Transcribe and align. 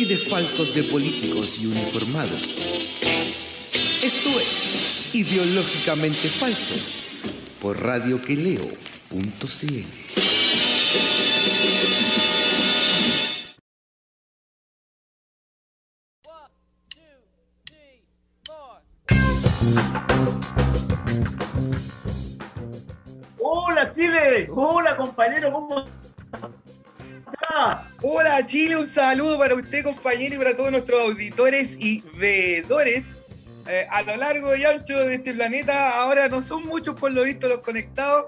y 0.00 0.06
desfalcos 0.06 0.74
de 0.74 0.82
políticos 0.84 1.58
y 1.60 1.66
uniformados. 1.66 2.56
Esto 4.02 4.30
es 4.40 5.14
Ideológicamente 5.14 6.30
Falsos 6.30 7.08
por 7.60 7.78
radioqueleo.cl. 7.82 9.20
Hola 23.38 23.90
Chile, 23.90 24.48
hola 24.50 24.96
compañero, 24.96 25.52
¿cómo 25.52 25.84
Hola 28.02 28.46
Chile, 28.46 28.76
un 28.76 28.86
saludo 28.86 29.36
para 29.38 29.54
usted 29.56 29.82
compañero 29.82 30.36
y 30.36 30.38
para 30.38 30.56
todos 30.56 30.70
nuestros 30.70 31.00
auditores 31.00 31.76
y 31.80 32.02
vedores 32.16 33.18
eh, 33.68 33.86
a 33.90 34.02
lo 34.02 34.16
largo 34.16 34.54
y 34.54 34.64
ancho 34.64 34.96
de 35.04 35.14
este 35.16 35.34
planeta. 35.34 36.00
Ahora 36.00 36.28
no 36.28 36.42
son 36.42 36.64
muchos 36.66 36.94
por 36.98 37.10
lo 37.12 37.24
visto 37.24 37.48
los 37.48 37.60
conectados, 37.60 38.26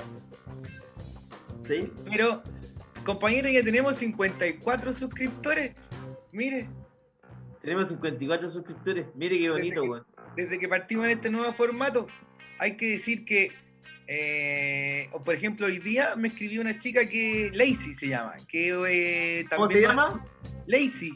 Sí, 1.68 1.88
pero 2.10 2.42
compañero 3.04 3.48
ya 3.48 3.62
tenemos 3.62 3.94
54 3.96 4.92
suscriptores. 4.92 5.74
Mire, 6.32 6.68
tenemos 7.60 7.88
54 7.88 8.50
suscriptores. 8.50 9.06
Mire 9.14 9.38
qué 9.38 9.50
bonito, 9.50 9.74
Desde 9.80 9.82
que- 9.84 9.88
weón. 9.90 10.06
desde 10.36 10.58
que 10.58 10.68
partimos 10.68 11.04
en 11.04 11.10
este 11.12 11.30
nuevo 11.30 11.52
formato, 11.52 12.08
hay 12.58 12.76
que 12.76 12.90
decir 12.90 13.24
que, 13.24 13.52
eh, 14.14 15.08
o 15.12 15.22
por 15.22 15.34
ejemplo, 15.34 15.66
hoy 15.66 15.78
día 15.78 16.14
me 16.16 16.28
escribió 16.28 16.60
una 16.60 16.78
chica 16.78 17.08
que 17.08 17.50
Lacey 17.54 17.94
se 17.94 18.08
llama, 18.08 18.34
que 18.46 18.68
eh, 18.88 19.46
¿Cómo 19.54 19.68
se 19.68 19.80
llama? 19.80 20.22
Lacey, 20.66 21.14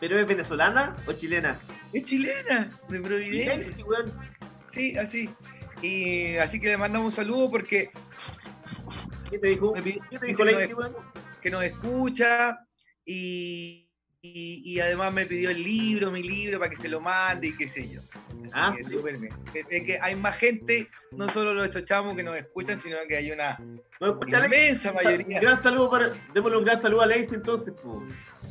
¿Pero 0.00 0.18
es 0.18 0.26
venezolana 0.26 0.96
o 1.06 1.12
chilena? 1.12 1.58
es 1.92 2.04
chilena, 2.04 2.70
de 2.88 3.00
Providencia. 3.00 3.74
Sí, 4.72 4.96
así. 4.96 5.28
Y 5.82 6.36
así 6.36 6.58
que 6.60 6.68
le 6.68 6.78
mandamos 6.78 7.10
un 7.10 7.16
saludo 7.16 7.50
porque 7.50 7.90
¿Qué 9.30 9.38
te 9.38 9.48
dijo? 9.48 9.74
¿Qué 9.74 10.18
te 10.18 10.26
dijo 10.26 10.44
Lacey, 10.44 10.70
no 10.70 10.78
weón? 10.78 10.94
que 11.42 11.50
nos 11.50 11.62
escucha 11.62 12.58
y, 13.04 13.83
y, 14.24 14.62
y 14.64 14.80
además 14.80 15.12
me 15.12 15.26
pidió 15.26 15.50
el 15.50 15.62
libro, 15.62 16.10
mi 16.10 16.22
libro, 16.22 16.58
para 16.58 16.70
que 16.70 16.76
se 16.78 16.88
lo 16.88 16.98
mande 16.98 17.48
y 17.48 17.56
qué 17.56 17.68
sé 17.68 17.90
yo. 17.90 18.00
Ah, 18.54 18.72
que 18.74 18.82
sí. 18.82 18.92
súper 18.92 19.18
bien. 19.18 19.34
Es 19.68 19.84
que 19.84 19.98
hay 20.00 20.16
más 20.16 20.36
gente, 20.38 20.88
no 21.12 21.28
solo 21.28 21.52
los 21.52 21.84
chamos 21.84 22.16
que 22.16 22.22
nos 22.22 22.34
escuchan, 22.36 22.80
sino 22.80 22.96
que 23.06 23.16
hay 23.16 23.30
una 23.30 23.58
inmensa 24.26 24.90
Un 24.90 24.96
mayoría. 24.96 25.40
gran 25.40 25.62
saludo 25.62 25.90
para. 25.90 26.12
Démosle 26.32 26.56
un 26.56 26.64
gran 26.64 26.80
saludo 26.80 27.02
a 27.02 27.06
Lacey 27.06 27.34
entonces, 27.34 27.74
pues. 27.82 27.96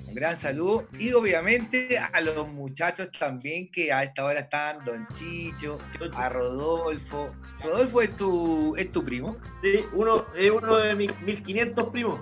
Un 0.07 0.13
gran 0.13 0.37
saludo 0.37 0.87
y 0.99 1.11
obviamente 1.13 1.97
a 1.97 2.21
los 2.21 2.47
muchachos 2.47 3.09
también 3.17 3.71
que 3.71 3.91
a 3.91 4.03
esta 4.03 4.25
hora 4.25 4.41
están, 4.41 4.85
Don 4.85 5.07
Chicho, 5.17 5.79
a 6.13 6.29
Rodolfo. 6.29 7.33
Rodolfo 7.63 8.01
es 8.03 8.15
tu, 8.15 8.75
es 8.75 8.91
tu 8.91 9.03
primo. 9.03 9.37
Sí, 9.63 9.83
uno, 9.93 10.27
es 10.35 10.51
uno 10.51 10.77
de 10.77 10.93
mis 10.93 11.19
1500 11.21 11.87
primos. 11.89 12.19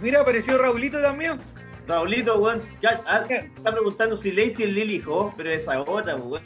Mira, 0.00 0.22
apareció 0.22 0.56
Raulito 0.56 1.02
también. 1.02 1.38
Raulito, 1.86 2.38
weón. 2.38 2.62
Ya, 2.82 3.02
ah, 3.06 3.26
está 3.28 3.70
preguntando 3.72 4.16
si 4.16 4.32
Lacey 4.32 4.64
es 4.66 4.72
Lily 4.72 5.02
Ho, 5.06 5.32
pero 5.36 5.50
esa 5.50 5.80
otra, 5.80 6.16
weón. 6.16 6.42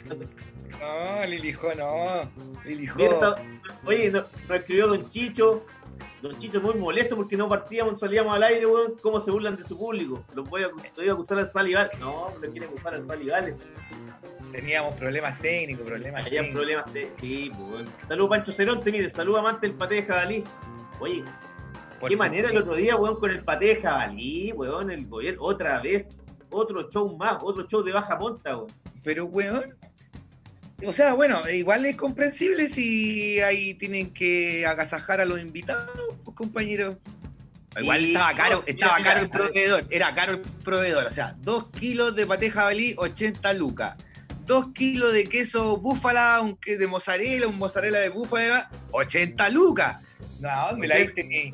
No, 0.79 1.25
Lilijo, 1.27 1.73
no. 1.75 2.31
Lilijo. 2.65 2.97
Mira, 2.97 3.13
está- 3.13 3.35
Oye, 3.85 4.09
nos, 4.11 4.25
escribió 4.49 4.87
Don 4.87 5.07
Chicho. 5.09 5.63
Don 6.21 6.37
Chicho 6.37 6.61
muy 6.61 6.75
molesto 6.75 7.15
porque 7.15 7.35
no 7.37 7.47
partíamos, 7.49 7.99
salíamos 7.99 8.35
al 8.35 8.43
aire, 8.43 8.65
weón. 8.65 8.95
¿Cómo 9.01 9.19
se 9.21 9.31
burlan 9.31 9.57
de 9.57 9.63
su 9.63 9.77
público? 9.77 10.23
Los 10.35 10.49
voy 10.49 10.63
a, 10.63 10.69
voy 10.95 11.09
a 11.09 11.13
acusar 11.13 11.37
al 11.39 11.51
Salival. 11.51 11.91
No, 11.99 12.29
no 12.31 12.39
quieren 12.51 12.63
acusar 12.69 12.93
al 12.95 13.05
Salival. 13.05 13.55
Teníamos 14.51 14.95
problemas 14.95 15.39
técnicos, 15.39 15.85
problemas 15.85 16.25
Había 16.25 16.41
técnicos. 16.41 16.59
problemas 16.61 16.93
de. 16.93 17.11
Sí, 17.19 17.51
pues, 17.55 17.71
weón. 17.71 17.89
Saludos, 18.07 18.29
Pancho 18.29 18.51
Ceronte. 18.51 18.91
Mire, 18.91 19.09
saludos, 19.09 19.39
amante 19.39 19.67
del 19.67 19.75
paté 19.75 19.95
de 19.95 20.03
jabalí. 20.03 20.43
Oye, 20.99 21.23
Por 22.01 22.09
qué 22.09 22.17
manera 22.17 22.49
el 22.49 22.57
otro 22.57 22.75
día, 22.75 22.95
weón, 22.97 23.19
con 23.19 23.31
el 23.31 23.43
paté 23.43 23.67
de 23.67 23.75
jabalí, 23.81 24.51
weón, 24.53 24.91
el 24.91 25.05
gobierno, 25.07 25.41
otra 25.43 25.79
vez. 25.81 26.17
Otro 26.49 26.89
show 26.89 27.15
más, 27.15 27.37
otro 27.41 27.65
show 27.67 27.81
de 27.81 27.93
baja 27.93 28.17
monta, 28.17 28.57
weón. 28.57 28.71
Pero, 29.03 29.25
weón. 29.25 29.63
O 30.85 30.93
sea, 30.93 31.13
bueno, 31.13 31.47
igual 31.49 31.85
es 31.85 31.95
comprensible 31.95 32.67
si 32.67 33.39
ahí 33.39 33.75
tienen 33.75 34.11
que 34.11 34.65
agasajar 34.65 35.21
a 35.21 35.25
los 35.25 35.39
invitados, 35.39 35.89
pues, 36.25 36.35
compañero. 36.35 36.97
Igual 37.79 38.01
Y- 38.01 38.07
estaba 38.07 38.33
caro, 38.35 38.57
no, 38.57 38.63
estaba 38.65 38.97
mira, 38.97 39.09
caro 39.09 39.19
el 39.21 39.27
mira, 39.27 39.37
proveedor, 39.39 39.85
era 39.91 40.15
caro 40.15 40.31
el 40.33 40.39
proveedor, 40.41 41.05
o 41.05 41.11
sea, 41.11 41.35
dos 41.39 41.69
kilos 41.69 42.15
de 42.15 42.25
paté 42.27 42.49
jabalí, 42.51 42.95
80 42.97 43.53
lucas. 43.53 43.95
Dos 44.45 44.73
kilos 44.73 45.13
de 45.13 45.29
queso 45.29 45.77
búfala, 45.77 46.41
un 46.41 46.57
que 46.57 46.77
de 46.77 46.87
mozzarella, 46.87 47.47
un 47.47 47.57
mozzarella 47.57 47.99
de 47.99 48.09
búfala, 48.09 48.69
80 48.91 49.49
lucas. 49.49 50.01
No, 50.39 50.49
¿dónde 50.71 50.87
la 50.87 50.95
viste 50.97 51.23
ni? 51.23 51.53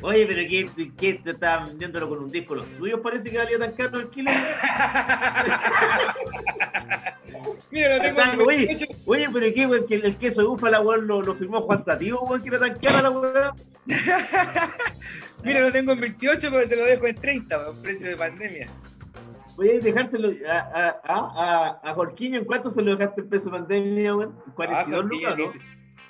Oye, 0.00 0.26
pero 0.26 0.42
¿qué, 0.48 0.70
qué 0.96 1.14
te 1.14 1.32
estaban 1.32 1.68
vendiéndolo 1.68 2.08
con 2.08 2.20
un 2.20 2.30
disco? 2.30 2.54
¿Los 2.54 2.66
suyos 2.78 3.00
parece 3.00 3.30
que 3.30 3.38
valía 3.38 3.58
tan 3.58 3.72
caro 3.72 3.98
el 3.98 4.08
kilo? 4.08 4.30
Mira, 7.70 7.96
lo 7.96 8.02
tengo 8.02 8.20
en 8.20 8.40
Oye, 8.40 8.66
28. 8.66 8.94
oye, 9.06 9.28
pero 9.32 9.46
¿qué, 9.54 9.66
weón? 9.66 9.86
Que 9.86 9.96
el 9.96 10.16
queso 10.16 10.42
de 10.42 10.48
búfala, 10.48 10.80
weón, 10.80 11.06
lo, 11.06 11.20
lo 11.22 11.34
firmó 11.34 11.60
Juan 11.62 11.82
Sativo, 11.84 12.20
weón, 12.26 12.42
que 12.42 12.48
era 12.48 12.58
tan 12.60 12.78
cara 12.78 13.02
la 13.02 13.10
weón. 13.10 13.54
Mira, 15.44 15.60
lo 15.60 15.72
tengo 15.72 15.92
en 15.92 16.00
28, 16.00 16.48
pero 16.50 16.68
te 16.68 16.76
lo 16.76 16.84
dejo 16.84 17.06
en 17.06 17.16
30, 17.16 17.58
weón, 17.58 17.82
precio 17.82 18.08
de 18.08 18.16
pandemia. 18.16 18.68
Oye, 19.56 19.80
dejárselo 19.80 20.30
a, 20.48 20.58
a, 20.58 21.00
a, 21.04 21.80
a, 21.82 21.90
a 21.90 21.94
Jorquiño, 21.94 22.38
¿en 22.38 22.44
cuánto 22.44 22.70
se 22.70 22.82
lo 22.82 22.96
dejaste 22.96 23.22
en 23.22 23.28
peso 23.28 23.50
pandemia, 23.50 24.14
weón? 24.14 24.36
¿En 24.46 24.52
42 24.52 25.04
lucas, 25.04 25.36
no? 25.36 25.52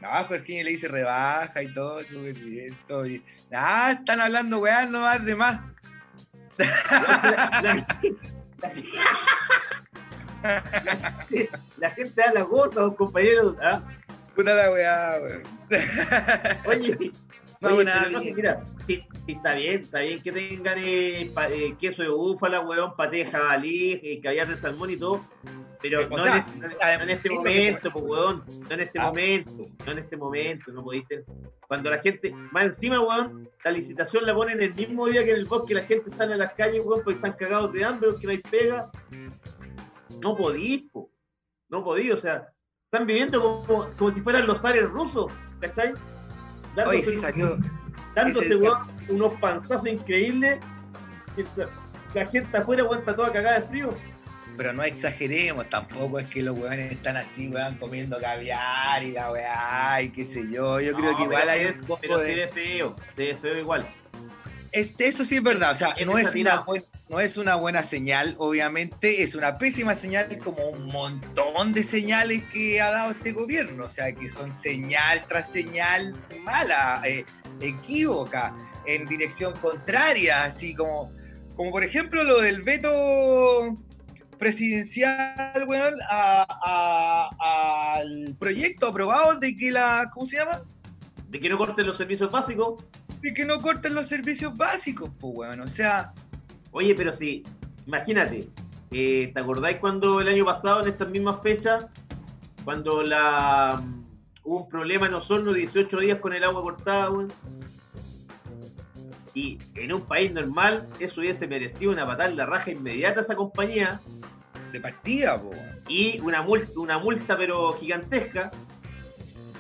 No, 0.01 0.09
Jorginho 0.25 0.65
le 0.65 0.71
dice 0.71 0.87
rebaja 0.89 1.63
y 1.63 1.73
todo, 1.75 2.01
bien, 2.23 2.77
todo 2.87 3.03
bien. 3.03 3.23
Ah, 3.53 3.93
están 3.99 4.21
hablando, 4.21 4.59
weón, 4.61 4.93
no 4.93 5.01
más 5.01 5.25
de 5.25 5.35
más. 5.35 5.61
La, 6.59 6.67
la- 7.63 7.83
la- 10.43 11.49
la 11.79 11.91
gente 11.91 12.21
da 12.21 12.33
la 12.33 12.43
goza, 12.43 12.95
compañeros. 12.97 13.57
¿ah? 13.63 13.83
Puta 14.35 14.55
la 14.55 14.71
weá, 14.71 15.19
weón. 15.21 15.43
Oye, 16.67 17.13
No, 17.61 17.71
oye, 17.75 17.85
nada, 17.85 18.21
bien. 18.21 18.37
mira, 18.37 18.65
sí, 18.87 19.05
sí, 19.27 19.33
está 19.33 19.55
bien, 19.55 19.81
está 19.81 19.99
bien 20.01 20.23
que 20.23 20.31
tengan 20.33 20.79
eh, 20.81 21.31
pa- 21.35 21.49
eh, 21.51 21.75
queso 21.79 22.03
de 22.03 22.09
búfala, 22.09 22.61
weón, 22.61 22.95
paté 22.97 23.19
de 23.25 23.27
jabalí, 23.33 23.93
eh, 24.03 24.21
caviar 24.23 24.47
de 24.49 24.55
salmón 24.57 24.91
y 24.91 24.97
todo, 24.97 25.25
pero 25.83 26.09
no, 26.09 26.19
sea, 26.23 26.47
en, 26.55 26.65
este- 26.65 26.89
no 26.99 27.03
en 27.03 27.11
este 27.11 27.31
momento, 27.31 27.93
pues, 27.93 28.05
no 28.07 28.71
en 28.71 28.81
este 28.81 28.99
Ah. 29.01 29.07
momento, 29.07 29.53
no 29.87 29.93
en 29.93 29.99
este 29.99 30.17
momento, 30.17 30.71
no 30.73 30.85
podiste. 30.85 31.25
Cuando 31.67 31.91
la 31.91 31.99
gente, 31.99 32.33
más 32.53 32.65
encima, 32.67 33.01
weón, 33.01 33.49
la 33.65 33.71
licitación 33.73 34.25
la 34.25 34.35
ponen 34.35 34.63
el 34.63 34.75
mismo 34.75 35.07
día 35.07 35.25
que 35.25 35.33
en 35.33 35.39
el 35.39 35.45
bosque 35.47 35.75
la 35.75 35.83
gente 35.83 36.11
sale 36.11 36.35
a 36.35 36.37
las 36.37 36.53
calles, 36.55 36.83
weón, 36.85 37.03
porque 37.03 37.17
están 37.17 37.33
cagados 37.33 37.73
de 37.73 37.85
hambre, 37.85 38.11
porque 38.11 38.27
no 38.27 38.33
hay 38.33 38.39
pega. 38.39 38.91
No 40.23 40.37
podís, 40.37 40.85
po. 40.93 41.11
no 41.69 41.85
podís, 41.85 42.13
o 42.15 42.17
sea, 42.17 42.49
están 42.91 43.07
viviendo 43.07 43.41
como, 43.43 43.91
como 43.99 44.11
si 44.11 44.21
fueran 44.23 44.47
los 44.47 44.61
zares 44.61 44.85
rusos, 44.89 45.31
¿cachai? 45.61 45.93
Oye, 46.87 47.05
sí 47.05 47.19
salió. 47.19 47.59
dándose 48.15 48.57
weón, 48.57 48.79
unos 49.09 49.35
panzazos 49.41 49.87
increíbles. 49.87 50.59
La 52.15 52.27
gente 52.27 52.57
afuera 52.57 52.83
aguanta 52.83 53.15
toda 53.15 53.33
cagada 53.33 53.61
de 53.61 53.67
frío. 53.67 53.91
Pero 54.57 54.73
no 54.73 54.83
exageremos, 54.83 55.71
tampoco 55.71 56.19
es 56.19 56.27
que 56.27 56.43
los 56.43 56.59
weones 56.59 56.91
están 56.91 57.17
así, 57.17 57.49
weón, 57.49 57.77
comiendo 57.77 58.19
caviar 58.21 59.03
y 59.05 59.13
la 59.13 59.31
weá 59.31 60.03
y 60.03 60.09
qué 60.11 60.25
sé 60.25 60.43
yo. 60.51 60.81
Yo 60.81 60.95
creo 60.95 61.13
No, 61.13 61.17
que 61.17 61.23
igual 61.25 61.49
hay 61.49 61.67
un 61.67 61.81
poco 61.83 62.01
Pero 62.01 62.19
se 62.21 62.35
ve 62.35 62.49
feo, 62.49 62.97
se 63.13 63.27
ve 63.27 63.37
feo 63.37 63.57
igual. 63.59 63.87
Este, 64.73 65.07
eso 65.07 65.25
sí 65.25 65.37
es 65.37 65.43
verdad, 65.43 65.73
o 65.73 65.77
sea, 65.77 65.91
Es 65.91 66.05
no 66.07 66.19
es, 66.19 66.35
una 66.35 66.57
desatinado. 66.57 66.65
No 67.09 67.21
es 67.21 67.37
una 67.39 67.55
buena 67.55 67.83
señal, 67.83 68.35
obviamente, 68.39 69.23
es 69.23 69.35
una 69.35 69.57
pésima 69.57 69.95
señal 69.95 70.39
como 70.39 70.69
un 70.69 70.87
montón 70.87 71.73
de 71.73 71.83
señales 71.83 72.43
que 72.53 72.83
ha 72.83 72.91
dado 72.91 73.13
este 73.13 73.33
gobierno, 73.33 73.87
o 73.87 73.89
sea, 73.89 74.13
que 74.13 74.29
son 74.29 74.53
señal 74.53 75.25
tras 75.27 75.51
señal 75.51 76.15
mala, 76.43 77.01
eh, 77.07 77.25
equívoca, 77.61 78.55
en 78.85 79.07
dirección 79.07 79.55
contraria, 79.55 80.45
así 80.45 80.75
como, 80.75 81.11
como 81.57 81.71
por 81.71 81.83
ejemplo 81.83 82.25
lo 82.25 82.41
del 82.41 82.63
veto 82.63 83.79
presidencial, 84.39 85.65
weón, 85.67 85.95
al 87.41 88.37
proyecto 88.39 88.89
aprobado 88.89 89.39
de 89.39 89.57
que 89.57 89.71
la, 89.71 90.11
¿cómo 90.13 90.27
se 90.27 90.37
llama? 90.37 90.63
De 91.29 91.41
que 91.41 91.49
no 91.49 91.57
corten 91.59 91.87
los 91.87 91.97
servicios 91.97 92.31
básicos. 92.31 92.85
De 93.21 93.35
que 93.35 93.45
no 93.45 93.61
corten 93.61 93.95
los 93.95 94.07
servicios 94.07 94.57
básicos, 94.57 95.11
pues, 95.19 95.35
weón. 95.35 95.61
O 95.61 95.67
sea, 95.69 96.15
Oye, 96.79 96.95
pero 96.95 97.13
si, 97.13 97.43
imagínate, 97.89 98.49
eh, 98.93 99.33
¿te 99.35 99.41
acordáis 99.41 99.79
cuando 99.79 100.21
el 100.21 100.29
año 100.29 100.45
pasado, 100.45 100.83
en 100.83 100.87
estas 100.87 101.09
mismas 101.09 101.43
fechas, 101.43 101.87
cuando 102.65 103.03
la 103.03 103.83
mm, 103.83 104.05
hubo 104.45 104.59
un 104.59 104.69
problema 104.69 105.09
en 105.09 105.15
Osorno, 105.15 105.53
18 105.53 105.99
días 105.99 106.21
con 106.21 106.35
el 106.35 106.45
agua 106.45 106.63
cortada, 106.63 107.11
weón? 107.11 107.33
Y 109.35 109.59
en 109.75 109.93
un 109.93 110.03
país 110.03 110.33
normal, 110.33 110.89
eso 111.01 111.21
hubiese 111.21 111.49
merecido 111.49 111.91
una 111.91 112.07
patada 112.07 112.29
en 112.29 112.37
la 112.37 112.47
raja 112.47 112.71
inmediata 112.71 113.19
a 113.19 113.23
esa 113.25 113.35
compañía 113.35 114.01
de 114.71 114.81
partida, 114.81 115.35
weón. 115.35 115.59
y 115.89 116.21
una 116.21 116.43
multa, 116.43 116.79
una 116.79 116.99
multa 117.01 117.37
pero 117.37 117.73
gigantesca. 117.73 118.53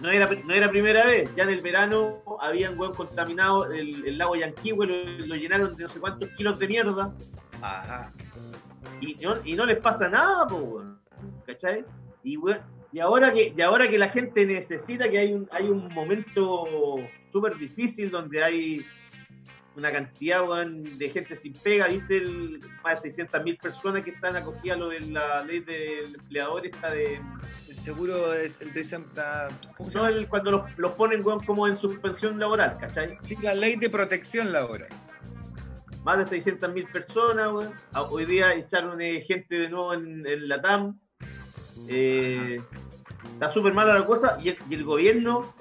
No 0.00 0.10
era, 0.10 0.28
no 0.44 0.54
era 0.54 0.70
primera 0.70 1.06
vez, 1.06 1.28
ya 1.34 1.42
en 1.42 1.50
el 1.50 1.60
verano 1.60 2.22
habían 2.40 2.78
weón, 2.78 2.94
contaminado 2.94 3.72
el, 3.72 4.06
el 4.06 4.16
lago 4.16 4.36
Yanquihue, 4.36 4.86
lo, 4.86 5.26
lo 5.26 5.34
llenaron 5.34 5.76
de 5.76 5.84
no 5.84 5.88
sé 5.88 5.98
cuántos 5.98 6.28
kilos 6.30 6.58
de 6.58 6.68
mierda 6.68 7.12
Ajá. 7.60 8.12
y 9.00 9.14
no, 9.16 9.36
y 9.44 9.54
no 9.54 9.66
les 9.66 9.78
pasa 9.78 10.08
nada, 10.08 10.46
po, 10.46 10.56
weón. 10.56 11.00
¿cachai? 11.46 11.84
Y, 12.22 12.36
weón, 12.36 12.60
y, 12.92 13.00
ahora 13.00 13.32
que, 13.32 13.52
y 13.56 13.60
ahora 13.60 13.88
que 13.88 13.98
la 13.98 14.08
gente 14.10 14.46
necesita, 14.46 15.10
que 15.10 15.18
hay 15.18 15.32
un, 15.32 15.48
hay 15.50 15.68
un 15.68 15.92
momento 15.92 16.96
súper 17.32 17.56
difícil 17.58 18.10
donde 18.10 18.44
hay 18.44 18.86
una 19.78 19.92
cantidad 19.92 20.46
weón, 20.48 20.98
de 20.98 21.08
gente 21.10 21.36
sin 21.36 21.52
pega, 21.54 21.86
¿viste? 21.88 22.18
El, 22.18 22.60
más 22.82 23.02
de 23.02 23.10
600 23.10 23.44
mil 23.44 23.56
personas 23.56 24.02
que 24.02 24.10
están 24.10 24.34
acogidas 24.36 24.76
a 24.76 24.80
lo 24.80 24.88
de 24.88 25.00
la 25.00 25.44
ley 25.44 25.60
del 25.60 26.14
empleador, 26.16 26.66
esta 26.66 26.90
de... 26.90 27.20
El 27.68 27.76
seguro 27.84 28.34
es 28.34 28.60
el 28.60 28.72
de 28.72 28.80
esa- 28.80 29.48
¿cómo 29.76 29.90
se 29.90 29.98
No, 29.98 30.06
el- 30.08 30.28
cuando 30.28 30.50
los, 30.50 30.78
los 30.78 30.92
ponen 30.92 31.24
weón, 31.24 31.44
como 31.44 31.66
en 31.68 31.76
suspensión 31.76 32.38
laboral, 32.38 32.76
¿cachai? 32.78 33.16
Sí, 33.26 33.36
la 33.40 33.54
ley 33.54 33.76
de 33.76 33.88
protección 33.88 34.52
laboral. 34.52 34.88
Más 36.04 36.18
de 36.18 36.26
600 36.26 36.72
mil 36.74 36.86
personas, 36.88 37.48
weón. 37.52 37.72
Ah, 37.92 38.02
Hoy 38.02 38.24
día 38.24 38.52
echaron 38.54 39.00
eh, 39.00 39.20
gente 39.22 39.58
de 39.58 39.68
nuevo 39.70 39.94
en, 39.94 40.26
en 40.26 40.48
la 40.48 40.60
TAM. 40.60 40.98
Eh, 41.88 42.60
está 43.34 43.48
súper 43.48 43.72
mala 43.74 43.94
la 43.98 44.04
cosa. 44.06 44.38
Y 44.42 44.50
el, 44.50 44.58
y 44.68 44.74
el 44.74 44.84
gobierno, 44.84 45.54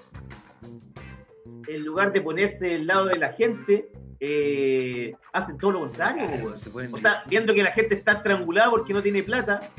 en 1.68 1.84
lugar 1.86 2.12
de 2.14 2.22
ponerse 2.22 2.66
del 2.66 2.88
lado 2.88 3.06
de 3.06 3.18
la 3.18 3.34
gente, 3.34 3.92
eh, 4.19 5.14
hacen 5.34 5.58
todo 5.58 5.72
lo 5.72 5.80
contrario, 5.81 6.60
O 6.92 6.98
sea, 6.98 7.24
viendo 7.28 7.54
que 7.54 7.64
la 7.64 7.72
gente 7.72 7.96
está 7.96 8.14
estrangulada 8.14 8.72
porque 8.72 8.94
no 8.94 9.02
tiene 9.02 9.24
plata, 9.24 9.69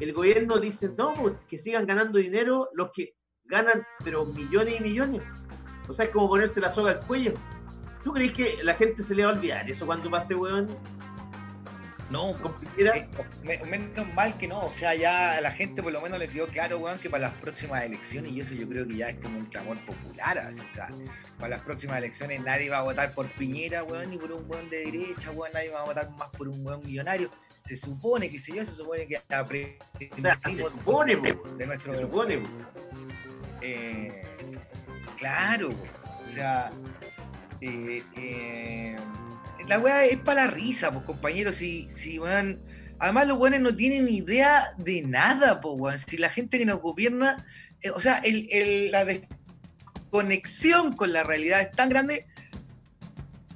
el 0.00 0.12
gobierno 0.12 0.58
dice, 0.58 0.90
no, 0.96 1.14
que 1.48 1.58
sigan 1.58 1.86
ganando 1.86 2.18
dinero 2.18 2.68
los 2.74 2.90
que 2.92 3.14
ganan, 3.44 3.86
pero 4.04 4.26
millones 4.26 4.80
y 4.80 4.82
millones. 4.82 5.22
O 5.88 5.92
sea, 5.92 6.06
es 6.06 6.10
como 6.10 6.28
ponerse 6.28 6.60
la 6.60 6.70
soga 6.70 6.92
al 6.92 7.00
cuello. 7.00 7.34
¿Tú 8.04 8.12
crees 8.12 8.32
que 8.32 8.58
la 8.62 8.74
gente 8.74 9.02
se 9.02 9.14
le 9.14 9.24
va 9.24 9.30
a 9.30 9.34
olvidar 9.34 9.70
eso 9.70 9.86
cuando 9.86 10.10
pase, 10.10 10.34
weón? 10.34 10.68
No, 12.12 12.32
Con 12.40 12.52
Piñera? 12.60 12.96
Eh, 12.96 13.08
me- 13.42 13.58
menos 13.64 14.06
mal 14.14 14.36
que 14.38 14.46
no, 14.46 14.66
o 14.66 14.72
sea, 14.74 14.94
ya 14.94 15.38
a 15.38 15.40
la 15.40 15.50
gente 15.50 15.82
por 15.82 15.92
lo 15.92 16.00
menos 16.00 16.18
le 16.18 16.28
quedó 16.28 16.46
claro, 16.46 16.78
weón, 16.78 16.98
que 17.00 17.10
para 17.10 17.28
las 17.28 17.34
próximas 17.40 17.82
elecciones, 17.82 18.30
y 18.32 18.40
eso 18.40 18.54
yo 18.54 18.68
creo 18.68 18.86
que 18.86 18.96
ya 18.96 19.08
es 19.08 19.16
como 19.18 19.38
un 19.38 19.46
clamor 19.46 19.78
popular, 19.86 20.38
así, 20.38 20.60
o 20.60 20.74
sea, 20.74 20.88
para 21.38 21.56
las 21.56 21.60
próximas 21.62 21.98
elecciones 21.98 22.40
nadie 22.42 22.68
va 22.70 22.78
a 22.78 22.82
votar 22.82 23.12
por 23.14 23.26
Piñera, 23.32 23.82
weón, 23.82 24.10
ni 24.10 24.18
por 24.18 24.30
un 24.30 24.44
weón 24.48 24.68
de 24.70 24.84
derecha, 24.84 25.30
weón, 25.32 25.52
nadie 25.54 25.70
va 25.70 25.80
a 25.80 25.84
votar 25.84 26.10
más 26.10 26.28
por 26.28 26.48
un 26.48 26.64
weón 26.64 26.80
millonario. 26.84 27.30
Se 27.64 27.76
supone, 27.76 28.28
que 28.28 28.38
sé 28.40 28.52
yo, 28.56 28.64
se 28.64 28.72
supone 28.72 29.06
que 29.06 29.16
O 29.18 30.20
sea, 30.20 30.38
se 30.44 30.56
supone, 30.64 31.16
po, 31.16 31.48
de 31.56 31.66
nuestro 31.66 31.94
se 31.94 32.00
supone. 32.00 32.38
po. 32.38 32.48
eh, 33.62 34.22
claro, 35.16 35.70
o 35.70 36.32
sea, 36.34 36.70
eh, 37.60 38.02
eh, 38.16 38.96
la 39.68 39.78
weá 39.78 40.04
es 40.04 40.18
para 40.18 40.46
la 40.46 40.50
risa, 40.50 40.90
pues 40.92 41.04
compañeros, 41.04 41.56
si, 41.56 41.88
si 41.96 42.18
weón, 42.18 42.60
además 42.98 43.26
los 43.28 43.38
weones 43.38 43.60
no 43.60 43.74
tienen 43.74 44.08
idea 44.08 44.74
de 44.78 45.02
nada, 45.02 45.60
pues 45.60 45.74
weón, 45.78 45.98
si 45.98 46.16
la 46.18 46.28
gente 46.28 46.58
que 46.58 46.66
nos 46.66 46.80
gobierna, 46.80 47.44
eh, 47.80 47.90
o 47.90 48.00
sea, 48.00 48.18
el, 48.18 48.48
el- 48.50 48.90
la 48.90 49.04
desconexión 49.04 50.94
con 50.94 51.12
la 51.12 51.22
realidad 51.22 51.60
es 51.62 51.72
tan 51.72 51.88
grande, 51.88 52.26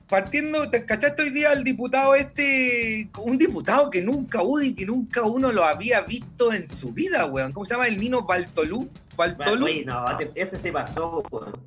partiendo, 0.08 0.70
¿te 0.70 0.85
cachaste 0.85 1.23
hoy 1.23 1.31
día 1.31 1.50
al 1.50 1.64
diputado 1.64 2.14
este, 2.14 3.08
un 3.19 3.37
diputado 3.38 3.91
que 3.91 4.03
nunca 4.03 4.43
hubo 4.43 4.62
y 4.62 4.75
que 4.75 4.87
nunca 4.87 5.23
uno 5.23 5.50
lo 5.50 5.64
había 5.64 6.00
visto 6.03 6.53
en 6.53 6.70
su 6.70 6.93
vida, 6.93 7.26
weón, 7.26 7.53
¿cómo 7.53 7.67
se 7.67 7.75
llama? 7.75 7.88
El 7.88 7.99
Nino 7.99 8.23
Baltolú, 8.23 8.88
Baltolú. 9.17 9.67
No, 9.85 10.19
ese 10.35 10.56
se 10.58 10.73
pasó, 10.73 11.23
weón. 11.31 11.61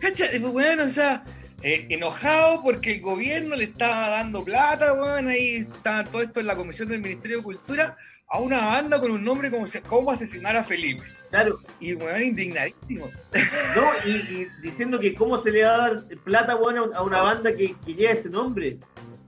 ¿Cacha? 0.00 0.26
Eh, 0.26 0.38
Bueno, 0.38 0.84
o 0.84 0.90
sea, 0.90 1.24
eh, 1.62 1.86
enojado 1.90 2.62
porque 2.62 2.94
el 2.96 3.00
gobierno 3.00 3.56
le 3.56 3.64
estaba 3.64 4.10
dando 4.10 4.44
plata, 4.44 4.92
weón, 4.94 5.28
ahí 5.28 5.56
está 5.72 6.04
todo 6.04 6.22
esto 6.22 6.40
en 6.40 6.46
la 6.46 6.56
comisión 6.56 6.88
del 6.88 7.00
Ministerio 7.00 7.38
de 7.38 7.42
Cultura, 7.42 7.96
a 8.28 8.40
una 8.40 8.64
banda 8.66 9.00
con 9.00 9.10
un 9.12 9.22
nombre 9.24 9.50
como 9.50 9.66
cómo 9.88 10.10
asesinar 10.10 10.56
a 10.56 10.64
Felipe. 10.64 11.02
Claro, 11.30 11.58
Y 11.80 11.94
weón, 11.94 12.22
indignadísimo. 12.22 13.10
no, 13.76 13.82
y, 14.06 14.10
y 14.10 14.46
diciendo 14.62 14.98
que 15.00 15.14
cómo 15.14 15.38
se 15.38 15.50
le 15.52 15.64
va 15.64 15.74
a 15.74 15.78
dar 15.90 16.02
plata, 16.24 16.56
weón, 16.56 16.76
a 16.78 16.82
un- 16.82 16.94
a 16.94 17.02
una 17.02 17.22
banda 17.22 17.54
que, 17.54 17.74
que 17.86 17.94
lleva 17.94 18.12
ese 18.12 18.28
nombre. 18.30 18.78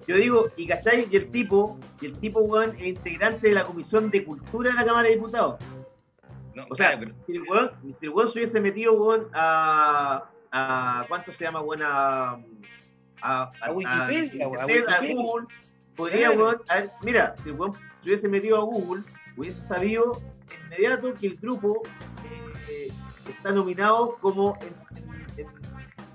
Yo 0.09 0.17
digo, 0.17 0.51
y 0.57 0.67
cachai, 0.69 1.09
y 1.11 1.17
el 1.17 1.31
tipo, 1.33 1.81
y 2.01 2.07
el 2.07 2.13
tipo, 2.21 2.41
weón, 2.41 2.71
es 2.77 2.83
integrante 2.83 3.49
de 3.49 3.55
la 3.55 3.65
Comisión 3.67 4.11
de 4.11 4.25
Cultura 4.25 4.71
de 4.71 4.77
la 4.77 4.85
Cámara 4.85 5.09
de 5.09 5.15
Diputados. 5.17 5.57
No, 6.55 6.65
O 6.71 6.75
sea, 6.77 6.91
claro, 6.97 7.01
pero- 7.01 7.25
si 7.25 7.33
el 7.33 7.43
weón, 7.43 7.71
si 7.99 8.07
el 8.07 8.11
weón 8.13 8.29
se 8.31 8.39
hubiese 8.39 8.61
metido, 8.61 8.93
weón, 8.95 9.27
a, 9.35 10.25
a 10.53 11.05
¿cuánto 11.09 11.33
se 11.33 11.45
llama, 11.45 11.61
weón? 11.61 11.83
A, 11.85 12.39
a, 13.23 13.51
A 13.61 13.73
Wikipedia, 13.73 14.21
a 14.21 14.23
Internet, 14.23 14.61
a 14.61 14.67
Wikipedia. 14.67 15.15
Google, 15.15 15.47
podría, 15.97 16.27
Claro. 16.29 16.43
weón, 16.45 16.63
a 16.69 16.75
ver, 16.77 16.91
mira, 17.03 17.35
si 17.43 17.51
weón 17.51 17.73
se 17.95 18.05
hubiese 18.05 18.29
metido 18.29 18.59
a 18.59 18.65
Google, 18.65 19.03
hubiese 19.37 19.63
sabido 19.63 20.21
inmediato 20.65 21.15
que 21.15 21.29
el 21.29 21.37
grupo 21.37 21.83
eh, 22.71 22.93
está 23.29 23.53
nominado 23.53 24.17
como 24.21 24.57
en, 24.61 24.75
en- 25.39 25.47
en 25.47 25.47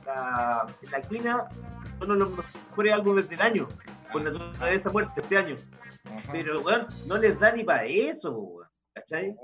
la, 0.06 0.68
en 0.82 0.92
la 0.92 1.02
quina 1.02 1.48
uno 2.00 2.14
de 2.14 2.20
los 2.20 2.30
mejores 2.70 2.94
álbumes 2.94 3.30
del 3.30 3.42
año, 3.42 3.68
con 4.12 4.24
naturaleza 4.24 4.90
muerte 4.90 5.22
este 5.22 5.38
año. 5.38 5.56
Ajá. 6.06 6.32
Pero, 6.32 6.62
weón, 6.62 6.88
no 7.08 7.18
les 7.18 7.40
da 7.40 7.52
ni 7.52 7.64
para 7.64 7.84
eso, 7.86 8.32
weón, 8.32 8.68
¿cachai? 8.94 9.36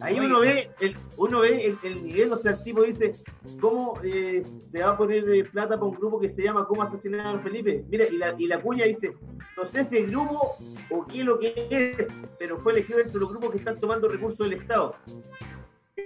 Ahí 0.00 0.18
uno 0.18 0.40
ve, 0.40 0.70
el, 0.80 0.96
uno 1.16 1.40
ve 1.40 1.66
el, 1.66 1.78
el 1.82 2.02
nivel, 2.02 2.32
o 2.32 2.36
sea, 2.36 2.52
el 2.52 2.62
tipo 2.62 2.82
dice, 2.82 3.14
¿cómo 3.60 3.98
eh, 4.02 4.42
se 4.60 4.82
va 4.82 4.90
a 4.90 4.96
poner 4.96 5.28
eh, 5.28 5.44
plata 5.44 5.76
para 5.76 5.86
un 5.86 5.96
grupo 5.96 6.20
que 6.20 6.28
se 6.28 6.42
llama 6.42 6.66
¿Cómo 6.66 6.82
asesinar 6.82 7.36
a 7.36 7.38
Felipe? 7.40 7.84
Mira, 7.88 8.04
y 8.10 8.18
la, 8.18 8.34
y 8.36 8.46
la 8.46 8.60
cuña 8.60 8.84
dice, 8.86 9.12
no 9.56 9.64
sé 9.64 9.84
si 9.84 9.98
el 9.98 10.08
grupo 10.08 10.56
o 10.90 11.06
qué 11.06 11.20
es 11.20 11.24
lo 11.24 11.38
que 11.38 11.68
es, 11.70 12.08
pero 12.38 12.58
fue 12.58 12.72
elegido 12.72 12.98
entre 12.98 13.20
los 13.20 13.30
grupos 13.30 13.52
que 13.52 13.58
están 13.58 13.78
tomando 13.78 14.08
recursos 14.08 14.48
del 14.48 14.60
Estado. 14.60 14.96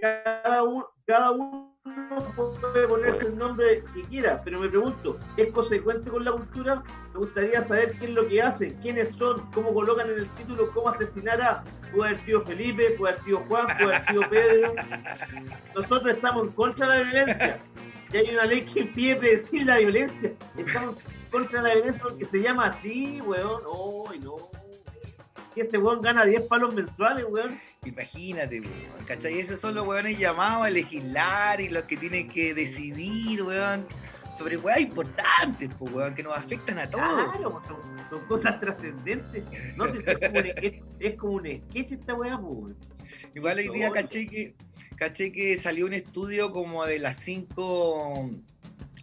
Cada 0.00 0.62
uno, 0.62 0.86
cada 1.06 1.30
uno 1.32 1.67
puede 2.34 2.88
ponerse 2.88 3.26
el 3.26 3.38
nombre 3.38 3.84
que 3.94 4.02
quiera, 4.04 4.40
pero 4.44 4.60
me 4.60 4.68
pregunto, 4.68 5.18
¿es 5.36 5.50
consecuente 5.52 6.10
con 6.10 6.24
la 6.24 6.32
cultura? 6.32 6.82
Me 7.12 7.20
gustaría 7.20 7.60
saber 7.62 7.92
qué 7.98 8.06
es 8.06 8.10
lo 8.12 8.26
que 8.28 8.42
hacen, 8.42 8.76
quiénes 8.80 9.14
son, 9.14 9.50
cómo 9.52 9.72
colocan 9.72 10.10
en 10.10 10.18
el 10.20 10.28
título, 10.30 10.70
cómo 10.72 10.88
asesinar 10.88 11.40
a 11.40 11.64
puede 11.92 12.10
haber 12.10 12.22
sido 12.22 12.42
Felipe, 12.42 12.90
puede 12.92 13.12
haber 13.12 13.24
sido 13.24 13.38
Juan, 13.48 13.66
puede 13.78 13.96
haber 13.96 14.06
sido 14.06 14.22
Pedro. 14.28 14.74
Nosotros 15.74 16.14
estamos 16.14 16.44
en 16.44 16.52
contra 16.52 16.90
de 16.90 17.04
la 17.04 17.10
violencia. 17.10 17.60
Y 18.12 18.16
hay 18.16 18.34
una 18.34 18.44
ley 18.44 18.62
que 18.62 18.80
impide 18.80 19.16
predecir 19.16 19.66
la 19.66 19.78
violencia. 19.78 20.32
Estamos 20.56 20.96
contra 21.30 21.60
la 21.62 21.74
violencia 21.74 22.02
porque 22.02 22.24
se 22.24 22.40
llama 22.40 22.66
así, 22.66 23.20
weón. 23.20 23.62
¡Ay, 24.10 24.18
no! 24.20 24.36
Que 25.54 25.62
ese 25.62 25.78
weón 25.78 26.00
gana 26.00 26.24
10 26.24 26.42
palos 26.42 26.74
mensuales, 26.74 27.26
weón. 27.28 27.60
Imagínate, 27.84 28.60
weón, 28.60 29.04
¿cachai? 29.06 29.38
Esos 29.38 29.60
son 29.60 29.74
los 29.74 29.86
weones 29.86 30.18
llamados 30.18 30.66
a 30.66 30.70
legislar 30.70 31.60
y 31.60 31.68
los 31.68 31.84
que 31.84 31.96
tienen 31.96 32.28
que 32.28 32.54
decidir, 32.54 33.42
weón, 33.42 33.86
sobre 34.36 34.56
weas 34.56 34.80
importantes, 34.80 35.70
pues, 35.78 35.92
weón, 35.92 36.14
que 36.14 36.22
nos 36.22 36.36
afectan 36.36 36.78
a 36.78 36.90
todos. 36.90 37.28
Claro, 37.32 37.62
son, 37.66 38.08
son 38.08 38.26
cosas 38.26 38.60
trascendentes. 38.60 39.44
No, 39.76 39.86
es, 39.86 40.18
como 40.18 40.38
un, 40.38 40.46
es, 40.46 40.72
es 40.98 41.14
como 41.16 41.32
un 41.34 41.46
sketch 41.46 41.92
esta 41.92 42.14
weá, 42.14 42.38
pues, 42.38 42.52
weón. 42.52 42.76
Igual 43.34 43.58
hoy 43.58 43.68
día 43.68 43.90
caché 43.90 44.26
que, 44.26 44.54
caché 44.96 45.32
que 45.32 45.56
salió 45.56 45.86
un 45.86 45.94
estudio 45.94 46.52
como 46.52 46.84
de 46.84 46.98
las 46.98 47.18
cinco 47.18 48.30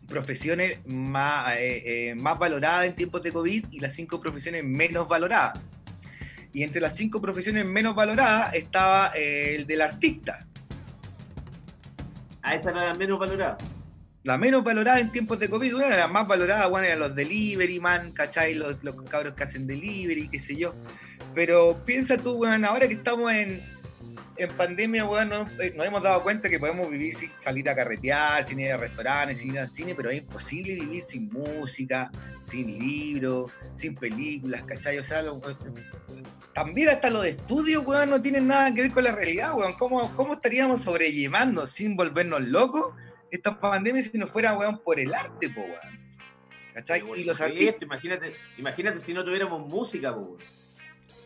profesiones 0.08 0.86
más, 0.86 1.56
eh, 1.56 2.10
eh, 2.10 2.16
más 2.16 2.38
valoradas 2.38 2.86
en 2.86 2.96
tiempos 2.96 3.24
de 3.24 3.32
COVID 3.32 3.66
y 3.72 3.80
las 3.80 3.94
cinco 3.94 4.20
profesiones 4.20 4.64
menos 4.64 5.08
valoradas. 5.08 5.60
Y 6.56 6.64
entre 6.64 6.80
las 6.80 6.96
cinco 6.96 7.20
profesiones 7.22 7.66
menos 7.66 7.94
valoradas 7.96 8.54
estaba 8.56 9.12
eh, 9.14 9.58
el 9.58 9.68
del 9.68 9.82
artista. 9.82 10.48
A 12.42 12.56
esa 12.56 12.70
era 12.72 12.86
la 12.86 12.94
menos 12.94 13.20
valorada. 13.20 13.58
La 14.24 14.38
menos 14.38 14.64
valorada 14.64 15.02
en 15.02 15.12
tiempos 15.12 15.38
de 15.38 15.50
COVID, 15.50 15.76
una 15.76 15.90
de 15.90 15.98
las 15.98 16.10
más 16.10 16.26
valoradas, 16.26 16.70
bueno, 16.70 16.88
eran 16.88 17.00
los 17.00 17.14
delivery 17.14 17.82
man, 17.82 18.14
¿cachai? 18.14 18.54
Los, 18.54 18.82
los 18.86 18.96
cabros 19.04 19.34
que 19.34 19.44
hacen 19.44 19.68
delivery, 19.68 20.30
qué 20.30 20.40
sé 20.40 20.56
yo. 20.56 20.74
Pero 21.34 21.84
piensa 21.86 22.18
tú, 22.18 22.38
weón, 22.38 22.64
ahora 22.64 22.88
que 22.88 22.94
estamos 22.94 23.34
en, 23.34 23.62
en 24.38 24.50
pandemia, 24.52 25.04
weón, 25.06 25.28
nos, 25.28 25.52
eh, 25.60 25.74
nos 25.76 25.86
hemos 25.86 26.02
dado 26.02 26.24
cuenta 26.24 26.50
que 26.50 26.58
podemos 26.58 26.90
vivir 26.90 27.14
sin 27.16 27.32
salir 27.38 27.70
a 27.70 27.76
carretear, 27.76 28.46
sin 28.46 28.62
ir 28.62 28.72
a 28.72 28.78
restaurantes, 28.78 29.40
sin 29.40 29.52
ir 29.52 29.60
al 29.60 29.70
cine, 29.70 29.94
pero 29.94 30.10
es 30.10 30.22
imposible 30.22 30.76
vivir 30.76 31.04
sin 31.04 31.28
música, 31.34 32.10
sin 32.46 32.80
libros, 32.80 33.52
sin 33.76 33.94
películas, 33.94 34.64
¿cachai? 34.64 34.98
O 35.00 35.04
sea, 35.04 35.22
lo- 35.22 35.42
también 36.56 36.88
hasta 36.88 37.10
los 37.10 37.26
estudios, 37.26 37.86
weón, 37.86 38.10
no 38.10 38.22
tienen 38.22 38.48
nada 38.48 38.74
que 38.74 38.82
ver 38.82 38.94
con 38.94 39.04
la 39.04 39.12
realidad, 39.12 39.54
weón. 39.56 39.74
¿Cómo, 39.74 40.16
cómo 40.16 40.36
estaríamos 40.36 40.82
sobrellevando 40.82 41.68
sin 41.68 41.98
volvernos 41.98 42.42
locos 42.44 42.94
esta 43.30 43.60
pandemia 43.60 44.02
si 44.02 44.18
no 44.18 44.26
fuera, 44.26 44.58
weón, 44.58 44.80
por 44.80 44.98
el 44.98 45.14
arte, 45.14 45.50
po, 45.50 45.60
weón? 45.60 46.16
¿Cachai? 46.74 47.04
Y 47.18 47.26
los 47.26 47.40
artistas 47.42 47.82
Imagínate, 47.82 48.36
imagínate 48.58 49.00
si 49.00 49.14
no 49.14 49.26
tuviéramos 49.26 49.68
música, 49.68 50.16
po. 50.16 50.38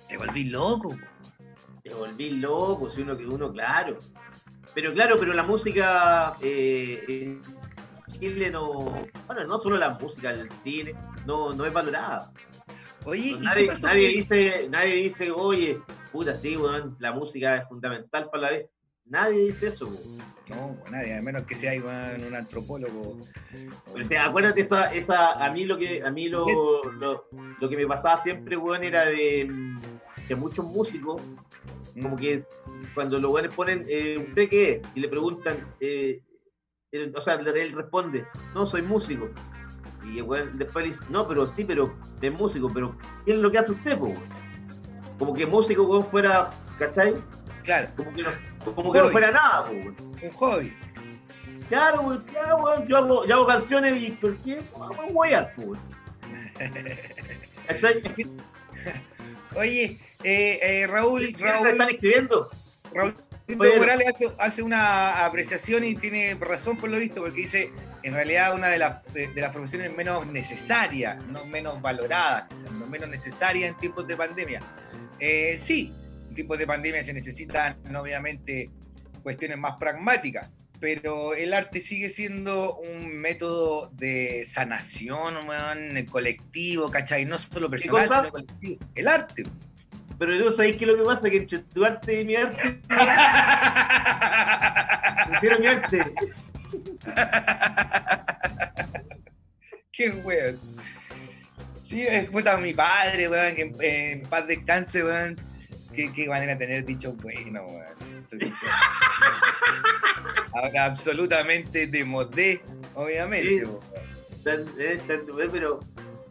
te 0.07 0.17
volví 0.17 0.45
loco, 0.45 0.89
po. 0.89 1.43
Te 1.83 1.93
volví 1.93 2.31
loco, 2.31 2.89
si 2.89 3.03
uno 3.03 3.15
que 3.15 3.27
uno, 3.27 3.53
claro. 3.53 3.99
Pero 4.73 4.93
claro, 4.93 5.19
pero 5.19 5.33
la 5.33 5.43
música 5.43 6.37
eh, 6.41 7.03
en 7.07 7.41
Chile 8.19 8.49
no. 8.49 8.95
Bueno, 9.27 9.43
no 9.45 9.59
solo 9.59 9.77
la 9.77 9.91
música, 9.91 10.31
el 10.31 10.51
cine, 10.51 10.95
no, 11.27 11.53
no 11.53 11.67
es 11.67 11.73
valorada. 11.73 12.31
Oye, 13.09 13.29
¿y 13.31 13.39
qué 13.39 13.69
nadie, 13.81 14.07
dice, 14.09 14.67
nadie 14.69 14.95
dice, 14.95 15.31
oye, 15.31 15.79
puta, 16.11 16.35
sí, 16.35 16.55
weón, 16.55 16.95
la 16.99 17.11
música 17.11 17.57
es 17.57 17.67
fundamental 17.67 18.29
para 18.29 18.41
la 18.43 18.49
vez. 18.51 18.69
Nadie 19.05 19.47
dice 19.47 19.67
eso, 19.67 19.87
weón. 19.87 20.17
No, 20.49 20.75
pues 20.79 20.91
nadie, 20.91 21.15
a 21.15 21.21
menos 21.21 21.43
que 21.43 21.55
sea 21.55 21.71
weón, 21.81 22.23
un 22.25 22.35
antropólogo. 22.35 23.17
O 23.93 24.03
sea, 24.03 24.25
acuérdate 24.25 24.61
esa, 24.61 24.93
esa, 24.93 25.43
a 25.43 25.51
mí 25.51 25.65
lo 25.65 25.77
que, 25.77 26.03
a 26.03 26.11
mí 26.11 26.29
lo, 26.29 26.45
lo, 26.93 27.25
lo 27.59 27.69
que 27.69 27.77
me 27.77 27.87
pasaba 27.87 28.21
siempre, 28.21 28.55
weón, 28.57 28.83
era 28.83 29.05
de 29.05 29.45
mm, 29.49 29.81
que 30.27 30.35
muchos 30.35 30.65
músicos, 30.65 31.21
como 31.99 32.15
que 32.15 32.43
cuando 32.93 33.19
los 33.19 33.31
weones 33.31 33.53
ponen, 33.53 33.85
eh, 33.89 34.17
¿usted 34.27 34.47
qué 34.49 34.71
es? 34.73 34.81
Y 34.95 34.99
le 35.01 35.07
preguntan, 35.09 35.57
eh, 35.79 36.21
él- 36.91 37.13
o 37.15 37.21
sea, 37.21 37.33
él 37.35 37.71
responde, 37.73 38.25
no, 38.53 38.65
soy 38.65 38.81
músico. 38.83 39.29
Y 40.13 40.21
weón 40.21 40.57
después 40.57 40.85
le 40.85 40.91
dice, 40.91 41.03
no, 41.09 41.27
pero 41.27 41.47
sí, 41.47 41.63
pero 41.63 41.93
es 42.21 42.31
músico, 42.33 42.71
pero 42.73 42.95
¿qué 43.25 43.33
es 43.33 43.37
lo 43.37 43.51
que 43.51 43.59
hace 43.59 43.71
usted, 43.71 43.97
po? 43.97 44.05
weón? 44.05 44.19
Como 45.17 45.33
que 45.33 45.45
músico, 45.45 45.83
weón, 45.83 46.05
fuera, 46.05 46.51
¿cachai? 46.77 47.15
Claro, 47.63 47.89
Como 47.95 48.13
que 48.13 48.23
no, 48.23 48.29
como 48.75 48.91
que 48.91 48.99
no 48.99 49.09
fuera 49.09 49.31
nada, 49.31 49.65
po, 49.65 49.71
weón. 49.71 49.95
un 50.21 50.31
hobby. 50.31 50.73
Claro, 51.67 52.01
weón, 52.01 52.23
claro, 52.31 52.57
weón, 52.57 52.87
yo 52.87 52.97
hago, 52.97 53.25
yo 53.25 53.35
hago 53.35 53.47
canciones 53.47 54.01
y 54.01 54.11
¿por 54.11 54.35
qué? 54.37 54.61
Po, 54.73 54.89
weón. 55.11 55.47
¿Cachai? 57.67 58.01
Oye, 59.55 59.99
eh, 60.23 60.59
eh, 60.61 60.87
Raúl, 60.87 61.21
¿Quiénes 61.21 61.37
te 61.39 61.45
Raúl, 61.45 61.67
están 61.67 61.89
escribiendo? 61.89 62.49
Raúl. 62.93 63.15
Morales 63.57 64.07
hace, 64.13 64.31
hace 64.37 64.61
una 64.61 65.25
apreciación 65.25 65.83
y 65.83 65.95
tiene 65.95 66.35
razón 66.39 66.77
por 66.77 66.89
lo 66.89 66.97
visto, 66.97 67.21
porque 67.21 67.41
dice, 67.41 67.71
en 68.03 68.13
realidad 68.13 68.55
una 68.55 68.67
de 68.67 68.79
las, 68.79 69.03
de, 69.13 69.31
las 69.35 69.51
profesiones 69.51 69.95
menos 69.95 70.25
necesarias, 70.27 71.23
no 71.27 71.45
menos 71.45 71.81
valoradas, 71.81 72.45
quizás, 72.49 72.71
no 72.71 72.87
menos 72.87 73.09
necesarias 73.09 73.71
en 73.71 73.79
tiempos 73.79 74.07
de 74.07 74.15
pandemia. 74.15 74.61
Eh, 75.19 75.59
sí, 75.61 75.93
en 76.29 76.35
tiempos 76.35 76.57
de 76.57 76.67
pandemia 76.67 77.03
se 77.03 77.13
necesitan 77.13 77.77
obviamente 77.95 78.71
cuestiones 79.21 79.57
más 79.57 79.75
pragmáticas, 79.77 80.49
pero 80.79 81.33
el 81.33 81.53
arte 81.53 81.81
sigue 81.81 82.09
siendo 82.09 82.77
un 82.77 83.13
método 83.13 83.91
de 83.93 84.47
sanación, 84.49 85.47
weón, 85.47 86.05
colectivo, 86.05 86.89
¿cachai? 86.89 87.25
No 87.25 87.37
solo 87.37 87.69
personal, 87.69 88.07
sino 88.07 88.31
colectivo. 88.31 88.85
El 88.95 89.07
arte. 89.07 89.43
Pero 90.17 90.35
yo 90.35 90.51
sabéis 90.51 90.77
que 90.77 90.85
lo 90.85 90.97
que 90.97 91.03
pasa 91.03 91.29
que 91.29 91.37
entre 91.37 91.59
tu 91.59 91.85
arte 91.85 92.21
y 92.21 92.25
mi 92.25 92.35
arte, 92.35 92.81
prefiero 95.29 95.59
mi 95.59 95.67
arte. 95.67 96.13
Qué 99.91 100.11
weón. 100.11 100.57
Sí, 101.85 102.07
es 102.07 102.29
puta 102.29 102.55
mi 102.57 102.73
padre, 102.73 103.27
weón, 103.27 103.55
que 103.55 103.63
en, 103.63 103.75
en 103.79 104.29
paz 104.29 104.47
descanse, 104.47 105.03
weón. 105.03 105.35
Qué, 105.93 106.13
qué 106.13 106.29
manera 106.29 106.57
tener 106.57 106.85
dicho 106.85 107.11
bueno, 107.13 107.65
weón. 107.65 108.23
Esos 108.25 108.39
dichos. 108.39 108.69
Ahora 110.53 110.85
absolutamente 110.85 111.87
de 111.87 112.05
modé, 112.05 112.61
obviamente. 112.93 113.49
Sí. 113.49 113.65
weón. 113.65 113.79
Eh, 114.77 114.99
eh, 115.09 115.49
pero, 115.51 115.81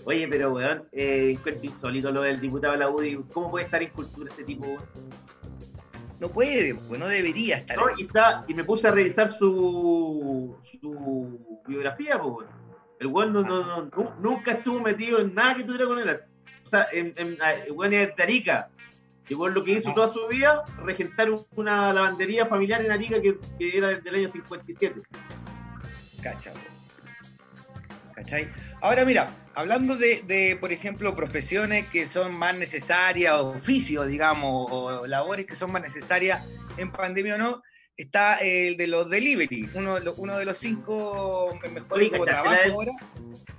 oye, 0.04 0.26
pero 0.28 0.52
weón, 0.52 0.88
eh, 0.92 1.37
insólito 1.62 2.11
lo 2.11 2.23
del 2.23 2.40
diputado 2.40 2.73
de 2.73 2.78
la 2.78 2.88
UDI. 2.88 3.18
¿Cómo 3.32 3.50
puede 3.50 3.66
estar 3.66 3.82
en 3.82 3.90
cultura 3.90 4.32
ese 4.32 4.44
tipo, 4.44 4.64
weón? 4.64 4.82
No 6.20 6.28
puede, 6.28 6.75
pues 6.75 6.98
no 6.98 7.06
debería 7.06 7.58
estar. 7.58 7.76
No, 7.76 7.84
y, 7.96 8.02
está, 8.02 8.44
y 8.48 8.54
me 8.54 8.64
puse 8.64 8.88
a 8.88 8.90
revisar 8.90 9.28
su, 9.28 10.56
su 10.80 11.38
biografía, 11.66 12.20
pues. 12.20 12.48
El 12.98 13.06
weón 13.06 13.32
no, 13.32 13.42
no, 13.42 13.64
no, 13.64 13.82
nu- 13.96 14.10
nunca 14.20 14.52
estuvo 14.52 14.80
metido 14.80 15.20
en 15.20 15.32
nada 15.34 15.54
que 15.54 15.62
tuviera 15.62 15.87
con 15.87 15.98
arte. 16.00 16.25
O 16.64 16.68
sea, 16.68 16.88
en, 16.92 17.14
en, 17.16 17.38
ah, 17.40 17.52
el 17.54 17.70
weón 17.72 17.92
es 17.94 18.16
de 18.16 18.22
Arica. 18.22 18.68
Y 19.28 19.34
weón 19.34 19.54
lo 19.54 19.62
que 19.62 19.72
hizo 19.72 19.90
Ah. 19.90 19.94
toda 19.94 20.08
su 20.08 20.26
vida, 20.26 20.64
regentar 20.84 21.30
un- 21.30 21.46
una 21.54 21.92
lavandería 21.92 22.46
familiar 22.46 22.84
en 22.84 22.90
Arica 22.90 23.20
que, 23.22 23.38
que 23.58 23.76
era 23.78 23.88
desde 23.88 24.08
el 24.08 24.14
año 24.16 24.28
57. 24.28 25.00
Cacha, 26.22 26.50
weón. 26.52 26.77
¿Cachai? 28.18 28.48
Ahora 28.80 29.04
mira, 29.04 29.30
hablando 29.54 29.96
de, 29.96 30.22
de, 30.26 30.56
por 30.60 30.72
ejemplo, 30.72 31.14
profesiones 31.14 31.87
que 31.87 32.08
son 32.08 32.37
más 32.37 32.56
necesarias, 32.56 33.34
oficios, 33.34 34.08
digamos, 34.08 34.66
o 34.70 35.06
labores 35.06 35.46
que 35.46 35.54
son 35.54 35.70
más 35.70 35.82
necesarias 35.82 36.44
en 36.76 36.90
pandemia 36.90 37.37
o 37.37 37.38
no, 37.38 37.62
está 37.96 38.37
el 38.38 38.76
de 38.76 38.88
los 38.88 39.08
delivery, 39.08 39.70
uno, 39.75 39.94
de 39.94 40.00
los- 40.00 40.18
uno 40.18 40.37
de 40.37 40.44
los 40.44 40.58
cinco 40.58 41.56
mejores 41.62 41.84
Oye, 41.90 42.10
como 42.10 42.25
¿cachaste 42.25 42.42
trabajos 42.50 42.72
ahora. 42.72 42.92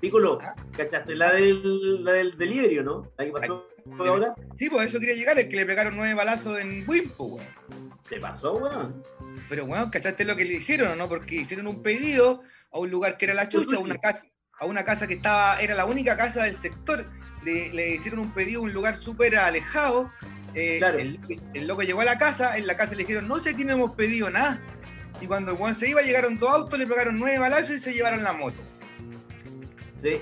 Piccolo, 0.02 0.40
Ah. 0.42 0.56
¿cachaste 0.76 1.16
la 1.16 1.32
del, 1.34 2.04
la 2.04 2.12
del 2.14 2.38
delivery, 2.38 2.80
o 2.80 2.84
no? 2.84 3.12
La 3.18 3.26
que 3.26 3.32
pasó 3.32 3.70
ahora. 3.98 4.34
Sí, 4.58 4.70
pues 4.70 4.90
eso 4.90 5.00
quería 5.00 5.16
llegar, 5.16 5.40
es 5.40 5.48
que 5.48 5.56
le 5.56 5.66
pegaron 5.66 5.96
nueve 5.96 6.14
balazos 6.16 6.60
en 6.60 6.84
Wimpo, 6.88 7.26
weón. 7.26 7.48
Se 8.10 8.18
pasó, 8.20 8.56
weón. 8.58 9.04
Pero, 9.48 9.64
weón, 9.66 9.90
¿cachaste 9.90 10.26
lo 10.26 10.36
que 10.36 10.44
le 10.46 10.56
hicieron 10.56 10.92
o 10.92 10.96
no? 10.96 11.08
Porque 11.08 11.36
hicieron 11.36 11.68
un 11.68 11.82
pedido 11.82 12.44
a 12.72 12.80
un 12.80 12.90
lugar 12.92 13.18
que 13.18 13.26
era 13.26 13.34
la 13.34 13.50
chucha, 13.50 13.80
una 13.80 13.98
casa, 13.98 14.24
a 14.60 14.66
una 14.66 14.84
casa 14.84 15.08
que 15.08 15.14
estaba, 15.16 15.60
era 15.62 15.76
la 15.76 15.86
única 15.86 16.18
casa 16.18 16.44
del 16.44 16.56
sector. 16.58 17.06
Le, 17.44 17.72
le 17.74 17.92
hicieron 17.96 18.20
un 18.20 18.32
pedido 18.34 18.60
a 18.60 18.64
un 18.64 18.74
lugar 18.74 18.98
súper 18.98 19.38
alejado. 19.38 20.12
Eh, 20.54 20.78
Claro. 20.80 20.98
el, 21.00 21.20
el 21.54 21.68
loco 21.68 21.84
llegó 21.84 22.02
a 22.02 22.06
la 22.06 22.18
casa, 22.18 22.58
en 22.58 22.68
la 22.68 22.76
casa 22.76 22.92
le 22.96 23.04
dijeron, 23.04 23.28
no 23.28 23.40
sé 23.40 23.52
aquí 23.52 23.64
no 23.64 23.74
hemos 23.74 23.92
pedido 23.96 24.30
nada. 24.30 24.60
Y 25.22 25.28
cuando 25.28 25.52
el 25.52 25.58
weón 25.58 25.76
se 25.76 25.90
iba, 25.90 26.02
llegaron 26.02 26.38
dos 26.40 26.50
autos, 26.50 26.80
le 26.80 26.88
pegaron 26.88 27.20
nueve 27.20 27.38
balazos 27.38 27.72
y 27.76 27.80
se 27.80 27.94
llevaron 27.94 28.24
la 28.24 28.34
moto. 28.34 28.58
Sí, 30.02 30.22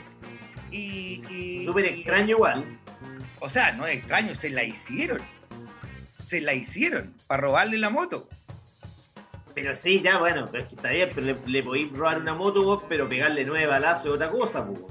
Y. 0.71 1.23
y- 1.29 1.65
súper 1.65 1.85
extraño 1.85 2.29
igual. 2.35 2.79
O 3.39 3.49
sea, 3.49 3.71
no 3.73 3.85
es 3.85 3.97
extraño, 3.97 4.33
se 4.35 4.49
la 4.49 4.63
hicieron. 4.63 5.21
Se 6.27 6.41
la 6.41 6.53
hicieron 6.53 7.13
para 7.27 7.41
robarle 7.41 7.77
la 7.77 7.89
moto. 7.89 8.27
Pero 9.57 9.75
sí, 9.75 10.01
ya, 10.03 10.19
bueno, 10.19 10.47
pero 10.51 10.61
es 10.61 10.69
que 10.69 10.75
está 10.75 10.91
bien, 10.91 11.09
pero 11.15 11.25
le, 11.25 11.35
le 11.47 11.63
podéis 11.63 11.91
robar 11.91 12.21
una 12.21 12.35
moto, 12.35 12.63
vos, 12.63 12.83
pero 12.87 13.09
pegarle 13.09 13.43
nueve 13.43 13.65
balazos 13.65 14.05
es 14.05 14.11
otra 14.11 14.29
cosa, 14.29 14.63
pues. 14.63 14.81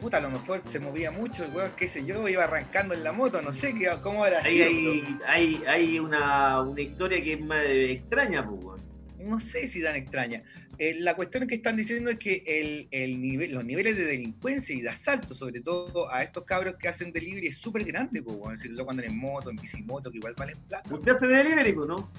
Puta, 0.00 0.16
a 0.16 0.20
lo 0.20 0.30
mejor 0.30 0.60
se 0.72 0.80
movía 0.80 1.12
mucho, 1.12 1.44
el 1.44 1.52
weón, 1.52 1.70
qué 1.76 1.86
sé 1.86 2.04
yo, 2.04 2.28
iba 2.28 2.42
arrancando 2.42 2.94
en 2.94 3.04
la 3.04 3.12
moto, 3.12 3.40
no 3.40 3.54
sé 3.54 3.76
qué, 3.78 3.88
cómo 4.02 4.26
era. 4.26 4.42
Ahí 4.42 4.60
hay, 4.60 5.18
hay, 5.24 5.62
hay 5.68 5.98
una, 6.00 6.62
una 6.62 6.80
historia 6.80 7.22
que 7.22 7.34
es 7.34 7.40
más 7.40 7.64
extraña, 7.64 8.44
pues. 8.44 8.64
weón. 8.64 8.80
No 9.20 9.38
sé 9.38 9.68
si 9.68 9.80
tan 9.80 9.94
extraña. 9.94 10.42
Eh, 10.78 10.96
la 10.98 11.14
cuestión 11.14 11.46
que 11.46 11.54
están 11.54 11.76
diciendo 11.76 12.10
es 12.10 12.18
que 12.18 12.42
el, 12.44 12.88
el 12.90 13.22
nivel, 13.22 13.52
los 13.52 13.64
niveles 13.64 13.96
de 13.96 14.04
delincuencia 14.04 14.74
y 14.74 14.80
de 14.80 14.88
asalto, 14.88 15.32
sobre 15.32 15.60
todo 15.60 16.12
a 16.12 16.24
estos 16.24 16.42
cabros 16.42 16.74
que 16.74 16.88
hacen 16.88 17.12
delivery, 17.12 17.46
es 17.46 17.58
súper 17.58 17.84
grande, 17.84 18.20
pues, 18.20 18.36
weón. 18.36 18.58
Si 18.58 18.68
lo 18.68 18.84
cuando 18.84 19.04
en 19.04 19.16
moto, 19.16 19.50
en 19.50 19.56
bicimoto, 19.56 20.10
que 20.10 20.18
igual 20.18 20.34
valen 20.36 20.58
plata, 20.66 20.92
Usted 20.92 21.12
hace 21.12 21.28
delivery, 21.28 21.72
pues, 21.72 21.86
¿no? 21.86 22.10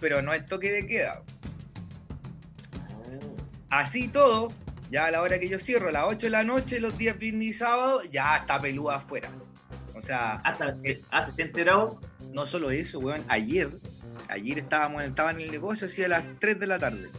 Pero 0.00 0.22
no 0.22 0.32
el 0.32 0.46
toque 0.46 0.70
de 0.70 0.86
queda. 0.86 1.22
Así 3.70 4.08
todo, 4.08 4.52
ya 4.90 5.06
a 5.06 5.10
la 5.10 5.20
hora 5.22 5.38
que 5.38 5.48
yo 5.48 5.58
cierro, 5.58 5.88
a 5.88 5.92
las 5.92 6.04
8 6.04 6.26
de 6.26 6.30
la 6.30 6.44
noche, 6.44 6.80
los 6.80 6.96
días 6.96 7.18
viernes 7.18 7.48
y 7.48 7.52
sábado, 7.52 8.02
ya 8.10 8.36
está 8.36 8.60
peluda 8.60 8.96
afuera. 8.96 9.30
O 9.94 10.00
sea, 10.00 10.36
Hasta, 10.44 10.76
eh, 10.84 11.02
¿Hace 11.10 11.32
se 11.32 11.42
enterado? 11.42 12.00
No 12.32 12.46
solo 12.46 12.70
eso, 12.70 12.98
weón, 12.98 13.24
ayer, 13.28 13.70
ayer 14.28 14.58
estábamos, 14.58 15.02
estaba 15.02 15.32
en 15.32 15.40
el 15.40 15.50
negocio 15.50 15.88
así 15.88 16.02
a 16.02 16.08
las 16.08 16.24
3 16.38 16.60
de 16.60 16.66
la 16.66 16.78
tarde. 16.78 17.10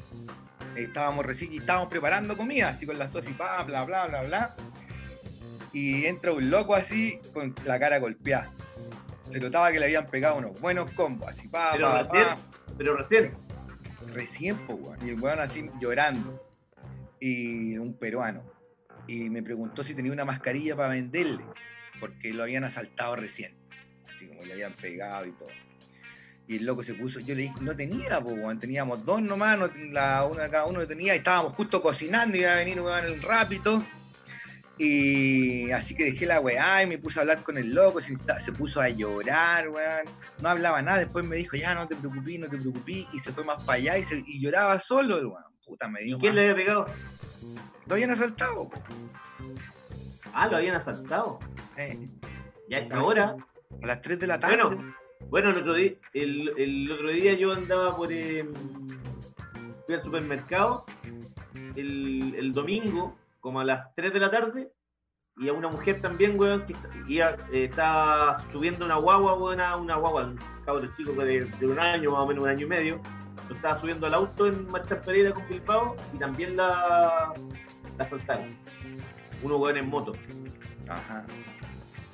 Estábamos 0.75 1.25
recién 1.25 1.51
y 1.51 1.57
estábamos 1.57 1.89
preparando 1.89 2.37
comida, 2.37 2.69
así 2.69 2.85
con 2.85 2.97
la 2.97 3.09
Sofi, 3.09 3.33
bla, 3.33 3.63
bla, 3.63 3.83
bla, 3.83 4.07
bla, 4.07 4.21
bla. 4.23 4.55
Y 5.73 6.05
entra 6.05 6.31
un 6.31 6.49
loco 6.49 6.73
así, 6.73 7.19
con 7.33 7.53
la 7.65 7.77
cara 7.77 7.99
golpeada. 7.99 8.51
Se 9.31 9.39
notaba 9.39 9.71
que 9.71 9.79
le 9.79 9.85
habían 9.85 10.07
pegado 10.07 10.37
unos 10.37 10.59
buenos 10.59 10.89
combos, 10.91 11.29
así, 11.29 11.47
pa, 11.47 11.73
pa, 11.79 12.07
pa. 12.07 12.37
Pero 12.77 12.95
recién. 12.95 13.33
Recién, 14.13 14.57
po, 14.65 14.73
weón. 14.73 15.05
Y 15.05 15.09
el 15.09 15.19
weón 15.19 15.39
así 15.39 15.69
llorando. 15.79 16.43
Y 17.19 17.77
un 17.77 17.97
peruano. 17.97 18.43
Y 19.07 19.29
me 19.29 19.43
preguntó 19.43 19.83
si 19.83 19.93
tenía 19.93 20.11
una 20.11 20.25
mascarilla 20.25 20.75
para 20.75 20.89
venderle, 20.89 21.43
porque 21.99 22.33
lo 22.33 22.43
habían 22.43 22.63
asaltado 22.63 23.15
recién. 23.15 23.55
así 24.13 24.27
como 24.27 24.43
le 24.45 24.53
habían 24.53 24.73
pegado 24.73 25.25
y 25.25 25.31
todo. 25.31 25.49
Y 26.47 26.57
el 26.57 26.65
loco 26.65 26.83
se 26.83 26.95
puso, 26.95 27.19
yo 27.19 27.35
le 27.35 27.43
dije, 27.43 27.55
no 27.61 27.75
tenía, 27.75 28.19
pues, 28.21 28.35
weón, 28.35 28.59
teníamos 28.59 29.05
dos 29.05 29.21
nomás, 29.21 29.59
no, 29.59 29.69
la, 29.91 30.25
una 30.25 30.49
cada 30.49 30.65
uno 30.65 30.85
tenía, 30.87 31.13
y 31.13 31.19
estábamos 31.19 31.53
justo 31.53 31.81
cocinando, 31.81 32.35
y 32.35 32.39
iba 32.39 32.53
a 32.53 32.55
venir 32.55 32.81
weón, 32.81 33.05
el 33.05 33.21
rápido. 33.21 33.83
Y 34.81 35.71
así 35.71 35.93
que 35.93 36.05
dejé 36.05 36.25
la 36.25 36.39
weá 36.39 36.81
y 36.83 36.87
me 36.87 36.97
puse 36.97 37.19
a 37.19 37.21
hablar 37.23 37.43
con 37.43 37.57
el 37.57 37.73
loco, 37.75 37.99
se, 37.99 38.15
se 38.15 38.51
puso 38.53 38.79
a 38.79 38.87
llorar, 38.89 39.67
weón. 39.69 40.05
No 40.41 40.47
hablaba 40.49 40.81
nada, 40.81 40.99
después 40.99 41.25
me 41.25 41.35
dijo, 41.35 41.57
ya 41.57 41.75
no 41.75 41.85
te 41.87 41.97
preocupes, 41.97 42.39
no 42.39 42.47
te 42.49 42.57
preocupes, 42.57 43.05
y 43.11 43.19
se 43.19 43.33
fue 43.33 43.43
más 43.43 43.61
para 43.63 43.77
allá 43.77 43.97
y, 43.97 44.05
se, 44.05 44.23
y 44.25 44.39
lloraba 44.41 44.79
solo, 44.79 45.17
weón. 45.17 45.43
Puta, 45.65 45.87
me 45.89 46.01
dio 46.01 46.15
¿Y 46.17 46.19
quién 46.21 46.33
le 46.33 46.41
había 46.43 46.55
pegado? 46.55 46.87
Lo 47.87 47.93
habían 47.93 48.11
asaltado, 48.11 48.69
po. 48.69 48.81
Ah, 50.33 50.47
lo 50.47 50.57
habían 50.57 50.75
asaltado. 50.75 51.39
Eh, 51.75 52.07
Ya 52.69 52.77
es 52.79 52.91
ahora. 52.91 53.35
a 53.83 53.85
las 53.85 54.01
3 54.01 54.17
de 54.19 54.27
la 54.27 54.39
tarde. 54.39 54.55
Bueno, 54.63 54.95
bueno, 55.29 55.49
el 55.49 55.57
otro 55.57 55.73
día, 55.73 55.91
el, 56.13 56.53
el 56.57 56.91
otro 56.91 57.09
día 57.09 57.33
yo 57.33 57.53
andaba 57.53 57.95
por 57.95 58.13
eh, 58.13 58.47
fui 59.85 59.93
al 59.95 60.01
supermercado 60.01 60.85
el, 61.75 62.33
el 62.37 62.53
domingo, 62.53 63.17
como 63.39 63.59
a 63.59 63.65
las 63.65 63.93
3 63.95 64.13
de 64.13 64.19
la 64.19 64.31
tarde, 64.31 64.71
y 65.39 65.47
a 65.47 65.53
una 65.53 65.69
mujer 65.69 66.01
también, 66.01 66.37
weón, 66.37 66.65
que 66.65 66.75
iba, 67.07 67.31
eh, 67.51 67.65
estaba 67.65 68.43
subiendo 68.51 68.85
una 68.85 68.95
guagua, 68.97 69.35
weón, 69.35 69.61
una 69.81 69.95
guagua, 69.95 70.25
un 70.25 70.39
cabro 70.65 70.87
chico 70.95 71.13
de, 71.13 71.47
un 71.61 71.79
año, 71.79 72.11
más 72.11 72.21
o 72.21 72.27
menos 72.27 72.43
un 72.43 72.49
año 72.49 72.65
y 72.65 72.69
medio, 72.69 73.01
estaba 73.49 73.79
subiendo 73.79 74.05
al 74.05 74.13
auto 74.13 74.47
en 74.47 74.69
Marchar 74.69 75.01
Pereira 75.01 75.31
con 75.31 75.47
Bilbao 75.47 75.95
y 76.13 76.17
también 76.17 76.57
la, 76.57 77.33
la 77.97 78.03
asaltaron. 78.03 78.55
Uno 79.41 79.57
weón 79.57 79.77
en 79.77 79.89
moto. 79.89 80.13
Ajá. 80.89 81.25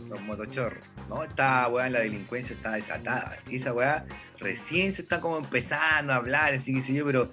Los 0.08 0.22
motochorros. 0.22 0.84
No, 1.10 1.24
está, 1.24 1.68
weón, 1.68 1.94
la 1.94 2.02
delincuencia 2.02 2.56
está 2.56 2.74
desatada. 2.74 3.38
Y 3.50 3.56
esa 3.56 3.74
weá 3.74 4.06
recién 4.40 4.94
se 4.94 5.02
está 5.02 5.20
como 5.20 5.38
empezando 5.38 6.14
a 6.14 6.18
hablar, 6.18 6.54
así 6.54 6.76
que 6.76 6.82
sé 6.82 6.94
yo, 6.94 7.06
pero 7.06 7.32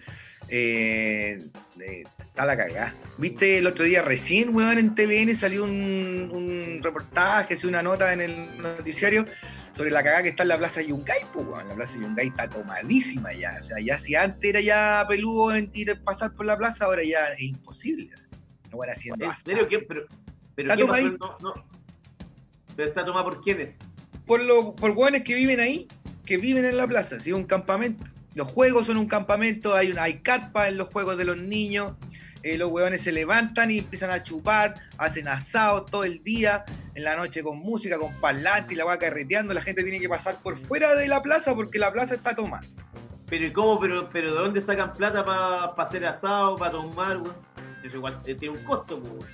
eh, 0.53 1.43
eh, 1.81 2.05
está 2.19 2.45
la 2.45 2.57
cagada. 2.57 2.95
Viste, 3.17 3.59
el 3.59 3.67
otro 3.67 3.85
día 3.85 4.03
recién, 4.03 4.55
weón, 4.55 4.79
en 4.79 4.95
TVN 4.95 5.35
salió 5.37 5.65
un, 5.65 6.31
un 6.33 6.81
reportaje, 6.83 7.59
una 7.67 7.83
nota 7.83 8.13
en 8.13 8.21
el 8.21 8.63
noticiario 8.63 9.27
sobre 9.75 9.91
la 9.91 10.03
cagada 10.03 10.25
que 10.25 10.29
está 10.29 10.43
en 10.43 10.51
la 10.51 10.59
Plaza 10.59 10.83
Yungay, 10.83 11.21
pues, 11.33 11.47
weón. 11.47 11.69
La 11.69 11.75
Plaza 11.75 11.95
Yungay 11.95 12.29
está 12.29 12.51
tomadísima 12.51 13.33
ya. 13.33 13.59
O 13.63 13.65
sea, 13.65 13.79
ya 13.81 13.97
si 13.97 14.15
antes 14.15 14.51
era 14.51 14.61
ya 14.61 15.07
peludo 15.09 15.55
en 15.55 15.71
ir 15.73 15.99
pasar 16.03 16.35
por 16.35 16.45
la 16.45 16.59
plaza, 16.59 16.85
ahora 16.85 17.03
ya 17.03 17.29
es 17.29 17.41
imposible. 17.41 18.11
No 18.71 18.79
van 18.79 18.91
haciendo 18.91 19.25
¿En 19.25 19.37
serio 19.37 19.67
qué? 19.69 19.79
Pero, 19.79 20.07
pero 20.55 20.73
Está 20.73 20.97
¿qué. 20.97 21.03
No, 21.19 21.39
no. 21.41 21.55
Pero 22.77 22.89
está 22.89 23.05
tomada 23.05 23.25
por 23.25 23.41
quiénes? 23.41 23.79
por 24.27 24.41
los 24.43 24.75
por 24.75 24.93
hueones 24.93 25.25
que 25.25 25.35
viven 25.35 25.61
ahí, 25.61 25.89
que 26.25 26.37
viven 26.37 26.65
en 26.65 26.77
la 26.77 26.87
plaza, 26.87 27.21
si 27.21 27.31
es 27.31 27.37
un 27.37 27.45
campamento. 27.45 28.05
Los 28.35 28.49
juegos 28.49 28.87
son 28.87 28.97
un 28.97 29.07
campamento, 29.07 29.75
hay 29.75 29.91
una 29.91 30.05
hay 30.05 30.19
carpa 30.21 30.69
en 30.69 30.79
los 30.79 30.89
juegos 30.89 31.19
de 31.19 31.25
los 31.25 31.37
niños, 31.37 31.95
eh, 32.43 32.57
los 32.57 32.71
hueones 32.71 33.03
se 33.03 33.13
levantan 33.13 33.71
y 33.71 33.79
empiezan 33.79 34.11
a 34.11 34.23
chupar, 34.23 34.75
hacen 34.99 35.29
asado 35.29 35.85
todo 35.85 36.05
el 36.05 36.25
día, 36.25 36.65
en 36.95 37.05
la 37.05 37.17
noche 37.17 37.43
con 37.43 37.59
música, 37.59 37.99
con 37.99 38.13
parlante 38.21 38.75
y 38.75 38.77
la 38.77 38.85
va 38.85 38.99
carreteando, 38.99 39.55
la 39.55 39.63
gente 39.63 39.83
tiene 39.83 40.01
que 40.01 40.09
pasar 40.09 40.37
por 40.43 40.59
fuera 40.59 40.95
de 40.95 41.09
la 41.09 41.23
plaza 41.23 41.55
porque 41.55 41.79
la 41.79 41.93
plaza 41.93 42.15
está 42.15 42.35
tomada. 42.35 42.65
Pero 43.29 43.47
¿y 43.47 43.53
cómo? 43.53 43.81
Pero, 43.81 44.11
pero 44.11 44.35
¿de 44.35 44.41
dónde 44.41 44.61
sacan 44.61 44.93
plata 44.93 45.25
para 45.25 45.65
hacer 45.89 46.05
asado, 46.05 46.57
para 46.57 46.73
tomar, 46.73 47.19
weón? 47.19 47.35
Si 47.81 47.89
Eso 47.89 47.97
igual 47.97 48.21
eh, 48.27 48.35
tiene 48.35 48.59
un 48.59 48.65
costo, 48.65 48.97
weón. 48.97 49.27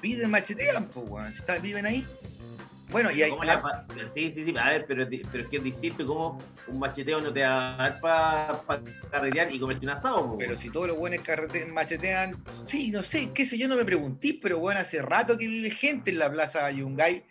Piden, 0.00 0.30
machetean, 0.30 0.86
pues, 0.86 1.06
weón, 1.08 1.34
viven 1.62 1.86
ahí. 1.86 2.06
Bueno, 2.94 3.10
y 3.10 3.24
hay, 3.24 3.30
¿Cómo 3.30 3.42
la 3.42 3.60
pa- 3.60 3.84
Sí, 4.06 4.30
sí, 4.30 4.44
sí, 4.44 4.54
a 4.56 4.70
ver, 4.70 4.84
pero, 4.86 5.04
pero 5.32 5.42
es 5.42 5.48
que 5.50 5.56
es 5.56 5.64
distinto 5.64 6.06
como 6.06 6.40
un 6.68 6.78
macheteo 6.78 7.20
no 7.20 7.32
te 7.32 7.42
va 7.42 7.74
a 7.74 7.76
dar 7.76 8.00
para 8.00 8.62
pa 8.62 8.80
carretear 9.10 9.52
y 9.52 9.58
comerte 9.58 9.84
un 9.84 9.90
asado, 9.90 10.30
po, 10.30 10.38
Pero 10.38 10.56
si 10.56 10.70
todos 10.70 10.86
los 10.86 10.96
buenos 10.96 11.18
machetean, 11.72 12.36
sí, 12.68 12.92
no 12.92 13.02
sé, 13.02 13.32
qué 13.34 13.46
sé 13.46 13.58
yo, 13.58 13.66
no 13.66 13.74
me 13.74 13.84
pregunté, 13.84 14.38
pero 14.40 14.60
bueno, 14.60 14.78
hace 14.78 15.02
rato 15.02 15.36
que 15.36 15.48
vive 15.48 15.70
gente 15.70 16.12
en 16.12 16.20
la 16.20 16.30
plaza 16.30 16.70
Yungay 16.70 17.24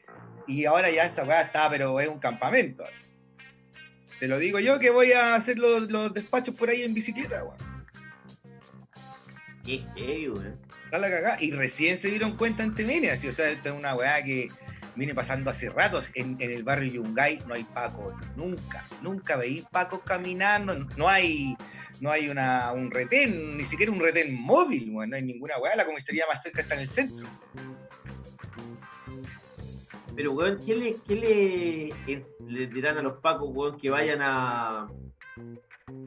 y 0.48 0.66
ahora 0.66 0.92
ya 0.92 1.06
esa 1.06 1.24
weá 1.24 1.44
está, 1.44 1.70
pero 1.70 1.98
es 2.02 2.10
un 2.10 2.20
campamento. 2.20 2.84
así. 2.84 3.06
Te 4.20 4.28
lo 4.28 4.40
digo 4.40 4.60
yo 4.60 4.80
que 4.80 4.90
voy 4.90 5.14
a 5.14 5.34
hacer 5.36 5.58
los, 5.58 5.90
los 5.90 6.14
despachos 6.14 6.54
por 6.56 6.72
ahí 6.72 6.82
en 6.82 6.94
bicicleta, 6.94 7.42
weón. 7.42 7.56
Qué 9.66 9.82
heavy, 9.96 10.28
weón. 10.28 10.60
Está 10.84 10.98
la 10.98 11.10
cagada. 11.10 11.38
Y 11.42 11.52
recién 11.52 11.98
se 11.98 12.10
dieron 12.10 12.36
cuenta 12.36 12.64
en 12.64 12.76
TVN, 12.76 13.12
así, 13.12 13.30
o 13.30 13.34
sea, 13.34 13.50
esta 13.50 13.70
es 13.70 13.76
una 13.76 13.96
weá 13.96 14.22
que 14.26 14.50
viene 14.96 15.16
pasando 15.16 15.50
hace 15.50 15.70
rato. 15.70 16.02
En, 16.14 16.38
en 16.40 16.52
el 16.52 16.64
barrio 16.64 16.94
Yungay 16.94 17.44
no 17.48 17.54
hay 17.54 17.64
pacos, 17.64 18.14
nunca, 18.36 18.86
nunca 19.02 19.38
veí 19.38 19.64
pacos 19.72 20.02
caminando, 20.02 20.76
no 20.98 21.08
hay, 21.08 21.56
no 22.00 22.12
hay 22.12 22.30
una, 22.30 22.72
un 22.74 22.92
retén, 22.92 23.58
ni 23.58 23.66
siquiera 23.66 23.92
un 23.92 24.00
retén 24.00 24.34
móvil, 24.42 24.92
weón, 24.92 25.10
no 25.10 25.16
hay 25.16 25.24
ninguna 25.24 25.58
weá, 25.58 25.76
la 25.76 25.86
comisaría 25.86 26.26
más 26.28 26.42
cerca 26.42 26.62
está 26.62 26.76
en 26.76 26.82
el 26.82 26.90
centro. 26.90 27.28
Pero, 30.16 30.34
weón, 30.34 30.60
¿qué 30.64 30.76
le, 30.76 30.96
qué 31.08 32.24
le 32.48 32.68
dirán 32.68 32.98
a 32.98 33.02
los 33.02 33.20
pacos, 33.20 33.50
weón, 33.52 33.80
que 33.80 33.90
vayan 33.90 34.20
a. 34.22 34.88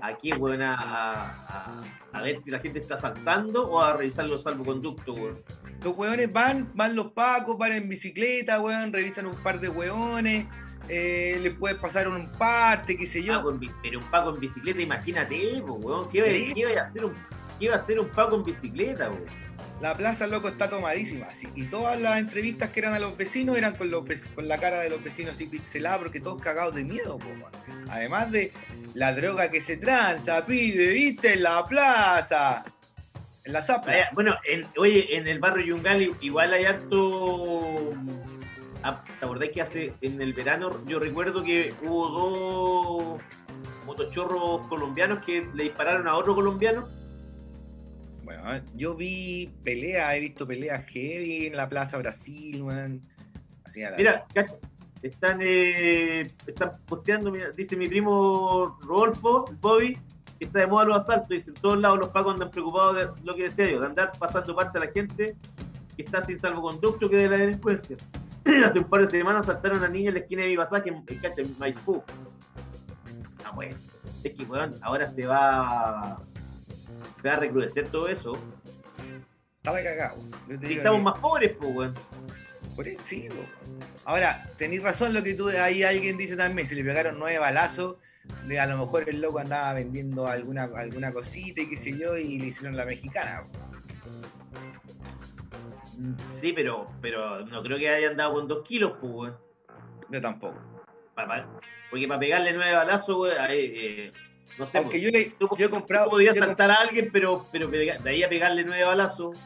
Aquí, 0.01 0.33
weón, 0.33 0.63
a, 0.63 0.75
a, 0.75 1.83
a 2.13 2.23
ver 2.23 2.39
si 2.39 2.51
la 2.51 2.61
gente 2.61 2.79
está 2.79 3.01
saltando 3.01 3.69
o 3.69 3.81
a 3.81 3.97
revisar 3.97 4.27
los 4.27 4.45
salvoconductos, 4.45 5.15
weón? 5.17 5.43
Los 5.87 5.97
weones 5.97 6.33
van, 6.33 6.69
van 6.75 6.97
los 6.97 7.13
pacos, 7.13 7.57
van 7.57 7.71
en 7.71 7.89
bicicleta, 7.89 8.61
weón, 8.61 8.93
revisan 8.93 9.25
un 9.27 9.37
par 9.37 9.61
de 9.61 9.69
weones, 9.69 10.45
eh, 10.89 11.39
les 11.41 11.53
puede 11.53 11.77
pasar 11.77 12.09
un 12.09 12.29
parte, 12.33 12.97
qué 12.97 13.07
sé 13.07 13.23
yo. 13.23 13.35
Paco 13.35 13.51
en 13.51 13.61
bi- 13.61 13.71
pero 13.85 14.01
un 14.01 14.05
paco 14.11 14.35
en 14.35 14.41
bicicleta, 14.41 14.81
imagínate, 14.83 15.63
po, 15.65 15.75
weón. 15.75 16.11
¿Qué, 16.11 16.19
iba- 16.19 16.55
qué 16.55 16.61
iba 16.73 16.81
a 16.81 16.87
hacer 16.87 17.05
un, 17.05 17.13
qué 17.61 17.67
iba 17.67 17.77
a 17.77 17.79
hacer 17.79 18.01
un 18.01 18.09
paco 18.09 18.35
en 18.35 18.43
bicicleta, 18.43 19.11
weón? 19.11 19.23
La 19.81 19.95
plaza, 19.97 20.27
loco, 20.27 20.49
está 20.49 20.69
tomadísima. 20.69 21.27
así, 21.27 21.47
Y 21.55 21.67
todas 21.67 22.01
las 22.01 22.19
entrevistas 22.19 22.71
que 22.71 22.81
eran 22.81 22.95
a 22.95 22.99
los 22.99 23.17
vecinos 23.17 23.57
eran 23.57 23.77
con, 23.77 23.89
los, 23.89 24.05
con 24.35 24.49
la 24.49 24.59
cara 24.59 24.81
de 24.81 24.91
los 24.91 25.05
vecinos 25.05 25.35
así 25.37 25.47
pixeladas, 25.47 25.99
porque 26.01 26.19
todos 26.19 26.43
cagados 26.43 26.75
de 26.75 26.83
miedo, 26.83 27.17
po. 27.17 27.27
Además 27.91 28.33
de 28.33 28.51
la 28.95 29.13
droga 29.13 29.53
que 29.53 29.61
se 29.61 29.77
tranza, 29.77 30.45
pibe, 30.47 30.89
¿viste? 30.89 31.35
En 31.35 31.45
la 31.45 31.65
plaza. 31.65 32.65
En 33.47 33.53
la 33.53 33.63
zapla. 33.63 33.95
Bueno, 34.13 34.35
en, 34.45 34.67
oye, 34.77 35.17
en 35.17 35.29
el 35.29 35.39
barrio 35.39 35.65
Yungal 35.67 36.13
igual 36.21 36.53
hay 36.53 36.65
harto. 36.65 37.93
ah, 38.83 39.05
¿Te 39.21 39.25
acordás 39.25 39.51
que 39.51 39.63
hace 39.63 39.95
en 40.01 40.21
el 40.21 40.33
verano 40.33 40.85
yo 40.87 40.99
recuerdo 40.99 41.45
que 41.45 41.73
hubo 41.83 42.09
dos 42.09 43.21
motochorros 43.87 44.67
colombianos 44.67 45.25
que 45.25 45.47
le 45.55 45.63
dispararon 45.65 46.09
a 46.09 46.17
otro 46.17 46.35
colombiano? 46.35 46.89
Bueno, 48.25 48.43
yo 48.75 48.97
vi 48.97 49.53
peleas, 49.63 50.15
he 50.17 50.21
visto 50.21 50.45
peleas 50.45 50.85
heavy 50.89 51.47
en 51.47 51.57
la 51.57 51.69
Plaza 51.69 51.99
Brasil, 51.99 52.63
weón. 52.63 53.01
Así 53.65 53.85
a 53.85 53.91
la- 53.91 53.97
Mira, 53.97 54.27
cacha, 54.35 54.57
están, 55.03 55.39
eh, 55.41 56.33
están 56.49 56.79
posteando, 56.85 57.31
mira, 57.31 57.53
dice 57.53 57.77
mi 57.77 57.87
primo 57.87 58.77
Rodolfo, 58.83 59.45
el 59.49 59.57
Bobby, 59.57 59.97
que 60.39 60.45
está 60.47 60.61
de 60.61 60.67
moda 60.67 60.85
los 60.85 60.97
asaltos, 60.99 61.29
dice, 61.31 61.51
en 61.51 61.55
todos 61.57 61.79
lados 61.81 61.99
los 61.99 62.09
pacos 62.11 62.35
andan 62.35 62.51
preocupados 62.51 62.95
de 62.97 63.09
lo 63.25 63.35
que 63.35 63.45
decía 63.45 63.71
yo, 63.71 63.81
de 63.81 63.87
andar 63.87 64.13
pasando 64.19 64.55
parte 64.55 64.79
a 64.79 64.83
la 64.85 64.91
gente 64.93 65.35
que 65.97 66.03
está 66.03 66.21
sin 66.21 66.39
salvoconducto 66.39 67.09
que 67.09 67.17
de 67.17 67.29
la 67.29 67.37
delincuencia. 67.39 67.97
Hace 68.67 68.79
un 68.81 68.85
par 68.85 69.01
de 69.01 69.07
semanas 69.07 69.43
asaltaron 69.43 69.79
a 69.79 69.81
una 69.83 69.89
niña 69.89 70.09
en 70.09 70.15
la 70.15 70.21
esquina 70.21 70.43
de 70.43 70.49
mi 70.49 70.57
pasaje 70.57 70.89
en, 70.91 71.03
en 71.07 71.19
cacha, 71.19 71.43
en 71.43 71.59
Maipú. 71.59 72.03
No, 73.45 73.55
pues, 73.55 73.77
es 74.23 74.35
que, 74.35 74.45
weón, 74.45 74.75
ahora 74.83 75.09
se 75.09 75.25
va, 75.27 76.21
se 77.23 77.29
va 77.29 77.35
a 77.35 77.39
recrudecer 77.39 77.89
todo 77.89 78.09
eso. 78.09 78.37
Está 79.59 79.73
la 79.73 79.83
cagada, 79.83 80.15
weón. 80.15 80.31
Yo 80.49 80.61
te 80.61 80.67
Si 80.67 80.75
digo 80.75 80.79
estamos 80.81 80.99
que- 80.99 81.05
más 81.05 81.19
pobres, 81.19 81.53
pues, 81.59 81.75
weón. 81.75 81.95
Por 82.75 82.87
eso, 82.89 83.01
sí, 83.07 83.29
po. 83.31 83.37
Ahora, 84.05 84.47
tenéis 84.59 84.83
razón 84.83 85.15
lo 85.15 85.23
que 85.23 85.35
tú, 85.35 85.49
ahí 85.49 85.83
alguien 85.83 86.19
dice 86.19 86.37
también, 86.37 86.69
si 86.69 86.75
le 86.75 86.85
pegaron 86.85 87.19
nueve 87.19 87.39
balazos, 87.39 87.97
de 88.47 88.61
a 88.61 88.67
lo 88.67 88.79
mejor 88.79 89.09
el 89.09 89.21
loco 89.21 89.39
andaba 89.39 89.73
vendiendo 89.75 90.27
alguna, 90.27 90.65
alguna 90.77 91.13
cosita 91.13 91.61
y 91.61 91.69
qué 91.69 91.77
sé 91.77 91.97
yo, 91.99 92.17
y 92.17 92.39
le 92.39 92.47
hicieron 92.47 92.77
la 92.77 92.85
mexicana. 92.85 93.45
Sí, 96.41 96.53
pero, 96.53 96.89
pero 97.01 97.45
no 97.47 97.63
creo 97.63 97.79
que 97.79 97.89
haya 97.89 98.11
andado 98.11 98.35
con 98.35 98.49
dos 98.49 98.63
kilos, 98.67 98.95
pues. 99.01 99.33
Yo 100.11 100.21
tampoco. 100.21 100.57
Porque 101.91 102.07
para 102.07 102.21
pegarle 102.21 102.53
nueve 102.53 102.75
balazos, 102.75 103.37
ahí, 103.39 103.73
eh, 103.75 104.13
no 104.59 104.67
sé. 104.67 104.79
Aunque 104.79 104.99
pues, 104.99 105.03
yo, 105.03 105.11
le, 105.11 105.25
tú, 105.31 105.49
yo 105.59 105.67
he 105.67 105.71
comprado, 105.71 106.21
he 106.21 106.35
saltar 106.35 106.71
a 106.71 106.75
alguien, 106.75 107.11
pero, 107.13 107.47
pero 107.51 107.69
de 107.69 107.99
ahí 108.05 108.23
a 108.23 108.29
pegarle 108.29 108.65
nueve 108.65 108.85
balazos. 108.85 109.37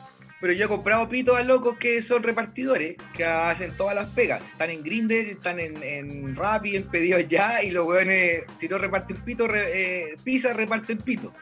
Pero 0.40 0.53
yo 0.55 0.64
he 0.64 0.68
comprado 0.68 1.09
pitos 1.09 1.37
a 1.37 1.42
locos 1.42 1.76
que 1.76 2.00
son 2.00 2.22
repartidores, 2.22 2.96
que 3.14 3.24
hacen 3.26 3.76
todas 3.76 3.94
las 3.94 4.09
pegas. 4.09 4.42
Están 4.48 4.70
en 4.70 4.83
Grindr, 4.83 5.12
están 5.12 5.61
en, 5.61 5.83
en 5.83 6.35
Rappi, 6.35 6.76
en 6.76 6.85
pedidos 6.85 7.29
ya, 7.29 7.62
y 7.62 7.70
los 7.70 7.87
weones, 7.87 8.44
si 8.59 8.66
no 8.68 8.79
reparten 8.79 9.18
pito, 9.22 9.46
re- 9.46 10.12
eh, 10.12 10.16
pizza, 10.24 10.53
reparten 10.55 10.98
pito. 10.98 11.33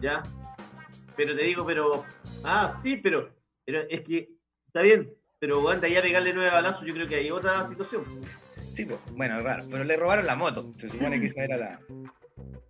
¿Ya? 0.00 0.22
Pero 1.16 1.34
te 1.34 1.42
digo, 1.42 1.66
pero. 1.66 2.04
Ah, 2.44 2.78
sí, 2.82 2.96
pero, 2.98 3.30
pero 3.64 3.80
es 3.88 4.02
que 4.02 4.28
está 4.66 4.82
bien. 4.82 5.12
Pero 5.38 5.60
weón, 5.62 5.80
de 5.80 5.88
ahí 5.88 5.96
a 5.96 6.02
pegarle 6.02 6.32
nueve 6.32 6.50
balazos, 6.50 6.86
yo 6.86 6.94
creo 6.94 7.08
que 7.08 7.16
hay 7.16 7.30
otra 7.30 7.64
situación. 7.66 8.04
Sí, 8.74 8.84
pues, 8.84 9.00
bueno, 9.12 9.42
raro. 9.42 9.64
Pero 9.70 9.82
le 9.84 9.96
robaron 9.96 10.24
la 10.26 10.36
moto. 10.36 10.72
Se 10.78 10.88
supone 10.88 11.18
que 11.20 11.26
esa 11.26 11.42
era 11.44 11.56
la. 11.56 11.80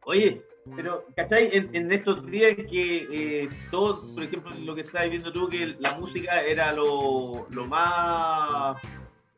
Oye, 0.04 0.40
pero, 0.74 1.04
¿cachai? 1.14 1.50
En, 1.52 1.70
en 1.74 1.92
estos 1.92 2.24
días 2.26 2.54
en 2.58 2.66
que 2.66 3.06
eh, 3.44 3.48
todo, 3.70 4.02
por 4.14 4.22
ejemplo, 4.24 4.50
lo 4.64 4.74
que 4.74 4.80
estabas 4.80 5.08
viendo 5.10 5.32
tú, 5.32 5.48
que 5.48 5.76
la 5.78 5.92
música 5.94 6.40
era 6.42 6.72
lo, 6.72 7.46
lo 7.50 7.66
más. 7.66 8.76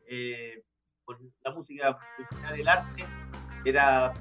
eh, 0.07 0.63
la 1.43 1.51
música 1.51 1.97
original, 2.17 2.59
el 2.59 2.67
arte, 2.67 3.05
era 3.65 4.13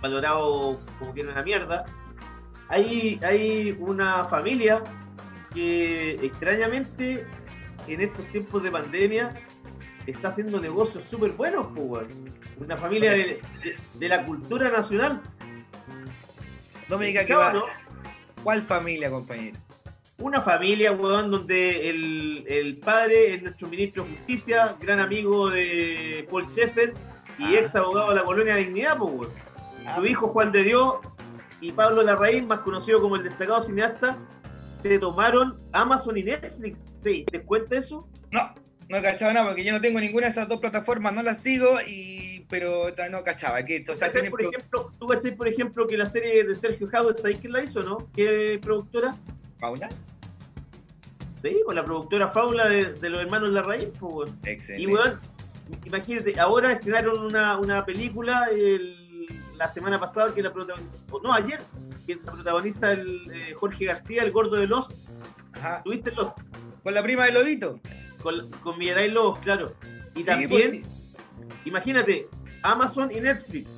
valorado 0.00 0.78
como 0.98 1.12
que 1.14 1.20
era 1.20 1.32
una 1.32 1.42
mierda. 1.42 1.84
Hay, 2.68 3.18
hay 3.22 3.76
una 3.80 4.24
familia 4.26 4.82
que 5.52 6.12
extrañamente 6.24 7.26
en 7.88 8.00
estos 8.00 8.24
tiempos 8.26 8.62
de 8.62 8.70
pandemia 8.70 9.34
está 10.06 10.28
haciendo 10.28 10.60
negocios 10.60 11.02
súper 11.04 11.32
buenos, 11.32 11.66
pues. 11.74 12.06
Una 12.58 12.76
familia 12.76 13.12
de, 13.12 13.40
de- 13.64 13.76
de 13.94 14.08
la 14.08 14.24
cultura 14.24 14.70
nacional. 14.70 15.20
No 16.90 16.98
me 16.98 17.06
diga 17.06 17.22
que 17.24 17.28
¿Cachado, 17.32 17.60
va. 17.60 17.66
no? 17.66 18.42
¿Cuál 18.42 18.62
familia, 18.62 19.10
compañero? 19.10 19.56
Una 20.18 20.42
familia, 20.42 20.92
weón, 20.92 21.30
donde 21.30 21.88
el, 21.88 22.44
el 22.46 22.76
padre 22.76 23.34
es 23.34 23.42
nuestro 23.42 23.68
ministro 23.68 24.04
de 24.04 24.10
Justicia, 24.16 24.76
gran 24.80 25.00
amigo 25.00 25.48
de 25.48 26.26
Paul 26.30 26.50
Sheffer 26.50 26.92
y 27.38 27.54
Ah. 27.54 27.58
ex 27.60 27.74
abogado 27.74 28.10
de 28.10 28.16
la 28.16 28.24
colonia 28.24 28.56
Dignidad, 28.56 28.98
pues, 28.98 29.12
weón. 29.14 29.30
Ah. 29.86 29.96
Su 29.96 30.04
hijo 30.06 30.28
Juan 30.28 30.52
de 30.52 30.62
Dios 30.64 30.96
y 31.62 31.72
Pablo 31.72 32.02
Larraín, 32.02 32.46
más 32.46 32.60
conocido 32.60 33.00
como 33.00 33.16
el 33.16 33.24
destacado 33.24 33.62
cineasta, 33.62 34.18
se 34.80 34.98
tomaron 34.98 35.56
Amazon 35.72 36.16
y 36.18 36.24
Netflix. 36.24 36.78
Sí, 37.04 37.24
¿Te 37.30 37.40
cuenta 37.42 37.78
eso? 37.78 38.06
No, 38.30 38.54
no 38.88 38.96
he 38.96 39.02
cachado 39.02 39.32
nada 39.32 39.46
porque 39.46 39.64
yo 39.64 39.72
no 39.72 39.80
tengo 39.80 40.00
ninguna 40.00 40.26
de 40.26 40.32
esas 40.32 40.48
dos 40.48 40.60
plataformas, 40.60 41.14
no 41.14 41.22
las 41.22 41.38
sigo, 41.42 41.80
y 41.86 42.29
pero 42.50 42.88
no 43.10 43.22
cachaba. 43.24 43.62
Que, 43.64 43.84
sea, 43.84 43.94
¿Cachai, 43.94 44.12
tienen 44.12 44.30
por 44.32 44.42
ejemplo, 44.42 44.92
¿Tú 44.98 45.06
cachai, 45.06 45.34
por 45.36 45.48
ejemplo, 45.48 45.86
que 45.86 45.96
la 45.96 46.06
serie 46.06 46.44
de 46.44 46.54
Sergio 46.56 46.88
Jado, 46.88 47.14
¿sabéis 47.16 47.38
quién 47.38 47.52
la 47.52 47.62
hizo, 47.62 47.82
no? 47.82 48.08
¿Qué 48.14 48.58
productora? 48.60 49.16
¿Fauna? 49.58 49.88
Sí, 51.40 51.60
pues 51.64 51.74
la 51.74 51.84
productora 51.84 52.28
Faula 52.28 52.68
de, 52.68 52.92
de 52.94 53.08
los 53.10 53.22
hermanos 53.22 53.50
Larraín, 53.50 53.90
pues. 53.98 54.30
Excelente. 54.44 54.82
Y 54.82 54.86
weón, 54.92 55.18
imagínate, 55.84 56.38
ahora 56.38 56.72
estrenaron 56.72 57.24
una, 57.24 57.58
una 57.58 57.84
película 57.86 58.48
el- 58.52 59.06
la 59.56 59.68
semana 59.68 59.98
pasada 60.00 60.34
que 60.34 60.42
la 60.42 60.52
protagoniza, 60.52 60.96
o 61.10 61.20
no, 61.20 61.32
ayer, 61.32 61.60
que 62.06 62.16
la 62.16 62.32
protagoniza 62.32 62.92
el, 62.92 63.30
eh, 63.32 63.54
Jorge 63.54 63.84
García, 63.86 64.22
el 64.22 64.32
gordo 64.32 64.56
de 64.56 64.66
los. 64.66 64.88
Ajá. 65.52 65.82
¿Tuviste 65.84 66.10
los? 66.12 66.32
Con 66.82 66.94
la 66.94 67.02
prima 67.02 67.26
de 67.26 67.32
Lobito. 67.32 67.78
Con, 68.22 68.50
con 68.62 68.78
Mirai 68.78 69.10
Lobos, 69.10 69.38
claro. 69.40 69.74
Y 70.14 70.20
Sí, 70.20 70.24
también, 70.24 70.82
imagínate, 71.66 72.26
Amazon 72.62 73.10
y 73.12 73.20
Netflix 73.20 73.68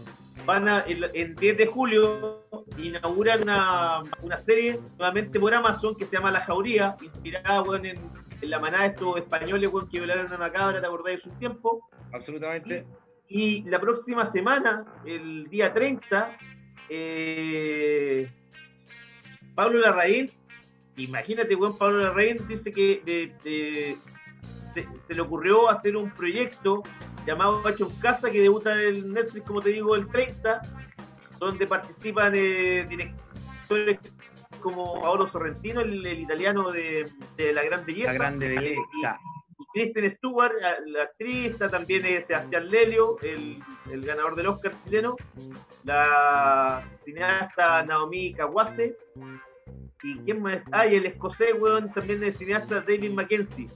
van 0.46 0.68
a, 0.68 0.80
el, 0.80 1.08
en 1.14 1.34
10 1.36 1.56
de 1.58 1.66
julio, 1.66 2.42
inauguran 2.78 3.42
una, 3.42 4.02
una 4.22 4.36
serie 4.36 4.80
nuevamente 4.98 5.38
por 5.38 5.54
Amazon 5.54 5.94
que 5.96 6.04
se 6.06 6.16
llama 6.16 6.30
La 6.30 6.40
Jauría, 6.40 6.96
inspirada 7.00 7.62
en, 7.78 7.86
en 7.86 8.50
la 8.50 8.58
manada 8.58 8.84
de 8.84 8.88
estos 8.90 9.18
españoles 9.18 9.70
que 9.90 9.98
violaron 9.98 10.32
a 10.32 10.36
una 10.36 10.50
cabra, 10.50 10.80
¿te 10.80 10.86
acordás 10.86 11.16
de 11.16 11.22
su 11.22 11.30
tiempo? 11.38 11.88
Absolutamente. 12.12 12.84
Y 13.28 13.62
la 13.70 13.80
próxima 13.80 14.26
semana, 14.26 14.84
el 15.06 15.48
día 15.48 15.72
30, 15.72 16.36
eh, 16.88 18.30
Pablo 19.54 19.78
Larraín, 19.80 20.30
imagínate, 20.96 21.54
weón, 21.54 21.76
Pablo 21.78 21.98
Larraín 22.00 22.38
dice 22.48 22.72
que 22.72 23.02
de- 23.04 23.32
de- 23.44 23.96
se, 24.74 24.86
se 25.06 25.14
le 25.14 25.20
ocurrió 25.22 25.68
hacer 25.70 25.96
un 25.96 26.10
proyecto 26.10 26.82
llamado 27.26 27.66
Hecho 27.68 27.88
en 27.90 27.96
Casa 28.00 28.30
que 28.30 28.40
debuta 28.40 28.80
en 28.82 29.12
Netflix, 29.12 29.46
como 29.46 29.60
te 29.60 29.70
digo, 29.70 29.94
el 29.96 30.08
30, 30.08 30.60
donde 31.38 31.66
participan 31.66 32.32
eh, 32.34 32.86
directores 32.88 33.98
como 34.60 35.00
Paolo 35.00 35.26
Sorrentino, 35.26 35.80
el, 35.80 36.04
el 36.06 36.20
italiano 36.20 36.70
de, 36.70 37.08
de 37.36 37.52
La 37.52 37.62
Gran 37.64 37.84
Belleza. 37.84 38.12
La 38.12 38.18
grande 38.18 38.48
belleza. 38.48 39.20
Kristen 39.74 40.10
Stewart, 40.10 40.52
la- 40.60 40.76
la 40.86 41.02
actriz, 41.04 41.52
está 41.52 41.68
también 41.70 42.04
eh, 42.04 42.20
Sebastián 42.20 42.68
Lelio, 42.68 43.16
el, 43.22 43.58
el 43.90 44.04
ganador 44.04 44.36
del 44.36 44.46
Oscar 44.48 44.74
chileno, 44.84 45.16
la 45.84 46.82
cineasta 46.96 47.82
Naomi 47.84 48.34
Kawase, 48.34 48.96
y 50.02 50.18
quién 50.18 50.42
más, 50.42 50.58
ah, 50.72 50.86
y 50.86 50.96
el 50.96 51.06
escocés, 51.06 51.54
weón, 51.58 51.90
también 51.92 52.22
el 52.22 52.34
cineasta 52.34 52.80
David 52.82 53.12
Mackenzie. 53.12 53.68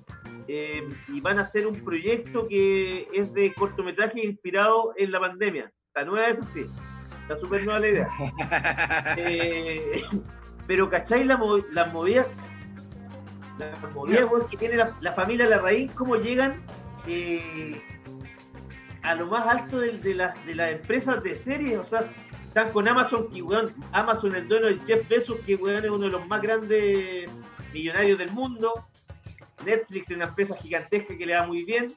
Eh, 0.49 0.89
y 1.09 1.21
van 1.21 1.39
a 1.39 1.43
hacer 1.43 1.67
un 1.67 1.83
proyecto 1.85 2.47
que 2.49 3.09
es 3.13 3.33
de 3.33 3.53
cortometraje 3.55 4.25
inspirado 4.25 4.93
en 4.97 5.11
la 5.11 5.21
pandemia. 5.21 5.73
La 5.95 6.05
nueva 6.05 6.29
es 6.29 6.39
así, 6.41 6.65
está 7.23 7.39
súper 7.39 7.65
nueva 7.65 7.81
la 7.81 7.89
idea. 7.89 8.09
Eh, 9.19 10.03
pero 10.67 10.89
¿cachai 10.91 11.25
la, 11.25 11.37
mo- 11.37 11.65
las 11.73 11.93
movidas? 11.93 12.27
Las 13.59 13.95
movidas 13.95 14.27
que 14.51 14.57
tiene 14.57 14.77
la, 14.77 14.93
la 15.01 15.13
familia 15.13 15.47
Larraín, 15.47 15.89
cómo 15.89 16.17
llegan 16.17 16.57
eh, 17.09 17.81
a 19.03 19.15
lo 19.15 19.27
más 19.27 19.47
alto 19.47 19.79
de, 19.81 19.93
de 19.99 20.15
las 20.15 20.47
de 20.47 20.55
las 20.55 20.73
empresas 20.73 21.23
de 21.23 21.35
series, 21.37 21.79
o 21.79 21.85
sea, 21.85 22.11
están 22.47 22.71
con 22.73 22.87
Amazon, 22.89 23.31
que 23.31 23.41
weón, 23.43 23.73
Amazon, 23.93 24.35
el 24.35 24.47
dueño 24.49 24.67
de 24.67 24.79
Jeff 24.87 25.09
Bezos, 25.09 25.39
que 25.47 25.55
weón 25.57 25.85
es 25.85 25.91
uno 25.91 26.05
de 26.07 26.11
los 26.11 26.27
más 26.27 26.43
grandes 26.43 27.29
millonarios 27.73 28.19
del 28.19 28.31
mundo, 28.33 28.87
Netflix 29.65 30.11
es 30.11 30.17
una 30.17 30.27
empresa 30.27 30.57
gigantesca 30.57 31.17
que 31.17 31.27
le 31.27 31.35
va 31.35 31.47
muy 31.47 31.65
bien, 31.65 31.95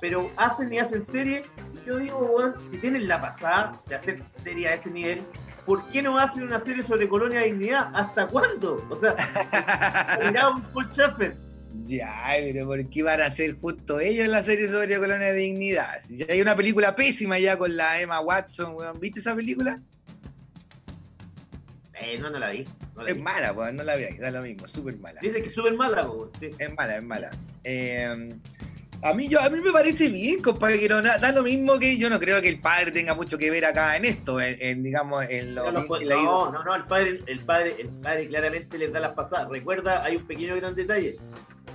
pero 0.00 0.30
hacen 0.36 0.72
y 0.72 0.78
hacen 0.78 1.04
series, 1.04 1.42
yo 1.86 1.98
digo, 1.98 2.18
weón, 2.18 2.54
si 2.70 2.78
tienen 2.78 3.08
la 3.08 3.20
pasada 3.20 3.80
de 3.86 3.96
hacer 3.96 4.22
series 4.42 4.68
a 4.68 4.74
ese 4.74 4.90
nivel, 4.90 5.22
¿por 5.66 5.84
qué 5.90 6.02
no 6.02 6.18
hacen 6.18 6.44
una 6.44 6.60
serie 6.60 6.82
sobre 6.82 7.08
Colonia 7.08 7.40
Dignidad? 7.40 7.90
¿Hasta 7.94 8.26
cuándo? 8.26 8.86
O 8.90 8.96
sea, 8.96 9.16
mirá 10.24 10.50
un 10.50 10.62
Paul 10.62 10.88
Schaffer. 10.92 11.36
Ya, 11.84 12.34
pero 12.38 12.66
¿por 12.66 12.88
qué 12.88 13.02
van 13.02 13.20
a 13.20 13.26
hacer 13.26 13.58
justo 13.60 14.00
ellos 14.00 14.28
la 14.28 14.42
serie 14.42 14.68
sobre 14.68 14.98
Colonia 14.98 15.32
de 15.32 15.34
Dignidad? 15.34 16.00
Ya 16.08 16.26
hay 16.28 16.40
una 16.40 16.56
película 16.56 16.94
pésima 16.94 17.38
ya 17.38 17.56
con 17.58 17.76
la 17.76 18.00
Emma 18.00 18.20
Watson, 18.20 18.74
weón. 18.76 18.98
¿Viste 19.00 19.20
esa 19.20 19.34
película? 19.34 19.80
Eh, 22.00 22.18
no, 22.18 22.30
no 22.30 22.38
la 22.38 22.50
vi. 22.50 22.64
no 22.94 23.02
la 23.02 23.10
Es 23.10 23.16
vi. 23.16 23.22
mala, 23.22 23.52
weón, 23.52 23.76
no 23.76 23.82
la 23.84 23.96
veáis, 23.96 24.18
da 24.18 24.30
lo 24.30 24.42
mismo, 24.42 24.66
súper 24.68 24.96
mala. 24.98 25.20
Dice 25.20 25.40
que 25.40 25.48
es 25.48 25.54
súper 25.54 25.74
mala, 25.74 26.08
weón, 26.08 26.30
sí. 26.38 26.50
Es 26.58 26.74
mala, 26.74 26.96
es 26.96 27.02
mala. 27.02 27.30
Eh, 27.64 28.34
a 29.00 29.14
mí, 29.14 29.28
yo, 29.28 29.40
a 29.40 29.48
mí 29.48 29.60
me 29.60 29.70
parece 29.70 30.08
bien, 30.08 30.42
compadre, 30.42 30.80
que 30.80 30.88
no, 30.88 31.00
da 31.00 31.30
lo 31.32 31.42
mismo 31.44 31.78
que 31.78 31.96
yo 31.98 32.10
no 32.10 32.18
creo 32.18 32.42
que 32.42 32.48
el 32.48 32.60
padre 32.60 32.90
tenga 32.90 33.14
mucho 33.14 33.38
que 33.38 33.48
ver 33.50 33.64
acá 33.64 33.96
en 33.96 34.04
esto, 34.04 34.40
en, 34.40 34.56
en, 34.60 34.82
digamos, 34.82 35.24
en 35.28 35.54
lo 35.54 35.70
No, 35.70 35.82
no, 35.82 35.86
no, 35.86 36.50
no, 36.52 36.64
no, 36.64 36.74
el 36.74 36.84
padre, 36.84 37.20
el 37.26 37.40
padre, 37.40 37.76
el 37.78 37.88
padre 37.88 38.26
claramente 38.26 38.76
les 38.76 38.92
da 38.92 38.98
las 39.00 39.12
pasadas. 39.12 39.48
Recuerda, 39.48 40.02
hay 40.04 40.16
un 40.16 40.26
pequeño 40.26 40.56
gran 40.56 40.74
detalle. 40.74 41.16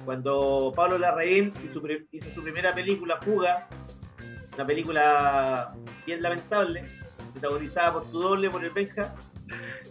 Cuando 0.03 0.73
Pablo 0.75 0.97
Larraín 0.97 1.53
hizo, 1.63 1.75
su 1.75 1.81
pri- 1.81 2.05
hizo 2.11 2.29
su 2.31 2.43
primera 2.43 2.75
película, 2.75 3.17
Fuga, 3.21 3.69
una 4.55 4.65
película 4.67 5.73
bien 6.05 6.21
lamentable, 6.21 6.83
protagonizada 7.31 7.93
por 7.93 8.11
tu 8.11 8.19
doble, 8.19 8.49
por 8.49 8.65
el 8.65 8.71
Benja, 8.71 9.15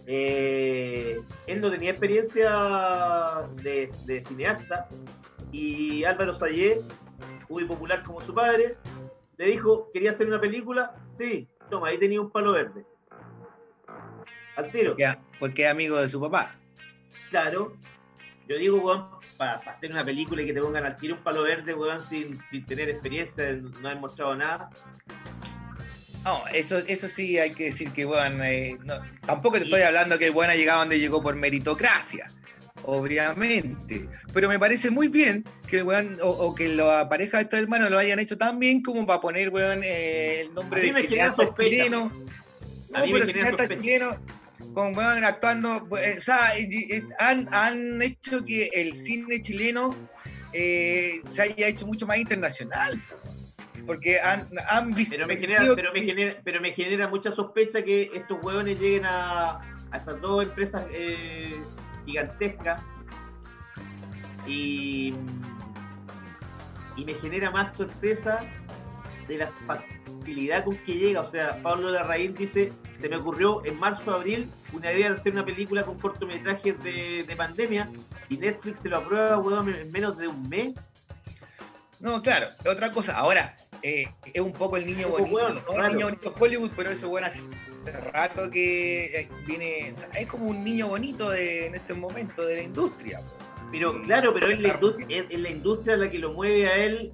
eh, 0.07 1.19
él 1.47 1.61
no 1.61 1.71
tenía 1.71 1.91
experiencia 1.91 3.47
de, 3.61 3.91
de 4.05 4.21
cineasta 4.21 4.87
y 5.51 6.03
Álvaro 6.03 6.33
Sayé, 6.33 6.81
muy 7.49 7.65
popular 7.65 8.03
como 8.03 8.21
su 8.21 8.33
padre, 8.33 8.75
le 9.37 9.47
dijo, 9.47 9.89
¿quería 9.93 10.11
hacer 10.11 10.27
una 10.27 10.41
película? 10.41 10.95
Sí, 11.07 11.47
toma, 11.69 11.89
ahí 11.89 11.97
tenía 11.97 12.21
un 12.21 12.31
palo 12.31 12.53
verde. 12.53 12.85
Al 14.55 14.71
tiro. 14.71 14.91
Porque, 14.91 15.17
porque 15.39 15.65
es 15.65 15.71
amigo 15.71 15.97
de 15.97 16.09
su 16.09 16.19
papá. 16.19 16.55
Claro. 17.29 17.75
Yo 18.47 18.57
digo, 18.57 18.77
weón, 18.77 19.07
para 19.37 19.53
hacer 19.53 19.91
una 19.91 20.03
película 20.03 20.41
y 20.41 20.47
que 20.47 20.53
te 20.53 20.61
pongan 20.61 20.85
al 20.85 20.95
tiro 20.95 21.15
un 21.15 21.23
palo 21.23 21.43
verde, 21.43 21.73
weón, 21.73 22.01
sin, 22.01 22.39
sin 22.49 22.65
tener 22.65 22.89
experiencia, 22.89 23.53
no 23.53 23.87
haber 23.87 23.99
mostrado 23.99 24.35
nada. 24.35 24.69
No, 26.23 26.43
eso, 26.53 26.77
eso 26.79 27.09
sí 27.09 27.37
hay 27.37 27.51
que 27.51 27.65
decir 27.65 27.89
que, 27.91 28.05
bueno, 28.05 28.43
eh, 28.45 28.77
no, 28.85 28.95
tampoco 29.25 29.57
te 29.57 29.65
estoy 29.65 29.81
hablando 29.81 30.17
que 30.17 30.27
ha 30.27 30.55
llegado 30.55 30.79
donde 30.79 30.99
llegó 30.99 31.21
por 31.21 31.35
meritocracia, 31.35 32.29
obviamente. 32.83 34.07
Pero 34.33 34.47
me 34.47 34.57
parece 34.57 34.89
muy 34.89 35.09
bien 35.09 35.43
que 35.67 35.77
el 35.79 35.83
weón, 35.83 36.17
o, 36.21 36.29
o 36.29 36.55
que 36.55 36.69
la 36.69 37.07
pareja 37.09 37.37
de 37.37 37.43
estos 37.43 37.59
hermanos 37.59 37.91
lo 37.91 37.97
hayan 37.99 38.19
hecho 38.19 38.37
tan 38.37 38.57
bien 38.57 38.81
como 38.81 39.05
para 39.05 39.19
poner, 39.21 39.49
weón, 39.49 39.81
eh, 39.83 40.41
el 40.41 40.53
nombre 40.53 40.79
A 40.79 40.83
mí 40.83 40.89
de 40.89 40.93
me 41.01 41.07
cineasta 41.07 41.53
chileno. 41.59 42.11
A 42.93 42.99
No, 42.99 43.05
mí 43.05 43.13
me 43.13 43.25
cineasta 43.25 43.67
chileno 43.67 44.15
con 44.73 44.95
weón 44.95 45.23
actuando, 45.25 45.85
pues, 45.89 46.19
o 46.19 46.21
sea, 46.21 46.57
y- 46.57 47.03
han, 47.19 47.49
han 47.53 48.01
hecho 48.01 48.45
que 48.45 48.67
el 48.73 48.95
cine 48.95 49.41
chileno 49.41 49.93
eh, 50.53 51.21
se 51.31 51.41
haya 51.41 51.67
hecho 51.67 51.85
mucho 51.85 52.07
más 52.07 52.17
internacional. 52.17 52.99
Porque 53.85 54.19
han, 54.19 54.49
han 54.69 54.93
visto. 54.93 55.15
Pero 55.15 55.27
me 55.27 55.37
genera, 55.37 55.75
pero 55.75 55.91
me 55.93 56.01
genera, 56.03 56.35
pero 56.43 56.61
me 56.61 56.71
genera 56.71 57.07
mucha 57.07 57.31
sospecha 57.31 57.83
que 57.83 58.09
estos 58.13 58.37
hueones 58.43 58.79
lleguen 58.79 59.05
a, 59.05 59.59
a 59.91 59.97
esas 59.97 60.21
dos 60.21 60.43
empresas 60.43 60.85
eh, 60.91 61.55
gigantescas 62.05 62.81
y, 64.47 65.13
y 66.95 67.05
me 67.05 67.13
genera 67.15 67.51
más 67.51 67.73
sorpresa 67.75 68.39
de 69.27 69.37
la 69.37 69.51
facilidad 69.67 70.63
con 70.63 70.77
que 70.77 70.93
llega. 70.93 71.21
O 71.21 71.25
sea, 71.25 71.61
Pablo 71.61 71.89
Larraín 71.89 72.35
dice, 72.35 72.71
se 72.97 73.09
me 73.09 73.17
ocurrió 73.17 73.65
en 73.65 73.77
marzo 73.79 74.13
abril 74.13 74.49
una 74.71 74.91
idea 74.91 75.09
de 75.09 75.15
hacer 75.15 75.33
una 75.33 75.45
película 75.45 75.83
con 75.83 75.99
cortometrajes 75.99 76.81
de, 76.83 77.23
de 77.23 77.35
pandemia 77.35 77.89
y 78.29 78.37
Netflix 78.37 78.79
se 78.79 78.89
lo 78.89 78.97
aprueba, 78.97 79.37
weón, 79.39 79.73
en 79.73 79.91
menos 79.91 80.17
de 80.17 80.27
un 80.27 80.47
mes. 80.47 80.73
No, 81.99 82.21
claro, 82.21 82.47
otra 82.65 82.91
cosa. 82.91 83.17
Ahora, 83.17 83.55
eh, 83.83 84.07
es 84.33 84.41
un 84.41 84.53
poco 84.53 84.77
el 84.77 84.85
niño 84.85 85.09
bonito, 85.09 85.49
¿no? 85.49 85.63
claro. 85.65 85.85
el 85.85 85.93
niño 85.93 86.05
bonito 86.07 86.33
Hollywood, 86.39 86.71
pero 86.75 86.91
eso 86.91 87.09
bueno 87.09 87.27
hace 87.27 87.41
rato 88.13 88.49
que 88.49 89.05
eh, 89.05 89.29
viene, 89.45 89.93
o 89.95 89.99
sea, 89.99 90.21
es 90.21 90.27
como 90.27 90.47
un 90.47 90.63
niño 90.63 90.87
bonito 90.87 91.29
de, 91.29 91.67
en 91.67 91.75
este 91.75 91.93
momento 91.93 92.43
de 92.45 92.55
la 92.55 92.61
industria. 92.63 93.21
Pero 93.71 94.01
claro, 94.03 94.33
pero 94.33 94.47
es 94.47 94.59
la, 94.61 94.79
es, 95.09 95.25
es 95.29 95.39
la 95.39 95.49
industria 95.49 95.97
la 95.97 96.09
que 96.09 96.19
lo 96.19 96.31
mueve 96.31 96.67
a 96.67 96.77
él 96.77 97.11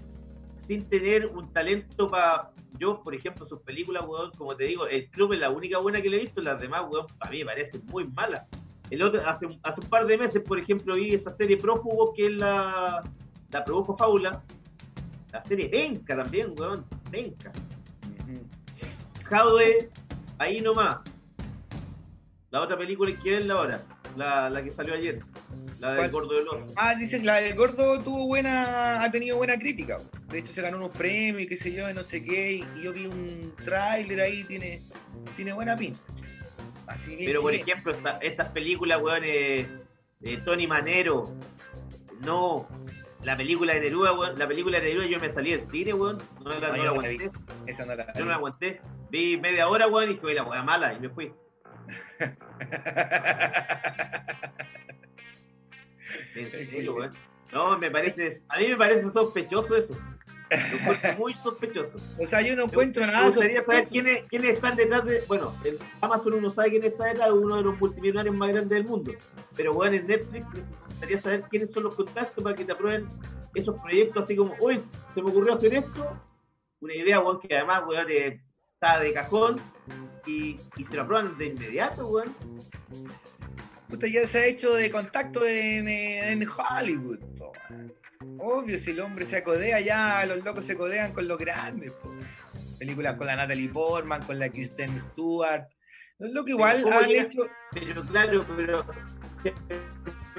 sin 0.57 0.87
tener 0.87 1.25
un 1.27 1.51
talento 1.51 2.09
para... 2.09 2.51
Yo, 2.77 3.01
por 3.01 3.15
ejemplo, 3.15 3.45
sus 3.47 3.61
películas, 3.61 4.05
weón, 4.07 4.31
como 4.37 4.55
te 4.55 4.65
digo, 4.65 4.87
El 4.87 5.09
Club 5.09 5.33
es 5.33 5.39
la 5.39 5.49
única 5.49 5.79
buena 5.79 6.01
que 6.01 6.09
le 6.09 6.17
he 6.17 6.21
visto, 6.21 6.41
las 6.41 6.61
demás, 6.61 6.83
weón, 6.89 7.07
para 7.17 7.31
mí 7.31 7.39
me 7.39 7.45
parecen 7.45 7.83
muy 7.85 8.07
malas. 8.07 8.43
El 8.89 9.01
otro, 9.01 9.21
hace, 9.25 9.47
hace 9.63 9.81
un 9.81 9.87
par 9.87 10.05
de 10.05 10.17
meses, 10.17 10.41
por 10.43 10.59
ejemplo, 10.59 10.95
vi 10.95 11.13
esa 11.13 11.31
serie 11.31 11.57
Prófugos, 11.57 12.11
que 12.15 12.27
es 12.27 12.33
la, 12.33 13.03
la 13.51 13.65
produjo 13.65 13.97
Fábula. 13.97 14.43
La 15.31 15.41
serie 15.41 15.69
Penca 15.69 16.15
también, 16.15 16.53
weón, 16.57 16.85
Penca. 17.11 17.51
Jaude, 19.25 19.89
ahí 20.37 20.61
nomás. 20.61 20.99
La 22.51 22.61
otra 22.61 22.77
película 22.77 23.11
que 23.21 23.37
es 23.37 23.45
la 23.45 23.57
hora, 23.57 23.83
la, 24.17 24.49
la 24.49 24.63
que 24.63 24.71
salió 24.71 24.95
ayer, 24.95 25.19
la 25.79 25.89
del 25.89 25.97
¿Cuál? 25.97 26.11
Gordo 26.11 26.35
del 26.35 26.47
Oso. 26.47 26.65
Ah, 26.75 26.95
dicen, 26.95 27.23
la 27.25 27.35
del 27.35 27.55
gordo 27.55 27.99
tuvo 28.01 28.25
buena, 28.25 29.03
ha 29.03 29.11
tenido 29.11 29.37
buena 29.37 29.55
crítica. 29.57 29.97
De 30.29 30.39
hecho, 30.39 30.51
se 30.51 30.61
ganó 30.63 30.77
unos 30.77 30.89
premios, 30.91 31.47
qué 31.47 31.57
sé 31.57 31.71
yo, 31.73 31.93
no 31.93 32.03
sé 32.03 32.23
qué. 32.23 32.53
Y, 32.53 32.65
y 32.79 32.81
yo 32.81 32.91
vi 32.91 33.05
un 33.05 33.53
tráiler 33.63 34.19
ahí, 34.21 34.43
tiene, 34.45 34.81
tiene 35.35 35.53
buena 35.53 35.77
pinta. 35.77 35.99
Así 36.87 37.15
que 37.17 37.25
Pero 37.25 37.41
por 37.43 37.53
sí. 37.53 37.59
ejemplo, 37.61 37.91
esta- 37.91 38.17
estas 38.17 38.49
películas, 38.49 38.99
weón, 38.99 39.21
eh, 39.23 39.67
eh, 40.23 40.39
Tony 40.43 40.65
Manero, 40.65 41.31
no, 42.21 42.67
la 43.23 43.35
película 43.37 43.73
de 43.73 43.81
Neruda, 43.81 44.13
weón, 44.17 44.39
la 44.39 44.47
película 44.47 44.79
de 44.79 44.85
Neruda 44.89 45.07
yo 45.07 45.19
me 45.19 45.29
salí 45.29 45.51
del 45.51 45.61
cine, 45.61 45.93
weón, 45.93 46.19
no 46.43 46.49
la, 46.59 46.69
no 46.69 46.77
la 46.83 46.89
aguanté, 46.89 47.31
esa 47.67 47.85
no 47.85 47.95
la 47.95 48.13
yo 48.13 48.19
no 48.21 48.25
la 48.29 48.35
aguanté, 48.35 48.81
vi 49.09 49.37
media 49.37 49.67
hora, 49.67 49.87
weón, 49.87 50.09
y 50.09 50.13
dije, 50.13 50.25
"Oye, 50.25 50.35
la 50.35 50.43
weá 50.43 50.63
mala, 50.63 50.93
y 50.93 50.99
me 50.99 51.09
fui. 51.09 51.31
En 56.35 56.69
serio, 56.69 56.95
weón. 56.95 57.11
No, 57.51 57.77
me 57.77 57.89
parece, 57.89 58.29
a 58.49 58.59
mí 58.59 58.67
me 58.67 58.75
parece 58.77 59.11
sospechoso 59.11 59.75
eso, 59.75 59.97
lo 60.51 60.77
encuentro 60.77 61.15
muy 61.17 61.33
sospechoso. 61.33 61.99
O 62.19 62.27
sea, 62.27 62.41
yo 62.41 62.55
no 62.55 62.67
Me 62.67 62.71
encuentro 62.71 63.05
me 63.05 63.11
nada. 63.11 63.25
gustaría 63.25 63.63
saber 63.63 63.87
quiénes, 63.87 64.23
quiénes 64.23 64.51
están 64.53 64.75
detrás 64.75 65.03
de. 65.05 65.23
Bueno, 65.27 65.53
en 65.63 65.77
Amazon 66.01 66.33
uno 66.33 66.49
sabe 66.51 66.69
quién 66.71 66.83
está 66.83 67.05
detrás, 67.05 67.31
uno 67.31 67.57
de 67.57 67.63
los 67.63 67.79
multimillonarios 67.79 68.35
más 68.35 68.49
grandes 68.49 68.69
del 68.69 68.85
mundo. 68.85 69.13
Pero 69.55 69.73
bueno, 69.73 69.95
en 69.95 70.05
Netflix 70.07 70.47
me 70.53 70.61
gustaría 70.99 71.17
saber 71.17 71.43
quiénes 71.49 71.71
son 71.71 71.83
los 71.83 71.95
contactos 71.95 72.43
para 72.43 72.55
que 72.55 72.65
te 72.65 72.73
aprueben 72.73 73.07
esos 73.55 73.79
proyectos, 73.79 74.25
así 74.25 74.35
como, 74.35 74.53
hoy 74.59 74.79
se 75.13 75.21
me 75.21 75.29
ocurrió 75.29 75.53
hacer 75.53 75.73
esto. 75.73 76.21
Una 76.81 76.93
idea, 76.93 77.19
weón, 77.19 77.39
que 77.39 77.55
además, 77.55 77.83
weón, 77.87 78.07
eh, 78.09 78.41
está 78.73 78.99
de 78.99 79.13
cajón 79.13 79.61
y, 80.25 80.57
y 80.75 80.83
se 80.83 80.97
lo 80.97 81.03
aprueban 81.03 81.37
de 81.37 81.45
inmediato, 81.47 82.07
weón. 82.07 82.35
Puta, 83.87 84.07
ya 84.07 84.27
se 84.27 84.39
ha 84.39 84.45
hecho 84.45 84.73
de 84.73 84.91
contacto 84.91 85.45
en, 85.45 85.87
eh, 85.87 86.31
en 86.31 86.45
Hollywood. 86.47 87.19
po. 87.37 87.53
Obvio, 88.37 88.77
si 88.77 88.91
el 88.91 88.99
hombre 88.99 89.25
se 89.25 89.37
acodea, 89.37 89.79
ya 89.79 90.25
los 90.25 90.43
locos 90.43 90.65
se 90.65 90.77
codean 90.77 91.13
con 91.13 91.27
los 91.27 91.37
grandes. 91.37 91.93
po. 91.93 92.13
Películas 92.77 93.15
con 93.15 93.27
la 93.27 93.35
Natalie 93.37 93.69
Portman, 93.69 94.23
con 94.23 94.37
la 94.37 94.49
Kristen 94.49 94.99
Stewart. 94.99 95.63
Los 96.19 96.33
locos 96.33 96.49
igual 96.51 96.81
¿cómo 96.81 96.99
han 96.99 97.07
llega? 97.07 97.23
hecho. 97.23 97.47
Pero 97.71 98.05
claro, 98.05 98.45
pero 98.55 98.85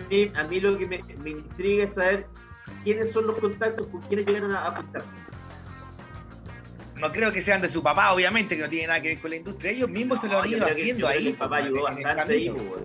mí, 0.09 0.33
a 0.35 0.45
mí 0.45 0.61
lo 0.61 0.77
que 0.79 0.87
me, 0.87 1.03
me 1.23 1.31
intriga 1.31 1.85
es 1.85 1.95
saber 1.95 2.27
quiénes 2.85 3.13
son 3.13 3.27
los 3.27 3.39
contactos 3.39 3.87
con 3.89 4.01
quienes 4.03 4.27
llegaron 4.27 4.53
a 4.53 4.67
apuntarse. 4.67 5.09
No 6.97 7.11
creo 7.13 7.33
que 7.33 7.41
sean 7.41 7.63
de 7.63 7.69
su 7.71 7.83
papá, 7.83 8.13
obviamente, 8.13 8.57
que 8.57 8.63
no 8.63 8.69
tiene 8.69 8.89
nada 8.89 9.01
que 9.01 9.09
ver 9.09 9.21
con 9.21 9.31
la 9.31 9.37
industria. 9.37 9.71
Ellos 9.73 9.89
mismos 9.89 10.21
se 10.21 10.29
lo 10.29 10.41
han 10.43 10.51
ido 10.51 10.67
haciendo 10.67 11.09
ahí. 11.09 11.29
El 11.29 11.35
papá 11.35 11.59
po, 11.59 11.65
ayudó 11.65 11.83
bastante 11.85 12.33
ahí, 12.35 12.51
weón. 12.51 12.85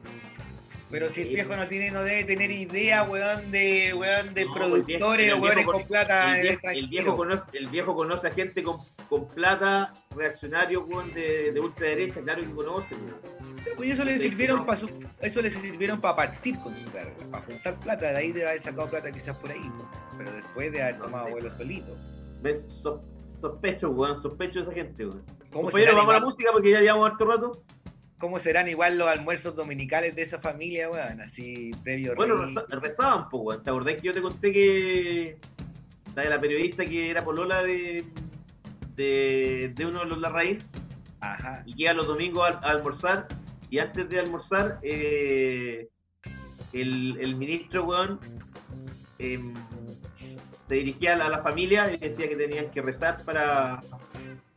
Pero 0.90 1.10
si 1.10 1.22
el 1.24 1.30
viejo 1.30 1.56
no 1.58 1.68
tiene, 1.68 1.92
no 1.92 2.02
debe 2.04 2.24
tener 2.24 2.50
idea, 2.52 3.04
weón, 3.04 3.52
de, 3.52 3.94
weón, 3.94 4.34
de 4.34 4.46
No, 4.46 4.54
productores 4.54 5.34
o 5.34 5.38
weones 5.38 5.66
con 5.66 5.80
con- 5.80 5.88
plata 5.88 6.38
el, 6.38 6.44
viejo, 6.44 6.48
el, 6.48 6.54
extranjero. 6.56 6.88
viejo 6.90 7.18
conoce, 7.18 7.44
el 7.54 7.68
viejo 7.68 7.96
conoce 7.96 8.28
a 8.28 8.32
gente 8.32 8.64
con, 8.64 8.78
con 9.10 9.28
plata, 9.28 9.94
reaccionarios 10.16 10.84
weón, 10.88 11.14
de, 11.14 11.52
de 11.52 11.60
ultraderecha, 11.60 12.22
claro 12.22 12.42
que 12.44 12.52
conoce. 12.52 12.96
weón. 12.96 13.45
Pues 13.76 13.92
eso 13.92 14.06
le 14.06 14.18
Sí, 14.18 14.24
sirvieron 14.30 14.66
para 14.66 14.80
eso 15.22 15.42
le 15.42 15.50
sirvieron 15.52 16.00
para 16.00 16.16
partir 16.16 16.58
con 16.60 16.76
su 16.80 16.86
carrera, 16.92 17.16
para 17.32 17.44
juntar 17.46 17.76
plata, 17.80 18.12
de 18.12 18.18
ahí 18.18 18.32
debe 18.32 18.48
haber 18.50 18.62
sacado 18.62 18.90
plata 18.90 19.12
quizás 19.12 19.36
por 19.38 19.52
ahí, 19.52 19.70
pero 20.18 20.32
después 20.34 20.72
de 20.72 20.82
haber 20.84 20.98
tomado 21.00 21.30
vuelo 21.30 21.52
solito. 21.56 21.96
¿Ves? 22.42 22.66
So- 22.70 23.04
sospecho, 23.42 23.90
weón, 23.92 24.16
sospecho 24.16 24.60
de 24.60 24.66
esa 24.66 24.74
gente. 24.74 25.06
Weón. 25.06 25.24
¿Cómo 25.52 25.64
Compañero, 25.66 25.92
serán, 25.92 25.96
vamos 26.06 26.16
a 26.16 26.20
la 26.20 26.26
música 26.26 26.50
porque 26.54 26.72
ya 26.72 26.80
llevamos 26.82 27.10
harto 27.10 27.26
rato. 27.26 27.64
cómo 28.18 28.40
serán 28.40 28.68
igual 28.70 28.98
los 28.98 29.08
almuerzos 29.08 29.56
dominicales 29.56 30.16
de 30.16 30.22
esa 30.22 30.40
familia, 30.40 30.90
weón? 30.90 31.22
Así 31.22 31.72
previo 31.84 32.16
Bueno, 32.16 32.36
reza- 32.46 32.66
rezaban, 32.70 33.30
po, 33.30 33.40
weón. 33.40 33.62
¿Te 33.64 33.70
acordás 33.70 33.96
que 33.96 34.02
yo 34.02 34.14
te 34.14 34.22
conté 34.22 34.52
que 34.54 35.38
la 36.16 36.24
de 36.24 36.30
la 36.30 36.40
periodista 36.40 36.86
que 36.86 37.10
era 37.12 37.24
polola 37.26 37.62
de, 37.64 38.06
de, 38.96 39.72
de 39.76 39.86
uno 39.86 40.00
de 40.00 40.06
los 40.06 40.20
Larraín? 40.20 40.60
Ajá. 41.22 41.64
y 41.66 41.74
llega 41.74 41.94
los 41.94 42.06
domingos 42.06 42.48
a, 42.48 42.54
a 42.60 42.72
almorzar 42.72 43.28
y 43.76 43.80
antes 43.80 44.08
de 44.08 44.20
almorzar 44.20 44.80
eh, 44.84 45.90
el, 46.72 47.18
el 47.20 47.36
ministro 47.36 47.84
weón 47.84 48.22
em, 49.20 49.54
se 50.70 50.76
dirigía 50.76 51.12
a 51.14 51.16
la, 51.18 51.26
a 51.26 51.30
la 51.30 51.40
familia 51.44 51.92
y 51.94 51.98
decía 51.98 52.30
que 52.30 52.38
tenían 52.38 52.72
que 52.72 52.82
rezar 52.82 53.22
para 53.26 53.82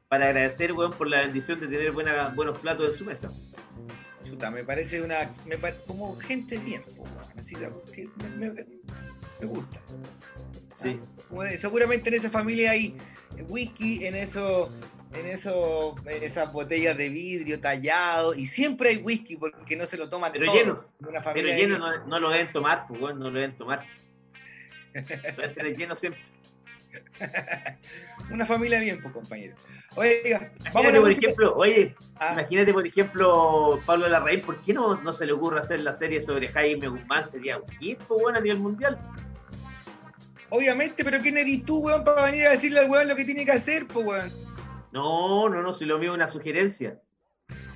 para 0.09 0.27
agradecer 0.27 0.73
weón 0.73 0.93
por 0.93 1.09
la 1.09 1.23
bendición 1.23 1.59
de 1.59 1.67
tener 1.67 1.91
buena, 1.91 2.29
buenos 2.29 2.59
platos 2.59 2.87
en 2.91 2.95
su 2.95 3.05
mesa 3.05 3.33
Chuta, 4.25 4.51
me 4.53 4.63
parece 4.63 5.03
una. 5.03 5.31
Me 5.47 5.57
como 5.87 6.15
gente 6.17 6.59
bien, 6.59 6.83
weón, 6.97 7.11
así, 7.41 7.57
me, 8.37 8.51
me- 8.51 8.67
me 9.41 9.47
gusta. 9.47 9.81
sí 10.81 11.01
de- 11.43 11.59
seguramente 11.59 12.09
en 12.11 12.15
esa 12.15 12.31
familia 12.31 12.71
hay 12.71 12.97
whisky, 13.49 14.07
en 14.07 14.15
eso, 14.15 14.71
en 15.13 15.27
eso, 15.27 15.97
en 16.07 16.23
esas 16.23 16.53
botellas 16.53 16.97
de 16.97 17.09
vidrio 17.09 17.61
tallado, 17.61 18.35
y 18.35 18.47
siempre 18.47 18.91
hay 18.91 18.97
whisky 18.99 19.37
porque 19.37 19.77
no 19.77 19.87
se 19.87 19.97
lo 19.97 20.09
toman 20.09 20.33
Pero 20.33 20.47
todos. 20.47 20.59
llenos, 20.59 20.93
una 21.01 21.23
pero 21.33 21.49
lleno 21.49 21.79
no, 21.79 22.07
no 22.07 22.21
lo 22.21 22.31
deben 22.31 22.53
tomar 22.53 22.87
pues 22.87 23.01
no 23.01 23.31
lo 23.31 23.33
deben 23.33 23.57
tomar 23.57 23.87
tener 24.93 25.77
lleno 25.77 25.95
siempre 25.97 26.21
Una 28.31 28.45
familia 28.47 28.81
bien, 28.81 29.01
pues 29.01 29.15
compañero. 29.15 29.55
Oiga, 29.95 30.51
imagínate 30.61 31.01
por 31.01 31.11
ejemplo 31.11 31.55
oye 31.55 31.95
Ah, 32.21 32.33
Imagínate, 32.33 32.73
por 32.73 32.85
ejemplo, 32.87 33.81
Pablo 33.87 34.09
Larraín, 34.09 34.41
¿por 34.41 34.61
qué 34.63 34.73
no, 34.75 35.01
no 35.03 35.13
se 35.13 35.25
le 35.25 35.33
ocurre 35.33 35.61
hacer 35.61 35.81
la 35.81 35.93
serie 35.93 36.21
sobre 36.21 36.49
Jaime 36.49 36.89
Guzmán? 36.89 37.25
Sería 37.29 37.59
un 37.59 37.65
pues, 37.67 38.21
bueno, 38.21 38.39
a 38.39 38.41
nivel 38.41 38.59
mundial. 38.59 38.99
obviamente, 40.51 41.05
pero 41.05 41.21
¿quién 41.21 41.39
eres 41.39 41.65
tú, 41.65 41.79
weón, 41.79 42.03
para 42.03 42.25
venir 42.25 42.47
a 42.47 42.51
decirle 42.51 42.81
al 42.81 42.91
weón 42.91 43.07
lo 43.07 43.15
que 43.15 43.25
tiene 43.25 43.45
que 43.45 43.53
hacer, 43.53 43.87
pues, 43.87 44.05
weón? 44.05 44.48
No, 44.93 45.49
no, 45.49 45.63
no, 45.63 45.73
si 45.73 45.85
lo 45.85 45.99
mío 45.99 46.11
es 46.13 46.17
una 46.17 46.29
sugerencia. 46.29 47.01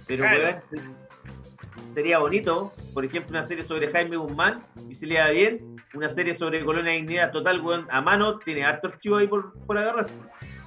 Pero, 0.07 0.23
Claro. 0.23 0.43
weón, 0.43 0.63
se- 0.71 1.95
sería 1.95 2.19
bonito, 2.19 2.73
por 2.95 3.05
ejemplo, 3.05 3.31
una 3.39 3.47
serie 3.47 3.65
sobre 3.65 3.91
Jaime 3.91 4.17
Guzmán, 4.17 4.65
y 4.89 4.95
si 4.95 5.07
le 5.07 5.17
da 5.17 5.31
bien, 5.31 5.77
una 5.95 6.09
serie 6.09 6.35
sobre 6.35 6.65
Colonia 6.65 6.93
Dignidad 6.93 7.31
total, 7.33 7.61
weón, 7.61 7.87
a 7.91 8.01
mano, 8.01 8.39
tiene 8.39 8.65
harto 8.65 8.89
archivo 8.89 9.17
ahí 9.17 9.27
por, 9.27 9.53
por 9.67 9.77
agarrar. 9.79 10.07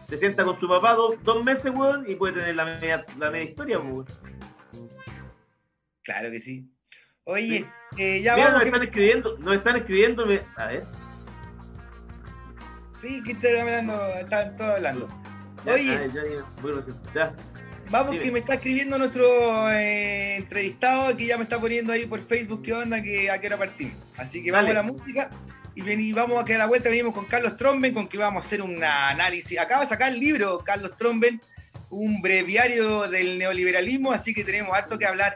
Se 0.07 0.17
sienta 0.17 0.43
con 0.45 0.55
su 0.59 0.67
papá 0.67 0.93
dos, 0.93 1.15
dos 1.23 1.43
meses, 1.43 1.71
weón, 1.75 2.05
y 2.07 2.15
puede 2.15 2.33
tener 2.33 2.55
la 2.55 2.65
media, 2.65 3.05
la 3.17 3.31
media 3.31 3.49
historia, 3.49 3.79
pues, 3.79 3.91
weón. 3.93 4.05
Claro 6.03 6.29
que 6.29 6.39
sí. 6.39 6.69
Oye, 7.23 7.43
Sí. 7.59 7.65
eh, 7.97 8.21
ya 8.21 8.35
Mira, 8.35 8.45
vamos. 8.49 8.53
nos 8.53 8.61
que- 8.61 8.67
están 8.69 8.83
escribiendo, 8.83 9.37
nos 9.39 9.55
están 9.55 9.75
escribiendo, 9.77 10.25
me- 10.27 10.41
a 10.57 10.67
ver. 10.67 10.85
Sí, 13.01 13.23
que 13.23 13.31
están 13.33 13.57
hablando, 13.61 14.03
están 14.13 14.57
todos 14.57 14.75
hablando. 14.75 15.09
Oye. 15.67 15.99
Vamos 17.89 18.13
Dime. 18.13 18.23
que 18.23 18.31
me 18.31 18.39
está 18.39 18.55
escribiendo 18.55 18.97
nuestro 18.97 19.69
eh, 19.71 20.37
entrevistado 20.37 21.15
que 21.15 21.27
ya 21.27 21.37
me 21.37 21.43
está 21.43 21.59
poniendo 21.59 21.93
ahí 21.93 22.05
por 22.07 22.19
Facebook 22.25 22.63
qué 22.63 22.73
onda, 22.73 23.01
que 23.01 23.29
a 23.29 23.39
qué 23.39 23.47
hora 23.47 23.57
partimos. 23.57 23.93
Así 24.17 24.43
que 24.43 24.51
vamos 24.51 24.67
Dale. 24.69 24.79
a 24.79 24.83
la 24.83 24.91
música 24.91 25.29
y, 25.75 25.81
ven- 25.81 26.01
y 26.01 26.11
vamos 26.11 26.41
a 26.41 26.45
que 26.45 26.55
a 26.55 26.57
la 26.57 26.65
vuelta 26.65 26.89
venimos 26.89 27.13
con 27.13 27.25
Carlos 27.25 27.57
Tromben, 27.57 27.93
con 27.93 28.07
que 28.07 28.17
vamos 28.17 28.43
a 28.43 28.47
hacer 28.47 28.61
un 28.63 28.83
análisis. 28.83 29.59
Acaba 29.59 29.81
de 29.81 29.87
sacar 29.87 30.11
el 30.11 30.19
libro 30.19 30.59
Carlos 30.59 30.97
Tromben, 30.97 31.39
un 31.91 32.21
breviario 32.21 33.07
del 33.07 33.37
neoliberalismo, 33.37 34.11
así 34.11 34.33
que 34.33 34.43
tenemos 34.43 34.75
harto 34.75 34.97
que 34.97 35.05
hablar 35.05 35.35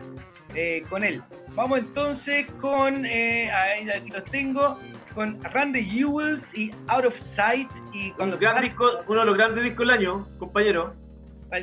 eh, 0.56 0.84
con 0.89 1.04
él. 1.04 1.22
Vamos 1.50 1.78
entonces 1.80 2.48
con, 2.60 3.06
eh, 3.06 3.52
ahí, 3.52 3.88
aquí 3.92 4.10
los 4.10 4.26
tengo, 4.26 4.80
con 5.20 5.44
Randy 5.44 5.84
Jewels 5.84 6.58
y 6.58 6.72
Out 6.88 7.08
of 7.08 7.20
Sight. 7.36 7.70
Y 7.92 8.12
con 8.12 8.28
Un 8.28 8.32
los 8.32 8.40
gran 8.40 8.54
más- 8.56 8.64
disco- 8.64 9.04
uno 9.10 9.20
de 9.20 9.26
los 9.26 9.36
grandes 9.36 9.66
discos 9.66 9.80
del 9.86 9.90
año, 9.90 10.26
compañero. 10.40 10.96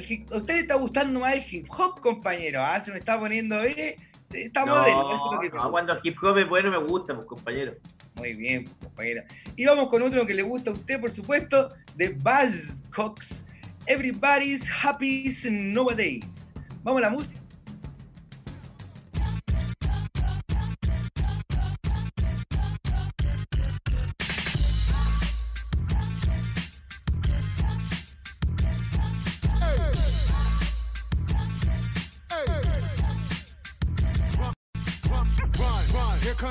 hip- 0.07 0.31
¿A 0.31 0.37
usted 0.37 0.55
le 0.57 0.61
está 0.61 0.75
gustando 0.75 1.21
más 1.21 1.33
el 1.33 1.43
hip 1.51 1.67
hop, 1.71 1.99
compañero? 2.03 2.63
¿Ah? 2.63 2.79
Se 2.81 2.93
me 2.93 2.99
está 2.99 3.19
poniendo, 3.19 3.65
eh, 3.65 3.97
está 4.31 4.67
No, 4.67 4.77
modelo. 4.77 5.15
eso 5.15 5.15
es 5.15 5.33
lo 5.37 5.41
que 5.41 5.51
me 5.57 5.57
no, 5.63 5.71
cuando 5.71 5.95
el 5.95 6.01
hip 6.03 6.23
hop 6.23 6.37
es 6.37 6.47
bueno 6.47 6.71
me 6.71 6.77
gusta, 6.77 7.15
pues, 7.15 7.27
compañero. 7.27 7.73
Muy 8.17 8.35
bien, 8.35 8.69
compañero. 8.79 9.23
Y 9.57 9.65
vamos 9.65 9.89
con 9.89 10.03
otro 10.03 10.27
que 10.27 10.35
le 10.35 10.43
gusta 10.43 10.69
a 10.71 10.75
usted, 10.75 11.01
por 11.01 11.11
supuesto, 11.11 11.73
de 11.95 12.11
Buzzcocks. 12.11 13.43
Everybody's 13.87 14.69
happy 14.83 15.35
nowadays. 15.51 16.53
Vamos 16.83 16.99
a 16.99 17.07
la 17.07 17.11
música. 17.11 17.41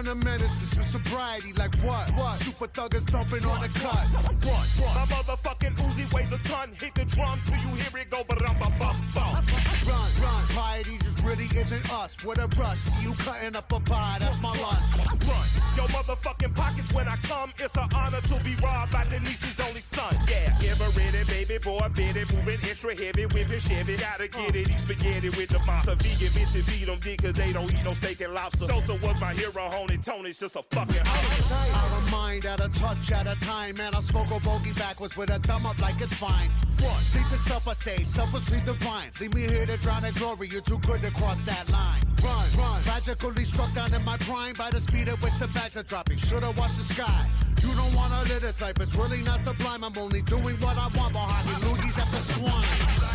Come 0.05 0.19
the 0.19 0.25
menaces 0.25 0.69
to 0.71 0.83
sobriety. 0.83 1.53
Like 1.53 1.75
what? 1.77 2.09
What? 2.11 2.39
Super 2.41 2.67
thuggers 2.67 3.05
dumping 3.05 3.45
on 3.45 3.61
the 3.61 3.69
cut. 3.79 4.05
What? 4.43 4.65
What? 4.79 4.95
My 4.95 5.05
motherfucking 5.05 5.75
Uzi 5.75 6.13
weighs 6.13 6.31
a 6.31 6.37
ton. 6.39 6.71
Hit 6.79 6.95
the 6.95 7.05
drum 7.05 7.41
till 7.45 7.57
you 7.57 7.75
hear 7.75 8.01
it 8.01 8.09
go 8.09 8.23
ba 8.23 8.35
dum 8.35 8.57
bum 8.59 8.73
bum 8.79 8.97
bum. 9.13 9.43
Run, 9.87 10.11
run. 10.21 10.45
Piety 10.49 10.97
just 10.97 11.14
really 11.25 11.49
isn't 11.55 11.91
us. 11.91 12.15
With 12.23 12.37
a 12.37 12.47
rush, 12.59 12.79
see 12.79 13.03
you 13.03 13.13
cutting 13.13 13.55
up 13.55 13.71
a 13.71 13.79
pie. 13.79 14.17
That's 14.19 14.39
my 14.41 14.49
lunch. 14.49 14.97
Run. 15.27 15.47
Yo 15.75 15.83
motherfucking 15.87 16.55
pockets 16.55 16.93
when 16.93 17.07
I 17.07 17.17
come. 17.17 17.51
It's 17.57 17.75
an 17.75 17.89
honor 17.93 18.21
to 18.21 18.43
be 18.43 18.55
robbed 18.55 18.91
by 18.91 19.03
Denise's 19.05 19.59
only 19.59 19.81
son. 19.81 20.17
Yeah, 20.29 20.57
ever 20.71 20.89
ready, 20.97 21.23
baby 21.25 21.57
boy, 21.57 21.87
bit 21.93 22.15
it, 22.15 22.31
moving 22.33 22.59
extra 22.63 22.95
heavy, 22.95 23.25
whipping 23.25 23.59
Chevy. 23.59 23.97
Gotta 23.97 24.27
get 24.27 24.55
it, 24.55 24.69
eat 24.69 24.77
spaghetti 24.77 25.29
with 25.29 25.49
the 25.49 25.59
monster. 25.59 25.95
Vegan 25.95 26.29
bitches 26.29 26.63
feed 26.63 26.87
them 26.87 26.99
dick 26.99 27.21
cause 27.21 27.33
they 27.33 27.51
don't 27.51 27.71
eat 27.71 27.83
no 27.83 27.93
steak 27.93 28.21
and 28.21 28.33
lobster. 28.33 28.67
Sosa 28.67 28.93
was 28.95 29.19
my 29.19 29.33
hero, 29.33 29.67
Honey 29.69 29.97
Tony's 29.97 30.39
just 30.39 30.55
a 30.55 30.63
fucking 30.63 30.95
hustler. 31.03 31.75
Out 31.75 31.97
of 31.97 32.11
mind, 32.11 32.45
at 32.45 32.59
a 32.59 32.69
touch 32.69 33.11
at 33.11 33.27
a 33.27 33.35
time. 33.41 33.75
Man, 33.75 33.95
I 33.95 34.01
smoke 34.01 34.31
a 34.31 34.39
bogey 34.39 34.73
backwards 34.73 35.17
with 35.17 35.29
a 35.29 35.39
thumb 35.39 35.65
up 35.65 35.79
like 35.79 35.99
it's 35.99 36.13
fine. 36.13 36.49
What? 36.79 37.01
Sleep 37.11 37.25
is 37.33 37.45
self, 37.45 37.67
I 37.67 37.73
say. 37.73 38.03
Self 38.03 38.33
is 38.35 38.45
sweet 38.45 38.65
divine. 38.65 39.11
Leave 39.19 39.33
me 39.33 39.41
here 39.41 39.65
to 39.65 39.77
drown 39.77 40.05
in 40.05 40.13
glory. 40.13 40.47
You're 40.49 40.61
too 40.61 40.77
good 40.79 41.01
to 41.01 41.11
cross 41.17 41.43
that 41.45 41.69
line. 41.69 42.01
Run, 42.23 42.47
run. 42.57 42.81
Tragically 42.83 43.45
struck 43.45 43.73
down 43.73 43.93
in 43.93 44.03
my 44.03 44.17
prime 44.17 44.53
by 44.53 44.69
the 44.71 44.79
speed 44.79 45.09
at 45.09 45.21
which 45.21 45.37
the 45.39 45.47
bags 45.47 45.77
are 45.77 45.83
dropping. 45.83 46.17
Should've 46.17 46.57
watched 46.57 46.77
the 46.77 46.93
sky. 46.93 47.29
You 47.61 47.73
don't 47.75 47.93
wanna 47.93 48.21
live 48.23 48.41
this 48.41 48.61
life. 48.61 48.79
It's 48.79 48.95
really 48.95 49.21
not 49.21 49.41
sublime. 49.41 49.83
I'm 49.83 49.97
only 49.97 50.21
doing 50.21 50.57
what 50.59 50.77
I 50.77 50.87
want 50.97 51.13
behind 51.13 51.45
me. 51.47 51.53
Loogies 51.67 51.97
at 51.99 52.09
the 52.11 52.33
swine. 52.33 53.14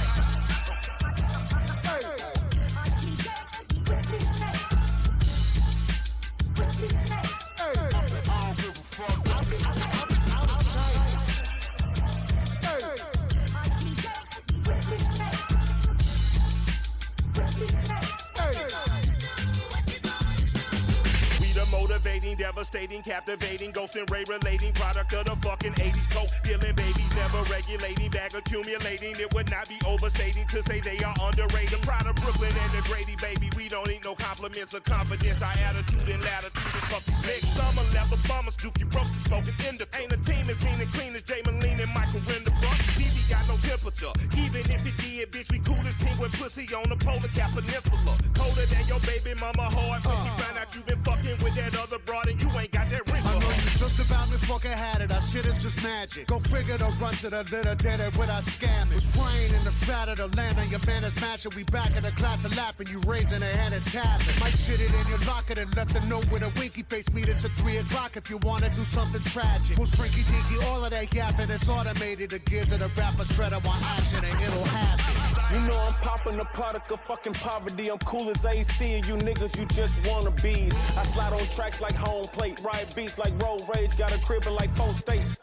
Devastating, 22.60 23.02
captivating, 23.02 23.70
ghost 23.70 23.96
and 23.96 24.10
ray 24.10 24.22
relating 24.28 24.70
product 24.74 25.14
of 25.14 25.24
the 25.24 25.36
fucking 25.36 25.72
80s 25.72 26.10
coke. 26.10 26.28
Dealing 26.44 26.76
babies, 26.76 27.10
never 27.16 27.40
regulating, 27.48 28.10
bag 28.10 28.34
accumulating. 28.34 29.16
It 29.18 29.32
would 29.32 29.50
not 29.50 29.66
be 29.66 29.78
overstating 29.86 30.46
to 30.48 30.62
say 30.64 30.80
they 30.80 30.98
are 30.98 31.16
underrated. 31.22 31.80
Pride 31.80 32.04
of 32.04 32.16
Brooklyn 32.16 32.52
and 32.52 32.72
the 32.72 32.86
Grady, 32.86 33.16
baby. 33.16 33.48
We 33.56 33.70
don't 33.70 33.88
need 33.88 34.04
no 34.04 34.14
compliments 34.14 34.74
or 34.74 34.80
confidence. 34.80 35.40
Our 35.40 35.56
attitude 35.56 36.06
and 36.06 36.22
latitude 36.22 36.74
is 36.76 36.84
fucking 36.92 37.20
big. 37.22 37.40
Summer 37.56 37.82
leather 37.94 38.20
bummers, 38.28 38.56
Dookie 38.58 38.84
ropes 38.94 39.16
is 39.16 39.24
smoking 39.24 39.56
indica. 39.66 39.96
Ain't 39.96 40.12
a 40.12 40.18
team 40.18 40.50
as 40.50 40.60
mean 40.60 40.80
and 40.84 40.92
clean 40.92 41.16
as 41.16 41.22
Jay 41.22 41.40
Moline 41.46 41.80
and 41.80 41.92
Michael 41.94 42.20
Winterbrook. 42.28 42.76
TV 43.00 43.24
got 43.30 43.48
no 43.48 43.56
temperature. 43.64 44.12
Even 44.36 44.60
if 44.68 44.84
it 44.84 44.96
did, 45.00 45.32
bitch, 45.32 45.50
we 45.50 45.60
cool 45.60 45.80
as 45.88 45.94
penguin 45.94 46.30
pussy 46.32 46.68
on 46.74 46.90
the 46.90 46.96
polar 46.96 47.32
cap 47.32 47.56
peninsula. 47.56 48.20
Colder 48.36 48.66
than 48.66 48.84
your 48.86 49.00
baby 49.00 49.32
mama 49.40 49.72
heart 49.72 50.04
when 50.04 50.16
she 50.20 50.28
uh. 50.28 50.36
found 50.36 50.58
out 50.58 50.74
you 50.74 50.82
been 50.82 51.00
fucking 51.02 51.38
with 51.42 51.54
that 51.54 51.72
other 51.78 51.98
broad 52.04 52.28
and 52.28 52.40
you 52.42 52.49
ain't 52.58 52.70
got 52.72 52.90
that 52.90 53.12
ring 53.12 53.22
I 53.24 53.38
know 53.38 53.48
you 53.48 53.70
just 53.78 53.98
about 54.00 54.30
me 54.30 54.36
fucking 54.38 54.70
had 54.70 55.02
it. 55.02 55.08
That 55.08 55.22
shit 55.22 55.46
is 55.46 55.62
just 55.62 55.82
magic. 55.82 56.26
Go 56.26 56.40
figure 56.40 56.76
the 56.76 56.92
run 57.00 57.14
to 57.14 57.30
the 57.30 57.42
litter, 57.44 57.74
did 57.74 58.00
it 58.00 58.16
without 58.16 58.44
scamming. 58.44 58.94
Was 58.94 59.04
flying 59.04 59.52
in 59.54 59.64
the 59.64 59.70
fat 59.70 60.08
of 60.08 60.18
the 60.18 60.28
land 60.36 60.58
on 60.58 60.68
your 60.70 60.80
man 60.86 61.04
is 61.04 61.14
mashing. 61.20 61.52
We 61.54 61.64
back 61.64 61.96
in 61.96 62.02
the 62.02 62.12
class 62.12 62.44
of 62.44 62.56
lapping. 62.56 62.88
You 62.88 63.00
raising 63.06 63.42
a 63.42 63.52
hand 63.56 63.74
and 63.74 63.84
tapping. 63.86 64.38
Might 64.40 64.56
shit 64.58 64.80
it 64.80 64.90
in 64.92 65.08
your 65.08 65.18
locker 65.26 65.58
and 65.60 65.74
let 65.76 65.88
them 65.88 66.08
know 66.08 66.22
with 66.32 66.42
a 66.42 66.52
winky 66.58 66.82
face. 66.82 67.08
Meet 67.12 67.28
us 67.28 67.44
at 67.44 67.52
3 67.52 67.76
o'clock 67.78 68.16
if 68.16 68.30
you 68.30 68.38
wanna 68.38 68.70
do 68.74 68.84
something 68.86 69.22
tragic. 69.22 69.76
We'll 69.76 69.86
shrinky 69.86 70.24
dinky, 70.30 70.64
all 70.66 70.84
of 70.84 70.90
that 70.90 71.12
yapping. 71.14 71.50
It's 71.50 71.68
automated. 71.68 72.30
The 72.30 72.38
gears 72.40 72.72
of 72.72 72.80
the 72.80 72.88
rapper 72.96 73.24
shredder 73.24 73.64
want 73.64 73.82
action 73.82 74.24
and 74.24 74.42
it'll 74.42 74.64
happen. 74.64 75.29
You 75.52 75.58
know 75.66 75.76
I'm 75.76 75.94
popping 75.94 76.36
the 76.36 76.44
product 76.44 76.92
of 76.92 77.00
fucking 77.00 77.32
poverty. 77.34 77.90
I'm 77.90 77.98
cool 77.98 78.30
as 78.30 78.44
AC, 78.44 78.94
and 78.94 79.04
you 79.06 79.16
niggas, 79.16 79.58
you 79.58 79.66
just 79.66 79.94
wanna 80.06 80.30
be. 80.30 80.70
I 80.96 81.04
slide 81.06 81.32
on 81.32 81.44
tracks 81.56 81.80
like 81.80 81.96
home 81.96 82.24
plate, 82.24 82.60
ride 82.62 82.86
beats 82.94 83.18
like 83.18 83.32
road 83.42 83.62
rage, 83.74 83.96
got 83.98 84.14
a 84.14 84.18
crib 84.24 84.46
in 84.46 84.54
like 84.54 84.70
four 84.76 84.92
states. 84.92 85.36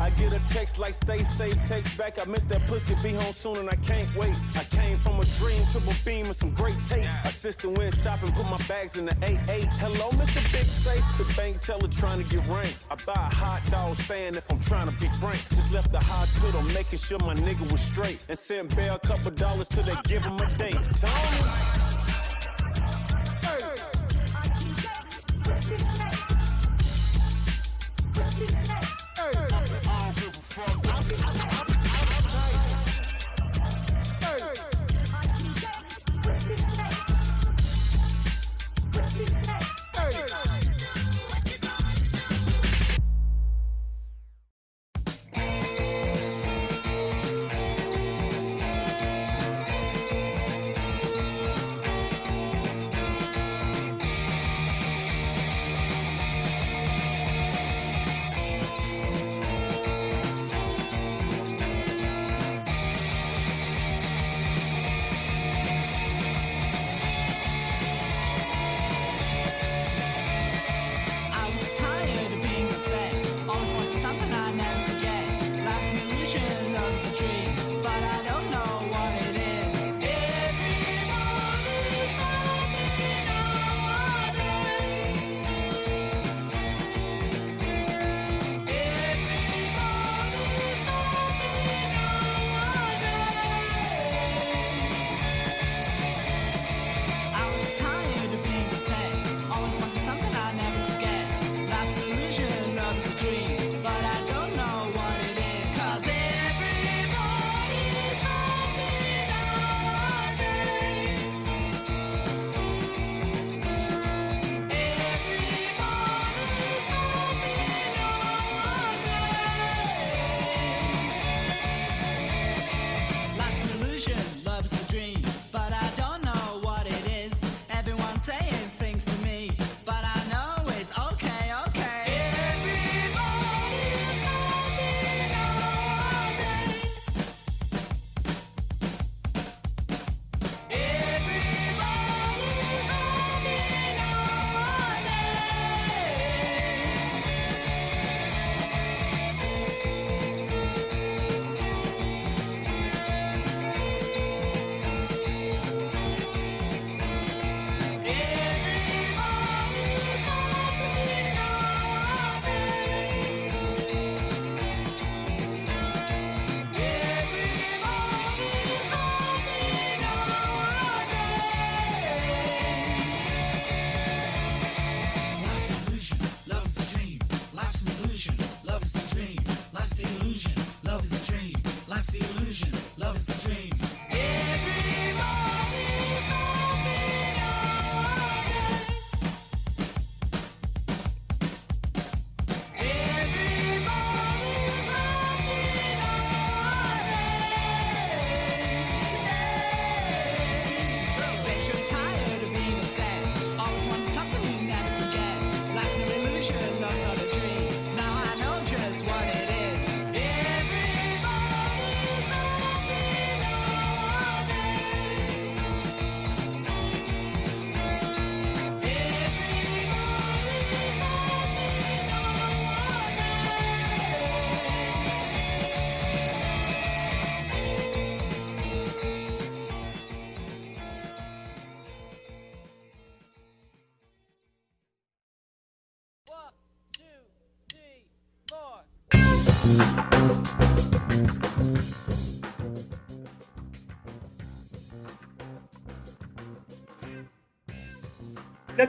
I 0.00 0.10
get 0.10 0.32
a 0.32 0.40
text 0.48 0.78
like 0.78 0.94
stay 0.94 1.22
safe, 1.22 1.56
text 1.64 1.96
back. 1.96 2.18
I 2.20 2.28
miss 2.28 2.44
that 2.44 2.66
pussy, 2.66 2.94
be 3.02 3.12
home 3.12 3.32
soon, 3.32 3.56
and 3.58 3.70
I 3.70 3.76
can't 3.76 4.14
wait. 4.16 4.34
I 4.54 4.64
came 4.64 4.98
from 4.98 5.20
a 5.20 5.24
dream, 5.38 5.62
triple 5.70 5.92
beam, 6.04 6.26
and 6.26 6.36
some 6.36 6.52
great 6.54 6.82
tape. 6.84 7.08
My 7.24 7.30
sister 7.30 7.68
went 7.70 7.94
shopping, 7.96 8.32
put 8.32 8.46
my 8.46 8.58
bags 8.68 8.96
in 8.96 9.06
the 9.06 9.14
8-8. 9.16 9.64
Hello, 9.78 10.10
Mr. 10.10 10.42
Big 10.52 10.66
Safe, 10.66 11.04
the 11.18 11.32
bank 11.36 11.60
teller 11.60 11.88
trying 11.88 12.24
to 12.24 12.36
get 12.36 12.46
ranked. 12.48 12.84
I 12.90 12.96
buy 13.06 13.12
a 13.14 13.34
hot 13.34 13.62
dog 13.70 13.96
stand 13.96 14.36
if 14.36 14.50
I'm 14.50 14.60
trying 14.60 14.86
to 14.86 14.96
be 15.00 15.08
frank. 15.20 15.40
Just 15.50 15.70
left 15.70 15.92
the 15.92 16.00
hospital, 16.00 16.62
making 16.74 16.98
sure 16.98 17.18
my 17.20 17.34
nigga 17.34 17.70
was 17.70 17.80
straight. 17.80 18.24
And 18.28 18.38
sent 18.38 18.74
Bear 18.74 18.92
a 18.94 18.98
couple 18.98 19.30
dollars 19.32 19.68
till 19.68 19.84
they 19.84 19.96
give 20.04 20.24
him 20.24 20.36
a 20.36 20.46
date. 20.56 20.76
Tony. 20.96 21.91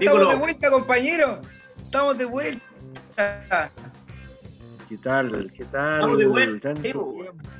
Estamos 0.06 0.30
de 0.30 0.36
vuelta, 0.36 0.70
compañero. 0.70 1.42
Estamos 1.86 2.18
de 2.18 2.26
vuelta. 2.26 3.72
¿Qué 4.90 4.98
tal? 4.98 5.52
¿Qué 5.56 5.66
tal? 5.66 5.96
Estamos 5.96 6.18
de 6.18 6.28
vuelta. 6.28 6.74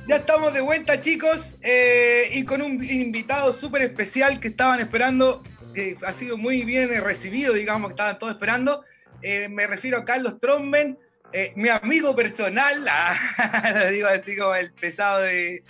Ya 0.06 0.16
estamos 0.16 0.52
de 0.52 0.60
vuelta, 0.60 1.00
chicos, 1.00 1.56
eh, 1.62 2.28
y 2.32 2.44
con 2.44 2.60
un 2.60 2.84
invitado 2.84 3.54
súper 3.54 3.82
especial 3.82 4.40
que 4.40 4.48
estaban 4.48 4.78
esperando, 4.80 5.42
que 5.72 5.96
ha 6.04 6.12
sido 6.12 6.36
muy 6.36 6.64
bien 6.64 6.90
recibido, 7.02 7.54
digamos, 7.54 7.88
que 7.88 7.92
estaban 7.94 8.18
todos 8.18 8.34
esperando. 8.34 8.84
Eh, 9.22 9.48
me 9.48 9.66
refiero 9.66 9.96
a 9.96 10.04
Carlos 10.04 10.38
Tromben, 10.38 10.98
eh, 11.32 11.54
mi 11.56 11.70
amigo 11.70 12.14
personal, 12.14 12.86
ah, 12.90 13.72
lo 13.74 13.90
digo 13.90 14.08
así 14.08 14.36
como 14.36 14.54
el 14.54 14.70
pesado 14.72 15.20
de, 15.22 15.64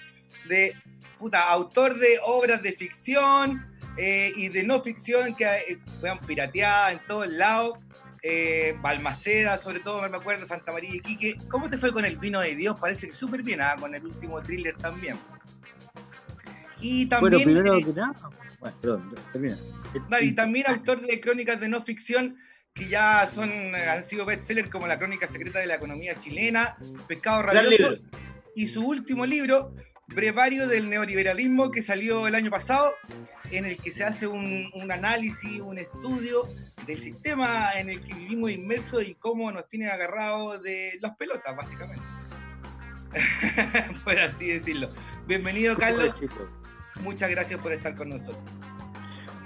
de 0.48 0.74
puta, 1.20 1.48
autor 1.48 1.96
de 2.00 2.18
obras 2.24 2.62
de 2.62 2.72
ficción 2.72 3.73
eh, 3.96 4.32
y 4.34 4.48
de 4.48 4.62
no 4.62 4.80
ficción 4.82 5.34
que 5.34 5.44
eh, 5.44 5.78
fueron 6.00 6.18
pirateadas 6.18 6.92
en 6.92 7.00
todos 7.06 7.28
lados. 7.28 7.78
Eh, 8.26 8.74
Balmaceda, 8.80 9.58
sobre 9.58 9.80
todo, 9.80 10.00
me 10.08 10.16
acuerdo, 10.16 10.46
Santa 10.46 10.72
María 10.72 10.92
de 10.92 11.00
Quique. 11.00 11.36
¿Cómo 11.50 11.68
te 11.68 11.76
fue 11.76 11.92
con 11.92 12.06
el 12.06 12.16
vino 12.16 12.40
de 12.40 12.56
Dios? 12.56 12.74
Parece 12.80 13.08
que 13.08 13.12
súper 13.12 13.42
bien, 13.42 13.60
ah, 13.60 13.76
con 13.78 13.94
el 13.94 14.02
último 14.02 14.40
thriller 14.40 14.74
también. 14.78 15.18
Y 16.80 17.06
Bueno, 17.06 17.38
también, 17.38 17.44
primero 17.44 17.74
eh, 17.74 17.84
que 17.84 17.92
nada. 17.92 18.14
Bueno, 18.60 18.76
perdón, 18.80 19.14
termina. 19.30 19.58
y 20.22 20.32
también 20.32 20.66
autor 20.68 21.02
de 21.06 21.20
crónicas 21.20 21.60
de 21.60 21.68
no 21.68 21.82
ficción 21.82 22.36
que 22.74 22.88
ya 22.88 23.30
son, 23.32 23.50
eh, 23.50 23.88
han 23.88 24.04
sido 24.04 24.26
bestsellers 24.26 24.68
como 24.68 24.86
La 24.86 24.98
Crónica 24.98 25.26
Secreta 25.26 25.60
de 25.60 25.66
la 25.66 25.76
Economía 25.76 26.18
Chilena, 26.18 26.76
Pescado 27.06 27.42
Rabioso, 27.42 27.98
y 28.56 28.66
su 28.66 28.86
último 28.86 29.24
libro, 29.26 29.74
Brevario 30.08 30.68
del 30.68 30.90
Neoliberalismo, 30.90 31.70
que 31.70 31.82
salió 31.82 32.26
el 32.26 32.34
año 32.34 32.50
pasado, 32.50 32.92
en 33.50 33.64
el 33.64 33.76
que 33.78 33.90
se 33.90 34.04
hace 34.04 34.26
un, 34.26 34.70
un 34.74 34.92
análisis, 34.92 35.60
un 35.60 35.78
estudio 35.78 36.46
del 36.86 37.00
sistema 37.00 37.72
en 37.78 37.88
el 37.88 38.00
que 38.02 38.14
vivimos 38.14 38.50
inmersos 38.50 39.02
y 39.06 39.14
cómo 39.14 39.50
nos 39.50 39.68
tienen 39.68 39.88
agarrados 39.88 40.62
de 40.62 40.98
las 41.00 41.16
pelotas, 41.16 41.56
básicamente. 41.56 42.02
por 44.04 44.18
así 44.18 44.48
decirlo. 44.48 44.88
Bienvenido, 45.26 45.76
Carlos. 45.76 46.14
Muchas 47.00 47.30
gracias 47.30 47.60
por 47.60 47.72
estar 47.72 47.94
con 47.94 48.10
nosotros. 48.10 48.38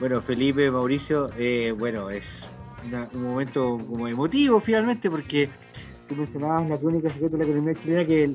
Bueno, 0.00 0.20
Felipe, 0.22 0.70
Mauricio, 0.70 1.30
eh, 1.38 1.72
bueno, 1.76 2.10
es 2.10 2.46
una- 2.86 3.08
un 3.12 3.22
momento 3.24 3.78
como 3.88 4.06
emotivo 4.08 4.60
finalmente 4.60 5.10
porque 5.10 5.48
tú 6.08 6.14
mencionabas 6.16 6.68
la 6.68 6.78
crónica 6.78 7.08
secreta 7.10 7.36
de 7.36 7.38
la 7.38 7.44
economía 7.50 7.74
chilena 7.74 8.06
que, 8.06 8.30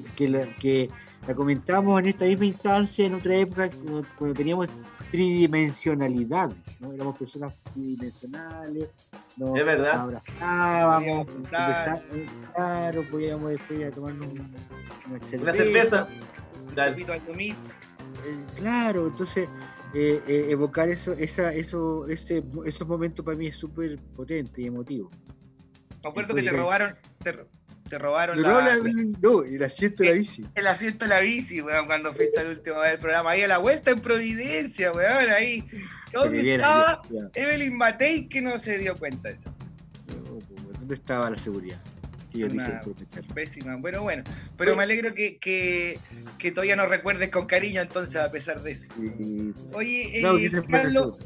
que 0.59 0.89
la 1.28 1.34
comentamos 1.36 1.99
en 2.01 2.07
esta 2.07 2.26
misma 2.26 2.45
instancia 2.45 3.05
en 3.05 3.13
otra 3.15 3.36
época 3.36 3.69
cuando, 3.69 4.03
cuando 4.17 4.36
teníamos 4.36 4.67
tridimensionalidad, 5.11 6.51
¿no? 6.80 6.93
Éramos 6.93 7.17
personas 7.17 7.53
tridimensionales, 7.74 8.89
nos 9.38 9.57
Es 9.59 9.65
verdad. 9.65 10.01
abrazábamos, 10.01 11.28
claro, 12.53 13.03
podíamos 13.09 13.49
después 13.51 13.80
ir 13.80 13.86
a 13.86 13.91
tomarnos 13.91 14.32
un- 14.32 14.39
una 15.09 15.19
cerveza. 15.19 15.41
Una 15.43 15.53
cerveza. 15.53 16.07
Dale. 16.76 17.01
Eh, 17.03 18.45
claro, 18.57 19.07
entonces 19.07 19.47
eh, 19.93 20.21
eh, 20.28 20.47
evocar 20.49 20.89
eso, 20.89 21.13
esa, 21.13 21.53
eso, 21.53 22.07
ese, 22.07 22.43
esos 22.65 22.88
momentos 22.88 23.24
para 23.24 23.38
mí 23.38 23.47
es 23.47 23.55
súper 23.55 23.99
potente 24.15 24.61
y 24.61 24.65
emotivo. 24.67 25.09
Me 26.03 26.09
acuerdo 26.09 26.34
que 26.36 26.41
te 26.41 26.49
robaron, 26.51 26.95
te, 27.24 27.32
te 27.89 27.97
robaron 27.99 28.41
No, 28.41 28.61
la- 28.61 28.75
la- 28.77 28.93
no, 29.21 29.43
el 29.43 29.63
asiento 29.63 30.03
de 30.03 30.09
la 30.09 30.15
bici. 30.15 30.45
el 30.55 30.67
asiento 30.67 31.05
de 31.05 31.09
la 31.09 31.19
bici, 31.19 31.61
weón, 31.61 31.86
cuando 31.86 32.13
fuiste 32.13 32.39
al 32.39 32.47
último 32.47 32.81
del 32.81 32.97
programa. 32.99 33.31
Ahí 33.31 33.41
a 33.41 33.47
la 33.47 33.57
vuelta 33.59 33.91
en 33.91 33.99
Providencia, 33.99 34.91
weón, 34.91 35.29
ahí. 35.31 35.63
¿Dónde 36.11 36.53
estaba 36.53 37.01
ya, 37.09 37.29
Evelyn 37.41 37.75
Matei 37.77 38.27
que 38.29 38.41
no 38.41 38.57
se 38.59 38.77
dio 38.77 38.97
cuenta 38.97 39.29
de 39.29 39.36
eso? 39.36 39.53
no, 40.07 40.39
pues, 40.39 40.79
¿Dónde 40.79 40.95
estaba 40.95 41.29
la 41.29 41.38
seguridad? 41.38 41.79
Una-. 42.36 42.81
Pésima. 43.36 43.75
Bueno, 43.75 44.01
bueno. 44.01 44.23
Pero 44.57 44.75
me 44.75 44.81
alegro 44.84 45.13
que, 45.13 45.38
que, 45.38 45.99
que 46.39 46.51
todavía 46.51 46.75
nos 46.75 46.89
recuerdes 46.89 47.29
con 47.29 47.45
cariño 47.45 47.79
entonces, 47.81 48.15
a 48.15 48.31
pesar 48.31 48.61
de 48.63 48.71
eso. 48.71 48.88
Oye, 49.73 50.19
No, 50.21 50.38
eh, 50.38 50.49
fue 50.49 50.65
Carlos, 50.65 51.17
la 51.19 51.25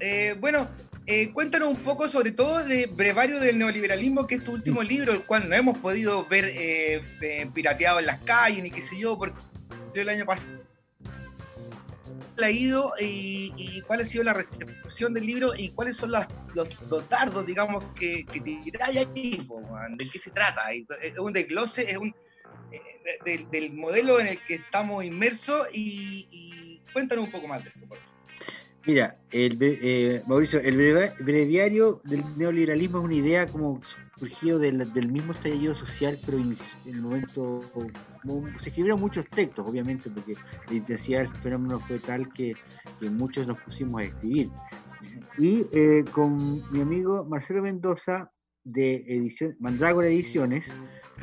eh, 0.00 0.36
bueno, 0.40 0.68
eh, 1.08 1.32
cuéntanos 1.32 1.68
un 1.70 1.76
poco 1.76 2.06
sobre 2.08 2.30
todo 2.32 2.64
de 2.64 2.86
Brevario 2.86 3.40
del 3.40 3.58
Neoliberalismo, 3.58 4.26
que 4.26 4.36
es 4.36 4.44
tu 4.44 4.52
último 4.52 4.82
libro, 4.82 5.12
el 5.12 5.22
cual 5.22 5.48
no 5.48 5.56
hemos 5.56 5.78
podido 5.78 6.24
ver 6.26 6.44
eh, 6.46 7.02
eh, 7.22 7.50
pirateado 7.52 7.98
en 7.98 8.06
las 8.06 8.20
calles, 8.22 8.62
ni 8.62 8.70
qué 8.70 8.82
sé 8.82 8.96
yo, 8.98 9.16
porque 9.18 9.40
el 9.94 10.08
año 10.08 10.24
pasado 10.26 10.52
leído 12.36 12.92
y, 13.00 13.52
y 13.56 13.80
cuál 13.80 14.02
ha 14.02 14.04
sido 14.04 14.22
la 14.22 14.32
recepción 14.32 15.12
del 15.12 15.26
libro 15.26 15.56
y 15.56 15.70
cuáles 15.70 15.96
son 15.96 16.12
las- 16.12 16.28
los, 16.54 16.68
los 16.88 17.08
dardos, 17.08 17.44
digamos, 17.44 17.82
que, 17.98 18.24
que 18.26 18.40
tiráis 18.40 18.98
ahí, 18.98 19.44
de 19.96 20.08
qué 20.08 20.18
se 20.20 20.30
trata. 20.30 20.70
Es 20.70 21.18
un 21.18 21.32
desglose, 21.32 21.90
es 21.90 21.96
un 21.96 22.14
del, 23.24 23.50
del 23.50 23.72
modelo 23.74 24.20
en 24.20 24.28
el 24.28 24.40
que 24.44 24.54
estamos 24.56 25.04
inmersos 25.04 25.66
y, 25.72 26.28
y 26.30 26.82
cuéntanos 26.92 27.24
un 27.24 27.30
poco 27.32 27.48
más 27.48 27.64
de 27.64 27.70
eso. 27.70 27.86
por 27.88 27.98
favor. 27.98 28.07
Mira, 28.86 29.18
el, 29.32 29.58
eh, 29.60 30.22
Mauricio, 30.26 30.60
el 30.60 30.76
breviario 31.20 32.00
del 32.04 32.24
neoliberalismo 32.36 32.98
es 32.98 33.04
una 33.04 33.14
idea 33.14 33.46
como 33.46 33.80
surgido 34.18 34.58
del, 34.58 34.86
mismo 35.10 35.32
estallido 35.32 35.74
social, 35.74 36.18
pero 36.24 36.38
en, 36.38 36.56
el 36.86 37.02
momento 37.02 37.60
se 38.58 38.70
escribieron 38.70 39.00
muchos 39.00 39.26
textos, 39.28 39.66
obviamente, 39.66 40.10
porque 40.10 40.34
la 40.68 40.74
intensidad 40.74 41.20
del 41.20 41.34
fenómeno 41.36 41.80
fue 41.80 41.98
tal 41.98 42.32
que, 42.32 42.56
que 42.98 43.10
muchos 43.10 43.46
nos 43.46 43.60
pusimos 43.60 44.00
a 44.00 44.04
escribir. 44.04 44.50
Y 45.38 45.66
eh, 45.72 46.04
con 46.12 46.62
mi 46.72 46.80
amigo 46.80 47.24
Marcelo 47.24 47.62
Mendoza 47.62 48.32
de 48.64 48.96
edición, 49.06 49.56
Mandrágora 49.60 50.08
Ediciones, 50.08 50.72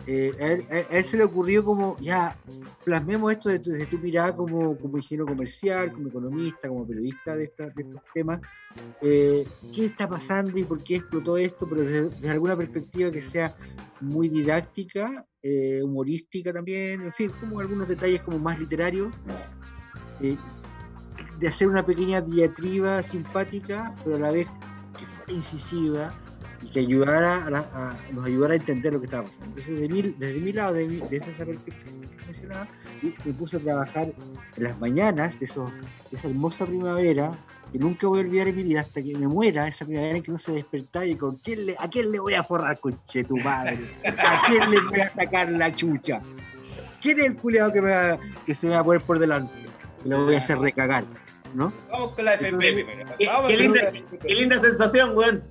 eh, 0.07 0.33
a, 0.39 0.47
él, 0.51 0.65
a- 0.71 0.97
él 0.97 1.05
se 1.05 1.17
le 1.17 1.23
ocurrió 1.23 1.63
como, 1.63 1.97
ya, 1.99 2.37
plasmemos 2.83 3.31
esto 3.31 3.49
desde, 3.49 3.85
tu 3.87 3.97
mirada 3.99 4.35
como, 4.35 4.77
como 4.79 4.97
ingeniero 4.97 5.25
comercial, 5.25 5.91
como 5.91 6.09
economista, 6.09 6.67
como 6.67 6.87
periodista 6.87 7.35
de, 7.35 7.45
estos 7.45 7.73
temas. 8.13 8.39
eh, 9.01 9.47
¿Qué 9.73 9.85
está 9.85 10.07
pasando 10.07 10.57
y 10.57 10.63
por 10.63 10.83
qué 10.83 10.97
explotó 10.97 11.37
esto? 11.37 11.67
Pero 11.69 11.81
desde, 11.81 12.29
alguna 12.29 12.55
perspectiva 12.55 13.11
que 13.11 13.21
sea 13.21 13.55
muy 14.01 14.29
didáctica, 14.29 15.25
eh, 15.41 15.81
humorística 15.83 16.53
también, 16.53 17.01
en 17.01 17.13
fin, 17.13 17.31
como 17.39 17.59
algunos 17.59 17.87
detalles 17.87 18.21
como 18.21 18.37
más 18.39 18.59
literarios. 18.59 19.13
de 21.39 21.47
hacer 21.47 21.67
una 21.67 21.85
pequeña 21.85 22.21
diatriba 22.21 23.01
simpática, 23.03 23.93
pero 24.03 24.17
a 24.17 24.19
la 24.19 24.31
vez 24.31 24.47
incisiva 25.27 26.13
que 26.71 26.79
ayudara 26.79 27.45
a 27.45 27.49
la- 27.49 27.69
a- 27.73 27.95
nos 28.11 28.25
ayudara 28.25 28.53
a 28.53 28.57
entender 28.57 28.93
lo 28.93 28.99
que 28.99 29.05
estaba 29.05 29.23
pasando. 29.23 29.45
Entonces, 29.47 29.79
de 29.79 29.89
mi- 29.89 30.15
desde 30.17 30.39
mi 30.39 30.53
lado, 30.53 30.73
de 30.73 30.87
mi- 30.87 30.99
desde 31.09 31.17
esa 31.31 31.45
perspectiva 31.45 31.91
que 32.19 32.25
mencionaba, 32.27 32.67
me 33.23 33.33
puse 33.33 33.57
a 33.57 33.59
trabajar 33.59 34.11
en 34.57 34.63
las 34.63 34.79
mañanas 34.79 35.37
de, 35.39 35.45
esos, 35.45 35.71
de 36.11 36.17
esa 36.17 36.27
hermosa 36.27 36.65
primavera 36.65 37.33
que 37.71 37.79
nunca 37.79 38.07
voy 38.07 38.19
a 38.19 38.23
olvidar 38.23 38.47
en 38.47 38.55
mi 38.55 38.63
vida 38.63 38.81
hasta 38.81 39.01
que 39.01 39.15
me 39.17 39.27
muera, 39.27 39.67
esa 39.67 39.85
primavera 39.85 40.17
en 40.17 40.23
que 40.23 40.31
no 40.31 40.37
se 40.37 40.53
despertaba 40.53 41.05
y 41.05 41.15
con 41.15 41.35
quién 41.37 41.65
le, 41.65 41.75
a 41.79 41.89
quién 41.89 42.11
le 42.11 42.19
voy 42.19 42.33
a 42.33 42.43
forrar, 42.43 42.79
conche 42.79 43.23
tu 43.23 43.37
madre, 43.37 43.77
a 44.05 44.43
quién 44.47 44.69
le 44.71 44.79
voy 44.81 44.99
a 45.01 45.09
sacar 45.09 45.49
la 45.51 45.73
chucha. 45.73 46.21
¿Quién 47.01 47.19
es 47.19 47.25
el 47.25 47.35
culiado 47.37 47.71
que, 47.71 47.81
me 47.81 47.91
va- 47.91 48.19
que 48.45 48.55
se 48.55 48.67
me 48.67 48.73
va 48.73 48.79
a 48.79 48.83
poner 48.83 49.01
por 49.01 49.19
delante? 49.19 49.53
Que 50.01 50.09
lo 50.09 50.25
voy 50.25 50.35
a 50.35 50.39
hacer 50.39 50.57
recagar, 50.57 51.03
¿no? 51.55 51.71
Vamos 51.91 52.11
con 52.11 52.25
la 52.25 52.33
FP 52.35 52.57
primero. 52.57 53.05
qué- 53.17 53.57
linda-. 53.57 53.91
Qué 54.21 54.59
sensación, 54.59 55.15
weón. 55.17 55.43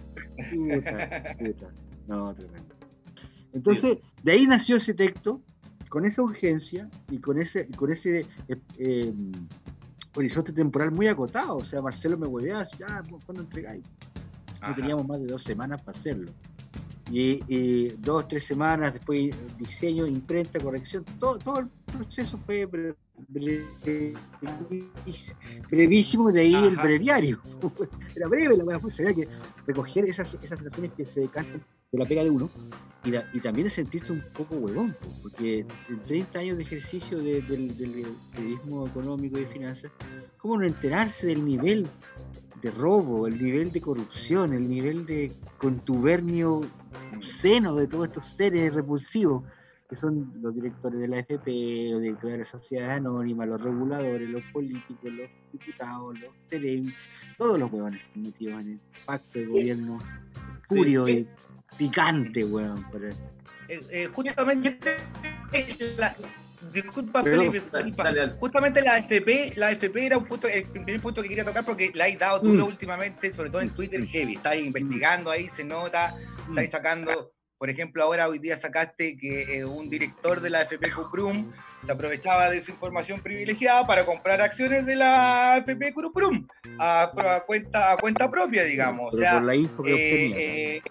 Puta, 0.53 1.37
puta. 1.39 1.69
No, 2.07 2.35
tremendo. 2.35 2.75
Entonces, 3.53 3.99
de 4.23 4.33
ahí 4.33 4.47
nació 4.47 4.77
ese 4.77 4.95
texto, 4.95 5.41
con 5.89 6.05
esa 6.05 6.23
urgencia 6.23 6.89
y 7.11 7.19
con 7.19 7.41
ese, 7.41 7.71
con 7.73 7.93
ese 7.93 8.27
eh, 8.49 8.57
eh, 8.79 9.13
horizonte 10.17 10.53
temporal 10.53 10.91
muy 10.91 11.07
acotado. 11.09 11.59
O 11.59 11.65
sea, 11.65 11.81
Marcelo 11.81 12.19
me 12.19 12.27
hueveaba, 12.27 12.67
ya, 12.79 13.03
¿cuándo 13.25 13.43
entregáis? 13.43 13.85
No 14.61 14.75
teníamos 14.75 15.07
más 15.07 15.21
de 15.21 15.27
dos 15.27 15.43
semanas 15.43 15.83
para 15.83 15.97
hacerlo. 15.97 16.33
Y, 17.11 17.43
y 17.49 17.89
dos, 17.99 18.27
tres 18.29 18.45
semanas 18.45 18.95
después 18.95 19.31
diseño, 19.59 20.07
imprenta, 20.07 20.59
corrección, 20.59 21.05
todo, 21.21 21.39
todo 21.39 21.59
el 21.61 21.69
proceso 21.87 22.39
fue 22.47 22.67
brevis- 25.05 25.35
brevísimo, 25.71 26.33
de 26.33 26.41
ahí 26.41 26.55
el 26.55 26.77
breviario. 26.77 27.41
Era 28.17 28.29
breve 28.29 28.57
la 28.57 28.65
weá, 28.65 28.79
pues 28.79 28.99
había 29.01 29.15
que 29.15 29.29
recoger 29.67 30.05
esas, 30.07 30.35
esas 30.35 30.59
sensaciones 30.61 30.93
que 30.93 31.05
se 31.05 31.21
decantan 31.21 31.62
de 31.93 31.99
la 31.99 32.05
pega 32.07 32.25
de 32.25 32.31
uno 32.31 32.51
y, 33.05 33.11
la- 33.11 33.29
y 33.33 33.41
también 33.41 33.65
de 33.67 33.71
sentirse 33.71 34.12
un 34.12 34.23
poco 34.35 34.57
huevón, 34.57 34.97
pues, 35.01 35.12
porque 35.23 35.67
en 35.89 36.01
30 36.07 36.39
años 36.39 36.57
de 36.57 36.65
ejercicio 36.65 37.19
de- 37.19 37.43
del, 37.43 37.77
del 37.77 38.07
periodismo 38.35 38.87
económico 38.87 39.39
y 39.39 39.43
de 39.45 39.47
finanzas, 39.51 39.93
¿cómo 40.39 40.59
no 40.59 40.65
enterarse 40.65 41.27
del 41.27 41.45
nivel 41.45 41.87
de 42.62 42.71
robo, 42.71 43.27
el 43.27 43.43
nivel 43.43 43.71
de 43.73 43.81
corrupción, 43.81 44.55
el 44.55 44.69
nivel 44.69 45.05
de 45.07 45.31
contubernio 45.59 46.62
seno 47.43 47.75
de 47.77 47.87
todos 47.87 48.09
estos 48.09 48.25
seres 48.25 48.73
repulsivos 48.75 49.45
que 49.95 50.01
son 50.01 50.32
los 50.42 50.57
directores 50.57 50.99
de 50.99 51.07
la 51.07 51.18
FP, 51.20 51.88
los 51.92 52.03
directores 52.03 52.32
de 52.32 52.38
la 52.40 52.45
sociedad 52.45 52.90
anónima, 52.97 53.47
los 53.47 53.61
reguladores, 53.62 54.28
los 54.28 54.42
políticos, 54.53 55.05
los 55.12 55.30
diputados, 55.53 56.18
los 56.18 56.32
televis, 56.51 56.92
todos 57.38 57.61
los 57.61 57.70
huevones 57.72 58.03
están 58.03 58.22
metidos 58.24 58.61
en 58.62 58.72
el 58.72 58.80
pacto 59.05 59.38
de 59.38 59.47
gobierno 59.47 60.01
furio 60.66 61.09
y 61.09 61.28
picante, 61.78 62.40
el- 62.40 63.14
Eh, 63.68 63.80
eh, 63.90 64.09
justamente 64.12 64.78
la- 65.97 66.16
disculpa 66.72 67.22
Felipe, 67.22 67.61
disculpa. 67.61 68.03
dale, 68.03 68.18
dale. 68.20 68.32
justamente 68.32 68.82
la 68.82 68.99
FP, 68.99 69.53
la 69.57 69.70
FP 69.70 70.07
era 70.07 70.18
un 70.18 70.24
punto, 70.24 70.49
el 70.49 70.64
primer 70.64 71.01
punto 71.01 71.22
que 71.22 71.28
quería 71.28 71.45
tocar 71.45 71.64
porque 71.64 71.92
la 71.95 72.09
he 72.09 72.16
dado 72.16 72.40
duro 72.40 72.64
Mm. 72.64 72.68
últimamente, 72.68 73.32
sobre 73.32 73.51
todo 73.51 73.62
en 73.62 73.70
Twitter 73.70 74.05
heavy, 74.07 74.34
está 74.34 74.51
ahí 74.51 74.66
investigando 74.66 75.30
ahí, 75.30 75.47
se 75.49 75.62
nota, 75.62 76.12
está 76.49 76.61
ahí 76.61 76.66
sacando, 76.66 77.30
por 77.59 77.71
ejemplo, 77.71 78.03
ahora 78.03 78.29
hoy 78.29 78.39
día 78.39 78.57
sacaste 78.57 79.17
que 79.17 79.59
eh, 79.59 79.65
un 79.65 79.89
director 79.89 80.41
de 80.41 80.51
la 80.51 80.63
FP 80.63 80.93
Cuprum 80.93 81.53
se 81.85 81.93
aprovechaba 81.93 82.51
de 82.51 82.61
su 82.61 82.71
información 82.73 83.21
privilegiada 83.21 83.87
para 83.87 84.05
comprar 84.05 84.41
acciones 84.41 84.87
de 84.87 84.97
la 84.97 85.57
FP 85.59 85.93
Cuprum 85.93 86.47
a, 86.79 87.03
a 87.05 87.41
cuenta, 87.45 87.93
a 87.93 87.97
cuenta 87.97 88.31
propia, 88.31 88.65
digamos. 88.65 89.15
O 89.15 89.17
pero 89.17 89.23
sea, 89.23 89.33
por 89.35 89.43
la 89.45 89.57
info 89.57 89.83
que 89.83 89.93
eh, 89.93 89.95
obtenía. 89.95 90.39
eh, 90.77 90.83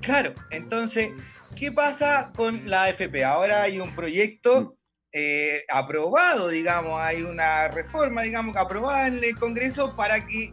claro, 0.00 0.34
entonces, 0.50 1.12
¿qué 1.56 1.72
pasa 1.72 2.32
con 2.34 2.68
la 2.68 2.84
AFP? 2.84 3.24
Ahora 3.24 3.62
hay 3.62 3.80
un 3.80 3.94
proyecto 3.94 4.76
eh, 5.12 5.64
aprobado, 5.70 6.48
digamos, 6.48 7.00
hay 7.00 7.22
una 7.22 7.68
reforma, 7.68 8.22
digamos, 8.22 8.56
aprobada 8.56 9.08
en 9.08 9.22
el 9.22 9.38
Congreso 9.38 9.96
para 9.96 10.26
que, 10.26 10.52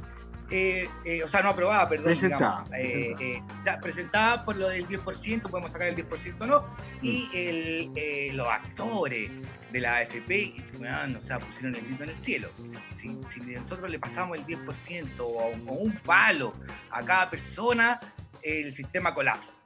eh, 0.49 0.87
eh, 1.03 1.23
o 1.23 1.27
sea, 1.27 1.41
no 1.41 1.49
aprobada, 1.49 1.87
perdón, 1.89 2.05
Presentada, 2.05 2.65
digamos, 2.77 3.21
eh, 3.21 3.41
ya 3.65 3.79
presentada 3.79 4.45
por 4.45 4.55
lo 4.55 4.69
del 4.69 4.87
10%, 4.87 5.41
podemos 5.43 5.71
sacar 5.71 5.87
el 5.87 5.95
10% 5.95 6.35
o 6.39 6.45
no, 6.45 6.65
y 7.01 7.29
el, 7.33 7.91
eh, 7.95 8.31
los 8.33 8.47
actores 8.47 9.31
de 9.71 9.79
la 9.79 9.97
AFP, 9.97 10.55
weón, 10.79 11.15
o 11.15 11.21
sea, 11.21 11.39
pusieron 11.39 11.75
el 11.75 11.85
grito 11.85 12.03
en 12.03 12.09
el 12.09 12.17
cielo. 12.17 12.49
Si, 12.97 13.17
si 13.29 13.39
nosotros 13.41 13.89
le 13.89 13.99
pasamos 13.99 14.37
el 14.37 14.45
10% 14.45 15.09
o, 15.19 15.23
o 15.23 15.73
un 15.73 15.93
palo 15.99 16.53
a 16.91 17.03
cada 17.03 17.29
persona, 17.29 17.99
el 18.41 18.73
sistema 18.73 19.13
colapsa. 19.13 19.64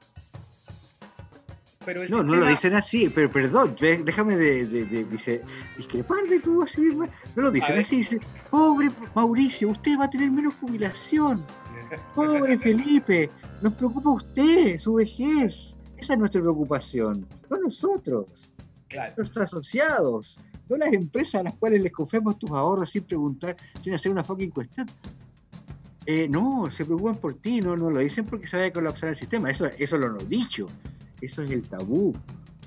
Pero 1.84 2.02
el 2.02 2.10
No, 2.10 2.22
no 2.22 2.36
lo 2.36 2.46
dicen 2.46 2.74
así, 2.74 3.08
pero 3.08 3.30
perdón, 3.32 3.74
déjame 3.80 4.36
de, 4.36 4.66
de- 4.66 4.84
de- 4.84 5.04
dice, 5.04 5.40
discrepar 5.78 6.24
de 6.28 6.38
tu 6.40 6.62
así, 6.62 6.82
no 6.82 7.08
lo 7.36 7.50
dicen 7.50 7.78
así, 7.78 7.96
dice, 7.96 8.20
pobre 8.50 8.90
Mauricio, 9.14 9.70
usted 9.70 9.98
va 9.98 10.04
a 10.04 10.10
tener 10.10 10.30
menos 10.30 10.52
jubilación, 10.60 11.42
pobre 12.14 12.58
Felipe, 12.58 13.30
nos 13.62 13.72
preocupa 13.72 14.10
usted, 14.10 14.78
su 14.78 14.94
vejez, 14.94 15.74
esa 15.96 16.12
es 16.12 16.18
nuestra 16.18 16.42
preocupación, 16.42 17.26
no 17.48 17.56
nosotros, 17.56 18.52
Claro. 18.88 19.14
los 19.16 19.34
asociados, 19.38 20.38
no 20.68 20.76
las 20.76 20.92
empresas 20.92 21.36
a 21.40 21.44
las 21.44 21.54
cuales 21.54 21.80
les 21.80 21.92
confiamos 21.92 22.38
tus 22.38 22.50
ahorros 22.50 22.90
sin 22.90 23.04
preguntar, 23.04 23.56
sin 23.82 23.94
hacer 23.94 24.10
una 24.12 24.22
fucking 24.24 24.50
cuestión. 24.50 24.86
Eh, 26.06 26.28
no, 26.28 26.68
se 26.70 26.84
preocupan 26.84 27.14
por 27.16 27.34
ti, 27.34 27.60
no, 27.60 27.76
no 27.76 27.88
lo 27.90 28.00
dicen 28.00 28.26
porque 28.26 28.46
se 28.48 28.56
vaya 28.56 28.68
a 28.68 28.72
colapsar 28.72 29.10
el 29.10 29.16
sistema, 29.16 29.48
eso, 29.50 29.66
eso 29.78 29.96
lo 29.96 30.08
han 30.08 30.28
dicho, 30.28 30.66
eso 31.20 31.42
es 31.42 31.50
el 31.50 31.64
tabú, 31.64 32.14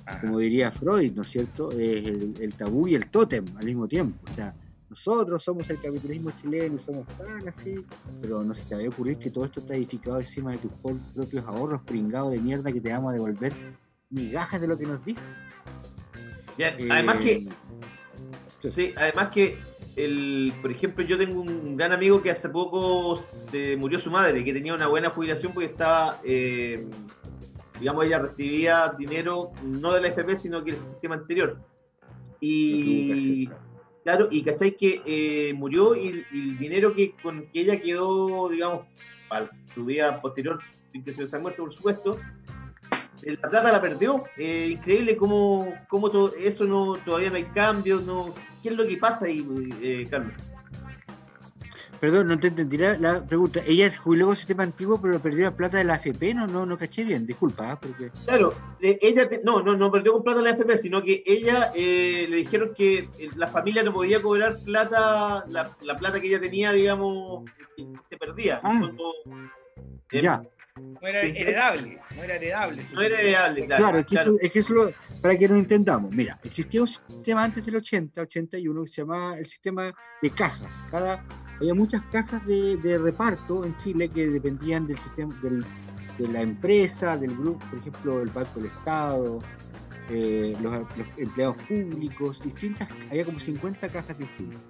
Ajá. 0.05 0.21
como 0.21 0.39
diría 0.39 0.71
Freud, 0.71 1.13
¿no 1.13 1.21
es 1.21 1.29
cierto? 1.29 1.71
Es 1.71 2.05
el, 2.05 2.33
el 2.39 2.53
tabú 2.53 2.87
y 2.87 2.95
el 2.95 3.09
tótem 3.09 3.45
al 3.57 3.65
mismo 3.65 3.87
tiempo. 3.87 4.19
O 4.31 4.35
sea, 4.35 4.53
nosotros 4.89 5.43
somos 5.43 5.69
el 5.69 5.79
capitalismo 5.79 6.31
chileno 6.39 6.75
y 6.75 6.79
somos 6.79 7.07
tan 7.17 7.47
así, 7.47 7.75
pero 8.21 8.43
no 8.43 8.53
se 8.53 8.63
te 8.65 8.75
va 8.75 8.81
a 8.81 8.87
ocurrir 8.87 9.17
que 9.17 9.31
todo 9.31 9.45
esto 9.45 9.59
está 9.59 9.75
edificado 9.75 10.19
encima 10.19 10.51
de 10.51 10.57
tus 10.59 10.71
propios 11.15 11.45
ahorros 11.47 11.81
pringados 11.81 12.31
de 12.31 12.39
mierda 12.39 12.71
que 12.71 12.79
te 12.79 12.91
vamos 12.91 13.11
a 13.11 13.13
devolver 13.13 13.53
migajas 14.09 14.61
de 14.61 14.67
lo 14.67 14.77
que 14.77 14.85
nos 14.85 15.03
dijo. 15.03 15.21
Ya, 16.57 16.77
Además 16.91 17.17
que 17.17 17.33
Eh, 17.33 17.47
Sí, 18.71 18.93
además 18.95 19.29
que, 19.29 19.57
el, 19.95 20.53
por 20.61 20.71
ejemplo, 20.71 21.03
yo 21.03 21.17
tengo 21.17 21.41
un 21.41 21.75
gran 21.75 21.91
amigo 21.91 22.21
que 22.21 22.31
hace 22.31 22.47
poco 22.49 23.19
se 23.41 23.75
murió 23.75 23.99
su 23.99 24.09
madre, 24.09 24.43
que 24.43 24.53
tenía 24.53 24.73
una 24.73 24.87
buena 24.87 25.09
jubilación 25.09 25.53
porque 25.53 25.69
estaba, 25.69 26.21
eh, 26.23 26.87
digamos, 27.79 28.05
ella 28.05 28.19
recibía 28.19 28.93
dinero 28.97 29.51
no 29.63 29.93
de 29.93 30.01
la 30.01 30.07
FP, 30.09 30.35
sino 30.35 30.63
que 30.63 30.71
del 30.71 30.79
sistema 30.79 31.15
anterior. 31.15 31.59
Y, 32.39 33.49
claro, 34.03 34.27
y 34.29 34.43
cachai 34.43 34.75
que 34.75 35.01
eh, 35.05 35.53
murió 35.53 35.95
y, 35.95 36.25
y 36.31 36.49
el 36.49 36.57
dinero 36.57 36.93
que 36.93 37.15
con 37.21 37.47
que 37.47 37.61
ella 37.61 37.81
quedó, 37.81 38.49
digamos, 38.49 38.85
para 39.29 39.47
su 39.73 39.85
vida 39.85 40.21
posterior, 40.21 40.59
sin 40.91 41.03
que 41.03 41.13
se 41.13 41.23
esté 41.23 41.39
muerto, 41.39 41.63
por 41.63 41.73
supuesto, 41.73 42.19
eh, 43.25 43.37
la 43.41 43.49
plata 43.49 43.71
la 43.71 43.81
perdió. 43.81 44.23
Eh, 44.37 44.69
increíble 44.71 45.15
cómo, 45.15 45.73
cómo 45.89 46.11
todo 46.11 46.33
eso 46.35 46.65
no 46.65 46.95
todavía 46.97 47.29
no 47.29 47.37
hay 47.37 47.45
cambios, 47.45 48.03
no, 48.03 48.33
¿qué 48.61 48.69
es 48.69 48.75
lo 48.75 48.87
que 48.87 48.97
pasa 48.97 49.25
ahí, 49.25 49.45
eh, 49.81 50.07
Carlos? 50.09 50.33
Perdón, 52.03 52.27
no 52.27 52.37
te 52.37 52.47
entendirá 52.49 52.97
la 52.99 53.25
pregunta. 53.25 53.61
Ella 53.65 53.89
se 53.89 53.95
jubiló 53.95 54.25
con 54.25 54.33
el 54.33 54.37
sistema 54.37 54.63
antiguo, 54.63 54.99
pero 55.01 55.21
perdió 55.21 55.45
la 55.45 55.55
plata 55.55 55.77
de 55.77 55.85
la 55.85 55.93
AFP. 55.93 56.33
No, 56.33 56.45
no, 56.47 56.65
no 56.65 56.77
caché 56.77 57.05
bien. 57.05 57.25
Disculpa, 57.25 57.71
¿ah? 57.71 57.79
porque 57.79 58.11
Claro, 58.25 58.53
ella 58.81 59.29
te- 59.29 59.41
no, 59.41 59.63
no, 59.63 59.77
no 59.77 59.89
perdió 59.89 60.11
con 60.11 60.21
plata 60.21 60.41
la 60.41 60.49
FP, 60.49 60.77
sino 60.77 61.01
que 61.01 61.23
ella 61.25 61.71
eh, 61.73 62.27
le 62.29 62.35
dijeron 62.35 62.73
que 62.75 63.07
eh, 63.17 63.29
la 63.37 63.47
familia 63.47 63.83
no 63.83 63.93
podía 63.93 64.21
cobrar 64.21 64.57
plata, 64.65 65.45
la, 65.47 65.71
la 65.81 65.97
plata 65.97 66.19
que 66.19 66.27
ella 66.27 66.41
tenía, 66.41 66.73
digamos, 66.73 67.45
que 67.77 67.87
se 68.09 68.17
perdía. 68.17 68.59
Ah. 68.61 68.75
Cuando, 68.81 69.13
eh, 70.11 70.21
ya. 70.21 70.43
No 70.75 71.07
era 71.07 71.21
heredable, 71.21 72.01
no 72.17 72.23
era 72.23 72.35
heredable. 72.35 72.85
No 72.91 73.01
era 73.01 73.21
heredable, 73.21 73.65
claro. 73.65 73.81
Claro, 73.83 73.97
es 73.99 74.05
que, 74.07 74.15
claro. 74.15 74.29
Eso, 74.31 74.39
es 74.41 74.51
que 74.51 74.59
eso 74.59 74.73
lo- 74.73 74.91
para 75.21 75.37
que 75.37 75.47
nos 75.47 75.57
entendamos. 75.57 76.11
Mira, 76.13 76.37
existía 76.43 76.81
un 76.81 76.87
sistema 76.87 77.45
antes 77.45 77.65
del 77.65 77.77
80, 77.77 78.19
81, 78.23 78.83
que 78.83 78.89
se 78.89 79.01
llamaba 79.03 79.37
el 79.37 79.45
sistema 79.45 79.93
de 80.21 80.29
cajas. 80.31 80.83
Cada, 80.91 81.23
había 81.59 81.73
muchas 81.73 82.01
cajas 82.11 82.45
de, 82.45 82.97
reparto 83.01 83.65
en 83.65 83.75
Chile 83.77 84.09
que 84.09 84.27
dependían 84.27 84.87
del 84.87 84.97
sistema 84.97 85.33
de 86.17 86.27
la 86.27 86.41
empresa, 86.41 87.17
del 87.17 87.35
grupo, 87.35 87.65
por 87.69 87.79
ejemplo, 87.79 88.21
el 88.21 88.29
Banco 88.29 88.59
del 88.59 88.65
Estado, 88.67 89.39
eh, 90.09 90.55
los, 90.61 90.85
empleados 91.17 91.55
públicos, 91.67 92.41
distintas, 92.43 92.87
había 93.09 93.25
como 93.25 93.39
50 93.39 93.89
cajas 93.89 94.17
distintas. 94.17 94.61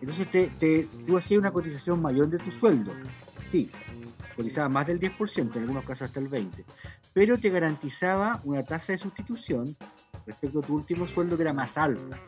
Entonces 0.00 0.30
te, 0.30 0.48
te- 0.58 0.86
tú 1.06 1.16
hacías 1.16 1.38
una 1.38 1.50
cotización 1.50 2.02
mayor 2.02 2.28
de 2.28 2.38
tu 2.38 2.50
sueldo. 2.50 2.92
Sí, 3.50 3.70
cotizaba 4.34 4.68
más 4.68 4.86
del 4.86 5.00
10%, 5.00 5.56
en 5.56 5.62
algunos 5.62 5.84
casos 5.84 6.08
hasta 6.08 6.20
el 6.20 6.30
20%, 6.30 6.64
pero 7.14 7.38
te 7.38 7.48
garantizaba 7.48 8.40
una 8.44 8.62
tasa 8.62 8.92
de 8.92 8.98
sustitución 8.98 9.76
respecto 10.26 10.60
a 10.60 10.62
tu 10.62 10.74
último 10.74 11.06
sueldo 11.06 11.36
que 11.36 11.42
era 11.42 11.52
más 11.52 11.76
alta. 11.76 12.18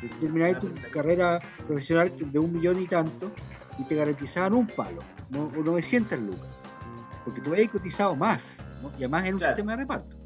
Tú 0.00 0.08
Terminabas 0.20 0.60
tu 0.60 0.72
carrera 0.92 1.40
profesional 1.66 2.12
de 2.18 2.38
un 2.38 2.52
millón 2.52 2.82
y 2.82 2.86
tanto 2.86 3.30
y 3.78 3.84
te 3.84 3.94
garantizaban 3.94 4.52
un 4.54 4.66
palo, 4.66 5.00
no, 5.30 5.44
o 5.44 5.62
900 5.62 6.18
lucas, 6.18 6.48
porque 7.24 7.40
tú 7.40 7.52
habías 7.52 7.70
cotizado 7.70 8.14
más, 8.16 8.56
¿no? 8.82 8.90
y 8.90 8.96
además 8.96 9.24
en 9.26 9.34
un 9.34 9.38
Claro. 9.38 9.54
sistema 9.54 9.72
de 9.72 9.78
reparto. 9.78 10.16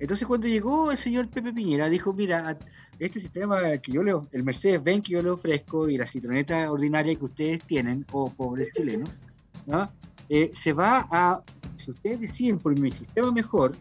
Entonces 0.00 0.26
cuando 0.26 0.46
llegó 0.48 0.90
el 0.90 0.96
señor 0.96 1.28
Pepe 1.28 1.52
Piñera, 1.52 1.88
dijo, 1.88 2.12
mira, 2.12 2.56
este 2.98 3.20
sistema 3.20 3.76
que 3.78 3.92
yo 3.92 4.02
le, 4.02 4.12
el 4.32 4.42
Mercedes-Benz 4.44 5.04
que 5.04 5.12
yo 5.12 5.22
le 5.22 5.30
ofrezco 5.30 5.88
y 5.88 5.96
la 5.98 6.06
citroneta 6.06 6.70
ordinaria 6.70 7.14
que 7.16 7.24
ustedes 7.24 7.64
tienen, 7.64 8.06
o 8.12 8.30
pobres 8.30 8.70
chilenos, 8.70 9.20
¿no? 9.66 9.90
Eh, 10.28 10.50
se 10.54 10.72
va 10.72 11.06
a, 11.10 11.42
si 11.76 11.90
ustedes 11.90 12.20
deciden 12.20 12.58
por 12.58 12.78
mi 12.78 12.90
sistema 12.92 13.32
mejor, 13.32 13.72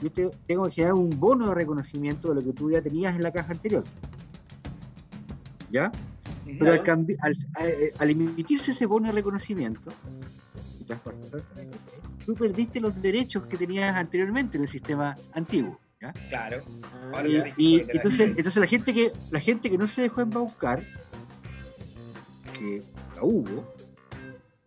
yo 0.00 0.10
te- 0.12 0.30
tengo 0.46 0.64
que 0.64 0.72
generar 0.72 0.94
un 0.94 1.10
bono 1.18 1.48
de 1.48 1.54
reconocimiento 1.54 2.28
de 2.28 2.34
lo 2.36 2.44
que 2.44 2.52
tú 2.52 2.70
ya 2.70 2.80
tenías 2.82 3.14
en 3.16 3.22
la 3.22 3.32
caja 3.32 3.52
anterior. 3.52 3.84
¿Ya? 5.70 5.90
Pero 6.58 6.72
al, 6.72 6.82
cambi- 6.82 7.16
al, 7.20 7.32
eh, 7.66 7.92
al 7.98 8.10
emitirse 8.10 8.70
ese 8.70 8.86
bono 8.86 9.08
de 9.08 9.12
reconocimiento, 9.12 9.90
tú 12.24 12.34
perdiste 12.34 12.80
los 12.80 13.00
derechos 13.02 13.46
que 13.46 13.56
tenías 13.56 13.94
anteriormente 13.94 14.56
en 14.56 14.62
el 14.62 14.68
sistema 14.68 15.14
antiguo. 15.32 15.78
¿ya? 16.00 16.12
Claro. 16.28 16.62
Ah, 16.84 17.10
Ahora 17.16 17.28
Y, 17.28 17.32
ya. 17.32 17.46
y 17.56 17.80
entonces, 17.96 18.20
entonces 18.36 18.56
la 18.56 18.66
gente 18.66 18.94
que 18.94 19.12
la 19.30 19.40
gente 19.40 19.70
que 19.70 19.76
no 19.78 19.86
se 19.86 20.02
dejó 20.02 20.20
embaucar, 20.22 20.82
que 22.58 22.82
la 23.16 23.22
hubo, 23.24 23.64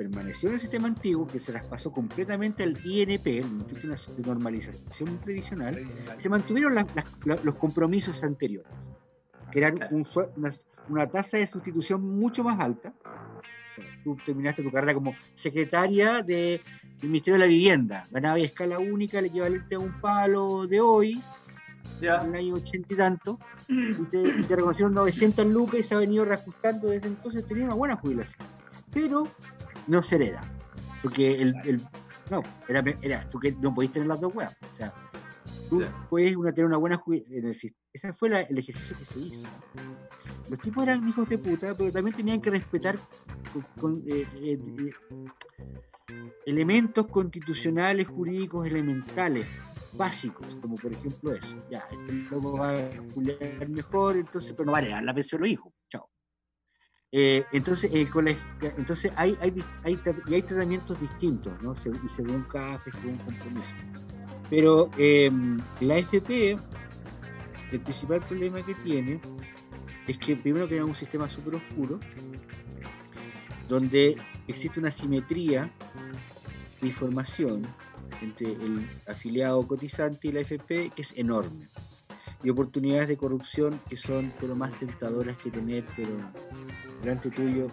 permaneció 0.03 0.49
en 0.49 0.55
el 0.55 0.59
sistema 0.61 0.87
antiguo, 0.87 1.27
que 1.27 1.39
se 1.39 1.51
las 1.51 1.63
pasó 1.65 1.91
completamente 1.91 2.63
al 2.63 2.77
INP, 2.83 3.27
el 3.27 3.45
Instituto 3.45 3.87
de 4.17 4.23
Normalización 4.23 5.17
Previsional, 5.17 5.79
se 6.17 6.29
mantuvieron 6.29 6.73
las- 6.75 6.87
las- 6.95 7.05
la- 7.25 7.39
los 7.43 7.55
compromisos 7.55 8.23
anteriores, 8.23 8.71
que 9.51 9.59
eran 9.59 9.79
un 9.91 10.05
una, 10.35 10.51
una 10.89 11.07
tasa 11.07 11.37
de 11.37 11.45
sustitución 11.47 12.01
mucho 12.01 12.43
más 12.43 12.59
alta. 12.59 12.93
Tú 14.03 14.17
terminaste 14.25 14.63
tu 14.63 14.71
carrera 14.71 14.93
como 14.93 15.15
secretaria 15.35 16.21
de- 16.23 16.61
del 16.99 17.09
Ministerio 17.09 17.39
de 17.39 17.45
la 17.45 17.49
Vivienda, 17.49 18.07
ganabas 18.11 18.41
escala 18.41 18.79
única, 18.79 19.19
el 19.19 19.25
equivalente 19.25 19.75
a 19.75 19.79
un 19.79 19.99
palo 20.01 20.65
de 20.67 20.81
hoy, 20.81 21.21
Ya. 22.01 22.21
en 22.23 22.29
el 22.29 22.35
año 22.35 22.53
80 22.55 22.93
y 22.93 22.97
tanto, 22.97 23.39
y 23.69 24.03
te, 24.05 24.21
y 24.39 24.43
te 24.43 24.55
reconocieron 24.55 24.93
900 24.93 25.45
lucas 25.45 25.79
y 25.79 25.83
se 25.83 25.93
ha 25.95 25.99
venido 25.99 26.25
reajustando 26.25 26.89
desde 26.89 27.07
entonces, 27.07 27.45
tenía 27.47 27.65
una 27.65 27.75
buena 27.75 27.95
jubilación. 27.95 28.47
Pero 28.93 29.27
no 29.87 30.01
se 30.01 30.15
hereda, 30.15 30.41
porque 31.01 31.41
el, 31.41 31.55
el- 31.65 31.81
no, 32.29 32.41
era, 32.67 32.83
era 33.01 33.29
tú 33.29 33.39
que 33.39 33.51
no 33.53 33.73
podías 33.73 33.93
tener 33.93 34.07
las 34.07 34.21
dos 34.21 34.33
weas. 34.33 34.55
O 34.73 34.77
sea, 34.77 34.93
tú 35.69 35.83
puedes 36.09 36.35
una, 36.35 36.51
tener 36.53 36.67
una 36.67 36.77
buena 36.77 37.01
en 37.07 37.45
el 37.45 37.51
Ese 37.51 38.13
fue 38.13 38.29
la- 38.29 38.41
el 38.41 38.57
ejercicio 38.57 38.95
que 38.97 39.05
se 39.05 39.19
hizo. 39.19 39.49
Los 40.49 40.59
tipos 40.59 40.83
eran 40.83 41.07
hijos 41.07 41.27
de 41.29 41.37
puta, 41.37 41.75
pero 41.75 41.91
también 41.91 42.15
tenían 42.15 42.41
que 42.41 42.49
respetar 42.51 42.97
con- 43.53 43.65
con, 43.79 44.03
eh, 44.07 44.25
eh, 44.35 44.59
eh, 44.79 44.91
elementos 46.45 47.07
constitucionales, 47.07 48.07
jurídicos, 48.07 48.65
elementales, 48.67 49.45
básicos, 49.93 50.47
como 50.61 50.75
por 50.77 50.91
ejemplo 50.93 51.33
eso. 51.33 51.55
Ya, 51.69 51.85
este 51.91 52.13
loco 52.31 52.57
va 52.57 52.71
a 52.71 52.89
juliar 53.13 53.69
mejor, 53.69 54.17
entonces, 54.17 54.51
pero 54.53 54.65
no 54.65 54.71
va 54.71 54.79
a 54.79 54.81
heredar 54.81 55.03
la 55.03 55.13
pensión 55.13 55.41
de 55.41 55.47
los 55.47 55.53
hijos. 55.53 55.73
Eh, 57.13 57.43
entonces, 57.51 57.91
eh, 57.93 58.07
con 58.09 58.25
la- 58.25 58.35
entonces 58.77 59.11
hay, 59.17 59.37
hay, 59.41 59.53
hay, 59.83 59.99
y 60.27 60.33
hay 60.33 60.41
tratamientos 60.41 60.99
distintos, 61.01 61.51
¿no? 61.61 61.75
Se- 61.75 61.89
y 61.89 62.09
según 62.15 62.43
cada 62.43 62.81
según 62.83 63.17
compromiso. 63.17 63.67
Pero 64.49 64.89
eh, 64.97 65.29
la 65.81 65.95
AFP, 65.95 66.57
el 67.71 67.79
principal 67.81 68.21
problema 68.21 68.61
que 68.61 68.73
tiene 68.75 69.19
es 70.07 70.17
que 70.17 70.35
primero 70.35 70.67
que 70.67 70.77
es 70.77 70.83
un 70.83 70.95
sistema 70.95 71.27
súper 71.29 71.55
oscuro, 71.55 71.99
donde 73.67 74.17
existe 74.47 74.79
una 74.79 74.91
simetría 74.91 75.69
de 76.81 76.87
información 76.87 77.65
entre 78.21 78.51
el 78.53 78.85
afiliado 79.07 79.65
cotizante 79.67 80.27
y 80.27 80.31
la 80.31 80.41
AFP 80.41 80.91
que 80.95 81.01
es 81.01 81.13
enorme. 81.17 81.67
Y 82.43 82.49
oportunidades 82.49 83.07
de 83.07 83.17
corrupción 83.17 83.79
que 83.89 83.95
son 83.95 84.31
pero 84.39 84.55
más 84.55 84.71
tentadoras 84.79 85.37
que 85.37 85.51
tener, 85.51 85.85
pero 85.95 86.09
delante 87.01 87.29
tuyo, 87.31 87.67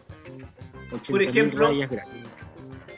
80.000 0.91 1.29
ejemplo, 1.29 1.67
rayas 1.67 1.91
gratis. 1.91 2.23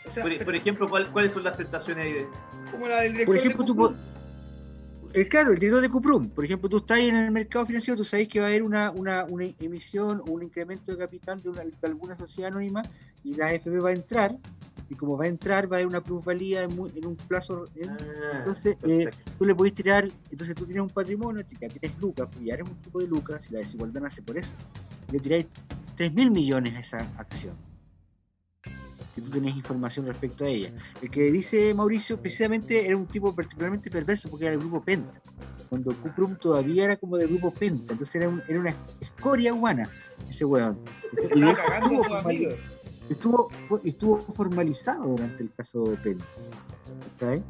O 0.08 0.12
sea, 0.12 0.22
Por, 0.24 0.44
por 0.44 0.54
ejemplo, 0.54 0.88
¿cuál- 0.88 1.10
¿cuáles 1.12 1.32
son 1.32 1.44
las 1.44 1.56
tentaciones 1.56 2.06
ahí 2.06 2.12
de.? 2.12 2.26
como 2.70 2.86
la 2.88 3.00
del 3.02 3.12
director 3.12 3.26
Por 3.26 3.34
de 3.34 3.40
ejemplo, 3.48 3.66
Cuprum. 3.66 3.94
po- 3.94 5.10
eh, 5.12 5.26
claro, 5.28 5.52
el 5.52 5.58
director 5.58 5.82
de 5.82 5.88
Cuprum, 5.88 6.28
por 6.30 6.44
ejemplo, 6.44 6.68
tú 6.68 6.76
estás 6.78 6.98
ahí 6.98 7.08
en 7.08 7.16
el 7.16 7.30
mercado 7.32 7.66
financiero, 7.66 7.96
tú 7.96 8.04
sabes 8.04 8.28
que 8.28 8.38
va 8.40 8.46
a 8.46 8.48
haber 8.48 8.62
una, 8.62 8.90
una, 8.92 9.24
una 9.24 9.44
emisión 9.60 10.20
o 10.20 10.32
un 10.32 10.42
incremento 10.42 10.92
de 10.92 10.98
capital 10.98 11.40
de, 11.42 11.48
una- 11.50 11.62
de 11.64 11.72
alguna 11.82 12.16
sociedad 12.16 12.50
anónima 12.50 12.82
y 13.24 13.34
la 13.34 13.46
AFP 13.46 13.78
va 13.80 13.90
a 13.90 13.92
entrar, 13.92 14.36
y 14.88 14.94
como 14.96 15.16
va 15.16 15.24
a 15.24 15.28
entrar, 15.28 15.70
va 15.70 15.76
a 15.76 15.78
haber 15.78 15.86
una 15.86 16.00
plusvalía 16.00 16.62
en, 16.64 16.74
muy- 16.76 16.90
en 16.96 17.06
un 17.06 17.16
plazo. 17.16 17.66
en- 17.76 17.90
Ah, 17.90 17.96
Entonces, 18.38 18.76
eh, 18.82 19.08
tú 19.38 19.44
le 19.44 19.54
podés 19.54 19.74
tirar, 19.74 20.08
entonces 20.30 20.54
tú 20.56 20.64
tienes 20.64 20.82
un 20.82 20.90
patrimonio, 20.90 21.44
ya 21.60 21.68
tienes 21.68 21.98
lucas, 22.00 22.28
pues 22.32 22.44
ya 22.44 22.54
eres 22.54 22.68
un 22.68 22.74
tipo 22.76 23.00
de 23.00 23.06
lucas, 23.08 23.46
y 23.50 23.52
la 23.54 23.60
desigualdad 23.60 24.00
nace 24.02 24.22
por 24.22 24.36
eso. 24.38 24.50
Le 25.12 25.18
tiráis 25.20 25.46
3 25.96 26.12
mil 26.14 26.30
millones 26.30 26.74
a 26.76 26.80
esa 26.80 26.98
acción. 27.18 27.54
Que 29.14 29.20
tú 29.20 29.30
tenés 29.30 29.56
información 29.56 30.06
respecto 30.06 30.44
a 30.44 30.48
ella. 30.48 30.70
El 31.02 31.10
que 31.10 31.30
dice 31.32 31.74
Mauricio, 31.74 32.20
precisamente 32.20 32.86
era 32.86 32.96
un 32.96 33.06
tipo 33.06 33.34
particularmente 33.34 33.90
perverso 33.90 34.28
porque 34.28 34.44
era 34.46 34.52
del 34.52 34.60
grupo 34.60 34.82
Penta. 34.82 35.20
Cuando 35.68 35.94
Cuprum 35.96 36.36
todavía 36.36 36.84
era 36.84 36.96
como 36.96 37.16
del 37.16 37.28
grupo 37.28 37.52
Penta, 37.52 37.92
entonces 37.92 38.14
era, 38.14 38.28
un- 38.28 38.42
era 38.48 38.60
una 38.60 38.74
escoria 39.00 39.52
humana 39.52 39.88
ese 40.28 40.44
weón. 40.44 40.78
Y 41.34 41.40
de 41.40 41.50
estuvo 41.50 41.50
a 41.50 41.80
sus 41.82 41.90
formali- 42.06 42.24
amigos. 42.24 42.54
estuvo, 43.08 43.50
estuvo 43.84 44.18
formalizado 44.20 45.04
durante 45.08 45.42
el 45.42 45.52
caso 45.54 45.84
Penta. 46.02 46.24
¿cachai? 47.18 47.42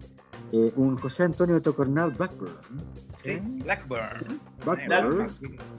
Eh, 0.53 0.73
un 0.77 0.97
José 0.99 1.23
Antonio 1.25 1.61
Tocornal 1.63 2.11
Blackburn. 2.11 2.53
¿no? 2.71 2.83
Sí, 3.23 3.39
Blackburn. 3.63 4.41
Blackburn. 4.65 5.29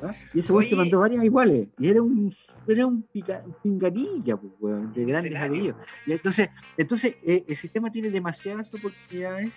¿ah? 0.04 0.14
Y 0.34 0.40
ese 0.40 0.54
weón 0.54 0.70
se 0.70 0.76
mandó 0.76 1.00
varias 1.00 1.24
iguales. 1.24 1.68
Y 1.78 1.90
era 1.90 2.02
un, 2.02 2.34
era 2.68 2.86
un, 2.88 3.04
pica- 3.04 3.44
un 3.46 3.54
pinganilla, 3.62 4.38
pues, 4.38 4.54
weón, 4.60 4.94
de 4.94 5.06
grandes 5.06 5.36
apellidos. 5.36 5.78
Y 6.06 6.14
entonces, 6.14 6.50
entonces 6.78 7.16
eh, 7.24 7.44
el 7.48 7.56
sistema 7.58 7.92
tiene 7.92 8.10
demasiadas 8.12 8.74
oportunidades 8.74 9.54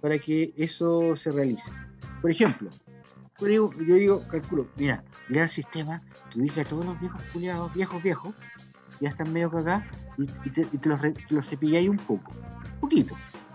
para 0.00 0.18
que 0.18 0.52
eso 0.56 1.14
se 1.14 1.30
realice. 1.30 1.70
Por 2.20 2.30
ejemplo, 2.30 2.70
yo 3.40 3.46
digo, 3.46 3.72
yo 3.86 3.94
digo, 3.94 4.22
calculo, 4.28 4.66
mira, 4.76 5.04
mira 5.28 5.44
el 5.44 5.48
sistema, 5.48 6.02
tú 6.32 6.40
dices 6.40 6.66
a 6.66 6.68
todos 6.68 6.84
los 6.84 6.98
viejos 7.00 7.22
culiados, 7.32 7.72
viejos, 7.74 8.02
viejos, 8.02 8.34
ya 9.00 9.10
están 9.10 9.32
medio 9.32 9.50
cagados, 9.50 9.84
y, 10.18 10.24
y 10.44 10.50
te, 10.50 10.62
y 10.72 10.78
te 10.78 10.88
los, 10.88 11.00
te 11.00 11.14
los 11.30 11.48
cepilláis 11.48 11.88
un 11.88 11.96
poco, 11.98 12.32
poquito, 12.80 13.14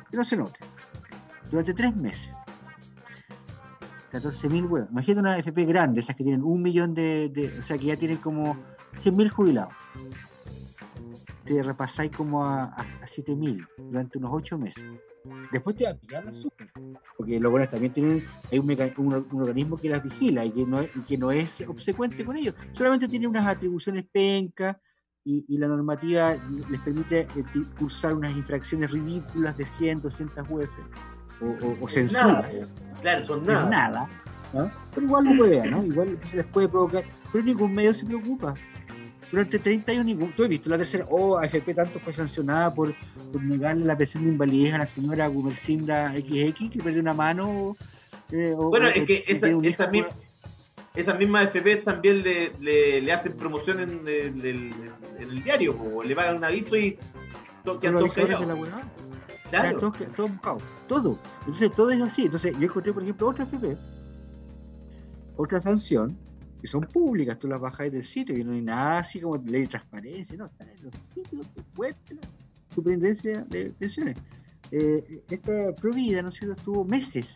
que 0.09 0.17
no 0.17 0.23
se 0.23 0.37
note, 0.37 0.59
durante 1.55 1.73
tres 1.73 1.95
meses. 1.95 2.31
14.000 4.11 4.69
huevos. 4.69 4.89
Imagínate 4.91 5.19
una 5.19 5.37
FP 5.37 5.65
grande, 5.65 5.99
esas 6.01 6.15
que 6.15 6.23
tienen 6.23 6.43
un 6.43 6.61
millón 6.61 6.93
de, 6.93 7.53
o 7.59 7.61
sea, 7.61 7.77
que 7.77 7.85
ya 7.85 7.97
tienen 7.97 8.17
como 8.17 8.55
100.000 9.01 9.29
jubilados. 9.29 9.73
Te 11.43 11.61
repasáis 11.61 12.11
como 12.11 12.45
a, 12.45 12.63
a, 12.63 12.81
a 12.81 13.05
7.000 13.05 13.67
durante 13.77 14.17
unos 14.17 14.31
8 14.33 14.57
meses. 14.57 14.85
Después 15.51 15.75
te 15.75 15.85
va 15.85 15.91
a 15.91 15.95
pillar 15.95 16.25
la 16.25 16.33
super. 16.33 16.71
Porque 17.17 17.39
los 17.39 17.51
buenos 17.51 17.69
también 17.69 17.93
tienen, 17.93 18.23
hay 18.51 18.59
un, 18.59 19.13
organismo 19.13 19.77
que 19.77 19.89
las 19.89 20.03
vigila 20.03 20.45
y 20.45 20.51
que, 20.51 20.65
no, 21.17 21.31
es- 21.31 21.61
obsecuente 21.67 22.23
con 22.25 22.37
ellos. 22.37 22.55
Solamente 22.73 23.07
tiene 23.07 23.27
unas 23.27 23.47
atribuciones 23.47 24.05
pencas 24.11 24.77
y, 25.23 25.57
la 25.57 25.67
normativa 25.67 26.35
les 26.69 26.79
permite 26.81 27.21
eh, 27.21 27.27
cursar 27.79 28.13
unas 28.13 28.35
infracciones 28.35 28.91
ridículas 28.91 29.57
de 29.57 29.65
100, 29.65 30.01
200 30.01 30.49
UF 30.49 30.69
o, 31.41 31.45
o, 31.45 31.77
o 31.81 31.87
censuras 31.87 32.67
Claro, 33.01 33.23
son 33.23 33.45
nada. 33.45 33.69
nada, 33.69 34.09
¿no? 34.53 34.71
pero 34.93 35.05
igual 35.05 35.25
lo 35.25 35.35
puede, 35.37 35.69
¿no? 35.69 35.83
Igual 35.83 36.07
entonces 36.09 36.35
les 36.35 36.45
puede 36.47 36.67
provocar, 36.67 37.03
pero 37.31 37.43
ningún 37.43 37.73
medio 37.73 37.93
se 37.93 38.05
preocupa. 38.05 38.55
Durante 39.31 39.59
30 39.59 39.91
años 39.91 40.05
ningún, 40.05 40.31
tú 40.31 40.43
has 40.43 40.49
visto 40.49 40.69
la 40.69 40.77
tercera, 40.77 41.05
oh, 41.09 41.37
AFP 41.37 41.73
tanto 41.75 41.99
fue 41.99 42.13
sancionada 42.13 42.73
por, 42.73 42.93
por 43.33 43.43
negarle 43.43 43.83
la 43.85 43.97
pensión 43.97 44.23
de 44.23 44.29
invalidez 44.29 44.73
a 44.73 44.77
la 44.79 44.87
señora 44.87 45.27
Gumercinda 45.27 46.11
XX 46.13 46.69
que 46.71 46.79
perdió 46.83 47.01
una 47.01 47.13
mano. 47.13 47.75
eh, 48.31 48.53
o- 48.55 48.69
Bueno, 48.69 48.87
o- 48.87 48.89
es 48.89 49.03
que 49.03 49.25
o 49.27 49.31
esa, 49.31 49.47
esa 49.63 49.87
misma, 49.87 50.09
esas 50.95 51.19
mismas 51.19 51.43
FP 51.47 51.75
también 51.77 52.23
le, 52.23 52.53
le, 52.61 53.01
le 53.01 53.11
hacen 53.11 53.33
promoción 53.33 53.81
en 53.81 54.07
el, 54.07 54.45
en 54.45 54.73
el 55.29 55.43
diario, 55.43 55.75
po, 55.75 56.01
le 56.03 56.15
pagan 56.15 56.37
un 56.37 56.43
aviso 56.45 56.75
y 56.77 56.97
to- 57.65 57.79
quedan 57.79 57.95
todos 57.99 58.13
callados. 58.13 58.69
Claro. 59.49 59.71
Ya, 59.71 59.79
todo, 59.79 59.91
todo 60.15 60.27
buscado, 60.27 60.57
todo. 60.87 61.19
Entonces, 61.41 61.71
todo 61.75 61.91
es 61.91 62.01
así. 62.01 62.23
Entonces, 62.25 62.55
yo 62.57 62.65
encontré, 62.65 62.93
por 62.93 63.03
ejemplo, 63.03 63.29
otra 63.29 63.45
FP, 63.45 63.77
otra 65.37 65.61
sanción, 65.61 66.17
que 66.61 66.67
son 66.67 66.81
públicas, 66.81 67.37
tú 67.37 67.47
las 67.47 67.59
bajas 67.59 67.91
del 67.91 68.03
sitio, 68.03 68.37
y 68.37 68.43
no 68.43 68.53
hay 68.53 68.61
nada 68.61 68.99
así 68.99 69.19
como 69.19 69.37
ley 69.37 69.61
de 69.61 69.67
transparencia, 69.67 70.35
no, 70.37 70.45
están 70.45 70.69
en 70.69 70.83
los 70.83 70.93
sitios 71.13 71.45
web 71.75 71.95
de 72.09 72.15
la 72.15 72.21
superintendencia 72.73 73.45
de 73.49 73.71
pensiones. 73.71 74.17
Eh, 74.71 75.23
esta 75.29 75.73
Provida, 75.73 76.21
¿no 76.21 76.29
es 76.29 76.35
cierto?, 76.35 76.55
estuvo 76.57 76.83
meses 76.85 77.35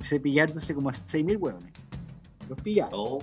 cepillándose 0.00 0.74
como 0.74 0.90
a 0.90 0.92
6.000 0.92 1.36
hueones. 1.38 1.72
Los 2.48 2.60
pillaron 2.60 2.92
Oh, 2.94 3.18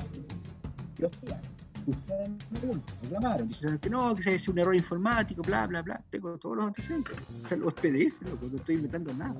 los 0.97 1.15
pillaron. 1.17 1.48
Usaron 1.89 2.37
la 2.53 2.67
multa, 2.67 2.93
reclamaron, 3.01 3.47
dijeron 3.47 3.77
que 3.79 3.89
no, 3.89 4.15
que 4.15 4.23
se 4.23 4.35
es 4.35 4.47
un 4.47 4.59
error 4.59 4.75
informático, 4.75 5.41
bla, 5.43 5.67
bla, 5.67 5.81
bla. 5.81 6.01
Tengo 6.09 6.37
todos 6.37 6.55
los 6.57 6.65
antecedentes. 6.67 7.15
O 7.43 7.47
sea, 7.47 7.57
los 7.57 7.73
PDF, 7.73 8.21
loco, 8.23 8.47
no 8.51 8.57
estoy 8.57 8.75
inventando 8.75 9.13
nada. 9.13 9.35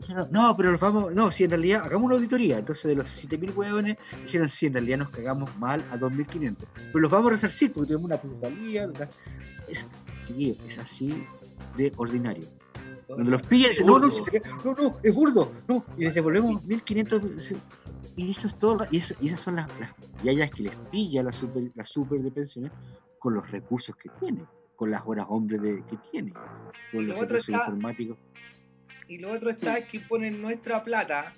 Dijeron, 0.00 0.28
no, 0.30 0.54
pero 0.56 0.70
los 0.72 0.80
vamos, 0.80 1.14
no, 1.14 1.30
si 1.30 1.44
en 1.44 1.50
realidad 1.50 1.82
hagamos 1.84 2.06
una 2.06 2.14
auditoría. 2.16 2.58
Entonces, 2.58 2.84
de 2.84 2.94
los 2.94 3.08
7.000 3.24 3.54
hueones, 3.56 3.96
dijeron, 4.24 4.48
sí, 4.48 4.66
en 4.66 4.74
realidad 4.74 4.98
nos 4.98 5.08
cagamos 5.10 5.56
mal 5.58 5.82
a 5.90 5.96
2.500. 5.96 6.56
Pero 6.74 7.00
los 7.00 7.10
vamos 7.10 7.28
a 7.30 7.32
resarcir 7.34 7.72
porque 7.72 7.88
tuvimos 7.88 8.06
una 8.06 8.16
plusvalía. 8.18 8.88
Es, 9.68 9.86
es 10.66 10.78
así 10.78 11.24
de 11.76 11.92
ordinario. 11.96 12.44
Cuando 13.06 13.30
los 13.32 13.42
pillan, 13.42 13.72
no, 13.84 13.98
no, 13.98 14.10
si- 14.10 14.22
no, 14.64 14.74
no, 14.74 14.96
es 15.02 15.14
burdo, 15.14 15.52
no, 15.68 15.84
y 15.96 16.04
les 16.04 16.14
devolvemos 16.14 16.64
1500. 16.64 17.22
Y 18.16 18.30
eso 18.30 18.46
es 18.46 18.58
todo, 18.58 18.86
y, 18.90 18.98
eso- 18.98 19.14
y 19.20 19.28
esas 19.28 19.40
son 19.40 19.56
las, 19.56 19.68
las 19.80 19.90
yayas 20.22 20.50
que 20.50 20.64
les 20.64 20.76
pilla 20.92 21.22
la 21.22 21.32
super, 21.32 21.64
la 21.74 21.84
super 21.84 22.20
de 22.20 22.30
pensiones 22.30 22.70
con 23.18 23.34
los 23.34 23.50
recursos 23.50 23.96
que 23.96 24.08
tienen, 24.20 24.46
con 24.76 24.90
las 24.90 25.02
horas 25.04 25.26
hombre 25.28 25.58
de, 25.58 25.82
que 25.86 25.96
tienen, 26.10 26.32
Y 26.92 26.96
con 26.96 27.06
lo 27.06 27.12
los 27.14 27.18
recursos 27.20 27.48
está- 27.48 27.58
informáticos. 27.58 28.18
Y 29.08 29.18
lo 29.18 29.32
otro 29.32 29.50
está 29.50 29.78
es 29.78 29.86
que 29.86 30.00
ponen 30.00 30.40
nuestra 30.40 30.82
plata 30.84 31.34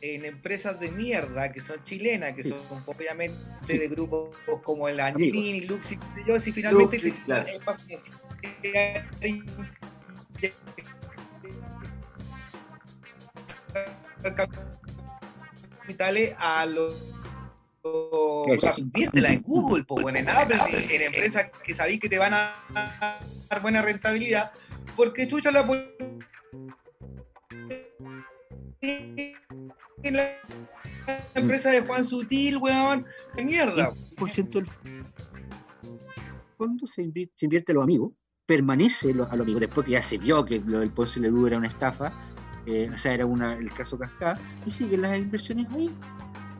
en 0.00 0.24
empresas 0.24 0.78
de 0.80 0.90
mierda 0.90 1.50
que 1.52 1.62
son 1.62 1.82
chilenas, 1.84 2.34
que 2.34 2.42
Sí. 2.42 2.50
son 2.50 2.58
obviamente 2.86 3.38
Sí. 3.66 3.78
de 3.78 3.88
grupos 3.88 4.36
como 4.64 4.88
el. 4.88 4.98
Angelini, 5.00 5.60
Lux 5.62 5.92
y 5.92 5.98
yo, 6.26 6.38
si 6.40 6.52
finalmente 6.52 6.98
se 7.00 7.12
claro. 7.12 7.46
capitales 15.86 16.34
a 16.38 16.66
los 16.66 16.94
inviértela 18.78 19.30
en 19.30 19.42
Google, 19.42 19.84
pues 19.84 20.02
bueno, 20.02 20.18
en 20.18 20.28
Apple, 20.28 20.58
en, 20.70 20.90
en 20.90 21.02
empresas 21.02 21.50
que 21.64 21.72
sabéis 21.72 22.00
que 22.00 22.08
te 22.08 22.18
van 22.18 22.34
a 22.34 22.54
dar 23.48 23.62
buena 23.62 23.80
rentabilidad, 23.80 24.50
porque 24.96 25.28
chucha 25.28 25.52
la 25.52 25.62
la 30.02 30.40
empresa 31.34 31.70
de 31.70 31.80
Juan 31.82 32.04
Sutil, 32.04 32.56
weón, 32.56 33.06
de 33.36 33.44
mierda. 33.44 33.92
por 34.18 34.30
ciento 34.30 34.58
del 34.58 34.68
fondo 36.58 36.86
se 36.86 37.02
invierte, 37.02 37.34
se 37.36 37.46
invierte 37.46 37.70
a 37.72 37.74
los 37.76 37.84
amigos, 37.84 38.12
permanece 38.46 39.14
lo- 39.14 39.30
a 39.30 39.36
los 39.36 39.44
amigos, 39.44 39.60
después 39.60 39.84
que 39.86 39.92
ya 39.92 40.02
se 40.02 40.18
vio 40.18 40.44
que 40.44 40.58
lo 40.60 40.80
del 40.80 40.90
Ponce 40.90 41.20
Ledú 41.20 41.46
era 41.46 41.56
una 41.58 41.68
estafa, 41.68 42.12
eh, 42.66 42.90
o 42.92 42.96
sea, 42.98 43.14
era 43.14 43.26
una, 43.26 43.54
el 43.54 43.72
caso 43.72 43.98
Cascada, 43.98 44.38
y 44.64 44.70
siguen 44.70 45.02
las 45.02 45.16
inversiones 45.16 45.70
ahí. 45.72 45.90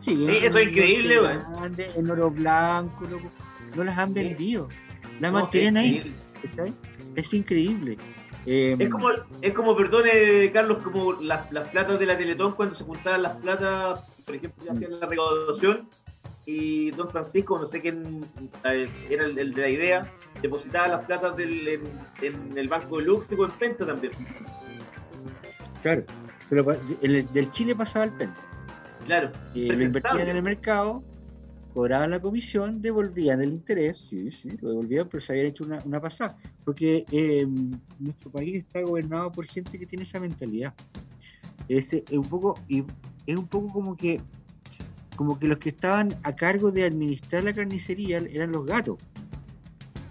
Siguen. 0.01 0.31
Sí, 0.31 0.47
eso 0.47 0.59
es 0.59 0.69
increíble. 0.69 1.17
Grande, 1.51 1.91
En 1.97 2.11
oro 2.11 2.31
blanco, 2.31 3.05
loco. 3.11 3.31
no 3.75 3.85
las 3.85 3.99
han 3.99 4.11
Sí. 4.11 4.15
vendido, 4.21 4.69
las 5.21 5.33
No, 5.33 5.41
mantienen 5.41 5.77
ahí. 5.77 6.15
Es 7.17 7.33
increíble. 7.35 7.99
Eh, 8.47 8.77
Es 8.79 8.89
como, 8.91 9.09
es 9.43 9.53
como, 9.53 9.77
perdone, 9.77 10.53
Carlos, 10.53 10.79
como 10.85 11.15
las, 11.15 11.51
las 11.51 11.69
platas 11.69 11.99
de 11.99 12.07
la 12.07 12.17
Teletón 12.17 12.53
cuando 12.53 12.75
se 12.77 12.85
juntaban 12.85 13.23
las 13.23 13.37
platas, 13.39 14.01
por 14.25 14.37
ejemplo, 14.37 14.65
Mm. 14.65 14.77
hacían 14.77 15.01
la 15.01 15.07
recaudación 15.07 15.89
y 16.45 16.93
don 16.93 17.11
Francisco, 17.11 17.59
no 17.59 17.67
sé 17.67 17.81
quién 17.81 18.25
eh, 18.65 18.89
era 19.11 19.25
el, 19.25 19.37
el 19.37 19.53
de 19.53 19.61
la 19.63 19.69
idea, 19.69 20.13
depositaba 20.41 20.87
las 20.87 21.05
platas 21.07 21.37
del, 21.37 21.67
en, 21.67 21.81
en 22.23 22.57
el 22.59 22.69
Banco 22.69 22.99
de 22.99 23.05
Lux 23.07 23.33
y 23.33 23.35
en 23.35 23.51
Penta 23.51 23.85
también. 23.85 24.13
Claro, 25.87 26.05
pero 26.51 26.77
el- 27.01 27.33
del 27.33 27.49
Chile 27.53 27.73
pasaba 27.77 28.07
al 28.07 28.13
PEN. 28.17 28.35
Claro, 29.05 29.31
Y 29.55 29.69
lo 29.69 29.81
invertían 29.81 30.19
en 30.29 30.37
el 30.37 30.43
mercado, 30.43 31.01
cobraban 31.73 32.11
la 32.11 32.19
comisión, 32.19 32.83
devolvían 32.83 33.41
el 33.41 33.51
interés, 33.51 34.05
sí, 34.11 34.33
sí, 34.33 34.49
lo 34.61 34.71
devolvían, 34.71 35.09
pero 35.09 35.21
se 35.21 35.33
habían 35.33 35.47
hecho 35.47 35.63
una, 35.63 35.81
una 35.85 36.01
pasada. 36.01 36.37
Porque 36.65 37.07
eh, 37.13 37.47
nuestro 38.01 38.33
país 38.33 38.57
está 38.57 38.81
gobernado 38.83 39.31
por 39.31 39.47
gente 39.47 39.79
que 39.79 39.87
tiene 39.87 40.03
esa 40.03 40.19
mentalidad. 40.19 40.75
Es, 41.69 41.93
eh, 41.93 42.03
un 42.11 42.25
poco, 42.25 42.59
y 42.67 42.83
es 43.25 43.37
un 43.37 43.47
poco 43.47 43.73
como 43.73 43.97
que 43.97 44.21
como 45.15 45.39
que 45.39 45.47
los 45.47 45.59
que 45.59 45.69
estaban 45.69 46.09
a 46.25 46.35
cargo 46.35 46.73
de 46.73 46.85
administrar 46.85 47.45
la 47.45 47.55
carnicería 47.55 48.19
eran 48.19 48.51
los 48.51 48.67
gatos. 48.67 48.99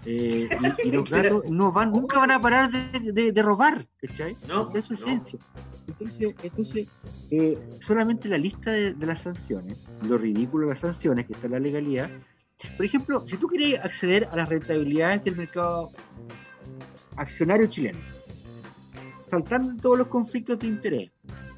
Eh, 0.06 0.48
y, 0.82 0.88
y 0.88 0.90
los 0.92 1.10
gatos 1.10 1.42
no 1.50 1.72
van, 1.72 1.90
nunca 1.92 2.18
van 2.20 2.30
a 2.30 2.40
parar 2.40 2.70
de, 2.70 3.12
de- 3.12 3.32
de 3.32 3.42
robar, 3.42 3.86
¿cachai? 4.00 4.36
No, 4.46 4.72
Es 4.74 4.84
su 4.84 4.94
esencia. 4.94 5.38
Entonces, 5.88 6.34
entonces 6.42 6.86
eh, 7.30 7.58
solamente 7.80 8.28
la 8.28 8.38
lista 8.38 8.70
de, 8.72 8.94
de 8.94 9.06
las 9.06 9.20
sanciones, 9.20 9.76
lo 10.02 10.16
ridículo 10.18 10.66
de 10.66 10.70
las 10.74 10.80
sanciones 10.80 11.26
que 11.26 11.32
está 11.34 11.46
en 11.46 11.52
la 11.52 11.60
legalidad. 11.60 12.10
Por 12.76 12.86
ejemplo, 12.86 13.26
si 13.26 13.36
tú 13.36 13.48
querías 13.48 13.84
acceder 13.84 14.28
a 14.32 14.36
las 14.36 14.48
rentabilidades 14.48 15.22
del 15.24 15.36
mercado 15.36 15.90
accionario 17.16 17.66
chileno, 17.66 17.98
saltando 19.30 19.80
todos 19.80 19.98
los 19.98 20.06
conflictos 20.08 20.58
de 20.58 20.66
interés, 20.68 21.10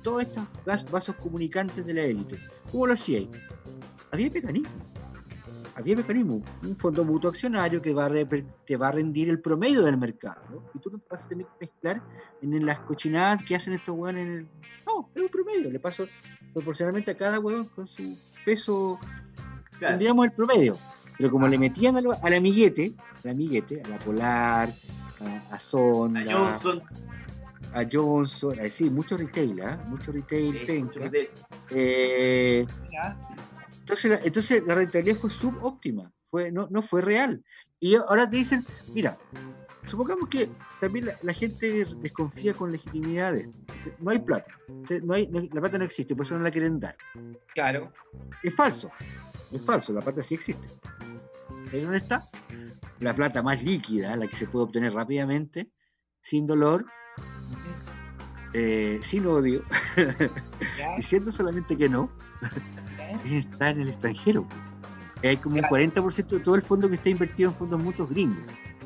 todos 0.02 0.22
estos 0.22 0.44
vasos 0.90 1.14
comunicantes 1.16 1.84
de 1.86 1.94
la 1.94 2.02
élite, 2.02 2.38
¿cómo 2.70 2.86
lo 2.86 2.94
hacía 2.94 3.18
ahí? 3.18 3.30
Había 4.10 4.30
mecanismos. 4.30 4.72
Había 5.78 5.94
mecanismo, 5.96 6.42
un 6.62 6.76
fondo 6.76 7.04
mutuo 7.04 7.30
accionario 7.30 7.80
que 7.80 7.94
va 7.94 8.06
a 8.06 8.08
reper- 8.08 8.44
te 8.66 8.76
va 8.76 8.88
a 8.88 8.92
rendir 8.92 9.28
el 9.30 9.40
promedio 9.40 9.82
del 9.82 9.96
mercado. 9.96 10.40
¿no? 10.50 10.62
Y 10.74 10.78
tú 10.80 10.90
no 10.90 11.00
vas 11.08 11.20
a 11.22 11.28
tener 11.28 11.46
que 11.46 11.66
mezclar 11.66 12.02
en 12.42 12.66
las 12.66 12.80
cochinadas 12.80 13.42
que 13.44 13.54
hacen 13.54 13.74
estos 13.74 13.96
hueones 13.96 14.26
en 14.26 14.32
el. 14.32 14.46
No, 14.86 15.08
es 15.14 15.22
un 15.22 15.28
promedio, 15.28 15.70
le 15.70 15.78
paso 15.78 16.06
proporcionalmente 16.52 17.12
a 17.12 17.16
cada 17.16 17.38
hueón 17.38 17.66
con 17.66 17.86
su 17.86 18.18
peso, 18.44 18.98
Claro. 19.78 19.92
tendríamos 19.92 20.26
el 20.26 20.32
promedio. 20.32 20.76
Pero 21.16 21.30
como 21.30 21.46
le 21.46 21.58
metían 21.58 21.96
al, 21.96 22.06
al 22.22 22.34
amiguete, 22.34 22.92
al 23.24 23.30
amiguete, 23.30 23.80
a 23.84 23.88
la 23.88 23.98
Polar, 24.00 24.68
a, 25.50 25.54
a 25.54 25.60
Sonda, 25.60 26.20
A 26.20 26.24
Johnson, 26.32 26.82
a 27.74 27.84
Johnson, 27.90 28.58
a, 28.60 28.68
sí, 28.70 28.88
mucho 28.90 29.16
retail, 29.16 29.60
¿ah? 29.62 29.78
mucho 29.88 30.10
retail, 30.10 30.56
eh, 30.56 30.64
penca. 30.66 31.00
mucho 31.00 31.10
que 31.12 31.30
Eh, 31.70 32.66
¿ya? 32.92 33.16
Entonces, 33.88 34.10
la, 34.10 34.16
entonces 34.22 34.62
la 34.66 34.74
rentabilidad 34.74 35.16
fue 35.16 35.30
subóptima, 35.30 36.12
fue, 36.30 36.50
no, 36.52 36.68
no 36.70 36.82
fue 36.82 37.00
real. 37.00 37.42
Y 37.80 37.94
ahora 37.94 38.28
te 38.28 38.36
dicen, 38.36 38.66
mira, 38.92 39.16
supongamos 39.86 40.28
que 40.28 40.50
también 40.78 41.06
la, 41.06 41.18
la 41.22 41.32
gente 41.32 41.86
desconfía 42.02 42.52
con 42.54 42.70
legitimidades. 42.70 43.48
No 44.00 44.10
hay 44.10 44.18
plata, 44.18 44.52
no 45.02 45.14
hay, 45.14 45.26
no- 45.28 45.40
la 45.40 45.60
plata 45.62 45.78
no 45.78 45.84
existe, 45.84 46.14
por 46.14 46.26
eso 46.26 46.36
no 46.36 46.44
la 46.44 46.50
quieren 46.50 46.78
dar. 46.78 46.96
Claro. 47.54 47.92
Es 48.42 48.54
falso, 48.54 48.90
es 49.52 49.62
falso, 49.62 49.92
la 49.94 50.02
plata 50.02 50.22
sí 50.22 50.34
existe. 50.34 50.68
¿Ahí 51.72 51.80
dónde 51.80 51.96
está? 51.98 52.28
La 53.00 53.14
plata 53.14 53.42
más 53.42 53.62
líquida, 53.62 54.14
la 54.16 54.26
que 54.26 54.36
se 54.36 54.46
puede 54.46 54.64
obtener 54.66 54.92
rápidamente, 54.92 55.70
sin 56.20 56.46
dolor, 56.46 56.84
eh, 58.52 58.98
sin 59.02 59.24
odio, 59.26 59.62
diciendo 60.96 61.30
solamente 61.32 61.76
que 61.76 61.88
no. 61.88 62.10
Está 63.30 63.70
en 63.70 63.80
el 63.82 63.88
extranjero. 63.88 64.46
Hay 65.22 65.36
como 65.36 65.56
un 65.56 65.60
Claro. 65.62 65.76
40% 65.76 66.26
de 66.28 66.40
todo 66.40 66.54
el 66.54 66.62
fondo 66.62 66.88
que 66.88 66.94
está 66.94 67.08
invertido 67.10 67.50
en 67.50 67.56
fondos 67.56 67.82
mutuos 67.82 68.08
gringos. 68.10 68.38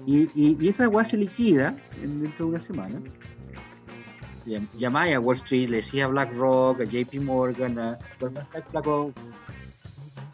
Y, 0.06 0.22
y, 0.34 0.56
y 0.60 0.68
esa 0.68 0.84
agua 0.84 1.04
se 1.04 1.16
liquida 1.16 1.76
en- 2.02 2.22
dentro 2.22 2.46
de 2.46 2.50
una 2.52 2.60
semana. 2.60 3.00
Llam- 4.46 4.66
Llamáis 4.78 5.14
a 5.14 5.20
Wall 5.20 5.36
Street, 5.36 5.68
le 5.68 5.76
decía 5.76 6.06
a 6.06 6.08
BlackRock, 6.08 6.80
a 6.80 6.84
JP 6.84 7.20
Morgan, 7.20 7.78
a 7.78 7.98
flaco, 8.70 9.12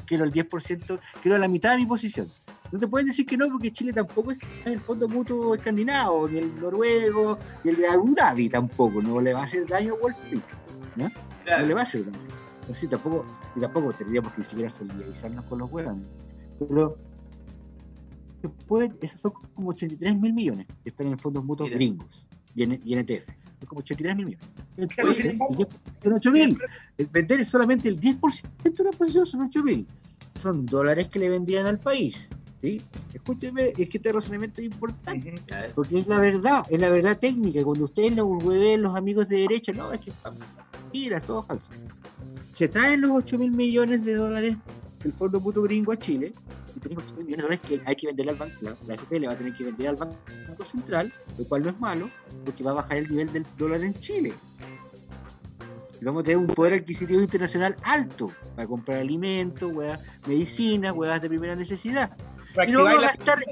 quiero 0.06 0.24
el 0.24 0.32
10%, 0.32 0.98
quiero 1.22 1.36
la 1.36 1.48
mitad 1.48 1.72
de 1.72 1.78
mi 1.78 1.86
posición. 1.86 2.28
No 2.72 2.78
te 2.78 2.86
pueden 2.86 3.06
decir 3.06 3.26
que 3.26 3.36
no, 3.36 3.48
porque 3.48 3.70
Chile 3.72 3.92
tampoco 3.92 4.32
es 4.32 4.38
el 4.66 4.80
fondo 4.80 5.08
mutuo 5.08 5.54
escandinavo, 5.54 6.28
ni 6.28 6.38
el 6.38 6.60
noruego, 6.60 7.38
ni 7.64 7.70
el 7.70 7.76
de 7.76 7.88
Abu 7.88 8.14
Dhabi 8.14 8.48
tampoco, 8.48 9.02
no 9.02 9.20
le 9.20 9.32
va 9.34 9.40
a 9.40 9.44
hacer 9.44 9.66
daño 9.66 9.94
a 9.94 9.96
Wall 9.96 10.12
Street 10.12 10.40
no 10.96 11.06
le 11.06 11.12
claro. 11.44 11.74
va 11.74 11.80
a 11.80 11.82
hacer 11.82 12.04
daño. 12.04 12.18
Así 12.70 12.86
tampoco, 12.86 13.24
y 13.56 13.60
tampoco 13.60 13.92
tendríamos 13.92 14.32
que 14.32 14.38
ni 14.38 14.44
siquiera 14.44 14.70
solidarizarnos 14.70 15.44
con 15.46 15.58
los 15.60 15.70
huevones. 15.70 16.06
Pero 16.58 16.96
esos 19.00 19.20
son 19.20 19.32
como 19.54 19.70
83 19.70 20.18
mil 20.18 20.32
millones 20.32 20.66
que 20.82 20.90
están 20.90 21.06
en 21.08 21.18
fondos 21.18 21.44
mutuos 21.44 21.68
Mira. 21.68 21.78
gringos 21.78 22.28
y 22.54 22.62
en, 22.62 22.80
y 22.84 22.92
en 22.94 23.00
ETF. 23.00 23.26
Son 23.26 23.68
como 23.68 23.80
83 23.80 24.16
mil 24.16 24.26
millones. 24.26 24.46
Claro, 24.54 24.90
Entonces, 25.10 25.16
sin 25.22 25.30
embargo- 25.32 25.54
el 25.54 25.66
10% 25.66 26.02
son 26.02 26.12
8 26.12 26.30
mil. 26.30 26.58
El 26.98 27.06
Vender 27.06 27.44
solamente 27.44 27.88
el 27.88 28.00
10% 28.00 28.42
de 28.62 28.82
una 28.82 28.90
posición 28.92 29.26
son 29.26 29.40
8 29.42 29.64
mil. 29.64 29.86
Son 30.36 30.66
dólares 30.66 31.08
que 31.08 31.18
le 31.18 31.28
vendrían 31.30 31.66
al 31.66 31.78
país. 31.80 32.28
¿sí? 32.60 32.80
Escúcheme, 33.12 33.72
es 33.76 33.88
que 33.88 33.98
este 33.98 34.12
razonamiento 34.12 34.60
es 34.60 34.66
importante. 34.66 35.34
Porque 35.74 36.00
es 36.00 36.06
la 36.06 36.20
verdad, 36.20 36.64
es 36.70 36.80
la 36.80 36.90
verdad 36.90 37.18
técnica. 37.18 37.62
Cuando 37.64 37.84
ustedes 37.84 38.14
lo 38.14 38.36
ven 38.38 38.82
los 38.82 38.94
amigos 38.96 39.28
de 39.28 39.38
derecha, 39.40 39.72
no, 39.72 39.92
es 39.92 39.98
que 39.98 40.10
es 40.10 40.16
mentira, 40.82 41.18
es 41.18 41.24
todo 41.24 41.42
falso. 41.42 41.70
Se 42.52 42.68
traen 42.68 43.00
los 43.02 43.10
8 43.12 43.38
mil 43.38 43.50
millones 43.52 44.04
de 44.04 44.14
dólares 44.14 44.56
del 45.02 45.12
Fondo 45.12 45.40
Mutuo 45.40 45.62
Gringo 45.64 45.92
a 45.92 45.96
Chile, 45.98 46.32
y 46.76 46.80
tenemos 46.80 47.04
8 47.04 47.14
mil 47.16 47.26
millones 47.26 47.36
de 47.36 47.42
dólares 47.42 47.60
que 47.68 47.80
hay 47.88 47.96
que 47.96 48.06
venderle 48.08 48.32
al 48.32 48.38
banco, 48.38 48.54
la, 48.62 48.74
la 48.86 48.94
AFP 48.94 49.20
le 49.20 49.26
va 49.26 49.32
a 49.34 49.36
tener 49.36 49.54
que 49.54 49.64
vender 49.64 49.88
al 49.88 49.96
Banco 49.96 50.64
Central, 50.70 51.12
lo 51.38 51.44
cual 51.44 51.62
no 51.62 51.70
es 51.70 51.80
malo, 51.80 52.10
porque 52.44 52.64
va 52.64 52.72
a 52.72 52.74
bajar 52.74 52.98
el 52.98 53.08
nivel 53.10 53.32
del 53.32 53.46
dólar 53.56 53.82
en 53.84 53.94
Chile. 53.94 54.32
Y 56.00 56.04
vamos 56.04 56.22
a 56.22 56.24
tener 56.24 56.38
un 56.38 56.46
poder 56.46 56.74
adquisitivo 56.74 57.20
internacional 57.20 57.76
alto 57.82 58.32
para 58.54 58.68
comprar 58.68 58.98
alimentos, 59.00 59.72
huevas, 59.72 60.00
medicinas, 60.26 60.92
huevas 60.92 61.20
de 61.20 61.28
primera 61.28 61.56
necesidad. 61.56 62.16
Reactivar 62.54 62.84
vamos 62.84 63.04
a 63.04 63.06
gastar-. 63.08 63.44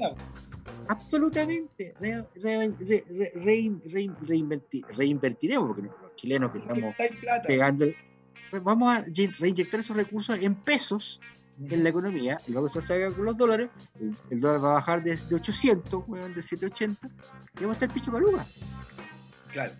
Absolutamente. 0.87 1.93
Re- 1.99 2.23
re- 2.35 2.73
re- 2.79 3.03
re- 3.09 3.33
rein- 3.35 3.81
rein- 3.83 4.15
reinverti- 4.25 4.85
reinvertiremos, 4.95 5.67
porque 5.67 5.81
los 5.83 6.15
chilenos 6.15 6.51
que 6.53 6.59
estamos 6.59 6.95
pegando, 7.45 7.85
vamos 8.63 8.95
a 8.97 9.05
ye- 9.05 9.31
reinyectar 9.39 9.79
esos 9.79 9.95
recursos 9.95 10.37
en 10.41 10.55
pesos 10.55 11.19
en 11.69 11.83
la 11.83 11.89
economía. 11.89 12.39
El 12.47 12.53
Banco 12.53 12.69
Central 12.69 12.87
se 12.87 12.93
haga 13.05 13.15
con 13.15 13.25
los 13.25 13.37
dólares, 13.37 13.69
el, 13.99 14.15
el 14.29 14.41
dólar 14.41 14.63
va 14.63 14.69
a 14.71 14.73
bajar 14.75 15.03
de, 15.03 15.15
de 15.15 15.35
800, 15.35 16.03
weón, 16.07 16.33
de 16.35 16.41
780, 16.41 17.07
y 17.07 17.61
vamos 17.61 17.75
a 17.75 17.79
estar 17.85 17.93
picho 17.93 18.11
caluga. 18.11 18.45
Claro. 19.51 19.71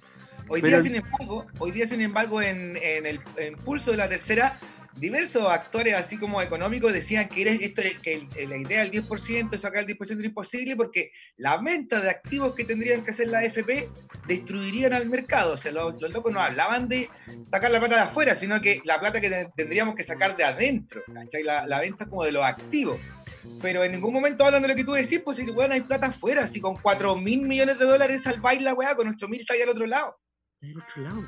Hoy 0.49 0.61
Pero- 0.61 0.81
día, 0.81 0.89
sin 0.91 0.95
embargo, 0.95 1.45
hoy 1.59 1.71
día, 1.71 1.87
sin 1.87 2.01
embargo, 2.01 2.41
en, 2.41 2.77
en 2.77 3.05
el 3.05 3.19
en 3.37 3.55
pulso 3.57 3.91
de 3.91 3.97
la 3.97 4.07
tercera, 4.09 4.57
diversos 4.99 5.47
actores, 5.49 5.93
así 5.93 6.17
como 6.17 6.41
económicos, 6.41 6.91
decían 6.93 7.29
que, 7.29 7.41
era 7.43 7.51
esto, 7.51 7.81
que 8.01 8.27
la 8.47 8.57
idea 8.57 8.79
del 8.83 8.91
10%, 8.91 9.57
sacar 9.59 9.83
el 9.83 9.97
10% 9.97 10.17
era 10.17 10.25
imposible 10.27 10.75
porque 10.75 11.11
la 11.37 11.57
venta 11.57 12.01
de 12.01 12.09
activos 12.09 12.53
que 12.55 12.65
tendrían 12.65 13.03
que 13.03 13.11
hacer 13.11 13.27
la 13.27 13.39
AFP 13.39 13.89
destruirían 14.27 14.93
al 14.93 15.07
mercado. 15.09 15.53
O 15.53 15.57
sea, 15.57 15.71
los, 15.71 16.01
locos 16.01 16.33
no 16.33 16.39
hablaban 16.39 16.87
de 16.87 17.09
sacar 17.49 17.71
la 17.71 17.79
plata 17.79 17.95
de 17.95 18.01
afuera, 18.01 18.35
sino 18.35 18.59
que 18.61 18.81
la 18.85 18.99
plata 18.99 19.21
que 19.21 19.29
te- 19.29 19.49
tendríamos 19.55 19.95
que 19.95 20.03
sacar 20.03 20.35
de 20.35 20.43
adentro. 20.43 21.01
¿cachai? 21.13 21.43
La, 21.43 21.65
la 21.67 21.79
venta 21.79 22.05
como 22.05 22.23
de 22.23 22.31
los 22.31 22.43
activos. 22.43 22.97
Pero 23.61 23.83
en 23.83 23.93
ningún 23.93 24.13
momento 24.13 24.43
hablan 24.45 24.61
de 24.61 24.67
lo 24.67 24.75
que 24.75 24.83
tú 24.83 24.93
decís, 24.93 25.21
pues 25.23 25.37
si 25.37 25.43
weón, 25.43 25.71
hay 25.71 25.81
plata 25.81 26.07
afuera, 26.07 26.47
si 26.47 26.59
con 26.59 26.75
4 26.77 27.15
mil 27.15 27.43
millones 27.43 27.79
de 27.79 27.85
dólares 27.85 28.23
salváis 28.23 28.61
la 28.61 28.73
weá, 28.73 28.95
con 28.95 29.07
8 29.07 29.27
mil 29.27 29.39
está 29.41 29.53
ahí 29.53 29.61
al 29.61 29.69
otro 29.69 29.85
lado. 29.85 30.17
del 30.59 30.77
otro 30.77 31.01
lado. 31.03 31.23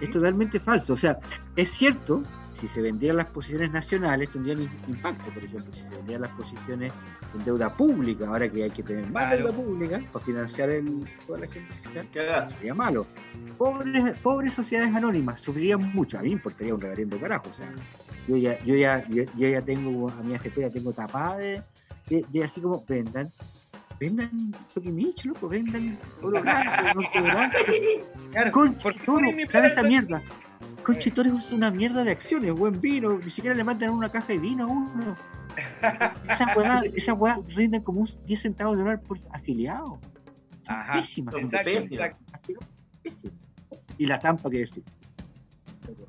Es 0.00 0.10
totalmente 0.10 0.58
falso. 0.58 0.94
O 0.94 0.96
sea, 0.96 1.18
es 1.56 1.70
cierto, 1.70 2.22
si 2.60 2.68
se 2.68 2.82
vendieran 2.82 3.16
las 3.16 3.26
posiciones 3.26 3.70
nacionales 3.72 4.28
tendrían 4.30 4.58
im- 4.60 4.70
impacto. 4.88 5.30
Por 5.32 5.42
ejemplo, 5.42 5.72
si 5.72 5.80
se 5.82 5.96
vendieran 5.96 6.22
las 6.22 6.30
posiciones 6.32 6.92
en 7.34 7.44
deuda 7.44 7.72
pública, 7.72 8.28
ahora 8.28 8.48
que 8.48 8.64
hay 8.64 8.70
que 8.70 8.82
tener 8.82 9.04
más 9.10 9.28
Claro. 9.34 9.36
deuda 9.38 9.52
pública 9.52 10.00
para 10.12 10.24
financiar 10.24 10.70
el, 10.70 11.08
toda 11.26 11.38
la 11.40 11.46
gente 11.48 11.72
sería 12.58 12.74
malo. 12.74 13.06
Pobres, 13.56 14.18
pobres 14.22 14.54
sociedades 14.54 14.94
anónimas 14.94 15.40
sufrirían 15.40 15.80
mucho. 15.94 16.18
A 16.18 16.22
mí 16.22 16.28
me 16.28 16.34
importaría 16.34 16.74
un 16.74 16.80
reverendo 16.80 17.18
carajo. 17.18 17.48
O 17.48 17.52
sea, 17.52 17.70
yo 18.28 18.36
ya, 18.36 18.62
yo 18.64 18.74
ya, 18.74 19.06
yo, 19.08 19.24
yo 19.36 19.48
ya 19.48 19.62
tengo 19.62 20.10
a 20.10 20.22
mi 20.22 20.34
AFP, 20.34 20.58
la 20.60 20.70
tengo 20.70 20.92
tapada 20.92 21.38
de, 21.38 21.62
de, 22.08 22.24
de 22.28 22.44
así 22.44 22.60
como 22.60 22.84
vendan. 22.88 23.30
vendan 23.98 24.54
Sokimich, 24.68 25.24
loco, 25.24 25.48
vendan 25.48 25.98
oro 26.22 26.40
blanco, 26.42 26.70
norte 26.94 27.20
blanco. 27.20 27.56
Claro, 28.32 28.52
porque 28.80 28.98
toro, 29.00 29.16
ponen 29.18 29.34
mi 29.36 29.44
¿sabe 29.46 29.66
esta 29.68 29.80
plaza- 29.80 29.88
mierda? 29.88 30.22
Conche 30.84 31.10
toro 31.10 31.36
es 31.36 31.50
una 31.50 31.70
mierda 31.70 32.04
de 32.04 32.10
acciones, 32.10 32.52
buen 32.52 32.80
vino, 32.80 33.18
ni 33.18 33.30
siquiera 33.30 33.56
le 33.56 33.64
mandan 33.64 33.90
una 33.90 34.10
caja 34.10 34.28
de 34.28 34.38
vino 34.38 34.64
a 34.64 34.66
uno. 34.66 35.16
Esa 36.28 36.46
weá, 36.56 36.82
esa 36.94 37.14
weá 37.14 37.38
rinden 37.48 37.82
como 37.82 38.00
un 38.00 38.08
10 38.26 38.40
centavos 38.40 38.76
de 38.76 38.82
dólar 38.82 39.00
por 39.02 39.18
afiliado. 39.30 40.00
Son 40.66 40.74
Ajá, 40.76 40.92
pésimas, 40.94 41.34
Exacto, 41.34 41.64
pésimas. 41.64 41.92
exacto. 41.92 42.24
pésimas. 43.02 43.34
Y 43.98 44.06
la 44.06 44.18
tampa 44.20 44.50
que 44.50 44.58
decir. 44.58 44.82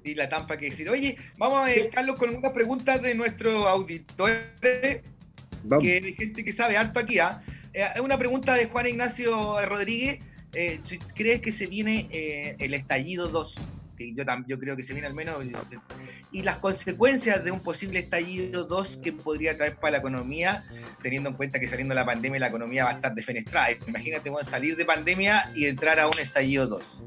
Y 0.04 0.16
la 0.16 0.30
tampa 0.30 0.58
que 0.58 0.70
decir. 0.70 0.90
Oye, 0.90 1.18
vamos, 1.38 1.68
eh, 1.70 1.90
Carlos, 1.94 2.18
con 2.18 2.34
unas 2.36 2.52
preguntas 2.54 3.02
de 3.02 3.16
nuestros 3.16 3.66
auditores. 3.68 5.02
Vamos. 5.64 5.84
que 5.84 5.94
hay 6.04 6.14
gente 6.16 6.44
que 6.44 6.52
sabe 6.54 6.78
harto 6.78 7.00
aquí. 7.00 7.20
¿ah? 7.20 7.42
Eh, 7.74 7.86
Es 7.96 8.02
una 8.02 8.18
pregunta 8.18 8.54
de 8.56 8.66
Juan 8.68 8.88
Ignacio 8.88 9.64
Rodríguez. 9.66 10.20
eh, 10.54 10.80
¿Crees 11.16 11.42
que 11.42 11.52
se 11.52 11.68
viene 11.68 12.08
eh, 12.12 12.56
el 12.60 12.74
estallido 12.74 13.28
2? 13.28 13.56
Que 14.02 14.14
yo, 14.14 14.24
yo 14.48 14.60
creo 14.60 14.76
que 14.76 14.84
se 14.84 14.94
viene 14.94 15.08
al 15.08 15.14
menos. 15.14 15.36
Y 16.32 16.42
las 16.44 16.58
consecuencias 16.58 17.44
de 17.44 17.52
un 17.52 17.60
posible 17.60 18.00
estallido 18.00 18.64
2 18.66 18.98
que 19.04 19.14
podría 19.14 19.56
traer 19.58 19.76
para 19.76 19.92
la 19.92 19.98
economía, 20.00 20.64
teniendo 21.04 21.30
en 21.30 21.36
cuenta 21.36 21.60
que 21.60 21.68
saliendo 21.68 21.94
la 21.94 22.06
pandemia 22.06 22.40
la 22.40 22.48
economía 22.48 22.86
va 22.86 22.92
a 22.92 22.94
estar 22.94 23.14
defenestrada. 23.14 23.68
Imagínate 23.88 24.30
bueno, 24.30 24.50
salir 24.50 24.76
de 24.76 24.86
pandemia 24.86 25.52
y 25.56 25.66
entrar 25.66 26.00
a 26.00 26.08
un 26.08 26.18
estallido 26.20 26.68
2. 26.68 27.04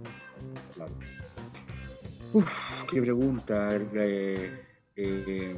Uf, 2.33 2.51
qué 2.91 3.01
pregunta. 3.01 3.75
eh, 3.77 4.51
eh, 4.97 5.57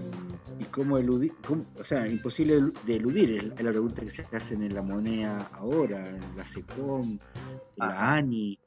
¿Y 0.58 0.64
cómo 0.64 0.98
eludir? 0.98 1.32
cómo- 1.46 1.66
o 1.78 1.84
sea, 1.84 2.06
imposible 2.06 2.60
de 2.86 2.94
eludir. 2.96 3.52
Es 3.56 3.62
la 3.62 3.70
pregunta 3.70 4.02
que 4.02 4.10
se 4.10 4.24
hacen 4.32 4.62
en 4.62 4.74
la 4.74 4.82
moneda 4.82 5.50
ahora, 5.54 6.08
en 6.08 6.36
la 6.36 6.44
SECOM, 6.44 7.18
en 7.76 7.82
Ajá. 7.82 7.92
la 7.94 8.14
ANI, 8.14 8.58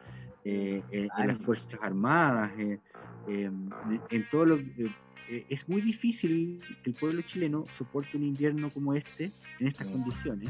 eh, 0.43 0.83
en, 0.91 1.09
en 1.17 1.27
las. 1.27 1.37
Fuerzas 1.39 1.79
Armadas, 1.81 2.51
eh, 2.57 2.79
eh, 3.27 3.43
en- 3.45 4.03
en 4.09 4.29
todo 4.29 4.45
lo 4.45 4.55
eh, 4.57 4.89
eh, 5.29 5.45
es 5.49 5.67
muy 5.69 5.81
difícil 5.81 6.61
que 6.83 6.89
el 6.89 6.95
pueblo 6.95 7.21
chileno 7.21 7.65
soporte 7.77 8.17
un 8.17 8.23
invierno 8.23 8.69
como 8.71 8.93
este 8.93 9.31
en 9.59 9.67
estas 9.67 9.87
Mm. 9.87 9.91
condiciones. 9.91 10.49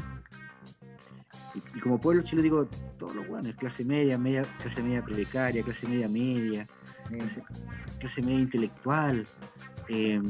Y, 1.54 1.76
y 1.76 1.80
como 1.80 2.00
pueblo 2.00 2.22
chileno 2.22 2.42
digo, 2.44 2.68
todos 2.98 3.14
los 3.16 3.26
buenos, 3.28 3.54
clase 3.56 3.84
media, 3.84 4.16
media, 4.16 4.44
clase 4.62 4.82
media 4.82 5.04
precaria, 5.04 5.62
clase 5.62 5.86
media 5.88 6.08
media, 6.08 6.66
clase, 7.08 7.42
clase 7.98 8.22
media 8.22 8.38
intelectual. 8.40 9.26
eh, 9.88 10.20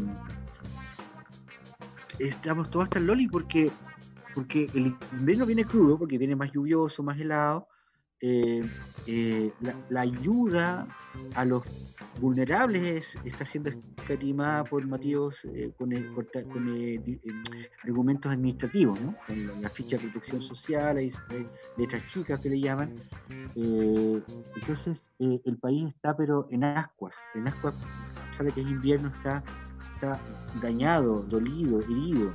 estamos 2.19 2.71
todos 2.71 2.85
hasta 2.85 2.99
el 2.99 3.07
loli 3.07 3.27
porque, 3.29 3.71
porque 4.35 4.69
el 4.75 4.95
invierno 5.13 5.47
viene 5.47 5.65
crudo, 5.65 5.99
porque 5.99 6.19
viene 6.19 6.37
más 6.37 6.51
lluvioso, 6.53 7.03
más 7.03 7.19
helado. 7.21 7.67
Eh, 8.21 8.63
eh, 9.07 9.51
la, 9.89 10.01
ayuda 10.03 10.87
a 11.35 11.45
los 11.45 11.63
vulnerables 12.21 12.83
es- 13.17 13.19
está 13.25 13.47
siendo 13.47 13.71
escatimada 13.71 14.65
por 14.65 14.87
motivos 14.87 15.43
eh, 15.47 15.73
con, 15.79 15.93
eh, 15.93 17.21
argumentos 17.85 18.31
administrativos. 18.31 18.99
Con 19.27 19.63
la, 19.63 19.69
ficha 19.71 19.97
de 19.97 20.03
protección 20.05 20.43
social, 20.43 20.99
hay, 20.99 21.13
letras 21.79 22.05
chicas 22.13 22.41
que 22.41 22.51
le 22.51 22.61
llaman. 22.61 22.95
Entonces, 23.55 24.99
el 25.19 25.57
país 25.59 25.89
está 25.89 26.17
pero 26.17 26.47
en 26.51 26.65
ascuas. 26.65 27.17
En 27.35 27.49
ascuas, 27.49 27.75
sabe 28.33 28.53
que 28.53 28.61
es 28.61 28.69
invierno, 28.69 29.09
está, 29.09 29.43
dañado, 30.61 31.23
dolido, 31.23 31.81
herido. 31.81 32.35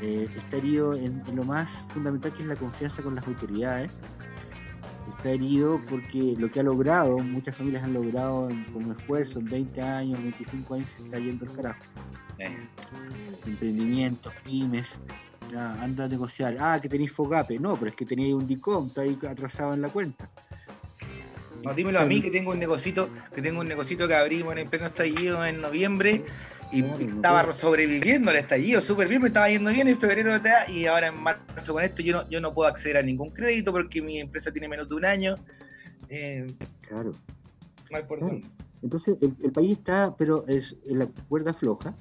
Está 0.00 0.56
herido 0.56 0.94
en 0.94 1.22
lo 1.34 1.44
más 1.44 1.84
fundamental 1.88 2.32
que 2.34 2.42
es 2.42 2.48
la 2.48 2.56
confianza 2.56 3.02
con 3.02 3.14
las 3.14 3.26
autoridades. 3.26 3.90
Está 5.20 5.32
herido 5.32 5.78
porque 5.90 6.34
lo 6.38 6.50
que 6.50 6.60
ha 6.60 6.62
logrado, 6.62 7.18
muchas 7.18 7.54
familias 7.54 7.84
han 7.84 7.92
logrado 7.92 8.48
en- 8.48 8.64
con 8.72 8.90
esfuerzo 8.90 9.38
en 9.40 9.44
20 9.50 9.82
años, 9.82 10.18
25 10.22 10.74
años, 10.76 10.88
se 10.96 11.02
está 11.04 11.18
yendo 11.18 11.44
al 11.44 11.52
carajo. 11.54 11.80
Eh, 12.38 12.56
Emprendimientos, 13.46 14.32
pymes, 14.42 14.88
ya, 15.52 15.72
anda 15.82 16.04
a 16.06 16.08
negociar. 16.08 16.56
Ah, 16.58 16.78
que 16.80 16.88
tenéis 16.88 17.12
Fogape. 17.12 17.58
No, 17.58 17.76
pero 17.76 17.90
es 17.90 17.96
que 17.96 18.06
tenéis 18.06 18.32
un 18.32 18.46
DICOM, 18.46 18.86
está 18.86 19.02
ahí 19.02 19.18
atrasado 19.28 19.74
en 19.74 19.82
la 19.82 19.90
cuenta. 19.90 20.26
No, 21.62 21.74
dímelo 21.74 22.00
a 22.00 22.06
mí 22.06 22.22
que 22.22 22.30
tengo 22.30 22.52
un 22.52 22.58
negocito, 22.58 23.10
que 23.34 23.42
tengo 23.42 23.60
un 23.60 23.68
negocito 23.68 24.08
que 24.08 24.14
abrimos 24.14 24.52
en 24.52 24.58
el 24.60 24.68
pleno 24.68 24.86
estallido 24.86 25.44
en 25.44 25.60
noviembre 25.60 26.24
y 26.72 26.80
estaba 26.82 27.52
sobreviviendo 27.52 28.30
al 28.30 28.36
estallido 28.36 28.80
súper 28.80 29.08
bien, 29.08 29.22
me 29.22 29.28
estaba 29.28 29.48
yendo 29.48 29.70
bien 29.70 29.88
en 29.88 29.98
febrero 29.98 30.32
y 30.68 30.86
ahora 30.86 31.08
en 31.08 31.16
marzo 31.22 31.72
con 31.72 31.82
esto 31.82 32.02
yo 32.02 32.12
no, 32.22 32.28
yo 32.28 32.40
no 32.40 32.54
puedo 32.54 32.68
acceder 32.68 32.96
a 32.96 33.02
ningún 33.02 33.30
crédito 33.30 33.72
porque 33.72 34.00
mi 34.00 34.18
empresa 34.20 34.52
tiene 34.52 34.68
menos 34.68 34.88
de 34.88 34.94
un 34.94 35.04
año. 35.04 35.34
Eh, 36.08 36.46
Claro. 36.88 37.12
mal 37.90 38.06
por 38.06 38.18
Claro. 38.18 38.40
Entonces 38.82 39.16
el, 39.20 39.34
el 39.42 39.52
país 39.52 39.72
está, 39.72 40.14
pero 40.16 40.46
es 40.48 40.76
en 40.86 40.98
la 41.00 41.06
cuerda 41.28 41.52
floja. 41.52 41.94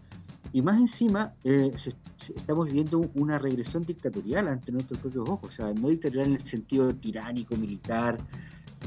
Y 0.52 0.62
más 0.64 0.80
encima, 0.80 1.34
eh, 1.44 1.72
se- 1.76 1.94
se- 2.18 2.34
estamos 2.36 2.66
viviendo 2.68 3.00
una 3.16 3.38
regresión 3.38 3.86
dictatorial 3.86 4.48
ante 4.48 4.72
nuestros 4.72 4.98
propios 5.00 5.30
ojos. 5.30 5.54
O 5.54 5.56
sea, 5.56 5.74
no 5.74 5.90
dictatorial 5.90 6.28
en 6.28 6.34
el 6.36 6.46
sentido 6.46 6.94
tiránico, 6.96 7.56
militar 7.56 8.18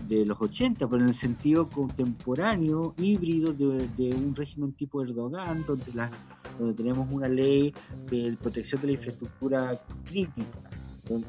de 0.09 0.24
los 0.26 0.40
80, 0.40 0.86
pero 0.88 1.03
en 1.03 1.09
el 1.09 1.14
sentido 1.14 1.68
contemporáneo, 1.68 2.95
híbrido 2.99 3.53
de, 3.53 3.88
de 3.97 4.14
un 4.14 4.34
régimen 4.34 4.72
tipo 4.72 5.03
Erdogan, 5.03 5.64
donde, 5.66 5.84
la- 5.95 6.11
donde 6.59 6.74
tenemos 6.74 7.11
una 7.12 7.28
ley 7.28 7.72
de 8.11 8.36
protección 8.40 8.80
de 8.80 8.86
la 8.88 8.93
infraestructura 8.95 9.78
crítica, 10.05 10.47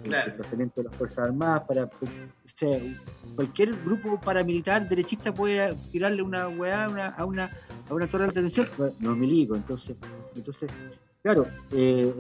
Claro. 0.04 0.28
desplazamiento 0.28 0.82
de 0.82 0.88
las 0.90 0.98
Fuerzas 0.98 1.20
Armadas 1.20 1.64
para... 1.68 1.86
o 1.86 1.90
sea, 2.56 2.80
cualquier 3.36 3.76
grupo 3.84 4.20
paramilitar 4.22 4.88
derechista 4.88 5.34
puede 5.34 5.76
tirarle 5.92 6.22
una 6.22 6.48
weá 6.48 6.86
a 6.86 6.90
una, 6.90 7.08
a 7.08 7.26
una, 7.26 7.50
a 7.90 7.94
una 7.94 8.08
torre 8.08 8.26
de 8.26 8.30
atención. 8.30 8.68
Bueno, 8.78 8.94
No 9.00 9.16
milico, 9.16 9.56
entonces, 9.56 9.98
entonces 10.36 10.70
claro, 11.22 11.48
eh, 11.72 12.14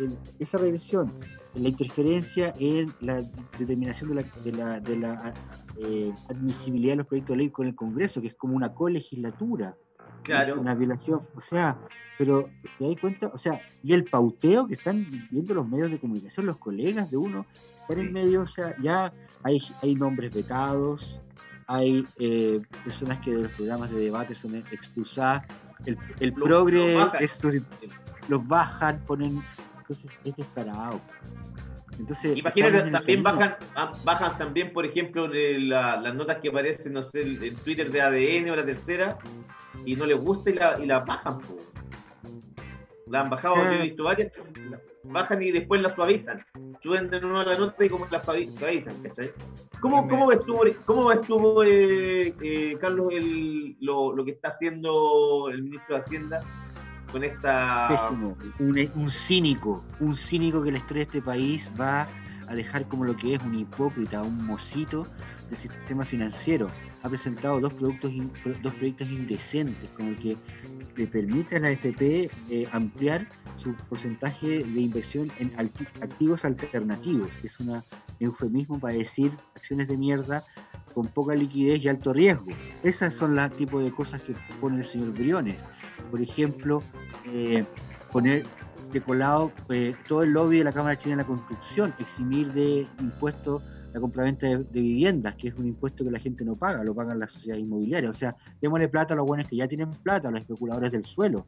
eh, 0.00 0.10
esa 0.40 0.58
regresión, 0.58 1.12
la 1.54 1.68
interferencia 1.68 2.52
en 2.58 2.92
la 3.02 3.22
determinación 3.58 4.10
de 4.10 4.14
la, 4.16 4.22
de 4.42 4.52
la, 4.52 4.80
de 4.80 4.96
la 4.96 5.34
eh, 5.78 6.12
admisibilidad 6.28 6.92
de 6.92 6.96
los 6.98 7.06
proyectos 7.06 7.34
de 7.34 7.38
ley 7.38 7.50
con 7.50 7.66
el 7.66 7.74
Congreso, 7.74 8.20
que 8.20 8.28
es 8.28 8.34
como 8.34 8.54
una 8.56 8.72
colegislatura. 8.74 9.70
Es 9.70 10.22
Claro. 10.22 10.60
una 10.60 10.74
violación, 10.74 11.20
o 11.36 11.40
sea, 11.40 11.78
pero 12.18 12.48
te 12.78 12.88
das 12.88 12.96
cuenta, 13.00 13.28
o 13.28 13.36
sea, 13.38 13.60
y 13.82 13.92
el 13.92 14.04
pauteo 14.04 14.66
que 14.66 14.74
están 14.74 15.06
viendo 15.30 15.54
los 15.54 15.68
medios 15.68 15.90
de 15.90 15.98
comunicación, 15.98 16.46
los 16.46 16.58
colegas 16.58 17.10
de 17.10 17.16
uno, 17.16 17.46
están 17.82 18.00
en 18.00 18.12
medio, 18.12 18.40
o 18.42 18.46
sea, 18.46 18.74
ya 18.82 19.12
hay, 19.44 19.62
hay 19.82 19.94
nombres 19.94 20.32
vetados, 20.34 21.20
hay 21.68 22.04
eh, 22.18 22.60
personas 22.84 23.20
que 23.20 23.34
de 23.34 23.42
los 23.42 23.52
programas 23.52 23.90
de 23.92 24.00
debate 24.00 24.34
son 24.34 24.56
expulsadas, 24.56 25.44
el, 25.84 25.96
el 26.18 26.30
Lo- 26.30 26.44
progre, 26.46 26.94
los 26.94 27.04
bajan. 27.04 27.22
estos, 27.22 27.54
los 28.28 28.48
bajan, 28.48 29.00
ponen, 29.06 29.40
entonces 29.78 30.10
es 30.24 30.34
descarado. 30.36 31.00
Entonces, 31.98 32.36
Imagínate, 32.36 32.90
también 32.90 33.22
bajan, 33.22 33.56
bajan 34.04 34.38
también, 34.38 34.72
por 34.72 34.84
ejemplo, 34.84 35.28
la- 35.28 35.96
las 35.96 36.14
notas 36.14 36.38
que 36.38 36.48
aparecen, 36.50 36.92
no 36.92 37.02
sé, 37.02 37.22
en 37.22 37.56
Twitter 37.56 37.90
de 37.90 38.00
ADN 38.02 38.50
o 38.50 38.56
la 38.56 38.64
tercera, 38.66 39.18
y 39.84 39.96
no 39.96 40.04
les 40.06 40.18
gusta 40.18 40.50
y 40.50 40.54
la, 40.54 40.78
y 40.80 40.86
la 40.86 41.00
bajan. 41.00 41.38
po. 41.40 41.56
La 43.08 43.20
han 43.20 43.30
bajado, 43.30 43.54
yo 43.56 43.70
he 43.72 43.82
visto 43.82 44.04
varias, 44.04 44.32
bajan 45.04 45.40
y 45.40 45.52
después 45.52 45.80
la 45.80 45.94
suavizan. 45.94 46.44
Suben 46.82 47.08
de 47.08 47.20
nuevo 47.20 47.42
la 47.44 47.56
nota 47.56 47.84
y 47.84 47.88
como 47.88 48.06
la 48.10 48.20
suavi- 48.20 48.50
suavizan, 48.50 49.00
¿cachai? 49.02 49.30
¿Cómo, 49.80 50.08
cómo 50.08 50.26
ves 50.26 50.40
tú, 50.44 50.58
cómo 50.84 51.06
ves 51.08 51.20
tú 51.22 51.62
eh, 51.62 52.34
eh, 52.42 52.76
Carlos, 52.80 53.12
el, 53.12 53.76
lo, 53.80 54.12
lo 54.14 54.24
que 54.24 54.32
está 54.32 54.48
haciendo 54.48 55.48
el 55.52 55.62
ministro 55.62 55.94
de 55.94 56.00
Hacienda 56.00 56.40
con 57.16 57.24
esta... 57.24 57.88
Pésimo, 57.88 58.36
un, 58.58 58.90
un 58.94 59.10
cínico, 59.10 59.82
un 60.00 60.14
cínico 60.14 60.62
que 60.62 60.70
la 60.70 60.76
historia 60.76 61.00
de 61.04 61.06
este 61.16 61.22
país 61.22 61.70
va 61.80 62.06
a 62.46 62.54
dejar 62.54 62.86
como 62.88 63.06
lo 63.06 63.16
que 63.16 63.34
es 63.34 63.42
un 63.42 63.58
hipócrita, 63.58 64.22
un 64.22 64.44
mocito 64.44 65.06
del 65.48 65.58
sistema 65.58 66.04
financiero. 66.04 66.68
Ha 67.02 67.08
presentado 67.08 67.58
dos 67.58 67.72
productos 67.72 68.12
in- 68.12 68.30
dos 68.62 68.74
proyectos 68.74 69.08
indecentes, 69.08 69.88
como 69.96 70.10
el 70.10 70.18
que 70.18 70.36
le 70.94 71.06
permite 71.06 71.56
a 71.56 71.60
la 71.60 71.70
FP 71.70 72.30
eh, 72.50 72.68
ampliar 72.72 73.26
su 73.56 73.72
porcentaje 73.88 74.62
de 74.62 74.80
inversión 74.80 75.32
en 75.38 75.50
activos 76.02 76.44
alternativos, 76.44 77.30
que 77.40 77.46
es 77.46 77.58
un 77.60 77.82
eufemismo 78.20 78.78
para 78.78 78.92
decir 78.94 79.32
acciones 79.54 79.88
de 79.88 79.96
mierda 79.96 80.44
con 80.92 81.06
poca 81.06 81.34
liquidez 81.34 81.82
y 81.82 81.88
alto 81.88 82.12
riesgo. 82.12 82.46
Esas 82.82 83.14
son 83.14 83.34
las 83.36 83.50
tipos 83.52 83.82
de 83.82 83.90
cosas 83.90 84.20
que 84.20 84.34
pone 84.60 84.78
el 84.78 84.84
señor 84.84 85.12
Briones. 85.12 85.56
Por 86.10 86.20
ejemplo, 86.20 86.82
eh, 87.26 87.64
poner 88.12 88.46
de 88.92 89.00
colado 89.00 89.52
eh, 89.68 89.94
todo 90.08 90.22
el 90.22 90.32
lobby 90.32 90.58
de 90.58 90.64
la 90.64 90.72
Cámara 90.72 90.96
Chilena 90.96 91.22
de 91.22 91.28
la 91.28 91.36
Construcción, 91.36 91.94
eximir 91.98 92.52
de 92.52 92.86
impuestos 93.00 93.62
la 93.92 94.00
compraventa 94.00 94.46
de, 94.46 94.58
de 94.58 94.80
viviendas, 94.80 95.34
que 95.36 95.48
es 95.48 95.54
un 95.54 95.66
impuesto 95.66 96.04
que 96.04 96.10
la 96.10 96.18
gente 96.18 96.44
no 96.44 96.54
paga, 96.54 96.84
lo 96.84 96.94
pagan 96.94 97.18
las 97.18 97.32
sociedades 97.32 97.64
inmobiliarias. 97.64 98.14
O 98.14 98.18
sea, 98.18 98.36
démosle 98.60 98.88
plata 98.88 99.14
a 99.14 99.16
los 99.16 99.26
buenos 99.26 99.48
que 99.48 99.56
ya 99.56 99.66
tienen 99.66 99.90
plata, 99.90 100.28
a 100.28 100.30
los 100.30 100.40
especuladores 100.40 100.92
del 100.92 101.02
suelo, 101.02 101.46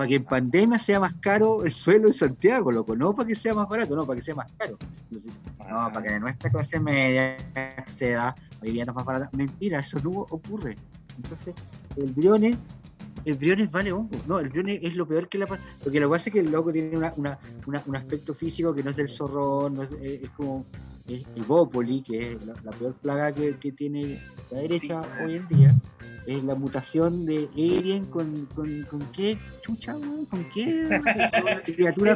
para 0.00 0.08
que 0.08 0.14
en 0.14 0.24
pandemia 0.24 0.78
sea 0.78 0.98
más 0.98 1.12
caro 1.20 1.62
el 1.62 1.72
suelo 1.72 2.06
en 2.06 2.14
Santiago, 2.14 2.72
loco, 2.72 2.96
no 2.96 3.14
para 3.14 3.28
que 3.28 3.34
sea 3.34 3.52
más 3.52 3.68
barato, 3.68 3.94
no, 3.94 4.06
para 4.06 4.18
que 4.18 4.24
sea 4.24 4.34
más 4.34 4.50
caro. 4.56 4.78
Entonces, 5.10 5.32
no, 5.58 5.92
para 5.92 6.02
que 6.02 6.18
nuestra 6.18 6.48
clase 6.48 6.80
media 6.80 7.36
acceda 7.76 8.28
a 8.28 8.34
viviendas 8.62 8.96
más 8.96 9.04
baratas. 9.04 9.30
Mentira, 9.34 9.80
eso 9.80 10.00
no 10.02 10.20
ocurre. 10.30 10.76
Entonces, 11.16 11.54
el 11.96 12.12
Briones, 12.12 12.56
el 13.24 13.34
Briones 13.34 13.70
vale 13.70 13.92
hongo. 13.92 14.10
No, 14.26 14.38
el 14.40 14.48
Briones 14.48 14.80
es 14.82 14.96
lo 14.96 15.06
peor 15.06 15.28
que 15.28 15.38
la 15.38 15.46
pasa. 15.46 15.62
Porque 15.82 16.00
lo 16.00 16.08
que 16.08 16.10
pasa 16.12 16.28
es 16.30 16.32
que 16.34 16.40
el 16.40 16.50
loco 16.50 16.72
tiene 16.72 16.96
una, 16.96 17.12
una, 17.16 17.38
una- 17.66 17.82
un 17.86 17.96
aspecto 17.96 18.34
físico 18.34 18.74
que 18.74 18.82
no 18.82 18.90
es 18.90 18.96
del 18.96 19.08
zorrón, 19.08 19.74
no 19.74 19.82
es, 19.82 19.92
es- 19.92 20.22
es 20.22 20.30
como 20.30 20.66
es 21.08 21.24
el 21.34 21.42
Bópoli, 21.42 22.02
que 22.02 22.32
es 22.34 22.44
la, 22.46 22.54
la 22.62 22.70
peor 22.70 22.94
plaga 22.94 23.32
que, 23.32 23.56
que 23.58 23.72
tiene 23.72 24.20
la 24.50 24.58
derecha 24.60 25.02
hoy 25.24 25.36
en 25.36 25.48
día. 25.48 25.74
Es 26.26 26.44
la 26.44 26.54
mutación 26.54 27.24
de 27.26 27.48
Alien 27.54 28.04
con, 28.06 28.46
con, 28.54 28.82
con 28.84 29.00
qué 29.12 29.36
chucha, 29.62 29.96
weón, 29.96 30.26
con 30.26 30.44
qué 30.50 31.00
criatura 31.64 32.14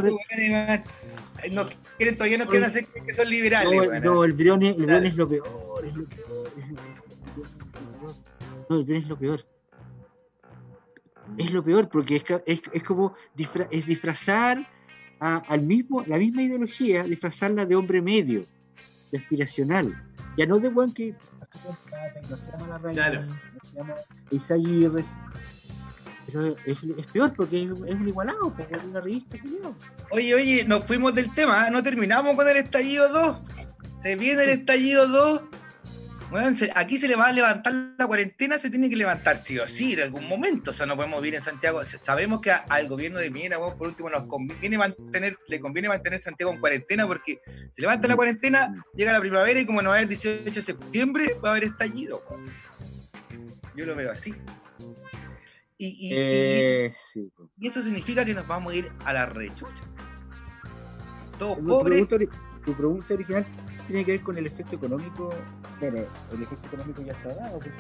no 1.51 1.67
quieren, 1.97 2.15
todavía 2.17 2.39
no 2.39 2.47
quieren 2.47 2.69
hacer 2.69 2.87
que 2.87 3.15
son 3.15 3.29
liberales, 3.29 4.03
No, 4.05 4.23
el 4.25 4.33
Briones, 4.35 4.77
el. 4.77 4.85
Briones 4.85 5.11
es 5.11 5.17
lo 5.17 5.29
peor, 5.29 5.85
es 5.87 5.97
lo 5.97 6.05
peor, 6.05 6.53
es 6.59 6.69
lo 6.69 6.77
peor. 6.77 8.15
No, 8.69 8.77
el 8.77 8.85
Briones 8.85 9.03
es 9.05 9.09
lo 9.09 9.19
peor. 9.19 9.45
Es 11.39 11.51
lo 11.51 11.65
peor 11.65 11.89
porque 11.89 12.17
es, 12.17 12.25
es, 12.47 12.61
es 12.73 12.83
como 12.83 13.15
disfra- 13.37 13.69
es 13.71 13.87
disfrazar 13.87 14.69
a- 15.21 15.39
al 15.49 15.63
mismo, 15.63 16.03
la 16.07 16.19
misma 16.19 16.43
ideología, 16.43 17.05
disfrazarla 17.05 17.67
de 17.67 17.75
hombre 17.77 18.01
medio, 18.03 18.45
de 19.11 19.19
aspiracional. 19.19 19.95
Ya 20.37 20.47
no 20.47 20.59
de 20.59 20.69
buen 20.69 20.93
que 20.93 21.15
Claro. 22.93 23.23
Isaguirre. 24.31 25.05
Pero 26.27 26.57
es, 26.65 26.79
es 26.83 27.07
peor 27.13 27.33
porque 27.35 27.63
es, 27.65 27.71
es 27.71 27.95
un 27.95 28.09
igualado, 28.09 28.53
porque 28.55 28.75
es 28.75 28.85
una 28.85 29.01
revista, 29.01 29.39
culiao. 29.39 29.75
Oye, 30.11 30.35
oye, 30.35 30.65
nos 30.67 30.85
fuimos 30.85 31.15
del 31.15 31.33
tema, 31.35 31.69
¿eh? 31.69 31.71
no 31.71 31.83
terminamos 31.83 32.35
con 32.35 32.49
el 32.49 32.57
estallido 32.57 33.09
2. 33.13 33.37
Se 34.03 34.17
viene 34.17 34.45
el 34.45 34.51
estallido 34.51 35.07
2. 35.07 35.43
Se- 36.57 36.73
aquí 36.75 36.99
se 36.99 37.07
le 37.07 37.17
va 37.17 37.27
a 37.29 37.33
levantar 37.33 37.73
la 37.97 38.07
cuarentena, 38.07 38.59
se 38.59 38.69
tiene 38.71 38.91
que 38.91 38.97
levantar 38.97 39.39
sí 39.39 39.59
o 39.59 39.67
sí 39.69 39.93
en 39.93 40.01
algún 40.01 40.27
momento. 40.29 40.71
O 40.73 40.75
sea, 40.75 40.85
no 40.87 40.97
podemos 40.97 41.21
vivir 41.23 41.37
en 41.37 41.43
Santiago. 41.45 41.81
Sabemos 42.03 42.41
que 42.41 42.51
a- 42.51 42.65
al 42.69 42.89
gobierno 42.89 43.19
de 43.19 43.31
Piñera, 43.31 43.59
weón, 43.59 43.77
por 43.79 43.89
último, 43.89 44.11
nos 44.11 44.25
conviene 44.27 44.77
mantener, 44.79 45.39
le 45.49 45.61
conviene 45.61 45.89
mantener 45.89 46.19
Santiago 46.21 46.53
en 46.53 46.59
cuarentena 46.61 47.07
porque 47.07 47.41
se 47.71 47.81
levanta 47.83 48.09
la 48.09 48.17
cuarentena, 48.17 48.85
llega 48.97 49.13
la 49.13 49.21
primavera 49.21 49.61
y 49.61 49.67
como 49.67 49.81
no 49.83 49.91
va 49.91 49.97
a 49.97 49.99
haber 49.99 50.09
18 50.09 50.53
de 50.53 50.63
septiembre, 50.63 51.37
va 51.45 51.49
a 51.49 51.53
haber 51.53 51.65
estallido. 51.65 52.23
Yo 53.77 53.87
lo 53.87 53.95
veo 53.95 54.11
así. 54.11 54.35
Y, 55.77 55.87
y- 55.87 56.09
y- 56.09 56.13
Eh, 56.17 56.95
sí, 57.13 57.31
y 57.59 57.69
eso 57.69 57.83
significa 57.83 58.25
que 58.25 58.33
nos 58.35 58.47
vamos 58.47 58.73
a 58.73 58.77
ir 58.77 58.91
a 59.05 59.13
la 59.13 59.27
rechucha. 59.27 59.83
Todos 61.39 61.59
Tu 61.59 61.67
pobres. 61.67 62.07
pregunta, 62.07 62.35
tu 62.65 62.75
pregunta 62.75 63.15
original 63.15 63.45
tiene 63.89 64.05
que 64.05 64.13
ver 64.13 64.21
con 64.23 64.39
el 64.39 64.47
efecto 64.47 64.77
económico. 64.77 65.35
Claro, 65.91 66.09
el 66.33 66.43
efecto 66.43 66.67
económico 66.67 67.03
ya 67.03 67.13
está 67.13 67.35
dado. 67.35 67.55
Porque 67.59 67.71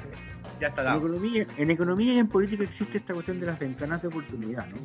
Ya 0.60 0.68
está 0.68 0.80
en, 0.82 0.86
dado. 0.86 0.98
economía, 0.98 1.46
en 1.56 1.70
economía 1.70 2.14
y 2.14 2.18
en 2.18 2.28
política 2.28 2.64
existe 2.64 2.98
esta 2.98 3.14
cuestión 3.14 3.40
de 3.40 3.46
las 3.46 3.58
ventanas 3.58 4.02
de 4.02 4.08
oportunidad. 4.08 4.66
¿no? 4.66 4.76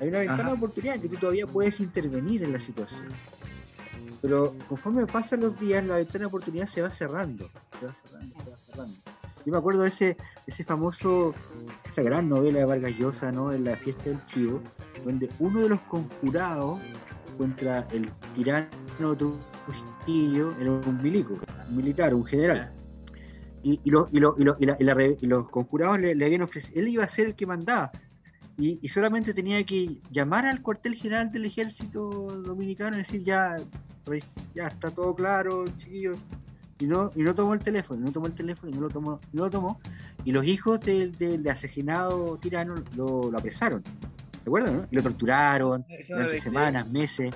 Hay 0.00 0.08
una 0.08 0.18
ventana 0.18 0.42
Ajá. 0.42 0.50
de 0.50 0.56
oportunidad 0.56 0.98
que 1.00 1.08
tú 1.08 1.16
todavía 1.16 1.46
puedes 1.46 1.80
intervenir 1.80 2.42
en 2.42 2.52
la 2.52 2.58
situación. 2.60 3.06
Pero 4.20 4.54
conforme 4.68 5.06
pasan 5.06 5.40
los 5.40 5.58
días, 5.58 5.84
la 5.84 5.96
ventana 5.96 6.20
de 6.20 6.26
oportunidad 6.26 6.66
se 6.66 6.80
va 6.82 6.90
cerrando. 6.90 7.48
Se 7.80 7.86
va 7.86 7.92
cerrando, 7.94 8.36
se 8.44 8.50
va 8.50 8.56
cerrando. 8.66 8.96
Yo 9.44 9.50
me 9.50 9.58
acuerdo 9.58 9.82
de 9.82 9.88
ese, 9.88 10.16
ese 10.46 10.62
famoso, 10.62 11.34
esa 11.88 12.02
gran 12.02 12.28
novela 12.28 12.60
de 12.60 12.64
Vargas 12.64 12.96
Llosa, 12.96 13.32
¿no? 13.32 13.52
En 13.52 13.64
la 13.64 13.76
fiesta 13.76 14.04
del 14.04 14.24
chivo, 14.26 14.62
donde 15.04 15.28
uno 15.40 15.60
de 15.60 15.68
los 15.68 15.80
conjurados 15.80 16.78
contra 17.36 17.88
el 17.90 18.08
tirano 18.36 18.68
Trujillo 19.66 20.54
era 20.60 20.70
un 20.72 21.02
milico, 21.02 21.38
un 21.68 21.76
militar, 21.76 22.14
un 22.14 22.24
general. 22.24 22.72
Y, 23.62 23.80
y, 23.84 23.90
lo- 23.90 24.08
y, 24.10 24.18
lo- 24.18 24.34
y 24.38 24.44
lo- 24.44 24.56
y 24.58 24.66
la- 24.66 24.76
y 24.78 24.84
la 24.84 24.94
y 25.20 25.26
los 25.26 25.48
conjurados 25.48 26.00
le, 26.00 26.14
le 26.14 26.24
habían 26.26 26.42
ofrecido, 26.42 26.80
él 26.80 26.88
iba 26.88 27.04
a 27.04 27.08
ser 27.08 27.26
el 27.28 27.34
que 27.34 27.46
mandaba. 27.46 27.92
Y, 28.58 28.78
y 28.82 28.88
solamente 28.88 29.32
tenía 29.32 29.62
que 29.64 29.98
llamar 30.10 30.46
al 30.46 30.60
cuartel 30.62 30.94
general 30.96 31.30
del 31.30 31.46
ejército 31.46 32.10
dominicano 32.42 32.96
y 32.96 32.98
decir 32.98 33.22
ya, 33.22 33.56
ya 34.54 34.66
está 34.66 34.90
todo 34.90 35.14
claro, 35.14 35.64
chiquillos. 35.78 36.18
Y 36.80 36.86
no, 36.86 37.12
y 37.14 37.22
no 37.22 37.34
tomó 37.34 37.54
el 37.54 37.60
teléfono, 37.60 38.00
no 38.04 38.10
tomó 38.10 38.26
el 38.26 38.32
teléfono 38.34 38.70
y 38.72 38.74
no 38.74 38.80
lo 38.82 38.88
tomó, 38.90 39.20
no 39.32 39.44
lo 39.44 39.50
tomó. 39.50 39.80
Y 40.24 40.32
los 40.32 40.44
hijos 40.44 40.80
del, 40.80 41.16
del 41.16 41.48
asesinado 41.48 42.36
tirano 42.38 42.74
lo, 42.96 43.30
lo 43.30 43.38
apresaron. 43.38 43.82
¿De 43.82 44.40
acuerdo? 44.44 44.72
no? 44.72 44.86
Y 44.90 44.96
lo 44.96 45.02
torturaron 45.02 45.84
durante 46.08 46.34
semanas, 46.40 46.90
meses. 46.90 47.32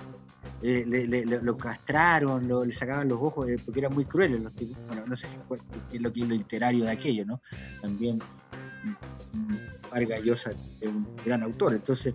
Eh, 0.62 0.84
le, 0.86 1.06
le- 1.06 1.26
le- 1.26 1.42
lo 1.42 1.56
castraron, 1.56 2.46
lo- 2.48 2.64
le 2.64 2.72
sacaban 2.72 3.08
los 3.08 3.20
ojos 3.20 3.48
eh, 3.48 3.56
porque 3.64 3.80
eran 3.80 3.94
muy 3.94 4.04
crueles 4.04 4.40
los 4.40 4.54
tipos. 4.54 4.76
Bueno, 4.88 5.04
no 5.06 5.14
sé 5.16 5.28
si 5.28 5.36
fue 5.46 5.58
es 5.92 6.00
lo 6.00 6.12
que 6.12 6.20
es 6.22 6.28
lo 6.28 6.34
literario 6.34 6.84
de 6.84 6.90
aquello, 6.90 7.24
¿no? 7.26 7.40
También 7.80 8.18
mm, 9.32 9.90
Vargas 9.90 10.22
Llosa 10.22 10.50
es 10.80 10.88
un 10.88 11.06
gran 11.24 11.42
autor, 11.42 11.74
entonces. 11.74 12.14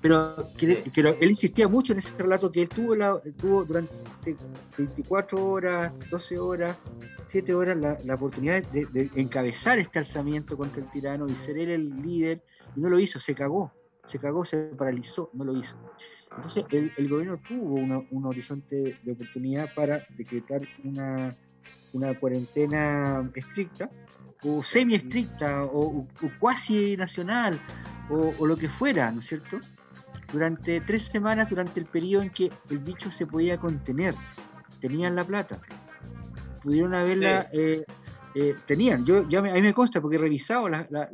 Pero 0.00 0.48
que- 0.56 0.84
que 0.84 1.02
lo- 1.02 1.16
él 1.18 1.30
insistía 1.30 1.66
mucho 1.68 1.92
en 1.92 1.98
ese 2.00 2.10
relato 2.18 2.50
que 2.52 2.62
él 2.62 2.68
tuvo, 2.68 2.94
la- 2.94 3.20
tuvo 3.40 3.64
durante 3.64 3.92
24 4.76 5.44
horas, 5.44 5.92
12 6.10 6.38
horas, 6.38 6.76
7 7.28 7.52
horas 7.54 7.76
la, 7.76 7.98
la 8.04 8.14
oportunidad 8.14 8.62
de, 8.70 8.86
de 8.86 9.10
encabezar 9.16 9.78
este 9.78 9.98
alzamiento 9.98 10.56
contra 10.56 10.82
el 10.82 10.90
tirano 10.90 11.28
y 11.28 11.34
ser 11.36 11.58
él 11.58 11.70
el 11.70 12.02
líder, 12.02 12.42
y 12.76 12.80
no 12.80 12.88
lo 12.88 12.98
hizo, 13.00 13.18
se 13.18 13.34
cagó, 13.34 13.72
se 14.06 14.18
cagó, 14.18 14.44
se 14.44 14.56
paralizó, 14.76 15.30
no 15.34 15.44
lo 15.44 15.56
hizo. 15.56 15.76
Entonces 16.38 16.64
el, 16.70 16.92
el 16.96 17.08
gobierno 17.08 17.36
tuvo 17.38 17.74
una- 17.74 18.00
un 18.12 18.24
horizonte 18.26 18.96
de 19.02 19.12
oportunidad 19.12 19.74
para 19.74 20.06
decretar 20.16 20.60
una, 20.84 21.34
una 21.92 22.14
cuarentena 22.14 23.28
estricta, 23.34 23.90
o 24.44 24.62
semi 24.62 24.94
estricta, 24.94 25.64
o, 25.64 25.98
o 25.98 26.06
cuasi 26.38 26.96
nacional, 26.96 27.58
o, 28.08 28.32
o 28.38 28.46
lo 28.46 28.56
que 28.56 28.68
fuera, 28.68 29.10
¿no 29.10 29.18
es 29.18 29.26
cierto? 29.26 29.58
Durante 30.32 30.80
tres 30.82 31.06
semanas, 31.06 31.50
durante 31.50 31.80
el 31.80 31.86
periodo 31.86 32.22
en 32.22 32.30
que 32.30 32.52
el 32.70 32.78
bicho 32.78 33.10
se 33.10 33.26
podía 33.26 33.58
contener, 33.58 34.14
tenían 34.80 35.16
la 35.16 35.24
plata, 35.24 35.58
pudieron 36.62 36.94
haberla, 36.94 37.48
eh, 37.52 37.84
eh, 38.36 38.54
tenían, 38.64 39.04
yo 39.04 39.28
ya 39.28 39.42
me, 39.42 39.50
a 39.50 39.54
mí 39.54 39.62
me 39.62 39.74
consta 39.74 40.00
porque 40.00 40.18
he 40.18 40.20
revisado 40.20 40.68
la- 40.68 40.86
la- 40.90 41.08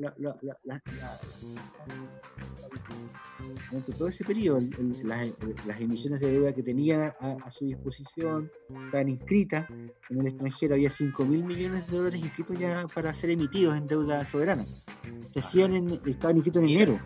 durante 3.75 3.93
todo 3.93 4.09
ese 4.09 4.25
periodo, 4.25 4.59
el- 4.59 4.75
el- 4.79 5.09
las, 5.09 5.27
las 5.67 5.81
emisiones 5.81 6.21
de 6.21 6.31
deuda 6.31 6.53
que 6.53 6.63
tenía 6.63 7.15
a, 7.19 7.33
a 7.45 7.51
su 7.51 7.65
disposición 7.67 8.51
estaban 8.87 9.09
inscritas 9.09 9.69
en 10.11 10.21
el 10.21 10.27
extranjero, 10.29 10.75
había 10.75 10.91
5 10.91 11.25
mil 11.25 11.45
millones 11.45 11.87
de 11.91 11.97
dólares 11.97 12.21
inscritos 12.23 12.59
ya 12.59 12.87
para 12.95 13.13
ser 13.15 13.31
emitidos 13.31 13.75
en 13.77 13.87
deuda 13.89 14.25
soberana. 14.25 14.65
Se 15.33 15.41
hacían 15.41 15.75
en, 15.75 16.01
estaban 16.07 16.37
inscritos 16.37 16.63
en 16.63 16.69
enero, 16.69 17.01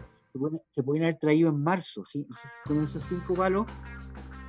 se 0.70 0.82
podían 0.82 1.04
haber 1.04 1.18
traído 1.18 1.48
en 1.48 1.62
marzo, 1.62 2.04
¿sí? 2.04 2.26
Con 2.64 2.84
esos 2.84 3.02
cinco 3.08 3.34
palos, 3.34 3.66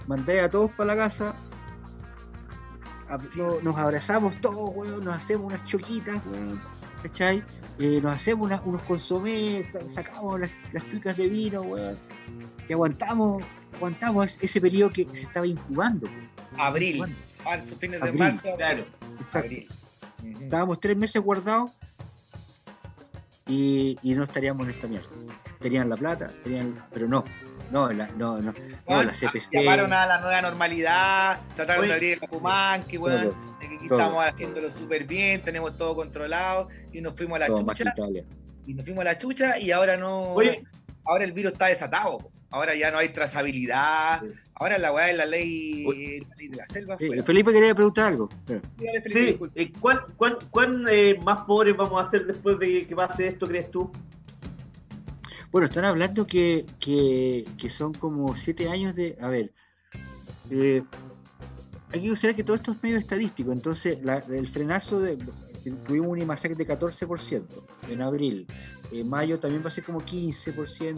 mandé 0.08 0.42
a 0.42 0.50
todos 0.50 0.72
para 0.72 0.94
la 0.96 0.98
casa, 0.98 1.36
nos 3.64 3.76
abrazamos 3.78 4.40
todos, 4.42 4.72
weón, 4.76 5.04
nos 5.06 5.16
hacemos 5.16 5.48
unas 5.48 5.64
choquitas, 5.66 6.22
weón, 6.28 6.60
¿cachai? 7.02 7.44
Eh, 7.80 8.02
nos 8.02 8.14
hacemos 8.14 8.52
unos 8.66 8.82
consomés, 8.84 9.66
sa- 9.72 9.90
sacamos 9.90 10.40
las, 10.42 10.52
las 10.74 10.84
trucas 10.90 11.16
de 11.18 11.30
vino, 11.30 11.62
weón, 11.62 11.98
y 12.70 12.74
aguantamos, 12.74 13.44
aguantamos 13.76 14.38
ese 14.42 14.62
periodo 14.62 14.92
que 14.92 15.08
se 15.12 15.24
estaba 15.24 15.48
incubando. 15.48 16.08
Abril, 16.58 17.04
marzo, 17.44 17.76
fines 17.80 18.00
de 18.00 18.12
marzo. 18.12 18.56
Claro. 18.56 18.86
Exacto. 19.18 19.40
Abril. 19.40 19.68
Estábamos 20.42 20.80
tres 20.80 20.96
meses 20.96 21.22
guardados 21.22 21.72
y, 23.48 23.98
y 24.04 24.14
no 24.14 24.24
estaríamos 24.24 24.68
en 24.68 24.72
esta 24.72 24.88
mierda. 24.88 25.10
Tenían 25.60 25.90
la 25.90 25.98
plata, 25.98 26.32
tenían, 26.44 26.80
pero 26.94 27.08
no, 27.08 27.26
no, 27.72 27.92
la, 27.92 28.08
no, 28.10 28.40
no, 28.40 28.54
no, 28.88 29.04
la 29.04 29.12
CPC. 29.14 29.52
Llamaron 29.54 29.92
a 29.92 30.06
la 30.06 30.22
nueva 30.22 30.42
normalidad, 30.44 31.40
trataron 31.56 31.88
de 31.88 31.94
abrir 31.94 32.14
el 32.14 32.20
de 32.20 32.28
que 32.28 33.76
aquí 33.76 33.88
todos. 33.88 34.02
estamos 34.02 34.24
haciéndolo 34.24 34.72
súper 34.72 35.06
bien, 35.06 35.42
tenemos 35.42 35.76
todo 35.76 35.96
controlado 35.96 36.70
y 36.94 37.02
nos 37.02 37.16
fuimos 37.16 37.42
a 37.42 37.48
la 37.48 37.48
chucha. 37.48 37.96
Y 38.68 38.76
nos 38.76 38.86
fuimos 38.86 39.02
a 39.02 39.06
la 39.06 39.18
chucha 39.18 39.58
y 39.58 39.72
ahora 39.72 39.98
no. 39.98 40.34
Oye, 40.34 40.64
Ahora 41.06 41.24
el 41.24 41.32
virus 41.32 41.54
está 41.54 41.66
desatado. 41.66 42.30
Ahora 42.52 42.76
ya 42.76 42.90
no 42.92 42.98
hay 42.98 43.10
trazabilidad. 43.10 44.22
Sí. 44.22 44.28
Ahora 44.56 44.78
la 44.78 44.92
weá 44.92 45.10
es 45.12 45.18
la 45.18 45.26
ley, 45.26 45.86
Oye. 45.88 46.26
la 46.28 46.36
ley 46.36 46.48
de 46.50 46.58
la 46.58 46.68
selva. 46.68 46.98
Fuera. 46.98 47.24
Felipe 47.24 47.54
quería 47.54 47.74
preguntar 47.76 48.08
algo. 48.08 48.30
Sí, 48.48 49.20
disculpe. 49.20 49.62
eh, 49.62 49.72
¿cuán, 49.80 50.00
cuán, 50.18 50.36
cuán, 50.50 50.86
eh, 50.92 51.18
más 51.24 51.42
pobres 51.44 51.78
vamos 51.78 52.02
a 52.02 52.10
ser 52.10 52.26
después 52.26 52.60
de 52.60 52.86
que 52.88 52.96
pase 52.96 53.28
esto, 53.28 53.48
crees 53.48 53.70
tú? 53.72 53.92
Bueno, 55.52 55.66
están 55.66 55.86
hablando 55.86 56.28
que, 56.28 56.66
que, 56.80 57.46
que 57.58 57.70
son 57.70 57.94
como 57.94 58.36
siete 58.36 58.68
años 58.70 58.96
de. 58.96 59.16
A 59.22 59.30
ver. 59.30 59.52
eh, 60.52 60.84
hay 61.92 62.02
que 62.02 62.08
considerar 62.08 62.36
que 62.36 62.44
todo 62.44 62.56
esto 62.56 62.72
es 62.74 62.84
medio 62.84 62.98
estadístico, 62.98 63.52
entonces 63.52 64.04
la- 64.04 64.18
el 64.30 64.48
frenazo 64.48 65.00
de. 65.00 65.18
Tuvimos 65.86 66.10
un 66.10 66.22
IMASEC 66.22 66.56
de 66.56 66.68
14% 66.68 67.44
en 67.90 68.02
abril. 68.02 68.48
En 68.92 69.08
mayo 69.08 69.40
también 69.40 69.64
va 69.64 69.68
a 69.68 69.72
ser 69.72 69.84
como 69.84 70.02
15%. 70.02 70.98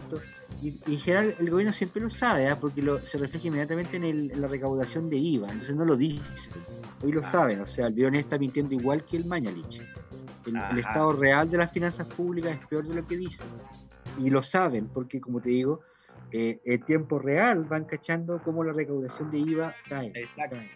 Y, 0.62 0.68
y 0.86 0.94
en 0.94 1.00
general 1.00 1.34
el 1.38 1.50
gobierno 1.50 1.72
siempre 1.72 2.00
lo 2.02 2.10
sabe, 2.10 2.48
¿ah? 2.48 2.58
porque 2.58 2.80
lo, 2.82 2.98
se 3.00 3.18
refleja 3.18 3.48
inmediatamente 3.48 3.96
en, 3.96 4.04
el- 4.04 4.30
en 4.30 4.40
la 4.40 4.48
recaudación 4.48 5.10
de 5.10 5.16
IVA. 5.16 5.48
Entonces 5.50 5.74
no 5.76 5.84
lo 5.84 5.96
dicen. 5.96 6.52
Hoy 7.02 7.12
lo 7.12 7.20
Ah. 7.20 7.24
saben. 7.24 7.60
O 7.60 7.66
sea, 7.66 7.88
el 7.88 7.94
Biones 7.94 8.20
está 8.20 8.38
mintiendo 8.38 8.74
igual 8.74 9.04
que 9.04 9.16
el 9.16 9.24
Mañalich. 9.26 9.82
El, 10.46 10.78
estado 10.78 11.12
real 11.12 11.48
de 11.50 11.58
las 11.58 11.70
finanzas 11.70 12.06
públicas 12.06 12.56
es 12.60 12.66
peor 12.66 12.86
de 12.86 12.94
lo 12.96 13.06
que 13.06 13.16
dicen. 13.16 13.46
Y 14.18 14.30
lo 14.30 14.42
saben, 14.42 14.88
porque 14.88 15.20
como 15.20 15.40
te 15.40 15.50
digo, 15.50 15.80
eh, 16.32 16.60
en 16.64 16.82
tiempo 16.84 17.18
real 17.18 17.64
van 17.64 17.84
cachando 17.84 18.42
cómo 18.42 18.64
la 18.64 18.72
recaudación 18.72 19.30
de 19.30 19.38
IVA 19.38 19.74
cae. 19.88 20.12
Exacto. 20.14 20.56
cae. 20.56 20.70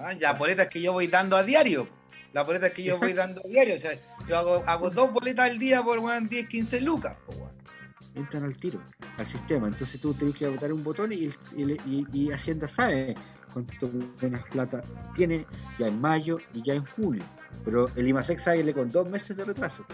Ah, 0.00 0.12
La 0.18 0.32
boleta 0.32 0.68
que 0.68 0.80
yo 0.80 0.92
voy 0.92 1.06
dando 1.06 1.36
a 1.36 1.42
diario. 1.44 1.86
La 2.34 2.42
boleta 2.42 2.70
que 2.72 2.82
yo 2.82 2.98
voy 2.98 3.12
dando 3.14 3.40
diario. 3.48 3.76
O 3.76 3.78
sea, 3.78 3.92
yo 4.28 4.36
hago, 4.36 4.62
hago 4.66 4.90
dos 4.90 5.12
boletas 5.12 5.48
al 5.50 5.58
día 5.58 5.82
por 5.82 5.98
weón, 6.00 6.28
10, 6.28 6.48
15 6.48 6.80
lucas. 6.82 7.16
po, 7.24 7.32
weón. 7.32 7.52
entran 8.14 8.44
al 8.44 8.56
tiro, 8.56 8.82
al 9.16 9.26
sistema. 9.26 9.68
Entonces 9.68 10.00
tú 10.00 10.12
tenés 10.14 10.34
que 10.36 10.48
votar 10.48 10.72
un 10.72 10.82
botón 10.84 11.12
y, 11.12 11.30
y 11.56 11.62
y- 11.86 12.06
y 12.12 12.30
Hacienda 12.32 12.68
sabe 12.68 13.14
cuánto 13.52 13.90
menos 14.20 14.40
plata 14.50 14.82
tiene 15.14 15.46
ya 15.78 15.86
en 15.88 16.00
mayo 16.00 16.38
y 16.52 16.62
ya 16.62 16.74
en 16.74 16.84
junio. 16.84 17.22
Pero 17.64 17.88
el 17.96 18.06
IMASEC 18.08 18.38
sale 18.38 18.74
con 18.74 18.90
dos 18.90 19.08
meses 19.08 19.36
de 19.36 19.44
retraso. 19.44 19.84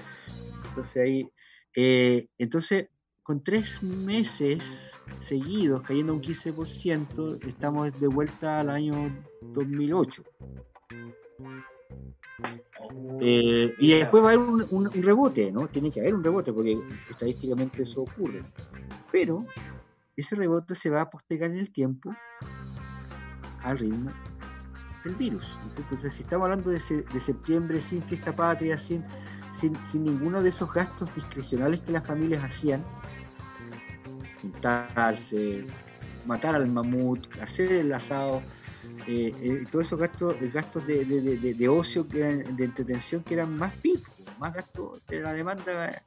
Entonces 0.68 1.02
ahí, 1.02 1.28
eh, 1.76 2.26
entonces 2.38 2.88
con 3.22 3.44
tres 3.44 3.82
meses 3.82 4.92
seguidos 5.26 5.82
cayendo 5.82 6.14
un 6.14 6.20
15%, 6.22 7.46
estamos 7.46 7.98
de 8.00 8.08
vuelta 8.08 8.60
al 8.60 8.70
año 8.70 9.24
2008. 9.42 10.24
Eh, 13.20 13.74
y 13.78 13.92
después 13.94 14.22
va 14.24 14.30
a 14.30 14.32
haber 14.34 14.46
un, 14.48 14.66
un- 14.70 14.90
un 14.94 15.02
rebote, 15.02 15.52
¿no? 15.52 15.68
Tiene 15.68 15.90
que 15.90 16.00
haber 16.00 16.14
un 16.14 16.24
rebote 16.24 16.52
porque 16.52 16.78
estadísticamente 17.10 17.82
eso 17.82 18.02
ocurre. 18.02 18.42
Pero 19.12 19.44
ese 20.16 20.36
rebote 20.36 20.74
se 20.74 20.88
va 20.90 21.02
a 21.02 21.10
postergar 21.10 21.50
en 21.50 21.58
el 21.58 21.70
tiempo 21.70 22.14
al 23.62 23.78
ritmo 23.78 24.10
del 25.04 25.14
virus. 25.16 25.46
Entonces, 25.76 26.14
si 26.14 26.22
estamos 26.22 26.44
hablando 26.46 26.70
de, 26.70 26.80
se- 26.80 27.02
de 27.02 27.20
septiembre 27.20 27.80
sin 27.80 28.02
fiesta 28.02 28.34
patria, 28.34 28.76
sin, 28.78 29.04
sin, 29.58 29.74
sin 29.84 30.04
ninguno 30.04 30.42
de 30.42 30.48
esos 30.48 30.72
gastos 30.72 31.14
discrecionales 31.14 31.80
que 31.80 31.92
las 31.92 32.06
familias 32.06 32.42
hacían, 32.44 32.82
juntarse, 34.42 35.64
matar 36.26 36.54
al 36.54 36.68
mamut, 36.68 37.26
hacer 37.40 37.72
el 37.72 37.92
asado, 37.92 38.42
eh, 39.06 39.34
eh, 39.42 39.64
todos 39.70 39.86
esos 39.86 39.98
gastos, 39.98 40.36
eh, 40.40 40.50
gastos 40.52 40.86
de, 40.86 41.04
de- 41.04 41.20
de- 41.20 41.36
de- 41.36 41.54
de 41.54 41.68
ocio, 41.68 42.06
que 42.08 42.20
eran, 42.20 42.56
de 42.56 42.64
entretención, 42.64 43.22
que 43.22 43.34
eran 43.34 43.56
más 43.56 43.72
picos, 43.74 44.12
más 44.38 44.52
gastos 44.54 45.04
de 45.06 45.20
la 45.20 45.32
demanda 45.32 46.02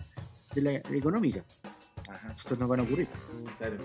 de 0.53 0.61
la, 0.61 0.71
económica. 0.95 1.43
Ajá. 2.09 2.33
Estos 2.37 2.59
no 2.59 2.67
van 2.67 2.81
a 2.81 2.83
ocurrir. 2.83 3.07
Claro. 3.57 3.75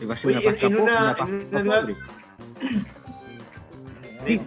Eh, 0.00 0.06
Va 0.06 0.14
a 0.14 0.16
ser 0.16 0.36
Oye, 0.36 0.48
una 0.48 0.58
en 0.58 0.76
po- 0.76 0.82
una- 0.82 1.16
una 1.20 1.30
en 1.30 1.46
una 1.50 1.62
nueva-. 1.62 1.96
Sí. 4.26 4.40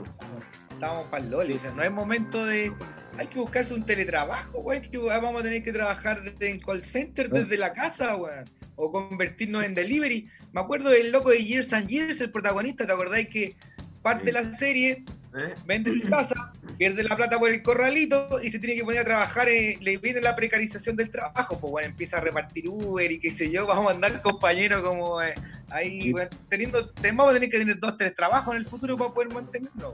Estamos 0.72 1.08
para 1.08 1.24
el 1.24 1.30
loli. 1.32 1.54
O 1.54 1.60
sea, 1.60 1.72
no 1.72 1.84
es 1.84 1.92
momento 1.92 2.46
de. 2.46 2.74
Hay 3.18 3.28
que 3.28 3.40
buscarse 3.40 3.74
un 3.74 3.86
teletrabajo, 3.86 4.60
weón. 4.60 4.82
que 4.82 4.98
Vamos 4.98 5.40
a 5.42 5.44
tener 5.44 5.64
que 5.64 5.72
trabajar 5.72 6.24
desde 6.24 6.50
en 6.50 6.60
call 6.60 6.84
center 6.84 7.30
Ah. 7.32 7.40
desde 7.40 7.58
la 7.58 7.74
casa, 7.74 8.16
weón. 8.16 8.46
O 8.76 8.92
convertirnos 8.92 9.64
en 9.64 9.76
delivery. 9.76 10.28
Me 10.52 10.62
acuerdo 10.62 10.90
del 10.90 11.12
loco 11.12 11.30
de 11.30 11.44
Years 11.44 11.72
and 11.74 11.88
Years, 11.88 12.22
el 12.22 12.32
protagonista, 12.32 12.86
¿te 12.88 12.92
acordáis 12.94 13.30
que 13.30 13.56
parte 14.02 14.26
de 14.26 14.32
la 14.34 14.54
serie, 14.56 15.04
¿Eh? 15.36 15.56
vende 15.66 15.92
su 16.00 16.08
casa, 16.10 16.54
pierde 16.78 17.04
la 17.04 17.16
plata 17.16 17.40
por 17.40 17.50
el 17.50 17.64
corralito 17.64 18.40
y 18.44 18.50
se 18.52 18.60
tiene 18.60 18.76
que 18.76 18.84
poner 18.84 19.00
a 19.02 19.06
trabajar, 19.06 19.50
eh, 19.50 19.78
le 19.82 19.98
viene 19.98 20.22
la 20.22 20.36
precarización 20.36 20.96
del 20.96 21.10
trabajo, 21.10 21.60
pues 21.60 21.72
bueno, 21.72 21.90
empieza 21.90 22.18
a 22.18 22.22
repartir 22.22 22.70
Uber 22.70 23.12
y 23.12 23.20
qué 23.20 23.32
sé 23.32 23.50
yo, 23.50 23.66
vamos 23.68 23.88
a 23.92 23.96
andar 23.96 24.22
compañeros 24.22 24.84
como 24.84 25.22
eh, 25.22 25.34
ahí, 25.70 26.02
Sí. 26.04 26.12
bueno, 26.12 26.30
teniendo, 26.50 26.92
vamos 27.02 27.30
a 27.32 27.34
tener 27.34 27.50
que 27.50 27.58
tener 27.60 27.80
dos, 27.80 27.98
tres 27.98 28.16
trabajos 28.16 28.54
en 28.54 28.60
el 28.62 28.66
futuro 28.68 28.96
para 28.98 29.12
poder 29.12 29.34
mantenerlo. 29.34 29.94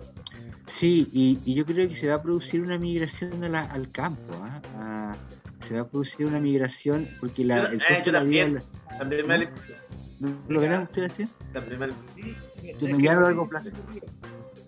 Sí, 0.67 1.07
y, 1.13 1.39
y 1.45 1.55
yo 1.55 1.65
creo 1.65 1.87
que 1.87 1.95
se 1.95 2.07
va 2.09 2.15
a 2.15 2.21
producir 2.21 2.61
una 2.61 2.77
migración 2.77 3.43
a 3.43 3.49
la- 3.49 3.63
al 3.63 3.89
campo. 3.91 4.33
¿ah? 4.43 4.61
A- 4.77 5.17
se 5.65 5.75
va 5.75 5.81
a 5.81 5.87
producir 5.87 6.25
una 6.25 6.39
migración 6.39 7.07
porque 7.19 7.43
la, 7.45 7.65
el 7.67 7.79
costo 7.79 7.93
yo 7.99 8.03
de 8.05 8.11
la 8.11 8.23
vida. 8.23 8.43
también. 8.45 8.63
También 8.97 9.27
me 9.27 9.39
da 9.45 9.51
¿no 10.19 10.37
¿Lo 10.47 10.59
verán 10.59 10.83
ustedes 10.83 11.11
así? 11.13 11.27
También 11.53 11.79
me 11.79 11.87
Sí, 12.15 13.07
a 13.07 13.13
largo 13.15 13.47
plazo. 13.47 13.69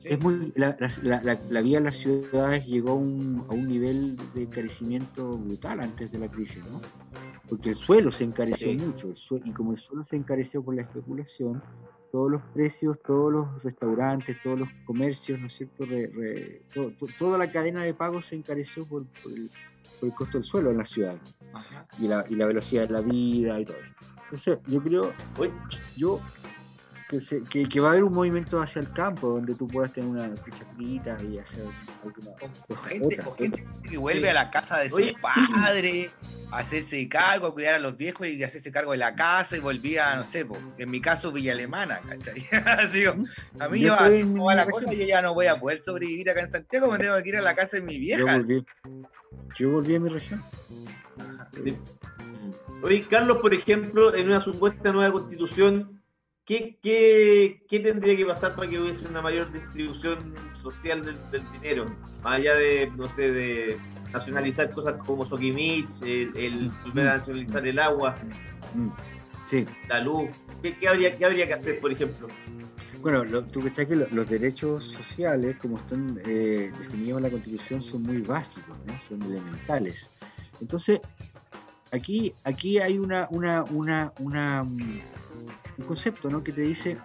Es 0.04 0.20
muy, 0.20 0.52
la, 0.56 0.76
la- 0.80 1.22
la- 1.24 1.38
la- 1.50 1.62
vida 1.62 1.78
en 1.78 1.84
las 1.86 1.96
ciudades 1.98 2.66
llegó 2.66 2.92
a 2.92 2.96
un, 2.96 3.46
a 3.50 3.54
un 3.54 3.68
nivel 3.68 4.18
de 4.34 4.44
encarecimiento 4.44 5.38
brutal 5.38 5.80
antes 5.80 6.12
de 6.12 6.20
la 6.20 6.28
crisis, 6.28 6.64
¿no? 6.66 6.82
Porque 7.48 7.70
el 7.70 7.76
suelo 7.76 8.12
se 8.12 8.24
encareció 8.24 8.72
Sí. 8.72 8.78
mucho, 8.78 9.10
el 9.10 9.16
sue- 9.16 9.42
y 9.46 9.52
como 9.52 9.72
el 9.74 9.78
suelo 9.78 10.04
se 10.04 10.16
encareció 10.16 10.64
por 10.64 10.76
la 10.76 10.82
especulación, 10.84 11.62
todos 12.12 12.32
los 12.32 12.42
precios, 12.54 13.00
todos 13.02 13.32
los 13.32 13.64
restaurantes, 13.64 14.36
todos 14.44 14.60
los 14.60 14.70
comercios, 14.86 15.40
¿no 15.40 15.48
es 15.48 15.54
cierto? 15.54 15.86
Re- 15.86 16.08
re- 16.14 16.62
to- 16.74 16.92
to- 16.98 17.08
toda 17.20 17.38
la 17.38 17.52
cadena 17.52 17.84
de 17.84 17.94
pagos 17.94 18.26
se 18.26 18.36
encareció 18.36 18.86
por, 18.86 19.06
por 19.24 19.32
el, 19.32 19.50
por 20.00 20.10
el 20.10 20.16
costo 20.16 20.38
del 20.38 20.44
suelo 20.44 20.72
en 20.72 20.78
la 20.78 20.86
ciudad 20.86 21.16
Ajá. 21.54 21.88
y 22.00 22.08
la, 22.08 22.26
y 22.30 22.36
la 22.36 22.48
velocidad 22.48 22.88
de 22.88 22.94
la 22.94 23.02
vida 23.02 23.60
y 23.60 23.66
todo 23.66 23.78
eso. 23.78 23.94
Entonces, 24.26 24.60
yo 24.68 24.82
creo, 24.82 25.14
yo 25.98 26.20
que, 27.12 27.20
se- 27.22 27.44
que, 27.44 27.68
que 27.68 27.80
va 27.82 27.90
a 27.90 27.92
haber 27.92 28.06
un 28.06 28.14
movimiento 28.14 28.62
hacia 28.62 28.80
el 28.82 28.92
campo 28.94 29.28
donde 29.28 29.54
tú 29.54 29.68
puedas 29.68 29.92
tener 29.92 30.10
una 30.10 30.36
ficha 30.38 30.64
frita 30.76 31.18
y 31.22 31.38
hacer 31.38 31.66
alguna 32.04 32.32
O, 32.70 32.74
o 32.74 32.76
gente, 32.78 33.06
otra, 33.20 33.28
o 33.28 33.36
gente 33.36 33.68
que 33.90 33.98
vuelve 33.98 34.22
Sí. 34.22 34.28
a 34.30 34.34
la 34.34 34.50
casa 34.50 34.78
de 34.80 34.90
su 34.90 34.96
Oye. 34.96 35.14
padre 35.22 36.10
a 36.52 36.58
hacerse 36.60 37.08
cargo, 37.10 37.48
a 37.48 37.54
cuidar 37.54 37.76
a 37.76 37.80
los 37.80 37.96
viejos 37.98 38.28
y 38.28 38.42
hacerse 38.44 38.72
cargo 38.72 38.92
de 38.94 38.98
la 38.98 39.14
casa 39.16 39.58
y 39.58 39.60
volvía, 39.60 40.16
no 40.16 40.24
sé, 40.24 40.46
po, 40.46 40.58
en 40.78 40.90
mi 40.90 41.00
caso 41.02 41.32
Villa 41.34 41.52
Alemana, 41.52 42.00
¿cachai? 42.08 42.46
Así, 42.66 43.04
a 43.06 43.68
mí 43.70 43.80
Yo 43.82 43.98
en 44.06 44.32
como 44.32 44.46
va 44.46 44.56
la 44.56 44.66
mi 44.66 44.72
cosa, 44.72 44.92
yo 44.94 45.04
ya 45.06 45.22
no 45.22 45.34
voy 45.34 45.48
a 45.48 45.60
poder 45.60 45.80
sobrevivir 45.80 46.30
acá 46.30 46.42
en 46.42 46.50
Santiago, 46.50 46.90
me 46.92 46.98
tengo 46.98 47.22
que 47.22 47.30
ir 47.30 47.38
a 47.38 47.42
la 47.42 47.56
casa 47.56 47.78
de 47.78 47.84
mi 47.84 47.94
Yo 47.96 48.00
vieja. 48.00 48.38
volví, 48.38 48.66
yo 49.58 49.70
volví 49.72 49.96
a 49.96 50.00
mi 50.00 50.10
región. 50.10 50.42
Sí. 51.64 51.78
Oye, 52.84 53.06
Carlos, 53.08 53.38
por 53.42 53.54
ejemplo, 53.54 54.16
en 54.16 54.28
una 54.28 54.40
supuesta 54.40 54.92
nueva 54.92 55.12
constitución, 55.12 56.01
¿qué, 56.46 56.78
qué, 56.82 57.64
qué 57.70 57.80
tendría 57.80 58.16
que 58.16 58.26
pasar 58.26 58.56
para 58.56 58.70
que 58.70 58.80
hubiese 58.80 59.08
una 59.08 59.22
mayor 59.22 59.52
distribución 59.52 60.34
social 60.54 61.04
del, 61.06 61.18
del 61.32 61.44
dinero? 61.54 61.86
Más 62.24 62.40
allá 62.40 62.56
de, 62.56 62.92
no 62.98 63.08
sé, 63.08 63.32
de 63.32 63.78
nacionalizar 64.14 64.70
cosas 64.72 64.96
como 65.06 65.26
Soquimich, 65.26 65.88
el, 66.02 66.36
el 66.36 66.72
volver 66.86 67.08
a 67.08 67.18
nacionalizar 67.18 67.66
el 67.68 67.80
agua, 67.80 68.16
Mm, 68.74 68.90
Sí. 69.50 69.66
la 69.90 70.00
luz. 70.00 70.30
¿Qué, 70.62 70.74
qué 70.78 70.88
habría, 70.88 71.18
qué 71.18 71.26
habría 71.26 71.46
que 71.46 71.54
hacer, 71.54 71.80
por 71.82 71.92
ejemplo? 71.92 72.30
Bueno, 73.02 73.26
lo, 73.26 73.44
tú 73.44 73.62
que 73.62 73.86
que 73.86 73.96
lo- 73.98 74.08
los 74.12 74.30
derechos 74.30 74.86
sociales, 74.86 75.58
como 75.58 75.78
están 75.78 76.18
eh, 76.26 76.72
definidos 76.80 77.18
en 77.18 77.24
la 77.24 77.30
Constitución, 77.30 77.84
son 77.84 78.04
muy 78.04 78.22
básicos, 78.22 78.78
¿no? 78.86 78.94
son 79.10 79.22
elementales. 79.24 80.08
Entonces, 80.62 81.02
aquí, 81.92 82.34
aquí 82.46 82.78
hay 82.80 82.98
una, 82.98 83.28
una, 83.32 83.64
una, 83.64 84.14
una, 84.20 84.64
mm, 84.64 85.02
un 85.82 85.88
concepto 85.88 86.30
¿no? 86.30 86.44
que 86.44 86.52
te 86.52 86.62
dice 86.62 86.98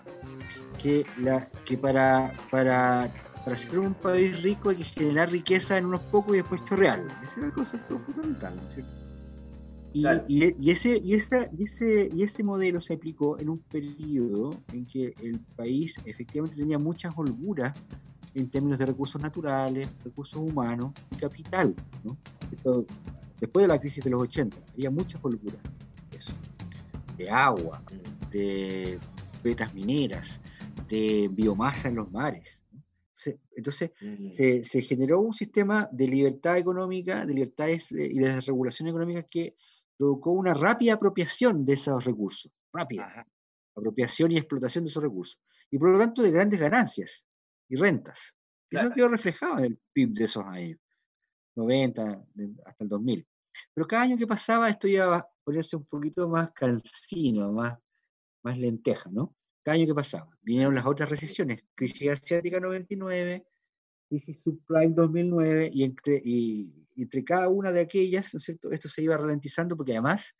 que, 0.82 1.04
la, 1.18 1.48
que 1.64 1.76
para, 1.78 2.32
para, 2.50 3.10
para 3.44 3.56
ser 3.56 3.78
un 3.78 3.94
país 3.94 4.42
rico 4.42 4.68
hay 4.70 4.76
que 4.76 4.84
generar 4.84 5.30
riqueza 5.30 5.78
en 5.78 5.86
unos 5.86 6.00
pocos 6.02 6.34
y 6.34 6.38
después 6.38 6.64
chorrearla. 6.66 7.20
Ese 7.24 7.38
era 7.40 7.46
el 7.46 7.52
concepto 7.52 7.98
fundamental, 8.00 8.56
¿no 8.56 8.62
es 8.68 8.74
cierto? 8.74 8.92
Y, 9.92 10.02
Claro. 10.02 10.24
y- 10.28 10.54
y 10.62 10.70
ese, 10.70 10.98
y, 11.02 11.14
esa, 11.14 11.48
y, 11.56 11.62
ese, 11.64 12.10
y 12.14 12.22
ese 12.22 12.42
modelo 12.42 12.80
se 12.82 12.94
aplicó 12.94 13.38
en 13.38 13.48
un 13.48 13.58
periodo 13.60 14.54
en 14.74 14.84
que 14.84 15.14
el 15.22 15.40
país 15.56 15.94
efectivamente 16.04 16.54
tenía 16.56 16.78
muchas 16.78 17.14
holguras 17.16 17.72
en 18.34 18.50
términos 18.50 18.78
de 18.78 18.84
recursos 18.84 19.18
naturales, 19.22 19.88
recursos 20.04 20.36
humanos 20.36 20.92
y 21.12 21.16
capital. 21.16 21.74
¿no? 22.04 22.18
Esto, 22.52 22.84
después 23.40 23.64
de 23.64 23.68
la 23.68 23.80
crisis 23.80 24.04
de 24.04 24.10
los 24.10 24.20
80, 24.22 24.54
había 24.74 24.90
muchas 24.90 25.18
holguras. 25.24 25.58
De 27.16 27.30
agua, 27.30 27.80
de 28.36 28.98
vetas 29.42 29.72
mineras, 29.74 30.40
de 30.88 31.28
biomasa 31.30 31.88
en 31.88 31.96
los 31.96 32.10
mares. 32.10 32.62
Entonces, 33.56 33.92
se, 34.30 34.62
se 34.64 34.82
generó 34.82 35.20
un 35.20 35.32
sistema 35.32 35.88
de 35.90 36.06
libertad 36.06 36.58
económica, 36.58 37.24
de 37.24 37.32
libertades 37.34 37.90
eh, 37.92 38.08
y 38.12 38.18
de 38.18 38.40
regulación 38.42 38.88
económica 38.88 39.22
que 39.22 39.56
provocó 39.96 40.32
una 40.32 40.52
rápida 40.52 40.94
apropiación 40.94 41.64
de 41.64 41.72
esos 41.74 42.04
recursos, 42.04 42.52
rápida 42.72 43.04
Ajá. 43.06 43.26
apropiación 43.74 44.32
y 44.32 44.36
explotación 44.36 44.84
de 44.84 44.90
esos 44.90 45.02
recursos, 45.02 45.40
y 45.70 45.78
por 45.78 45.90
lo 45.90 45.98
tanto 45.98 46.22
de 46.22 46.30
grandes 46.30 46.60
ganancias 46.60 47.26
y 47.68 47.76
rentas. 47.76 48.36
Y 48.70 48.76
Eso 48.76 48.82
Claro. 48.84 48.94
quedó 48.94 49.08
reflejado 49.08 49.58
en 49.60 49.64
el 49.64 49.78
PIB 49.94 50.12
de 50.12 50.24
esos 50.24 50.44
años, 50.44 50.78
90 51.56 52.22
de- 52.34 52.50
hasta 52.66 52.84
el 52.84 52.90
2000. 52.90 53.26
Pero 53.72 53.86
cada 53.86 54.02
año 54.02 54.18
que 54.18 54.26
pasaba 54.26 54.68
esto 54.68 54.86
iba 54.88 55.16
a 55.16 55.26
ponerse 55.42 55.76
un 55.76 55.86
poquito 55.86 56.28
más 56.28 56.50
cansino, 56.52 57.50
más, 57.52 57.78
más 58.46 58.58
lenteja, 58.58 59.10
¿no? 59.10 59.34
Cada 59.64 59.74
año 59.74 59.86
que 59.86 59.94
pasaba. 59.94 60.30
Vinieron 60.42 60.74
las 60.74 60.86
otras 60.86 61.10
recesiones, 61.10 61.64
crisis 61.74 62.08
asiática 62.08 62.60
99, 62.60 63.44
crisis 64.08 64.40
subprime 64.42 64.94
2009 64.94 65.70
y 65.72 65.82
entre, 65.82 66.22
y, 66.24 66.86
entre 66.96 67.24
cada 67.24 67.48
una 67.48 67.72
de 67.72 67.80
aquellas, 67.80 68.32
¿no 68.32 68.38
es 68.38 68.44
cierto? 68.44 68.70
Esto 68.70 68.88
se 68.88 69.02
iba 69.02 69.16
ralentizando 69.16 69.76
porque 69.76 69.92
además 69.92 70.36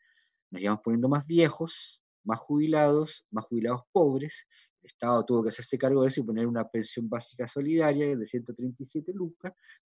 nos 0.49 0.61
íbamos 0.61 0.81
poniendo 0.81 1.09
más 1.09 1.27
viejos, 1.27 2.01
más 2.23 2.39
jubilados, 2.39 3.25
más 3.29 3.43
jubilados 3.45 3.81
pobres. 3.91 4.47
El 4.81 4.87
Estado 4.87 5.25
tuvo 5.25 5.43
que 5.43 5.49
hacerse 5.49 5.77
cargo 5.77 6.01
de 6.03 6.07
eso 6.07 6.21
y 6.21 6.23
poner 6.23 6.47
una 6.47 6.65
pensión 6.65 7.09
básica 7.09 7.45
solidaria 7.49 8.15
de 8.15 8.25
137 8.25 9.11
lucas, 9.13 9.51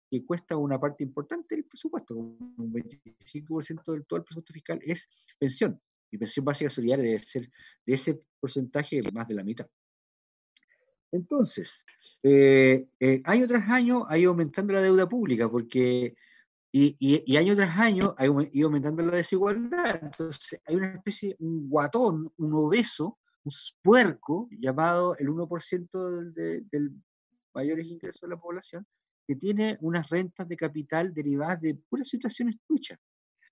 que 0.08 0.24
cuesta 0.24 0.56
una 0.56 0.78
parte 0.78 1.02
importante 1.02 1.56
del 1.56 1.64
presupuesto, 1.64 2.14
un 2.14 2.72
25% 2.72 3.92
del 3.92 4.06
todo 4.06 4.18
el 4.18 4.24
presupuesto 4.24 4.52
fiscal 4.52 4.78
es 4.84 5.08
pensión. 5.36 5.80
Y 6.14 6.18
pensión 6.18 6.44
básica 6.44 6.70
solidaria 6.70 7.04
debe 7.04 7.18
ser 7.18 7.50
de 7.84 7.94
ese 7.94 8.20
porcentaje 8.38 9.02
más 9.12 9.26
de 9.26 9.34
la 9.34 9.42
mitad. 9.42 9.66
Entonces, 11.10 11.84
eh, 12.22 12.86
eh, 13.00 13.20
año 13.24 13.46
tras 13.48 13.68
año 13.68 14.04
ha 14.08 14.16
ido 14.16 14.30
aumentando 14.30 14.72
la 14.72 14.80
deuda 14.82 15.08
pública, 15.08 15.48
porque 15.50 16.14
y, 16.72 16.96
y, 16.98 17.22
y 17.26 17.36
año 17.36 17.54
tras 17.56 17.76
año 17.78 18.14
ha 18.16 18.26
ido 18.26 18.66
aumentando 18.66 19.02
la 19.02 19.16
desigualdad. 19.16 20.00
Entonces, 20.02 20.60
hay 20.66 20.76
una 20.76 20.94
especie, 20.94 21.36
un 21.40 21.68
guatón, 21.68 22.32
un 22.36 22.52
obeso, 22.54 23.18
un 23.44 23.52
puerco, 23.82 24.48
llamado 24.52 25.16
el 25.16 25.28
1% 25.28 26.10
del, 26.10 26.34
de- 26.34 26.60
del 26.70 26.92
mayores 27.54 27.86
ingresos 27.86 28.20
de 28.22 28.28
la 28.28 28.36
población, 28.36 28.86
que 29.26 29.34
tiene 29.36 29.78
unas 29.80 30.08
rentas 30.10 30.48
de 30.48 30.56
capital 30.56 31.12
derivadas 31.12 31.60
de 31.60 31.74
puras 31.74 32.08
situaciones 32.08 32.56
truchas, 32.66 32.98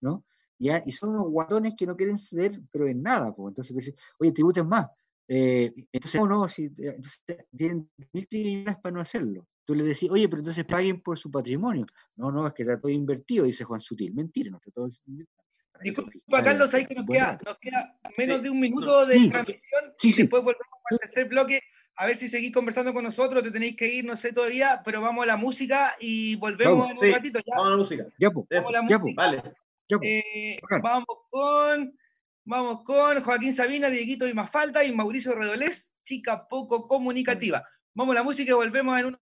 ¿no? 0.01 0.25
Ya, 0.63 0.81
y 0.87 0.93
son 0.93 1.11
unos 1.11 1.29
guatones 1.29 1.75
que 1.77 1.87
no 1.87 1.97
quieren 1.97 2.19
ceder, 2.21 2.61
pero 2.71 2.87
en 2.87 3.03
nada, 3.03 3.35
pues. 3.35 3.51
Entonces, 3.51 3.75
dicen, 3.75 3.97
oye, 4.21 4.31
tributen 4.31 4.69
más. 4.69 4.87
Eh, 5.27 5.73
entonces, 5.91 6.21
no, 6.21 6.27
no, 6.29 6.47
si, 6.49 6.67
eh, 6.67 6.73
entonces 6.79 7.21
tienen 7.57 7.91
mil 8.13 8.29
trillones 8.29 8.77
para 8.77 8.93
no 8.95 9.01
hacerlo. 9.01 9.49
Tú 9.65 9.75
le 9.75 9.83
decís, 9.83 10.09
oye, 10.09 10.29
pero 10.29 10.39
entonces 10.39 10.65
paguen 10.65 11.01
por 11.01 11.19
su 11.19 11.33
patrimonio. 11.33 11.85
No, 12.15 12.31
no, 12.31 12.47
es 12.47 12.53
que 12.55 12.63
está 12.63 12.79
todo 12.81 12.93
invertido, 12.93 13.45
dice 13.45 13.65
Juan 13.65 13.81
Sutil. 13.81 14.15
Mentira, 14.15 14.51
no 14.51 14.59
está 14.59 14.71
todo 14.71 14.89
invertido. 15.07 15.43
Disculpa, 15.83 16.45
Carlos, 16.45 16.73
ahí 16.75 16.87
que 16.87 16.95
nos 16.95 17.07
queda, 17.07 17.39
nos 17.45 17.59
queda 17.59 17.99
menos 18.17 18.43
de 18.43 18.51
un 18.51 18.61
minuto 18.61 19.05
de 19.05 19.15
Sí. 19.15 19.31
transmisión 19.31 19.83
Sí, 19.97 20.13
sí. 20.13 20.23
después 20.23 20.45
volvemos 20.45 20.79
al 20.91 20.99
tercer 20.99 21.29
bloque. 21.29 21.61
A 21.97 22.07
ver 22.07 22.17
si 22.17 22.29
seguís 22.29 22.53
conversando 22.53 22.95
con 22.95 23.03
nosotros, 23.05 23.43
te 23.43 23.51
tenéis 23.51 23.77
que 23.77 23.93
ir, 23.93 24.05
no 24.05 24.15
sé 24.17 24.33
todavía, 24.33 24.81
pero 24.85 25.01
vamos 25.01 25.25
a 25.25 25.27
la 25.27 25.37
música 25.37 25.97
y 26.01 26.37
volvemos 26.37 26.79
Vamos, 26.79 26.91
en 26.93 26.99
un 26.99 27.05
sí, 27.05 27.11
ratito. 27.11 27.39
Ya, 27.41 27.55
Vamos 27.57 27.67
a 27.67 27.71
la 27.71 27.77
música. 27.77 28.07
Ya, 28.19 28.31
pues, 28.31 28.47
Eso, 28.51 28.63
Vamos 28.63 28.69
a 28.69 28.73
la 28.73 28.89
ya, 28.89 28.99
pues, 29.01 29.15
música. 29.15 29.23
Vale. 29.23 29.43
Eh, 29.89 30.59
vamos 30.83 31.07
con 31.31 31.97
vamos 32.45 32.83
con 32.85 33.23
Joaquín 33.23 33.55
Sabina, 33.55 33.89
Dieguito 33.91 34.27
y 34.27 34.35
Mafalda 34.35 34.85
y 34.85 34.93
Mauricio 34.93 35.35
Redolés, 35.35 35.93
chica 36.05 36.47
poco 36.49 36.89
comunicativa. 36.89 37.63
Vamos 37.95 38.13
a 38.13 38.19
la 38.21 38.23
música 38.23 38.51
y 38.51 38.55
volvemos 38.55 38.99
en 38.99 39.07
un 39.07 39.19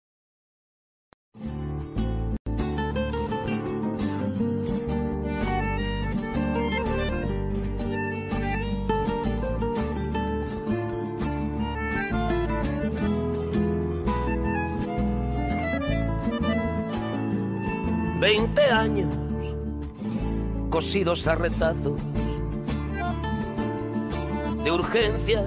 Veinte 18.21 18.63
años 18.63 19.18
cosidos 20.79 21.27
a 21.27 21.35
de 21.35 21.97
urgencias, 24.71 25.45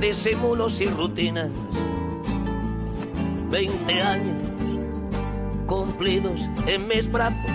disimulos 0.00 0.80
y 0.80 0.86
rutinas. 0.86 1.52
Veinte 3.48 4.02
años 4.02 4.42
cumplidos 5.66 6.48
en 6.66 6.88
mis 6.88 7.08
brazos 7.08 7.48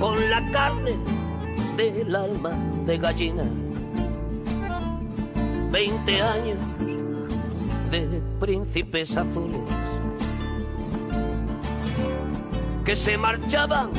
con 0.00 0.28
la 0.28 0.44
carne 0.50 0.96
del 1.76 2.16
alma 2.16 2.50
de 2.84 2.98
gallina. 2.98 3.44
Veinte 5.70 6.20
años 6.20 6.58
de 7.92 8.20
príncipes 8.40 9.16
azules 9.16 9.60
que 12.84 12.96
se 12.96 13.16
marchaban 13.16 13.90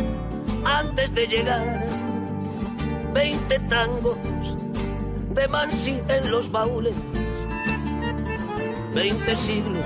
antes 0.65 1.14
de 1.14 1.27
llegar. 1.27 1.86
Veinte 3.14 3.60
tangos 3.69 4.18
de 5.34 5.48
Mansi 5.48 6.02
en 6.07 6.31
los 6.31 6.52
baúles. 6.52 6.95
Veinte 8.94 9.36
siglos 9.36 9.86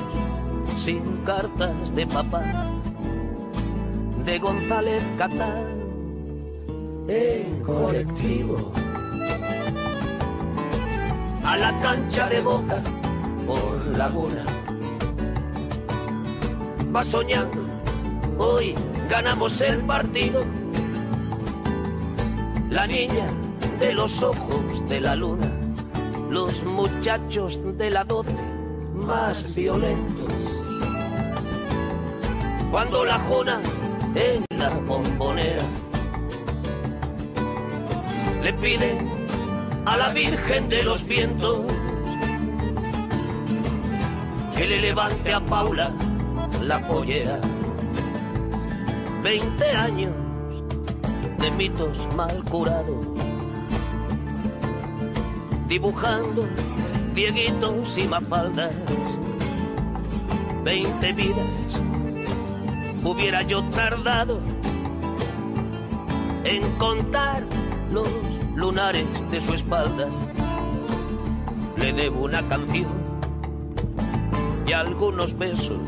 sin 0.77 1.17
cartas 1.23 1.95
de 1.95 2.07
papá. 2.07 2.43
De 4.25 4.39
González 4.39 5.03
Catán 5.17 5.83
en 7.07 7.61
colectivo. 7.61 8.71
A 11.43 11.57
la 11.57 11.77
cancha 11.79 12.29
de 12.29 12.41
boca 12.41 12.81
por 13.45 13.85
Laguna. 13.97 14.43
Va 16.95 17.03
soñando 17.03 17.73
Hoy 18.37 18.73
ganamos 19.09 19.61
el 19.61 19.79
partido. 19.81 20.43
La 22.73 22.87
niña 22.87 23.27
de 23.79 23.93
los 23.93 24.23
ojos 24.23 24.83
de 24.89 24.99
la 24.99 25.15
luna, 25.15 25.45
los 26.31 26.63
muchachos 26.63 27.61
de 27.77 27.91
la 27.91 28.03
doce 28.03 28.33
más 28.95 29.53
violentos. 29.53 30.33
Cuando 32.71 33.05
la 33.05 33.19
jona 33.19 33.61
en 34.15 34.43
la 34.57 34.69
bombonera 34.69 35.61
le 38.41 38.53
pide 38.53 38.97
a 39.85 39.95
la 39.95 40.09
Virgen 40.11 40.67
de 40.67 40.81
los 40.81 41.05
Vientos 41.05 41.59
que 44.57 44.65
le 44.65 44.81
levante 44.81 45.31
a 45.31 45.45
Paula 45.45 45.91
la 46.59 46.87
pollera. 46.87 47.39
Veinte 49.21 49.69
años 49.69 50.17
de 51.44 51.52
mitos 51.52 52.07
mal 52.15 52.41
curados, 52.49 53.06
dibujando 55.68 56.48
dieguitos 57.14 57.98
y 57.98 58.07
mafaldas. 58.07 58.74
Veinte 60.64 61.11
vidas 61.11 61.82
hubiera 63.03 63.41
yo 63.41 63.61
tardado 63.72 64.40
en 66.45 66.61
contar 66.78 67.44
los 67.91 68.07
lunares 68.56 69.06
de 69.30 69.41
su 69.41 69.53
espalda. 69.53 70.07
Le 71.76 71.91
debo 71.91 72.24
una 72.24 72.48
canción 72.48 72.94
y 74.65 74.72
algunos 74.72 75.38
besos 75.38 75.82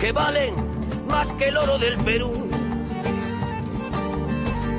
que 0.00 0.10
valen 0.10 0.69
más 1.10 1.32
que 1.32 1.48
el 1.48 1.56
oro 1.56 1.78
del 1.78 1.96
Perú. 1.98 2.48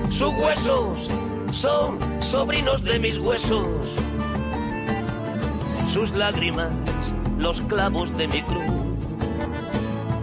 Sus 0.09 0.33
huesos 0.35 1.09
son 1.51 1.99
sobrinos 2.21 2.83
de 2.83 2.99
mis 2.99 3.17
huesos. 3.17 3.67
Sus 5.87 6.11
lágrimas, 6.11 6.71
los 7.37 7.61
clavos 7.61 8.15
de 8.17 8.27
mi 8.27 8.41
cruz. 8.43 8.63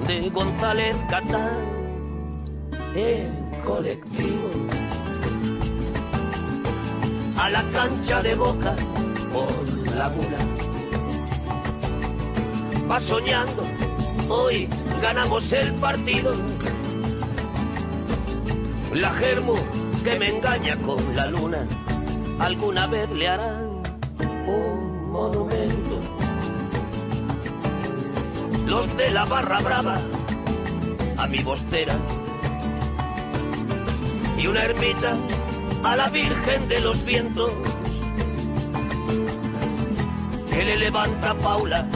De 0.07 0.31
González 0.31 0.97
Catán, 1.11 1.51
el 2.95 3.31
colectivo. 3.65 4.49
A 7.37 7.51
la 7.51 7.63
cancha 7.73 8.23
de 8.23 8.35
boca 8.35 8.75
por 9.33 9.95
Laguna. 9.95 10.39
Va 12.91 12.99
soñando 12.99 13.78
Hoy 14.31 14.69
ganamos 15.01 15.51
el 15.55 15.73
partido. 15.75 16.35
La 18.93 19.11
germo 19.11 19.55
que 20.05 20.19
me 20.19 20.29
engaña 20.29 20.77
con 20.77 21.17
la 21.17 21.27
luna, 21.27 21.67
alguna 22.39 22.87
vez 22.89 23.11
le 23.11 23.27
harán 23.27 23.83
un 24.47 25.11
monumento. 25.11 26.01
Los 28.67 28.95
de 28.99 29.11
la 29.13 29.25
barra 29.25 29.61
brava, 29.61 29.99
a 31.17 31.27
mi 31.27 31.43
bostera. 31.43 31.97
Y 34.37 34.47
una 34.47 34.63
ermita 34.63 35.17
a 35.85 35.97
la 35.97 36.11
Virgen 36.11 36.69
de 36.69 36.81
los 36.81 37.03
Vientos, 37.03 37.51
que 40.51 40.65
le 40.65 40.77
levanta 40.77 41.33
Paula 41.33 41.87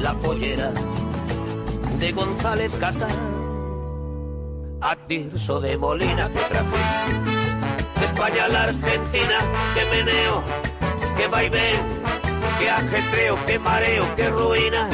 la 0.00 0.14
pollera 0.14 0.72
de 1.98 2.12
González 2.12 2.70
Catán, 2.78 3.10
a 4.80 4.94
Tirso 5.08 5.60
de 5.60 5.76
Molina 5.76 6.28
que 6.28 6.38
trajo, 6.40 6.76
de 7.98 8.04
España 8.04 8.44
a 8.44 8.48
la 8.48 8.62
Argentina, 8.64 9.38
que 9.74 9.84
meneo, 9.96 10.42
que 11.16 11.26
vaivén, 11.26 11.80
qué 12.58 12.70
ajetreo, 12.70 13.36
qué 13.46 13.58
mareo, 13.58 14.06
qué 14.14 14.30
ruina. 14.30 14.88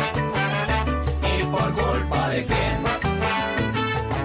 ¿Y 1.39 1.45
por 1.45 1.73
culpa 1.75 2.29
de 2.31 2.45
quién? 2.45 2.83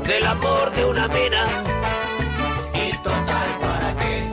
Del 0.03 0.25
amor 0.25 0.71
de 0.71 0.85
una 0.85 1.07
mina. 1.09 1.47
¿Y 2.73 2.91
total 2.97 3.49
para 3.59 3.95
qué? 3.99 4.29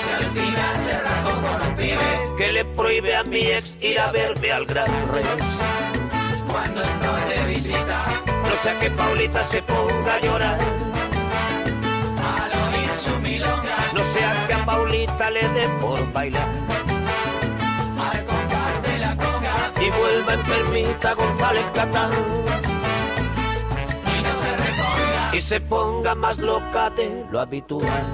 Si 0.00 0.12
al 0.14 0.30
final 0.30 0.76
se 0.82 0.98
rajó 0.98 1.30
por 1.40 1.68
un 1.68 1.76
pibe 1.76 2.36
que 2.38 2.52
le 2.52 2.64
prohíbe 2.64 3.16
a 3.16 3.22
mi 3.24 3.46
ex 3.48 3.76
ir 3.82 4.00
a 4.00 4.10
verme 4.10 4.50
al 4.50 4.64
Gran 4.64 4.90
Rex. 5.12 6.01
Cuando 6.52 6.82
estoy 6.82 7.22
de 7.34 7.46
visita, 7.46 8.06
no 8.26 8.54
sea 8.56 8.78
que 8.78 8.90
Paulita 8.90 9.42
se 9.42 9.62
ponga 9.62 10.14
a 10.16 10.20
llorar. 10.20 10.58
Al 12.34 12.50
oír 12.64 12.94
su 12.94 13.18
milonga, 13.20 13.78
no 13.94 14.04
sea 14.04 14.46
que 14.46 14.52
a 14.52 14.64
Paulita 14.66 15.30
le 15.30 15.48
dé 15.48 15.66
por 15.80 16.12
bailar. 16.12 16.46
Al 17.98 18.24
compás 18.26 18.82
de 18.82 18.98
la 18.98 19.16
conga, 19.16 19.54
y 19.80 19.90
vuelva 19.98 20.34
enfermita 20.34 21.14
González 21.14 21.64
Catán. 21.74 22.10
Y 24.14 24.22
no 24.22 24.32
se 24.42 24.56
reponga, 24.58 25.36
y 25.36 25.40
se 25.40 25.58
ponga 25.58 26.14
más 26.14 26.36
loca 26.36 26.90
de 26.90 27.24
lo 27.30 27.40
habitual. 27.40 28.04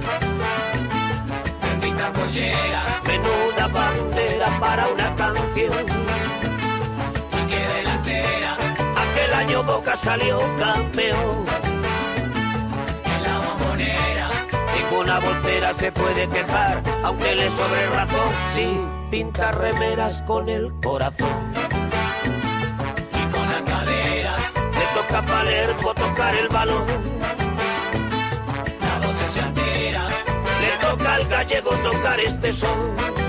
Bendita 1.61 2.13
pollera, 2.13 2.87
menuda 3.05 3.67
bandera 3.67 4.47
para 4.61 4.87
una 4.87 5.13
canción. 5.17 6.09
Aquel 8.11 9.35
año 9.35 9.63
Boca 9.63 9.97
salió 9.97 10.39
campeón. 10.57 11.45
En 13.05 13.23
la 13.23 13.39
bombonera, 13.39 14.31
ninguna 14.77 15.21
bostera 15.21 15.75
se 15.75 15.93
puede 15.93 16.29
quejar, 16.29 16.83
aunque 17.03 17.35
le 17.35 17.51
sobre 17.51 17.87
razón. 17.91 18.31
Sí, 18.53 18.81
pinta 19.11 19.53
remeras 19.53 20.23
con 20.23 20.49
el 20.49 20.73
corazón. 20.83 21.53
Y 23.13 23.33
con 23.33 23.49
las 23.49 23.63
caderas, 23.63 24.43
le 24.55 25.01
toca 25.01 25.19
a 25.19 25.23
Palermo 25.23 25.95
tocar 25.95 26.35
el 26.35 26.49
balón. 26.49 26.85
La 28.81 29.07
voz 29.07 29.17
se 29.17 29.41
altera 29.41 30.09
le 30.61 30.87
toca 30.87 31.15
al 31.15 31.25
gallego 31.29 31.71
tocar 31.71 32.21
este 32.21 32.53
son. 32.53 33.28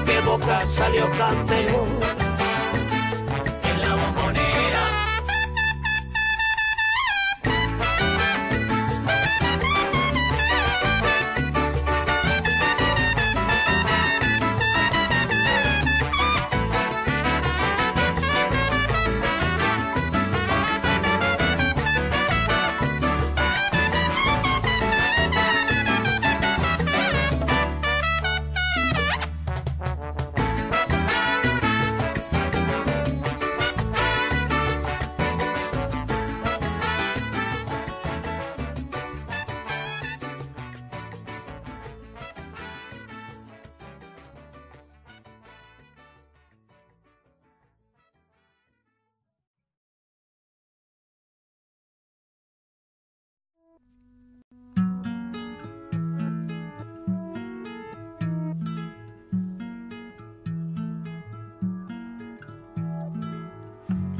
Que 0.00 0.20
Boca 0.20 0.66
salió 0.66 1.10
campeón. 1.18 2.21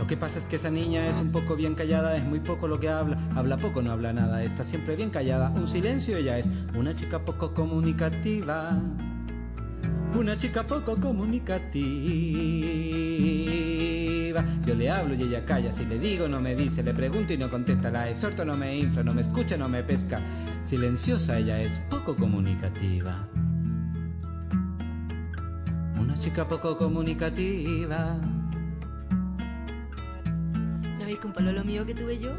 Lo 0.02 0.08
que 0.08 0.16
pasa 0.16 0.40
es 0.40 0.44
que 0.46 0.56
esa 0.56 0.68
niña 0.68 1.06
es 1.06 1.14
un 1.20 1.30
poco 1.30 1.54
bien 1.54 1.76
callada, 1.76 2.16
es 2.16 2.24
muy 2.24 2.40
poco 2.40 2.66
lo 2.66 2.80
que 2.80 2.88
habla, 2.88 3.16
habla 3.36 3.56
poco, 3.56 3.82
no 3.82 3.92
habla 3.92 4.12
nada, 4.12 4.42
está 4.42 4.64
siempre 4.64 4.96
bien 4.96 5.10
callada. 5.10 5.50
Un 5.50 5.68
silencio 5.68 6.16
ella 6.16 6.38
es 6.38 6.48
una 6.74 6.92
chica 6.96 7.24
poco 7.24 7.54
comunicativa. 7.54 8.82
Una 10.18 10.36
chica 10.36 10.66
poco 10.66 10.96
comunicativa. 10.96 11.64
Yo 14.66 14.74
le 14.74 14.90
hablo 14.90 15.14
y 15.14 15.22
ella 15.22 15.44
calla. 15.44 15.70
Si 15.70 15.86
le 15.86 16.00
digo, 16.00 16.26
no 16.26 16.40
me 16.40 16.56
dice. 16.56 16.82
Le 16.82 16.94
pregunto 16.94 17.32
y 17.32 17.38
no 17.38 17.48
contesta. 17.48 17.88
La 17.88 18.10
exhorto, 18.10 18.44
no 18.44 18.56
me 18.56 18.76
infla. 18.76 19.04
No 19.04 19.14
me 19.14 19.20
escucha, 19.20 19.56
no 19.56 19.68
me 19.68 19.84
pesca. 19.84 20.20
Silenciosa 20.64 21.38
ella 21.38 21.60
es 21.60 21.80
poco 21.88 22.16
comunicativa. 22.16 23.28
Una 25.96 26.14
chica 26.14 26.48
poco 26.48 26.76
comunicativa. 26.76 28.18
¿No 31.22 31.28
veis 31.28 31.34
que 31.34 31.40
un 31.40 31.46
pololo 31.46 31.64
mío 31.64 31.86
que 31.86 31.94
tuve 31.94 32.18
yo? 32.18 32.32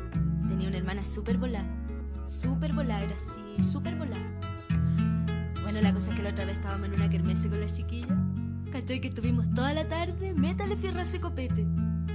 Tenía 0.50 0.68
una 0.68 0.78
hermana 0.78 1.04
súper 1.04 1.38
volada. 1.38 1.66
Súper 2.28 2.74
volada, 2.74 3.04
era 3.04 3.16
así, 3.16 3.62
súper 3.62 3.96
volada. 3.96 4.22
Bueno, 5.62 5.80
la 5.80 5.94
cosa 5.94 6.10
es 6.10 6.16
que 6.16 6.24
la 6.24 6.32
otra 6.32 6.44
vez 6.44 6.58
estábamos 6.58 6.88
en 6.88 6.96
una 6.96 7.10
kermesse 7.10 7.48
con 7.48 7.62
las 7.62 7.74
chiquillas. 7.74 8.18
¿Cachai? 8.74 9.00
Que 9.00 9.08
estuvimos 9.08 9.46
toda 9.54 9.74
la 9.74 9.88
tarde, 9.88 10.34
métale 10.34 10.76
fierrazo 10.76 11.16
y 11.16 11.20
copete. 11.20 11.66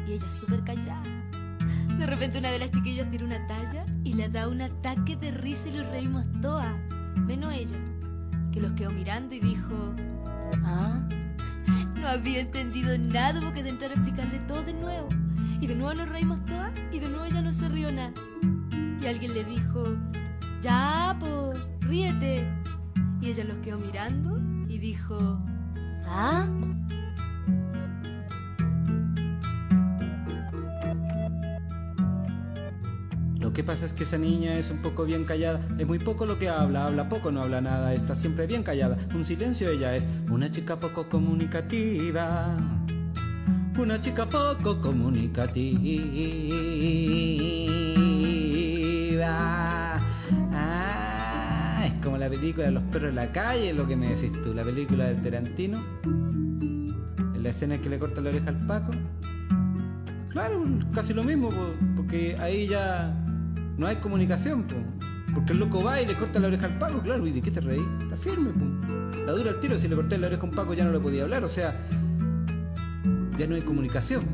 Y 0.06 0.12
ella 0.12 0.28
súper 0.28 0.62
callada. 0.62 1.02
De 1.96 2.06
repente 2.06 2.38
una 2.38 2.50
de 2.50 2.58
las 2.58 2.70
chiquillas 2.70 3.10
tira 3.10 3.24
una 3.24 3.46
talla 3.46 3.86
y 4.04 4.12
le 4.12 4.28
da 4.28 4.46
un 4.46 4.60
ataque 4.60 5.16
de 5.16 5.30
risa 5.30 5.68
y 5.68 5.72
nos 5.72 5.88
reímos 5.88 6.26
todas. 6.42 6.76
Menos 7.16 7.54
ella, 7.54 7.78
que 8.52 8.60
los 8.60 8.72
quedó 8.72 8.90
mirando 8.90 9.34
y 9.34 9.40
dijo... 9.40 9.94
Ah, 10.64 11.00
no 11.94 12.08
había 12.08 12.40
entendido 12.40 12.96
nada 12.98 13.40
porque 13.40 13.62
de 13.62 13.70
entrar 13.70 13.90
a 13.90 13.94
explicarle 13.94 14.40
todo 14.40 14.62
de 14.62 14.74
nuevo. 14.74 15.08
Y 15.60 15.66
de 15.66 15.74
nuevo 15.74 15.94
nos 15.94 16.08
reímos 16.08 16.44
todas 16.46 16.72
y 16.92 17.00
de 17.00 17.08
nuevo 17.08 17.24
ella 17.24 17.42
no 17.42 17.52
se 17.52 17.68
rió 17.68 17.90
nada. 17.92 18.12
Y 19.02 19.06
alguien 19.06 19.34
le 19.34 19.44
dijo, 19.44 19.82
ya, 20.62 21.16
pues, 21.18 21.66
ríete. 21.80 22.46
Y 23.20 23.30
ella 23.30 23.44
los 23.44 23.56
quedó 23.58 23.78
mirando 23.78 24.38
y 24.68 24.78
dijo, 24.78 25.38
¿ah? 26.06 26.46
Lo 33.40 33.52
que 33.52 33.64
pasa 33.64 33.86
es 33.86 33.92
que 33.92 34.04
esa 34.04 34.18
niña 34.18 34.58
es 34.58 34.70
un 34.70 34.78
poco 34.78 35.04
bien 35.04 35.24
callada, 35.24 35.60
es 35.78 35.86
muy 35.86 35.98
poco 35.98 36.26
lo 36.26 36.38
que 36.38 36.48
habla, 36.48 36.86
habla 36.86 37.08
poco, 37.08 37.32
no 37.32 37.42
habla 37.42 37.60
nada, 37.60 37.94
está 37.94 38.14
siempre 38.14 38.46
bien 38.46 38.62
callada. 38.62 38.96
Un 39.14 39.24
silencio 39.24 39.70
ella 39.70 39.96
es 39.96 40.08
una 40.30 40.50
chica 40.50 40.78
poco 40.78 41.08
comunicativa. 41.08 42.56
Una 43.78 44.00
chica 44.00 44.28
poco 44.28 44.80
comunicativa. 44.80 45.54
Ah, 50.52 51.84
es 51.86 51.92
como 52.02 52.18
la 52.18 52.28
película 52.28 52.66
de 52.66 52.72
los 52.72 52.82
perros 52.84 53.10
en 53.10 53.14
la 53.14 53.30
calle, 53.30 53.72
lo 53.72 53.86
que 53.86 53.94
me 53.94 54.08
decís 54.16 54.32
tú, 54.42 54.52
la 54.52 54.64
película 54.64 55.04
del 55.04 55.22
Tarantino. 55.22 55.80
En 56.02 57.40
la 57.40 57.50
escena 57.50 57.76
en 57.76 57.80
que 57.80 57.88
le 57.88 58.00
corta 58.00 58.20
la 58.20 58.30
oreja 58.30 58.48
al 58.48 58.66
Paco. 58.66 58.90
Claro, 60.30 60.60
casi 60.92 61.14
lo 61.14 61.22
mismo, 61.22 61.50
porque 61.94 62.36
ahí 62.40 62.66
ya 62.66 63.14
no 63.76 63.86
hay 63.86 63.94
comunicación, 63.96 64.66
porque 65.32 65.52
el 65.52 65.60
loco 65.60 65.84
va 65.84 66.02
y 66.02 66.06
le 66.06 66.14
corta 66.14 66.40
la 66.40 66.48
oreja 66.48 66.66
al 66.66 66.78
Paco, 66.78 67.00
claro, 67.00 67.24
y 67.28 67.30
¿de 67.30 67.40
qué 67.40 67.52
te 67.52 67.60
reí? 67.60 67.86
La 68.10 68.16
firme, 68.16 68.50
la 69.24 69.30
dura 69.32 69.52
al 69.52 69.60
tiro, 69.60 69.78
si 69.78 69.86
le 69.86 69.94
corté 69.94 70.18
la 70.18 70.26
oreja 70.26 70.42
a 70.42 70.46
un 70.46 70.50
Paco 70.50 70.74
ya 70.74 70.84
no 70.84 70.90
le 70.90 70.98
podía 70.98 71.22
hablar, 71.22 71.44
o 71.44 71.48
sea, 71.48 71.80
ya 73.38 73.46
no 73.46 73.54
hay 73.54 73.62
comunicación. 73.62 74.24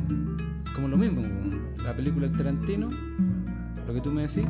Como 0.75 0.89
lo 0.89 0.97
mismo, 0.97 1.23
la 1.85 1.95
película 1.95 2.27
del 2.27 2.37
Tarantino, 2.37 2.91
lo 3.87 3.95
que 3.95 4.01
tú 4.01 4.11
me 4.11 4.23
decís. 4.23 4.45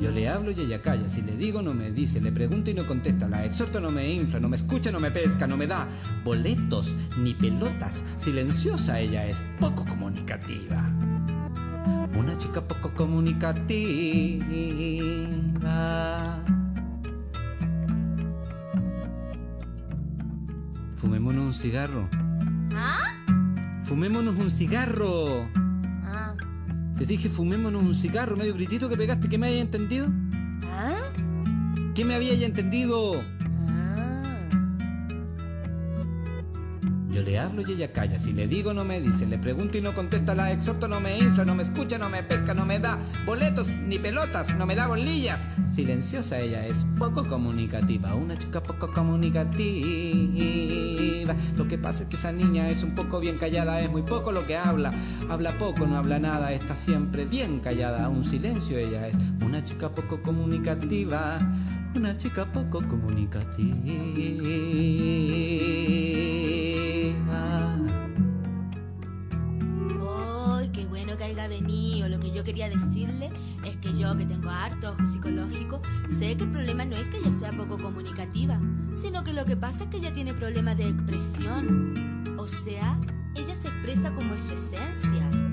Yo 0.00 0.10
le 0.10 0.28
hablo 0.28 0.50
y 0.50 0.60
ella 0.60 0.82
calla, 0.82 1.08
si 1.08 1.22
le 1.22 1.36
digo 1.36 1.62
no 1.62 1.72
me 1.72 1.90
dice, 1.90 2.20
le 2.20 2.32
pregunto 2.32 2.70
y 2.70 2.74
no 2.74 2.86
contesta, 2.86 3.28
la 3.28 3.44
exhorto 3.44 3.80
no 3.80 3.90
me 3.90 4.12
infla, 4.12 4.40
no 4.40 4.48
me 4.48 4.56
escucha, 4.56 4.90
no 4.90 5.00
me 5.00 5.10
pesca, 5.10 5.46
no 5.46 5.56
me 5.56 5.66
da 5.66 5.88
boletos 6.24 6.94
ni 7.18 7.34
pelotas, 7.34 8.02
silenciosa 8.18 9.00
ella 9.00 9.26
es, 9.26 9.40
poco 9.60 9.84
comunicativa. 9.84 10.90
Una 12.16 12.36
chica 12.36 12.66
poco 12.66 12.92
comunicativa. 12.94 13.64
Fumémonos 21.04 21.44
un 21.44 21.52
cigarro. 21.52 22.08
¿Ah? 22.74 23.12
Fumémonos 23.82 24.36
un 24.36 24.50
cigarro. 24.50 25.46
Ah. 26.02 26.34
Te 26.96 27.04
dije 27.04 27.28
fumémonos 27.28 27.82
un 27.82 27.94
cigarro, 27.94 28.36
medio 28.36 28.54
gritito 28.54 28.88
que 28.88 28.96
pegaste, 28.96 29.28
que 29.28 29.36
me 29.36 29.48
haya 29.48 29.60
entendido. 29.60 30.08
¿Ah? 30.64 30.96
¿Qué 31.94 32.06
me 32.06 32.14
había 32.14 32.32
entendido? 32.46 33.20
Yo 37.14 37.22
le 37.22 37.38
hablo 37.38 37.62
y 37.62 37.70
ella 37.70 37.92
calla, 37.92 38.18
si 38.18 38.32
le 38.32 38.48
digo 38.48 38.74
no 38.74 38.84
me 38.84 39.00
dice, 39.00 39.24
le 39.24 39.38
pregunto 39.38 39.78
y 39.78 39.80
no 39.80 39.94
contesta, 39.94 40.34
la 40.34 40.50
exhorto, 40.50 40.88
no 40.88 40.98
me 40.98 41.16
infla, 41.16 41.44
no 41.44 41.54
me 41.54 41.62
escucha, 41.62 41.96
no 41.96 42.10
me 42.10 42.24
pesca, 42.24 42.54
no 42.54 42.66
me 42.66 42.80
da 42.80 42.98
boletos 43.24 43.68
ni 43.68 44.00
pelotas, 44.00 44.52
no 44.56 44.66
me 44.66 44.74
da 44.74 44.88
bolillas. 44.88 45.46
Silenciosa 45.72 46.40
ella 46.40 46.66
es, 46.66 46.84
poco 46.98 47.28
comunicativa, 47.28 48.16
una 48.16 48.36
chica 48.36 48.60
poco 48.60 48.92
comunicativa. 48.92 49.54
Lo 51.56 51.68
que 51.68 51.78
pasa 51.78 52.02
es 52.02 52.08
que 52.08 52.16
esa 52.16 52.32
niña 52.32 52.68
es 52.68 52.82
un 52.82 52.96
poco 52.96 53.20
bien 53.20 53.38
callada, 53.38 53.80
es 53.80 53.88
muy 53.88 54.02
poco 54.02 54.32
lo 54.32 54.44
que 54.44 54.56
habla, 54.56 54.92
habla 55.30 55.56
poco, 55.56 55.86
no 55.86 55.96
habla 55.96 56.18
nada, 56.18 56.50
está 56.52 56.74
siempre 56.74 57.26
bien 57.26 57.60
callada, 57.60 58.08
un 58.08 58.24
silencio 58.24 58.76
ella 58.76 59.06
es, 59.06 59.18
una 59.40 59.62
chica 59.62 59.88
poco 59.94 60.20
comunicativa, 60.20 61.38
una 61.94 62.16
chica 62.16 62.44
poco 62.52 62.82
comunicativa. 62.82 63.72
¡Ay, 70.46 70.68
qué 70.70 70.86
bueno 70.86 71.16
que 71.16 71.24
haya 71.24 71.48
venido! 71.48 72.08
Lo 72.08 72.20
que 72.20 72.32
yo 72.32 72.44
quería 72.44 72.68
decirle 72.68 73.30
es 73.64 73.76
que 73.76 73.92
yo, 73.94 74.16
que 74.16 74.26
tengo 74.26 74.50
harto 74.50 74.92
ojo 74.92 75.06
psicológico, 75.06 75.80
sé 76.18 76.36
que 76.36 76.44
el 76.44 76.50
problema 76.50 76.84
no 76.84 76.96
es 76.96 77.04
que 77.08 77.18
ella 77.18 77.32
sea 77.38 77.52
poco 77.52 77.78
comunicativa, 77.78 78.58
sino 79.00 79.24
que 79.24 79.32
lo 79.32 79.44
que 79.44 79.56
pasa 79.56 79.84
es 79.84 79.90
que 79.90 79.96
ella 79.98 80.12
tiene 80.12 80.34
problemas 80.34 80.76
de 80.76 80.88
expresión. 80.88 81.94
O 82.38 82.46
sea, 82.46 82.98
ella 83.34 83.56
se 83.56 83.68
expresa 83.68 84.14
como 84.14 84.34
es 84.34 84.42
su 84.42 84.54
esencia. 84.54 85.43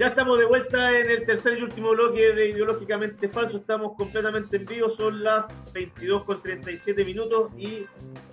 Ya 0.00 0.06
estamos 0.06 0.38
de 0.38 0.46
vuelta 0.46 0.98
en 0.98 1.10
el 1.10 1.26
tercer 1.26 1.58
y 1.58 1.62
último 1.62 1.90
bloque 1.90 2.32
de 2.32 2.48
Ideológicamente 2.48 3.28
Falso. 3.28 3.58
Estamos 3.58 3.92
completamente 3.98 4.56
en 4.56 4.64
vivo. 4.64 4.88
Son 4.88 5.22
las 5.22 5.44
22 5.74 6.24
con 6.24 6.40
37 6.40 7.04
minutos 7.04 7.50
y 7.58 7.84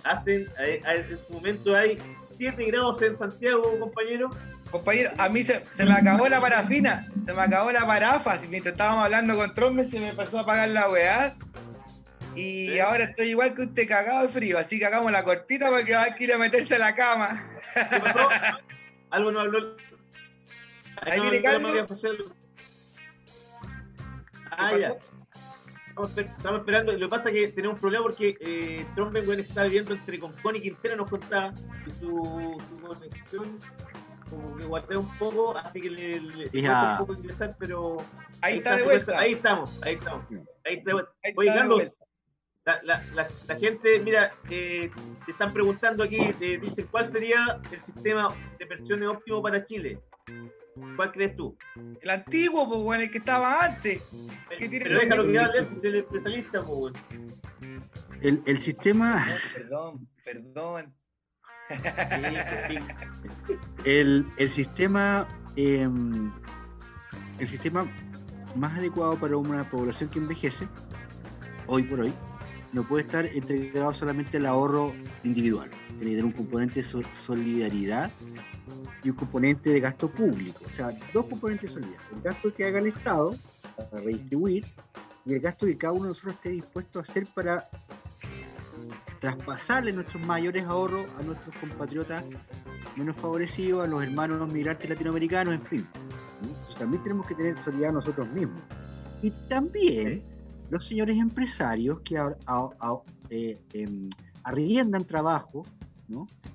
hacen, 0.02 0.48
eh, 0.58 0.80
en 0.82 1.02
este 1.02 1.30
momento 1.30 1.76
hay 1.76 1.98
7 2.28 2.64
grados 2.64 3.02
en 3.02 3.18
Santiago, 3.18 3.78
compañero. 3.78 4.30
Compañero, 4.70 5.10
a 5.18 5.28
mí 5.28 5.42
se, 5.42 5.62
se 5.70 5.84
me 5.84 5.92
acabó 5.92 6.26
la 6.26 6.40
parafina, 6.40 7.06
se 7.26 7.34
me 7.34 7.42
acabó 7.42 7.70
la 7.70 7.86
parafa. 7.86 8.38
Si 8.38 8.48
Mientras 8.48 8.72
estábamos 8.72 9.04
hablando 9.04 9.36
con 9.36 9.54
Trombe, 9.54 9.84
se 9.84 10.00
me 10.00 10.08
empezó 10.08 10.38
a 10.38 10.42
apagar 10.42 10.70
la 10.70 10.88
weá. 10.88 11.36
Y 12.34 12.70
¿Sí? 12.70 12.78
ahora 12.78 13.04
estoy 13.04 13.28
igual 13.28 13.54
que 13.54 13.62
usted 13.62 13.86
cagado 13.86 14.22
de 14.22 14.28
frío, 14.28 14.56
así 14.56 14.78
que 14.78 14.86
hagamos 14.86 15.12
la 15.12 15.22
cortita 15.22 15.68
porque 15.68 15.92
va 15.92 16.04
a 16.04 16.16
ir 16.18 16.32
a 16.32 16.38
meterse 16.38 16.76
a 16.76 16.78
la 16.78 16.94
cama. 16.94 17.57
¿Qué 17.90 18.00
pasó? 18.00 18.28
Algo 19.10 19.32
no 19.32 19.40
habló. 19.40 19.76
Ahí 21.02 21.18
no 21.18 21.22
viene 21.24 21.42
Carlos. 21.42 21.62
María 21.62 21.86
José. 21.86 22.08
Ah, 24.50 24.76
ya. 24.76 24.96
Estamos, 25.88 26.16
estamos 26.16 26.58
esperando. 26.60 26.92
Lo 26.92 26.98
que 26.98 27.08
pasa 27.08 27.28
es 27.30 27.34
que 27.34 27.48
tenemos 27.48 27.74
un 27.74 27.80
problema 27.80 28.04
porque 28.04 28.36
eh, 28.40 28.86
Tromben 28.94 29.28
está 29.40 29.64
viviendo 29.64 29.94
entre 29.94 30.18
Concón 30.18 30.56
y 30.56 30.60
Quintero, 30.62 30.96
nos 30.96 31.10
contaba 31.10 31.52
que 31.84 31.90
su, 31.90 32.62
su 32.68 32.86
conexión 32.86 33.58
como 34.30 34.56
que 34.56 34.64
guardé 34.64 34.96
un 34.96 35.08
poco, 35.18 35.56
así 35.56 35.80
que 35.80 35.90
le, 35.90 36.20
le- 36.20 36.50
un 36.92 36.98
poco 36.98 37.14
ingresar, 37.14 37.56
pero 37.58 37.96
Ahí 38.42 38.58
está 38.58 38.76
de 38.76 38.82
vuelta. 38.84 39.18
Ahí 39.18 39.32
estamos, 39.32 39.70
ahí 39.82 39.94
estamos. 39.94 40.24
Ahí 40.64 40.74
está 40.74 40.90
de 40.90 40.92
vuelta. 40.92 41.12
Ahí 41.24 41.32
Oye, 41.36 41.54
Carlos. 41.54 41.96
La, 42.68 42.82
la, 42.82 43.02
la, 43.14 43.28
la 43.46 43.56
gente, 43.56 43.98
mira, 44.00 44.30
eh, 44.50 44.90
te 45.24 45.32
están 45.32 45.54
preguntando 45.54 46.04
aquí, 46.04 46.18
te 46.38 46.58
dicen, 46.58 46.86
¿cuál 46.90 47.10
sería 47.10 47.58
el 47.70 47.80
sistema 47.80 48.34
de 48.58 48.66
pensiones 48.66 49.08
óptimo 49.08 49.42
para 49.42 49.64
Chile? 49.64 49.98
¿Cuál 50.94 51.12
crees 51.12 51.34
tú? 51.34 51.56
El 52.02 52.10
antiguo, 52.10 52.68
pues 52.68 52.80
bueno, 52.82 53.02
el 53.04 53.10
que 53.10 53.18
estaba 53.18 53.64
antes. 53.64 54.02
¿Qué 54.58 54.68
tiene 54.68 54.84
Pero 54.84 55.00
que 55.00 55.06
déjalo 55.06 55.26
que 55.26 55.38
hable, 55.38 55.58
es 55.72 55.82
el 55.84 55.94
especialista, 55.96 56.62
pues, 56.62 56.78
weón. 56.78 56.94
El, 58.20 58.42
el 58.44 58.58
sistema, 58.58 59.26
Perdón, 59.54 60.08
perdón. 60.24 60.94
Sí, 61.68 62.78
sí. 63.46 63.54
el, 63.84 64.26
el 64.36 64.50
sistema, 64.50 65.26
em, 65.56 66.30
el 67.38 67.46
sistema 67.46 67.90
más 68.56 68.76
adecuado 68.76 69.18
para 69.18 69.36
una 69.36 69.68
población 69.70 70.10
que 70.10 70.18
envejece, 70.18 70.66
hoy 71.66 71.82
por 71.84 72.00
hoy, 72.00 72.12
no 72.72 72.82
puede 72.82 73.04
estar 73.04 73.26
entregado 73.26 73.92
solamente 73.94 74.36
al 74.36 74.46
ahorro 74.46 74.94
individual. 75.24 75.70
Tiene 75.88 75.98
que 75.98 76.10
tener 76.10 76.24
un 76.24 76.32
componente 76.32 76.74
de 76.76 76.82
so- 76.82 77.02
solidaridad 77.14 78.10
y 79.02 79.10
un 79.10 79.16
componente 79.16 79.70
de 79.70 79.80
gasto 79.80 80.10
público. 80.10 80.60
O 80.66 80.74
sea, 80.74 80.90
dos 81.12 81.26
componentes 81.26 81.70
de 81.70 81.74
solidaridad. 81.80 82.12
El 82.14 82.22
gasto 82.22 82.54
que 82.54 82.64
haga 82.66 82.78
el 82.78 82.86
Estado 82.88 83.34
para 83.90 84.02
redistribuir 84.02 84.64
y 85.24 85.34
el 85.34 85.40
gasto 85.40 85.66
que 85.66 85.76
cada 85.78 85.92
uno 85.92 86.04
de 86.04 86.08
nosotros 86.08 86.34
esté 86.34 86.50
dispuesto 86.50 86.98
a 86.98 87.02
hacer 87.02 87.26
para 87.26 87.68
traspasarle 89.20 89.92
nuestros 89.92 90.22
mayores 90.24 90.64
ahorros 90.64 91.06
a 91.18 91.22
nuestros 91.22 91.54
compatriotas 91.56 92.24
menos 92.96 93.16
favorecidos, 93.16 93.84
a 93.84 93.88
los 93.88 94.02
hermanos 94.02 94.50
migrantes 94.50 94.88
latinoamericanos, 94.88 95.54
en 95.54 95.62
fin. 95.62 95.86
Entonces, 96.42 96.76
también 96.76 97.02
tenemos 97.02 97.26
que 97.26 97.34
tener 97.34 97.60
solidaridad 97.62 97.92
nosotros 97.92 98.28
mismos. 98.28 98.62
Y 99.22 99.30
también 99.48 100.22
los 100.70 100.84
señores 100.86 101.16
empresarios 101.16 102.00
que 102.00 102.16
eh, 103.30 103.58
em, 103.72 104.10
arriendan 104.44 105.04
trabajo, 105.04 105.64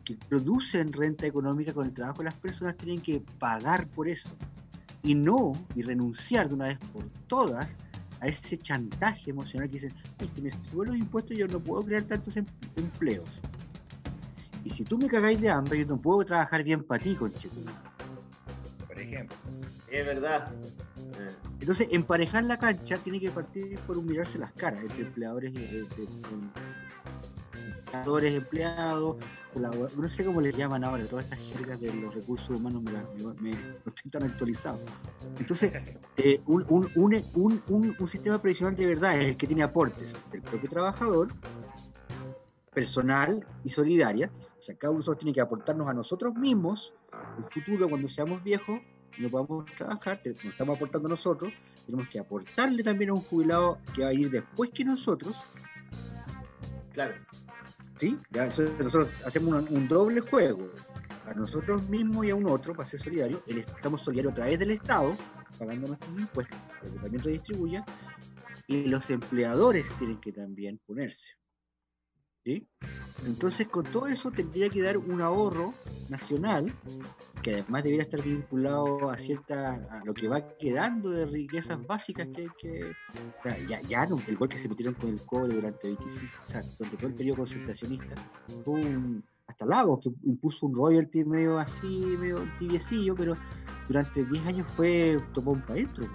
que 0.03 0.17
producen 0.17 0.91
renta 0.91 1.25
económica 1.25 1.73
con 1.73 1.85
el 1.85 1.93
trabajo 1.93 2.23
las 2.23 2.33
personas, 2.35 2.75
tienen 2.75 3.01
que 3.01 3.21
pagar 3.39 3.87
por 3.87 4.07
eso. 4.07 4.31
Y 5.03 5.15
no, 5.15 5.53
y 5.75 5.81
renunciar 5.81 6.47
de 6.47 6.55
una 6.55 6.65
vez 6.65 6.77
por 6.91 7.05
todas 7.27 7.77
a 8.19 8.27
ese 8.27 8.57
chantaje 8.57 9.31
emocional 9.31 9.67
que 9.67 9.73
dicen, 9.75 9.93
"Ay, 10.19 10.29
si 10.33 10.41
me 10.41 10.51
suben 10.71 10.89
los 10.89 10.97
impuestos 10.97 11.37
yo 11.37 11.47
no 11.47 11.59
puedo 11.59 11.83
crear 11.83 12.03
tantos 12.03 12.37
em- 12.37 12.45
empleos. 12.75 13.29
Y 14.63 14.69
si 14.69 14.85
tú 14.85 14.97
me 14.97 15.07
cagáis 15.07 15.41
de 15.41 15.49
hambre, 15.49 15.79
yo 15.79 15.85
no 15.85 15.97
puedo 16.01 16.23
trabajar 16.23 16.63
bien 16.63 16.83
para 16.83 17.03
ti, 17.03 17.15
conchetumare". 17.15 17.77
Por 18.87 18.99
ejemplo. 18.99 19.35
Es 19.91 20.05
verdad. 20.05 20.49
Eh, 21.19 21.31
Entonces, 21.63 21.87
emparejar 21.91 22.43
la 22.43 22.59
cancha 22.59 22.97
tiene 22.97 23.21
que 23.21 23.31
partir 23.31 23.79
por 23.87 23.97
un 23.97 24.05
mirarse 24.05 24.37
las 24.37 24.51
caras 24.51 24.81
entre 24.83 25.03
empleadores 25.03 25.53
y 25.53 25.59
eh, 25.59 25.85
empleadores, 27.85 28.33
empleados, 28.33 29.15
no 29.95 30.09
sé 30.09 30.25
cómo 30.25 30.41
les 30.41 30.57
llaman 30.57 30.83
ahora, 30.83 31.05
todas 31.05 31.23
estas 31.23 31.39
jergas 31.39 31.79
de 31.79 31.93
los 31.93 32.13
recursos 32.13 32.49
humanos 32.49 32.83
me, 32.83 32.91
la- 32.91 33.05
me- 33.15 33.51
me-. 33.51 33.57
Entonces, 35.39 35.71
eh, 36.17 36.41
un, 36.47 38.09
sistema 38.09 38.41
previsional 38.41 38.75
de 38.75 38.85
verdad 38.85 39.17
es 39.21 39.27
el 39.27 39.37
que 39.37 39.47
tiene 39.47 39.63
aportes 39.63 40.13
del 40.33 40.41
propio 40.41 40.69
trabajador, 40.69 41.29
personal 42.73 43.47
y 43.63 43.69
solidaria. 43.69 44.29
O 44.59 44.61
sea, 44.61 44.75
cada 44.75 44.91
uno 44.91 44.97
de 44.97 45.03
nosotros 45.03 45.19
tiene 45.19 45.33
que 45.33 45.39
aportarnos 45.39 45.87
a 45.87 45.93
nosotros 45.93 46.35
mismos, 46.35 46.93
el 47.37 47.45
futuro, 47.45 47.87
cuando 47.87 48.09
seamos 48.09 48.43
viejos, 48.43 48.81
no 49.17 49.29
podamos 49.29 49.65
trabajar, 49.77 50.21
nos 50.25 50.45
estamos 50.45 50.75
aportando 50.75 51.09
nosotros, 51.09 51.53
tenemos 51.85 52.07
que 52.09 52.19
aportarle 52.19 52.83
también 52.83 53.11
a 53.11 53.13
un 53.13 53.21
jubilado 53.21 53.77
que 53.95 54.03
va 54.03 54.09
a 54.09 54.13
ir 54.13 54.29
después 54.29 54.71
que 54.71 54.83
nosotros, 54.85 55.35
claro. 56.93 57.13
¿sí? 57.99 58.17
Ya, 58.31 58.45
nosotros 58.47 59.09
hacemos 59.25 59.69
un, 59.69 59.77
un 59.77 59.87
doble 59.87 60.21
juego, 60.21 60.69
a 61.25 61.33
nosotros 61.33 61.87
mismos 61.89 62.25
y 62.25 62.31
a 62.31 62.35
un 62.35 62.45
otro, 62.45 62.73
para 62.73 62.87
ser 62.87 62.99
solidarios, 62.99 63.41
el, 63.47 63.59
estamos 63.59 64.01
solidarios 64.01 64.33
a 64.33 64.35
través 64.35 64.59
del 64.59 64.71
Estado, 64.71 65.15
pagando 65.57 65.87
nuestros 65.87 66.19
impuestos, 66.19 66.57
para 66.79 66.91
que 66.91 66.99
también 66.99 67.23
redistribuya, 67.23 67.85
y 68.67 68.87
los 68.87 69.09
empleadores 69.09 69.91
tienen 69.97 70.19
que 70.19 70.31
también 70.31 70.79
ponerse. 70.85 71.31
¿Sí? 72.43 72.67
Entonces, 73.25 73.67
con 73.67 73.85
todo 73.85 74.07
eso 74.07 74.31
tendría 74.31 74.69
que 74.69 74.81
dar 74.81 74.97
un 74.97 75.21
ahorro 75.21 75.73
nacional, 76.09 76.73
que 77.41 77.53
además 77.55 77.83
debería 77.83 78.03
estar 78.03 78.21
vinculado 78.21 79.09
a 79.09 79.17
cierta 79.17 79.81
a 79.89 80.03
lo 80.03 80.13
que 80.13 80.27
va 80.27 80.41
quedando 80.57 81.09
de 81.09 81.25
riquezas 81.25 81.85
básicas 81.85 82.27
que, 82.27 82.47
que 82.59 82.93
ya, 83.67 83.81
ya 83.81 84.05
no, 84.05 84.21
el 84.27 84.35
gol 84.35 84.49
que 84.49 84.57
se 84.57 84.67
metieron 84.67 84.93
con 84.95 85.09
el 85.09 85.21
cobre 85.21 85.55
durante 85.55 85.87
25, 85.87 86.27
o 86.45 86.51
sea, 86.51 86.61
durante 86.77 86.97
todo 86.97 87.07
el 87.07 87.13
periodo 87.13 87.37
concentracionista, 87.37 88.15
fue 88.65 88.73
un, 88.73 89.23
hasta 89.47 89.65
Lagos 89.65 90.01
que 90.03 90.11
impuso 90.23 90.65
un 90.65 90.75
royalty 90.75 91.23
medio 91.23 91.59
así, 91.59 92.17
medio 92.19 92.45
tibiecillo, 92.59 93.15
pero 93.15 93.37
durante 93.87 94.25
10 94.25 94.47
años 94.47 94.67
fue 94.67 95.19
tomó 95.33 95.51
un 95.51 95.61
para 95.61 95.73
adentro. 95.73 96.05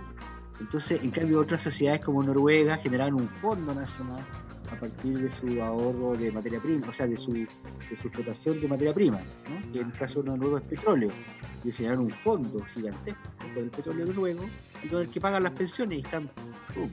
Entonces, 0.61 1.01
en 1.03 1.11
cambio, 1.11 1.41
otras 1.41 1.63
sociedades 1.63 2.05
como 2.05 2.23
Noruega 2.23 2.79
generaron 2.79 3.15
un 3.15 3.29
fondo 3.29 3.75
nacional 3.75 4.25
a 4.73 4.81
partir 4.81 5.19
de 5.19 5.31
su 5.31 5.63
ahorro 5.63 6.17
de 6.17 6.31
materia 6.31 6.61
prima, 6.61 6.89
o 6.89 6.93
sea, 6.93 7.07
de 7.07 7.17
su, 7.17 7.33
de 7.33 7.47
su 8.01 8.09
explotación 8.09 8.61
de 8.61 8.69
materia 8.69 8.95
prima, 8.95 9.19
¿no? 9.49 9.73
que 9.73 9.81
en 9.81 9.87
el 9.87 9.93
caso 9.93 10.23
de 10.23 10.31
Noruega 10.31 10.59
es 10.59 10.65
petróleo, 10.65 11.11
y 11.65 11.73
generaron 11.73 12.07
un 12.07 12.11
fondo 12.11 12.65
gigantesco 12.75 13.21
con 13.39 13.65
el 13.65 13.71
petróleo 13.71 14.07
noruego 14.07 14.45
y 14.83 14.89
con 14.89 15.01
el 15.01 15.09
que 15.09 15.21
pagan 15.21 15.43
las 15.43 15.53
pensiones 15.53 15.99
y 15.99 16.03
están. 16.03 16.29
¡pum! 16.75 16.91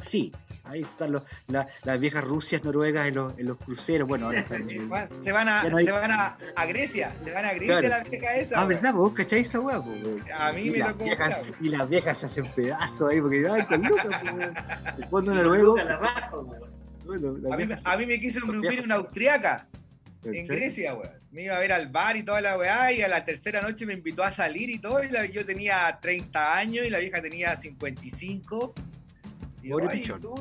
Sí, 0.00 0.32
ahí 0.72 0.82
están 0.82 1.12
los, 1.12 1.22
la- 1.48 1.68
las 1.84 2.00
viejas 2.00 2.24
Rusias 2.24 2.64
noruegas 2.64 3.06
en 3.08 3.14
los, 3.14 3.38
en 3.38 3.46
los 3.46 3.56
cruceros. 3.58 4.08
Bueno, 4.08 4.26
ahora 4.26 4.40
están. 4.40 4.68
Se 5.24 5.32
van 5.32 5.48
a, 5.48 5.62
Ya 5.64 5.70
no 5.70 5.76
hay- 5.76 5.84
se 5.86 5.92
van 5.92 6.10
a, 6.10 6.36
a 6.56 6.66
Grecia, 6.66 7.12
se 7.22 7.30
van 7.30 7.44
a 7.44 7.52
Grecia 7.54 7.78
Claro. 7.80 7.88
la 7.88 8.00
vieja 8.10 8.36
esa. 8.36 8.60
Ah. 8.60 8.66
¿verdad? 8.66 8.94
¿Vos 8.94 9.12
cacháis 9.12 9.48
esa 9.48 9.60
weá? 9.60 9.76
A 10.38 10.52
mí 10.52 10.62
y 10.62 10.70
me 10.70 10.78
las 10.78 10.88
tocó 10.92 11.04
viejas. 11.04 11.36
Y 11.60 11.68
las 11.68 11.88
viejas 11.88 12.18
se 12.18 12.26
hacen 12.26 12.50
pedazos 12.52 13.10
ahí 13.10 13.20
porque, 13.20 13.44
ay, 13.48 13.64
con 13.66 13.82
lucas. 13.82 14.06
El 14.98 15.04
fondo 15.06 15.32
Y 15.32 15.36
noruego. 15.36 15.76
bueno, 17.04 17.36
las 17.38 17.52
A 17.52 17.56
mí, 17.56 17.64
viejas- 17.66 17.82
a 17.84 17.96
mí 17.96 18.06
me 18.06 18.20
quiso 18.20 18.38
engrupir 18.40 18.80
una 18.82 18.96
austriaca 18.96 19.66
en. 20.24 20.46
Grecia, 20.46 20.94
weón. 20.94 21.10
Me 21.32 21.44
iba 21.44 21.56
a 21.56 21.60
ver 21.60 21.72
al 21.72 21.88
bar 21.88 22.16
y 22.16 22.22
toda 22.22 22.40
la 22.42 22.58
weá, 22.58 22.92
y 22.92 23.00
a 23.00 23.08
la 23.08 23.24
tercera 23.24 23.62
noche 23.62 23.86
me 23.86 23.94
invitó 23.94 24.22
a 24.22 24.30
salir 24.30 24.68
y 24.70 24.78
todo. 24.78 25.02
Y 25.02 25.08
la- 25.08 25.24
yo 25.26 25.44
tenía 25.46 25.98
30 26.00 26.56
años 26.56 26.84
y 26.86 26.90
la 26.90 26.98
vieja 26.98 27.22
tenía 27.22 27.56
55. 27.56 28.74
Y, 29.62 29.68
yo, 29.68 29.76
Pobre 29.78 29.88
"Ay, 29.90 30.00
pichón. 30.00 30.20
tú", 30.20 30.34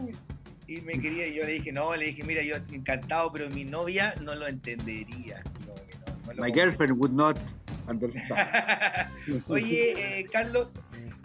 y 0.67 0.81
me 0.81 0.93
quería, 0.93 1.27
y 1.27 1.35
yo 1.35 1.45
le 1.45 1.53
dije, 1.53 1.71
no, 1.71 1.95
le 1.95 2.05
dije, 2.07 2.23
mira, 2.23 2.41
yo 2.43 2.55
encantado, 2.71 3.31
pero 3.31 3.49
mi 3.49 3.63
novia 3.65 4.13
no 4.21 4.35
lo 4.35 4.47
entendería. 4.47 5.43
no, 5.65 6.33
no 6.33 6.41
My 6.41 6.51
girlfriend 6.51 6.97
would 6.97 7.11
not 7.11 7.37
understand. 7.87 8.31
Oye, 9.47 10.19
eh, 10.19 10.25
Carlos, 10.31 10.69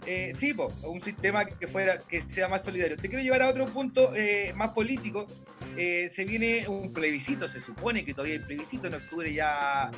eh, 0.05 0.33
sí, 0.37 0.53
po, 0.53 0.73
un 0.83 1.01
sistema 1.01 1.45
que 1.45 1.67
fuera 1.67 1.99
que 1.99 2.23
sea 2.29 2.47
más 2.47 2.63
solidario. 2.63 2.97
Te 2.97 3.09
quiero 3.09 3.23
llevar 3.23 3.41
a 3.41 3.49
otro 3.49 3.67
punto 3.69 4.13
eh, 4.15 4.53
más 4.55 4.69
político. 4.71 5.27
Eh, 5.77 6.09
se 6.13 6.25
viene 6.25 6.67
un 6.67 6.91
plebiscito, 6.91 7.47
se 7.47 7.61
supone 7.61 8.03
que 8.03 8.13
todavía 8.13 8.35
hay 8.35 8.39
plebiscito 8.39 8.87
en 8.87 8.95
octubre 8.95 9.31
ya 9.33 9.91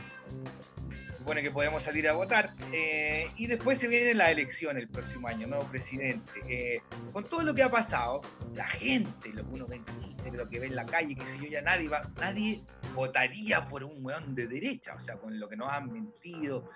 supone 1.19 1.43
que 1.43 1.51
podemos 1.51 1.83
salir 1.83 2.07
a 2.07 2.13
votar. 2.13 2.53
eh, 2.73 3.27
y 3.37 3.47
después 3.47 3.77
se 3.77 3.87
viene 3.87 4.13
la 4.13 4.31
elección 4.31 4.77
el 4.77 4.87
próximo 4.87 5.27
año, 5.27 5.47
nuevo 5.47 5.65
presidente. 5.65 6.31
Eh, 6.47 6.81
con 7.13 7.25
todo 7.25 7.43
lo 7.43 7.53
que 7.53 7.61
ha 7.61 7.69
pasado, 7.69 8.21
la 8.55 8.67
gente, 8.67 9.31
lo 9.33 9.43
que 9.43 9.53
uno 9.53 9.67
ve 9.67 9.75
en 9.77 9.85
Twitter, 9.85 10.33
lo 10.33 10.49
que 10.49 10.59
ve 10.59 10.67
en 10.67 10.75
la 10.75 10.85
calle, 10.85 11.15
que 11.15 11.25
sé 11.25 11.37
yo, 11.37 11.47
ya 11.47 11.61
nadie 11.61 11.89
va, 11.89 12.09
nadie 12.17 12.61
votaría 12.95 13.65
por 13.65 13.83
un 13.83 14.03
weón 14.03 14.33
de 14.33 14.47
derecha, 14.47 14.95
o 14.95 15.01
sea, 15.01 15.15
con 15.17 15.39
lo 15.39 15.49
que 15.49 15.57
nos 15.57 15.71
han 15.71 15.91
mentido. 15.91 16.69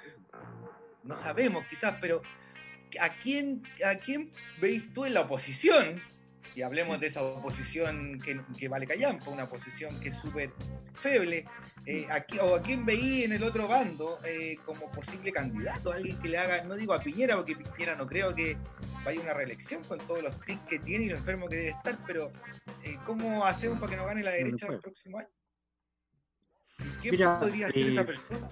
No 1.04 1.16
sabemos 1.16 1.66
quizás, 1.70 1.96
pero 2.00 2.22
¿a 3.00 3.10
quién, 3.22 3.64
¿a 3.86 3.96
quién 3.96 4.30
veis 4.60 4.92
tú 4.94 5.06
en 5.06 5.14
la 5.14 5.22
oposición? 5.22 6.02
Y 6.56 6.62
hablemos 6.62 7.00
de 7.00 7.08
esa 7.08 7.24
oposición 7.24 8.20
que, 8.20 8.40
que 8.58 8.68
vale 8.68 8.86
callampa, 8.86 9.30
una 9.32 9.46
oposición 9.46 10.00
que 10.00 10.10
es 10.10 10.16
súper 10.16 10.52
feble. 10.94 11.46
eh, 11.86 12.08
a 12.10 12.26
qui- 12.26 12.40
o 12.40 12.56
a 12.56 12.62
quién 12.62 12.86
veí 12.86 13.24
en 13.24 13.34
el 13.34 13.44
otro 13.44 13.68
bando 13.68 14.20
eh, 14.24 14.56
como 14.66 14.90
posible 14.92 15.32
candidato, 15.34 15.92
alguien 15.92 16.18
que 16.22 16.30
le 16.30 16.38
haga, 16.38 16.64
no 16.64 16.76
digo 16.76 16.94
a 16.94 17.02
Piñera, 17.02 17.36
porque 17.36 17.56
Piñera 17.58 17.96
no 17.96 18.08
creo 18.08 18.34
que 18.34 18.56
vaya 19.04 19.20
a 19.20 19.24
una 19.24 19.34
reelección 19.34 19.84
con 19.84 19.98
todos 20.00 20.24
los 20.24 20.40
tics 20.46 20.62
que 20.70 20.80
tiene 20.80 21.06
y 21.06 21.10
lo 21.10 21.18
enfermo 21.18 21.50
que 21.50 21.56
debe 21.58 21.70
estar, 21.72 21.98
pero 22.08 22.32
eh, 22.86 22.98
¿cómo 23.06 23.44
hacemos 23.46 23.80
para 23.80 23.92
que 23.92 23.98
no 23.98 24.06
gane 24.06 24.24
la 24.24 24.32
derecha 24.32 24.68
el 24.68 24.80
próximo 24.80 25.18
año? 25.18 25.28
¿Quién 27.02 27.12
Mira, 27.12 27.40
podría 27.40 27.70
ser 27.70 27.88
esa 27.88 28.06
persona? 28.06 28.50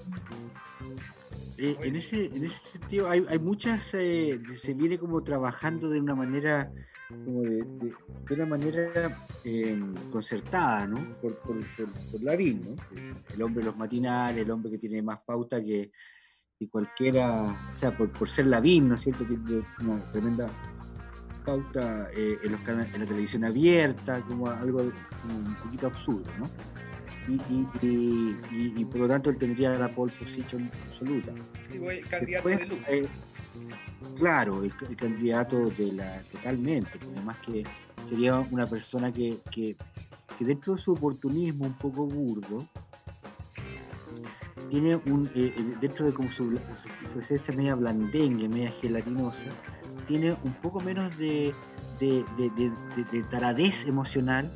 En, 1.57 1.95
ese, 1.95 2.26
en 2.26 2.44
ese 2.45 2.60
sentido, 2.69 3.10
hay, 3.10 3.23
hay 3.30 3.40
muchas, 3.40 3.84
se 3.84 4.40
viene 4.76 4.98
como 4.98 5.23
trabajando 5.23 5.90
de 5.90 5.99
una 6.02 6.15
manera, 6.15 6.69
como 7.26 7.42
de, 7.44 7.64
de- 7.80 7.94
de 8.30 8.36
una 8.36 8.46
manera 8.46 9.18
eh, 9.44 9.78
concertada, 10.10 10.88
¿no? 10.88 10.98
Por, 11.22 11.36
por, 11.40 11.58
por, 11.76 11.88
por 12.12 12.24
Lavín, 12.24 12.62
¿no? 12.64 12.76
El 13.34 13.42
hombre 13.42 13.62
de 13.64 13.70
los 13.70 13.78
matinales, 13.78 14.44
el 14.46 14.52
hombre 14.52 14.72
que 14.72 14.78
tiene 14.78 15.02
más 15.02 15.20
pauta 15.26 15.62
que, 15.62 15.92
que 16.58 16.70
cualquiera, 16.70 17.54
o 17.70 17.74
sea, 17.74 17.96
por, 17.98 18.10
por 18.12 18.30
ser 18.30 18.46
Lavín, 18.46 18.88
¿no 18.90 18.96
es 18.96 19.02
cierto? 19.02 19.26
Tiene 19.26 19.64
una 19.82 20.00
tremenda 20.12 20.50
pauta 21.46 22.08
eh, 22.16 22.38
en, 22.44 22.52
los 22.52 22.62
cana- 22.62 22.88
en 22.94 23.00
la 23.02 23.06
televisión 23.06 23.44
abierta, 23.44 24.22
como 24.22 24.48
algo 24.50 24.92
como 25.22 25.38
un 25.40 25.56
poquito 25.56 25.88
absurdo, 25.88 26.26
¿no? 26.40 26.50
Y, 27.28 27.66
y, 27.82 28.38
y, 28.78 28.86
por 28.86 29.02
lo 29.02 29.08
tanto 29.08 29.30
él 29.30 29.38
tendría 29.38 29.72
la 29.74 29.94
pole 29.94 30.12
position 30.18 30.70
absoluta. 30.90 31.34
Candidato 32.10 32.48
Después, 32.50 32.60
de 32.88 32.98
eh, 33.00 33.08
claro, 34.18 34.64
el, 34.64 34.73
candidato 34.95 35.69
de 35.69 35.91
la 35.94 36.22
totalmente, 36.32 36.90
porque 36.99 37.15
además 37.15 37.38
que 37.40 37.64
sería 38.07 38.40
una 38.52 38.65
persona 38.68 39.11
que, 39.11 39.40
que, 39.52 39.76
dentro 40.40 40.76
de 40.76 40.82
su 40.82 40.94
oportunismo 40.94 41.65
un 41.65 41.73
poco 41.73 42.06
burdo, 42.06 42.65
tiene 44.69 44.95
un, 44.95 45.30
eh, 45.36 45.53
eh, 45.56 45.76
dentro 45.82 46.06
de 46.06 46.14
como 46.14 46.32
su, 46.32 46.57
su- 47.14 47.19
esencia 47.19 47.53
media 47.53 47.76
blandengue, 47.76 48.48
media 48.48 48.72
gelatinosa, 48.72 49.44
tiene 50.07 50.32
un 50.44 50.53
poco 50.53 50.80
menos 50.80 51.15
de, 51.18 51.53
de- 51.99 52.26
de- 52.38 52.49
de- 52.49 53.03
de 53.11 53.23
taradez 53.23 53.86
emocional 53.86 54.52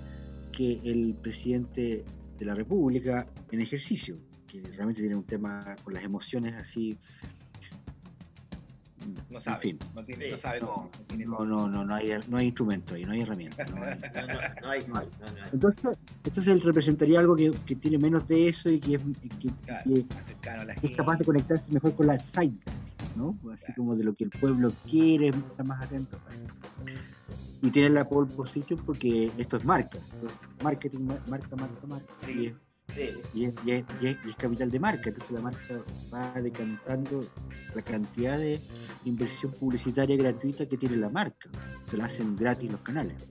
que 0.52 0.80
el 0.86 1.16
presidente 1.22 2.06
de 2.40 2.46
la 2.46 2.56
República 2.56 3.28
en 3.52 3.62
ejercicio, 3.62 4.18
que 4.48 4.62
realmente 4.62 5.02
tiene 5.02 5.16
un 5.16 5.26
tema 5.26 5.76
con 5.84 5.94
las 5.94 6.04
emociones 6.04 6.56
así. 6.56 6.98
No 9.30 9.38
en 9.38 9.42
sabe, 9.42 9.62
fin. 9.62 9.80
no, 9.94 10.04
tiene, 10.06 10.32
no 10.32 10.38
sabe 10.38 10.60
cómo. 10.60 10.90
no 10.98 11.04
tiene 11.06 11.26
No, 11.26 11.46
no, 11.46 11.68
no, 11.70 11.86
no 11.86 11.96
hay, 11.96 12.12
no 12.28 12.38
hay 12.38 12.46
instrumento 12.48 12.96
ahí, 12.96 13.06
no 13.06 13.12
hay 13.12 13.22
herramienta. 13.22 13.66
no 13.68 13.84
hay- 13.84 14.00
No, 14.00 14.28
no, 14.28 14.34
no 14.62 14.70
hay, 14.70 14.88
no 14.88 14.98
hay, 14.98 15.08
no 15.20 15.44
hay. 15.44 15.50
Entonces, 15.54 15.98
entonces 16.24 16.54
él 16.54 16.62
representaría 16.62 17.20
algo 17.20 17.36
que, 17.36 17.54
que 17.66 17.76
tiene 17.76 17.98
menos 17.98 18.28
de 18.28 18.48
eso 18.48 18.70
y 18.70 18.80
que 18.80 18.96
es, 18.96 19.02
que- 19.40 19.50
Claro, 19.66 19.84
que 19.86 20.04
más 20.14 20.26
cercano 20.26 20.62
a 20.62 20.66
la 20.66 20.74
es 20.74 20.80
gente. 20.82 20.96
capaz 20.96 21.18
de 21.18 21.26
conectarse 21.26 21.72
mejor 21.72 21.96
con 21.96 22.08
la 22.08 22.18
site, 22.20 22.58
¿no? 23.16 23.38
Así 23.54 23.72
como 23.74 23.96
de 23.96 24.04
lo 24.04 24.14
que 24.16 24.24
el 24.26 24.30
pueblo 24.32 24.74
quiere, 24.90 25.28
está 25.30 25.64
más 25.64 25.82
atento. 25.82 26.18
Y 27.62 27.72
tiene 27.72 27.90
la 27.90 28.08
pole 28.08 28.30
position 28.36 28.80
porque 28.86 29.32
esto 29.38 29.58
es 29.58 29.64
marca, 29.66 29.98
marketing, 30.62 31.00
mar- 31.06 31.22
marca, 31.28 31.56
marca, 31.56 31.88
marca. 31.88 32.32
Y, 32.32 32.48
es, 32.48 32.54
Sí. 32.94 33.12
y, 33.34 33.46
es, 33.46 33.54
y 33.66 33.72
es- 33.72 33.84
y 34.00 34.08
es- 34.08 34.18
y 34.26 34.30
es 34.30 34.36
capital 34.38 34.72
de 34.72 34.80
marca, 34.80 35.10
entonces 35.10 35.32
la 35.32 35.42
marca 35.42 35.76
va 36.14 36.32
decantando 36.42 37.26
la 37.74 37.82
cantidad 37.82 38.38
de 38.38 38.62
inversión 39.04 39.52
publicitaria 39.52 40.16
gratuita 40.16 40.66
que 40.66 40.78
tiene 40.78 40.96
la 40.98 41.10
marca. 41.10 41.50
Se 41.90 41.98
la 41.98 42.06
hacen 42.06 42.36
gratis 42.36 42.72
los 42.72 42.80
canales. 42.82 43.30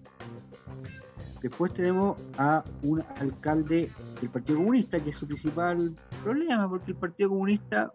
Después 1.43 1.72
tenemos 1.74 2.18
a 2.39 2.64
un 2.82 3.02
alcalde 3.18 3.90
del 4.20 4.31
Partido 4.31 4.59
Comunista, 4.59 4.98
que 5.02 5.10
es 5.10 5.16
su 5.16 5.26
principal 5.26 5.94
problema, 6.22 6.68
porque 6.68 6.90
el 6.93 6.97
Partido 6.97 7.28
Comunista. 7.31 7.93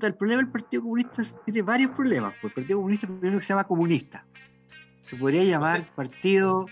El 0.00 0.14
problema 0.14 0.42
del 0.42 0.50
Partido 0.50 0.82
Comunista 0.82 1.22
tiene 1.44 1.62
varios 1.62 1.90
problemas. 1.92 2.32
pues 2.40 2.50
el 2.52 2.54
Partido 2.54 2.78
Comunista 2.78 3.06
primero 3.06 3.38
que 3.38 3.44
se 3.44 3.48
llama 3.50 3.64
comunista. 3.64 4.24
Se 5.02 5.16
podría 5.16 5.44
llamar 5.44 5.86
partido. 5.94 6.66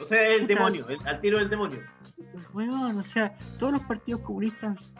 O 0.00 0.04
sea, 0.06 0.26
el 0.28 0.46
demonio, 0.46 0.88
el- 0.88 1.06
al 1.06 1.20
tiro 1.20 1.38
del 1.38 1.50
demonio. 1.50 1.80
Weón, 2.54 2.98
o 2.98 3.02
sea, 3.02 3.36
todos 3.58 3.72
los 3.72 3.82
partidos 3.82 4.20
comunistas 4.22 4.92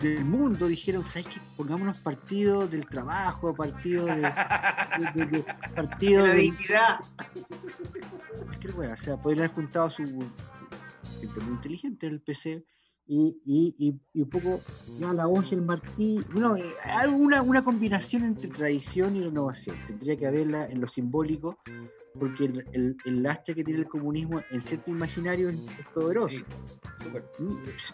del 0.00 0.24
mundo 0.24 0.66
dijeron, 0.68 1.02
¿sabes 1.04 1.26
qué? 1.26 1.40
Pongámonos 1.56 1.96
partidos 1.98 2.70
del 2.70 2.86
trabajo, 2.86 3.54
partidos 3.54 4.06
de, 4.06 4.22
de- 4.22 5.10
de- 5.14 5.26
de- 5.26 5.44
partido 5.74 6.22
De 6.24 6.28
la 6.28 6.34
dignidad. 6.34 6.98
cualquier 8.44 8.74
wea, 8.76 8.92
o 8.92 8.96
sea, 8.96 9.16
podrían 9.16 9.44
haber 9.44 9.54
juntado 9.54 9.90
su 9.90 10.02
gente 10.04 11.40
muy 11.40 11.52
inteligente 11.54 12.06
el 12.06 12.20
PC 12.20 12.64
y, 13.06 13.36
y, 13.44 13.74
y, 13.78 14.00
y 14.14 14.22
un 14.22 14.28
poco 14.30 14.60
ya 14.98 15.12
la 15.12 15.26
hoja, 15.28 15.48
el 15.52 15.62
martí, 15.62 16.24
bueno, 16.32 16.56
eh, 16.56 16.64
alguna 16.84 17.42
una 17.42 17.62
combinación 17.62 18.24
entre 18.24 18.48
tradición 18.48 19.16
y 19.16 19.22
renovación. 19.22 19.76
Tendría 19.86 20.16
que 20.16 20.26
haberla 20.26 20.66
en 20.66 20.80
lo 20.80 20.86
simbólico, 20.88 21.58
porque 22.18 22.44
el, 22.44 22.66
el, 22.72 22.96
el 23.04 23.22
lastre 23.22 23.54
que 23.54 23.64
tiene 23.64 23.80
el 23.80 23.88
comunismo 23.88 24.42
en 24.50 24.60
cierto 24.60 24.90
imaginario 24.90 25.48
es, 25.48 25.56
poderoso. 25.94 26.36
Sí, 26.36 26.44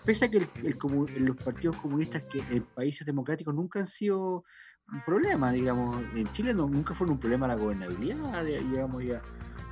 Pese 0.05 0.27
a 0.27 0.31
que 0.31 0.39
el, 0.39 0.49
el 0.65 1.25
los 1.25 1.37
partidos 1.37 1.77
comunistas 1.77 2.23
que 2.25 2.39
en 2.51 2.63
países 2.75 3.07
democráticos 3.07 3.55
nunca 3.55 3.81
han 3.81 3.87
sido 3.87 4.45
un 4.93 5.01
problema, 5.05 5.53
digamos, 5.53 6.03
en 6.15 6.31
Chile 6.33 6.53
no, 6.55 6.67
nunca 6.69 6.95
fueron 6.95 7.15
un 7.15 7.21
problema 7.21 7.47
la 7.47 7.55
gobernabilidad, 7.57 8.45
digamos, 8.45 9.05
ya. 9.05 9.23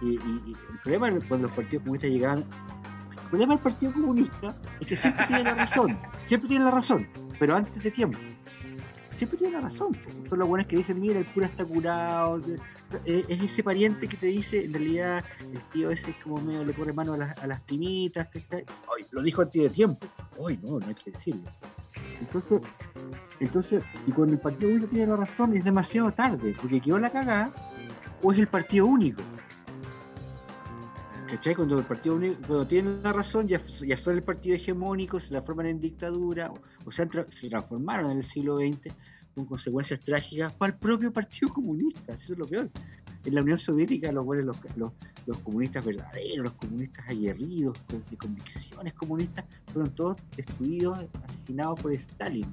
Y, 0.00 0.10
y- 0.14 0.42
y 0.46 0.50
el 0.52 0.78
problema 0.82 1.10
cuando 1.28 1.48
los 1.48 1.56
partidos 1.56 1.82
comunistas 1.82 2.10
llegaban, 2.10 2.44
el 3.10 3.28
problema 3.30 3.54
del 3.54 3.62
partido 3.62 3.92
comunista 3.92 4.54
es 4.80 4.86
que 4.86 4.96
siempre 4.96 5.26
tiene 5.26 5.44
la 5.44 5.54
razón, 5.54 5.98
siempre 6.26 6.48
tiene 6.48 6.64
la 6.64 6.70
razón, 6.70 7.06
pero 7.38 7.56
antes 7.56 7.82
de 7.82 7.90
tiempo. 7.90 8.18
Siempre 9.16 9.38
tiene 9.38 9.54
la 9.54 9.62
razón. 9.62 9.96
Son 10.28 10.38
los 10.38 10.46
buenos 10.46 10.66
que 10.68 10.76
dicen, 10.76 11.00
mira, 11.00 11.18
el 11.18 11.24
cura 11.26 11.46
está 11.46 11.64
curado. 11.64 12.42
Que- 12.90 13.18
eh, 13.18 13.24
Es 13.28 13.42
ese 13.42 13.62
pariente 13.62 14.08
que 14.08 14.16
te 14.16 14.26
dice, 14.26 14.64
en 14.64 14.72
realidad, 14.72 15.24
el 15.52 15.62
tío 15.64 15.90
ese 15.90 16.10
es 16.10 16.16
como 16.22 16.40
medio 16.40 16.64
le 16.64 16.72
pone 16.72 16.92
mano 16.92 17.14
a 17.14 17.16
las, 17.16 17.38
a 17.38 17.46
las 17.46 17.60
primitas. 17.62 18.28
¿cachai? 18.28 18.64
Ay, 18.96 19.04
lo 19.10 19.22
dijo 19.22 19.42
antes 19.42 19.62
de 19.62 19.70
tiempo. 19.70 20.06
Ay, 20.46 20.58
no, 20.62 20.78
no 20.78 20.86
hay 20.86 20.94
que 20.94 21.10
decirlo. 21.10 21.50
Entonces, 22.20 22.60
entonces, 23.40 23.82
y 24.06 24.12
cuando 24.12 24.34
el 24.34 24.40
Partido 24.40 24.70
Único 24.70 24.86
tiene 24.86 25.06
la 25.06 25.16
razón, 25.16 25.54
es 25.56 25.64
demasiado 25.64 26.10
tarde, 26.12 26.54
porque 26.60 26.80
quedó 26.80 26.98
la 26.98 27.10
cagada, 27.10 27.50
o 28.22 28.32
es 28.32 28.38
el 28.38 28.46
Partido 28.46 28.86
Único. 28.86 29.22
¿Cachai? 31.28 31.54
Cuando 31.56 31.78
el 31.78 31.84
Partido 31.84 32.14
Único, 32.14 32.36
cuando 32.46 32.66
tienen 32.66 33.02
la 33.02 33.12
razón, 33.12 33.48
ya, 33.48 33.60
ya 33.84 33.96
son 33.96 34.14
el 34.14 34.22
partido 34.22 34.54
hegemónico, 34.54 35.18
se 35.18 35.28
transforman 35.30 35.66
en 35.66 35.80
dictadura, 35.80 36.50
o, 36.52 36.58
o 36.84 36.90
se, 36.92 37.02
han 37.02 37.10
tra- 37.10 37.28
se 37.28 37.48
transformaron 37.48 38.12
en 38.12 38.18
el 38.18 38.22
siglo 38.24 38.58
XX, 38.58 38.94
con 39.36 39.44
consecuencias 39.44 40.00
trágicas 40.00 40.50
para 40.54 40.72
el 40.72 40.78
propio 40.78 41.12
Partido 41.12 41.52
Comunista, 41.52 42.14
eso 42.14 42.32
es 42.32 42.38
lo 42.38 42.46
peor. 42.46 42.70
En 43.22 43.34
la 43.34 43.42
Unión 43.42 43.58
Soviética 43.58 44.10
los, 44.10 44.24
los, 44.24 44.56
los, 44.76 44.92
los 45.26 45.38
comunistas 45.40 45.84
verdaderos, 45.84 46.44
los 46.44 46.54
comunistas 46.54 47.06
aguerridos, 47.06 47.78
de 48.10 48.16
convicciones 48.16 48.94
comunistas, 48.94 49.44
fueron 49.72 49.94
todos 49.94 50.16
destruidos, 50.34 51.06
asesinados 51.24 51.78
por 51.80 51.92
Stalin. 51.92 52.46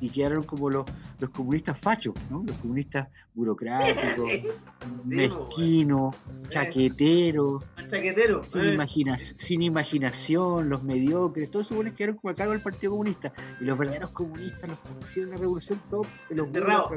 Y 0.00 0.10
quedaron 0.10 0.42
como 0.44 0.70
los, 0.70 0.84
los 1.18 1.30
comunistas 1.30 1.78
fachos, 1.78 2.14
¿no? 2.30 2.42
Los 2.46 2.56
comunistas 2.56 3.08
burocráticos, 3.34 4.30
mezquinos, 5.04 6.14
chaqueteros, 6.48 7.62
Chaquetero. 7.86 8.44
sin, 8.44 8.60
eh. 8.60 8.74
imagina- 8.74 9.18
sin 9.18 9.62
imaginación, 9.62 10.68
los 10.68 10.82
mediocres, 10.82 11.50
todos 11.50 11.66
esos 11.66 11.76
buenos 11.76 11.94
quedaron 11.94 12.16
como 12.16 12.30
a 12.30 12.34
cargo 12.34 12.52
del 12.52 12.62
Partido 12.62 12.92
Comunista. 12.92 13.32
Y 13.60 13.64
los 13.64 13.76
verdaderos 13.78 14.10
comunistas, 14.10 14.70
los 14.70 14.78
que 14.78 14.88
hicieron 15.04 15.30
la 15.32 15.36
revolución, 15.36 15.80
todos 15.90 16.06
de 16.28 16.36
los. 16.36 16.48
Claro, 16.48 16.88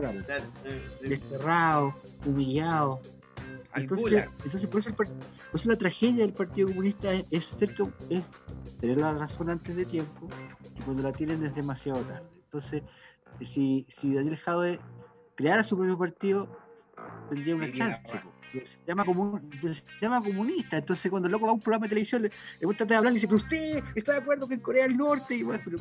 eh, 0.65 0.81
eh. 1.03 1.09
Desterrados, 1.09 1.93
humillados. 2.25 2.99
Entonces, 3.75 4.30
entonces 4.45 4.69
por, 4.69 4.80
eso 4.81 4.89
el 4.89 4.95
por 4.95 5.07
eso 5.55 5.69
la 5.69 5.75
tragedia 5.77 6.23
del 6.25 6.34
Partido 6.34 6.67
Comunista 6.67 7.11
es, 7.11 7.25
es 7.31 7.45
ser 7.45 7.75
es 8.09 8.23
tener 8.80 8.97
la 8.97 9.13
razón 9.13 9.49
antes 9.49 9.75
de 9.75 9.85
tiempo 9.85 10.27
y 10.77 10.81
cuando 10.81 11.01
la 11.01 11.11
tienen 11.11 11.43
es 11.43 11.55
demasiado 11.55 12.01
tarde. 12.01 12.27
Entonces, 12.53 12.84
si, 13.41 13.88
si 13.89 14.13
Daniel 14.13 14.38
Jadwe 14.38 14.80
creara 15.35 15.63
su 15.63 15.75
propio 15.75 15.97
partido, 15.97 16.55
tendría 17.30 17.55
una 17.55 17.71
chance. 17.71 18.03
Pero 18.51 18.65
Se 18.67 18.77
llama, 18.85 19.03
comun- 19.03 19.49
pero 19.59 19.73
se 19.73 19.84
llama 19.99 20.21
comunista, 20.21 20.77
entonces 20.77 21.09
cuando 21.09 21.25
el 21.27 21.31
loco 21.31 21.45
va 21.45 21.51
a 21.51 21.55
un 21.55 21.59
programa 21.59 21.85
de 21.85 21.89
televisión 21.89 22.21
le, 22.21 22.30
le 22.59 22.85
de 22.85 22.95
hablar 22.95 23.11
y 23.11 23.15
dice, 23.15 23.27
pero 23.27 23.38
usted 23.38 23.84
está 23.95 24.11
de 24.11 24.17
acuerdo 24.19 24.47
que 24.47 24.53
en 24.53 24.59
Corea 24.59 24.84
del 24.84 24.95
Norte, 24.95 25.34
y 25.35 25.41
bueno, 25.41 25.63
pero 25.65 25.77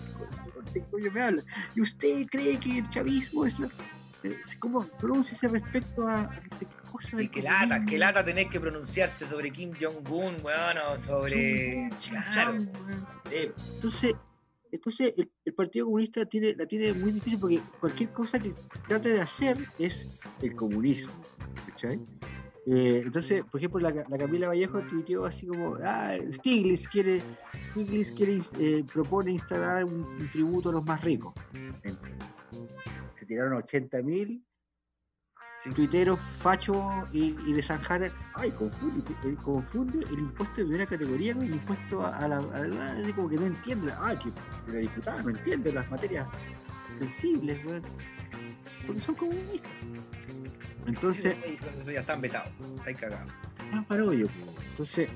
¿qué 0.72 0.80
¿qué 0.80 0.86
coño 0.90 1.10
me 1.12 1.20
habla? 1.20 1.42
Y 1.76 1.82
usted 1.82 2.26
cree 2.30 2.58
que 2.58 2.78
el 2.78 2.88
chavismo 2.88 3.44
es 3.44 3.58
la... 3.58 3.68
eh, 4.22 4.40
¿Cómo 4.58 4.86
pronuncia 4.86 5.46
respecto 5.50 6.08
a, 6.08 6.22
a 6.22 6.40
qué 6.58 6.66
cosa 6.90 7.18
del 7.18 7.26
Y 7.26 7.28
que 7.28 7.42
lata, 7.42 7.84
que 7.84 7.98
lata 7.98 8.24
tenés 8.24 8.48
que 8.48 8.58
pronunciarte 8.58 9.26
sobre 9.26 9.50
Kim 9.50 9.72
Jong-un, 9.78 10.36
weón, 10.42 10.78
o 10.78 10.96
sobre. 11.00 11.90
Claro. 12.08 12.56
Entonces, 13.30 14.14
entonces 14.72 15.14
el, 15.16 15.30
el 15.44 15.54
Partido 15.54 15.86
Comunista 15.86 16.24
tiene, 16.24 16.54
la 16.54 16.66
tiene 16.66 16.92
muy 16.94 17.12
difícil 17.12 17.38
porque 17.38 17.60
cualquier 17.78 18.10
cosa 18.10 18.38
que 18.38 18.52
trate 18.88 19.10
de 19.10 19.20
hacer 19.20 19.58
es 19.78 20.06
el 20.40 20.56
comunismo. 20.56 21.12
Eh, 22.66 23.00
entonces, 23.04 23.42
por 23.44 23.58
ejemplo, 23.58 23.80
la, 23.80 23.90
la 23.90 24.18
Camila 24.18 24.48
Vallejo 24.48 24.82
tuiteó 24.82 25.24
así 25.24 25.46
como, 25.46 25.76
ah, 25.82 26.16
Stiglitz 26.30 26.86
quiere, 26.88 27.20
Stiglitz 27.70 28.12
quiere, 28.12 28.40
eh, 28.58 28.84
propone 28.92 29.32
instalar 29.32 29.84
un, 29.84 30.04
un 30.04 30.28
tributo 30.30 30.70
a 30.70 30.72
los 30.72 30.84
más 30.84 31.02
ricos. 31.02 31.34
Se 33.16 33.26
tiraron 33.26 33.54
80 33.54 34.02
mil 34.02 34.42
tuiteros 35.70 36.18
fachos 36.40 36.82
y, 37.12 37.36
y 37.46 37.52
de 37.52 37.62
zanjar, 37.62 38.10
ay, 38.34 38.50
confunde, 38.50 39.02
eh, 39.24 39.36
confunde 39.42 40.04
el 40.10 40.18
impuesto 40.18 40.56
de 40.56 40.64
primera 40.64 40.86
categoría 40.86 41.34
con 41.34 41.44
el 41.44 41.52
impuesto 41.52 42.04
a, 42.04 42.16
a 42.18 42.28
la, 42.28 42.38
a 42.38 42.60
la- 42.60 43.12
como 43.14 43.28
que 43.28 43.36
no 43.36 43.46
entiende, 43.46 43.92
ay, 44.00 44.16
que 44.18 44.72
la 44.72 44.78
diputada 44.80 45.22
no 45.22 45.30
entiende 45.30 45.72
las 45.72 45.88
materias 45.90 46.26
sensibles, 46.98 47.64
weón, 47.64 47.82
porque 48.86 49.00
son 49.00 49.14
comunistas. 49.14 49.72
Entonces, 50.86 51.36
ya 51.86 52.00
están 52.00 52.20
vetados, 52.20 52.48
estáis 52.78 52.98
cagados. 52.98 53.30
ah, 53.72 53.84
parollo, 53.86 54.26
po. 54.26 54.52
entonces, 54.70 55.08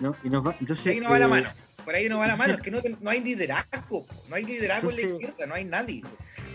no, 0.00 0.14
y 0.24 0.30
nos 0.30 0.46
va, 0.46 0.56
entonces, 0.58 0.86
Ahí 0.86 1.00
no 1.00 1.10
va 1.10 1.18
la 1.18 1.26
eh, 1.26 1.28
mano. 1.28 1.48
Por 1.84 1.94
ahí 1.94 2.08
no 2.08 2.16
va 2.18 2.26
la 2.26 2.36
mano, 2.36 2.54
es 2.54 2.58
entonces- 2.66 2.82
que 2.82 2.90
no, 2.90 2.98
no 3.02 3.10
hay 3.10 3.20
liderazgo, 3.20 4.06
no 4.30 4.34
hay 4.36 4.46
liderazgo 4.46 4.88
en 4.90 4.96
la 4.96 5.02
Entonces- 5.02 5.28
izquierda, 5.28 5.46
no 5.46 5.54
hay 5.54 5.64
nadie. 5.66 6.02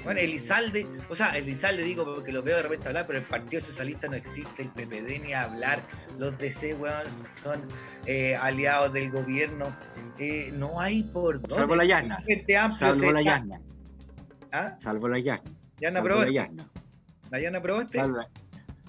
Bueno, 0.04 0.20
Elizalde, 0.22 0.88
o 1.10 1.16
sea, 1.16 1.38
Elizalde 1.38 1.84
digo 1.84 2.04
porque 2.06 2.32
lo 2.32 2.42
veo 2.42 2.58
de 2.58 2.64
repente 2.64 2.88
hablar, 2.88 3.06
pero 3.06 3.20
el 3.20 3.26
Partido 3.26 3.62
Socialista 3.62 4.08
no 4.08 4.16
existe, 4.16 4.64
el 4.64 4.70
PPD 4.70 5.24
ni 5.26 5.34
hablar, 5.34 5.82
los 6.18 6.38
DC, 6.38 6.74
weón, 6.76 7.04
son 7.44 7.62
eh, 8.06 8.36
aliados 8.36 8.92
del 8.94 9.12
gobierno, 9.12 9.76
eh, 10.18 10.52
no 10.54 10.80
hay 10.80 11.04
por 11.04 11.42
dónde. 11.42 11.56
Salvo 11.56 11.76
la 11.76 11.84
Amplio 11.98 12.72
salvo 12.72 13.12
la 13.12 13.22
Yasna, 13.22 13.62
¿Ah? 14.52 14.78
salvo 14.82 15.08
la 15.08 15.20
Yasna, 15.20 15.52
¿Yasna 15.80 16.00
salvo 16.00 16.08
probó 16.08 16.20
la 16.22 16.26
este? 16.28 16.34
Yasna. 16.36 16.70
¿La 17.30 17.40
Yasna 17.40 17.62
probó 17.62 17.82
este? 17.82 17.98
Salvo 17.98 18.18
la- 18.18 18.30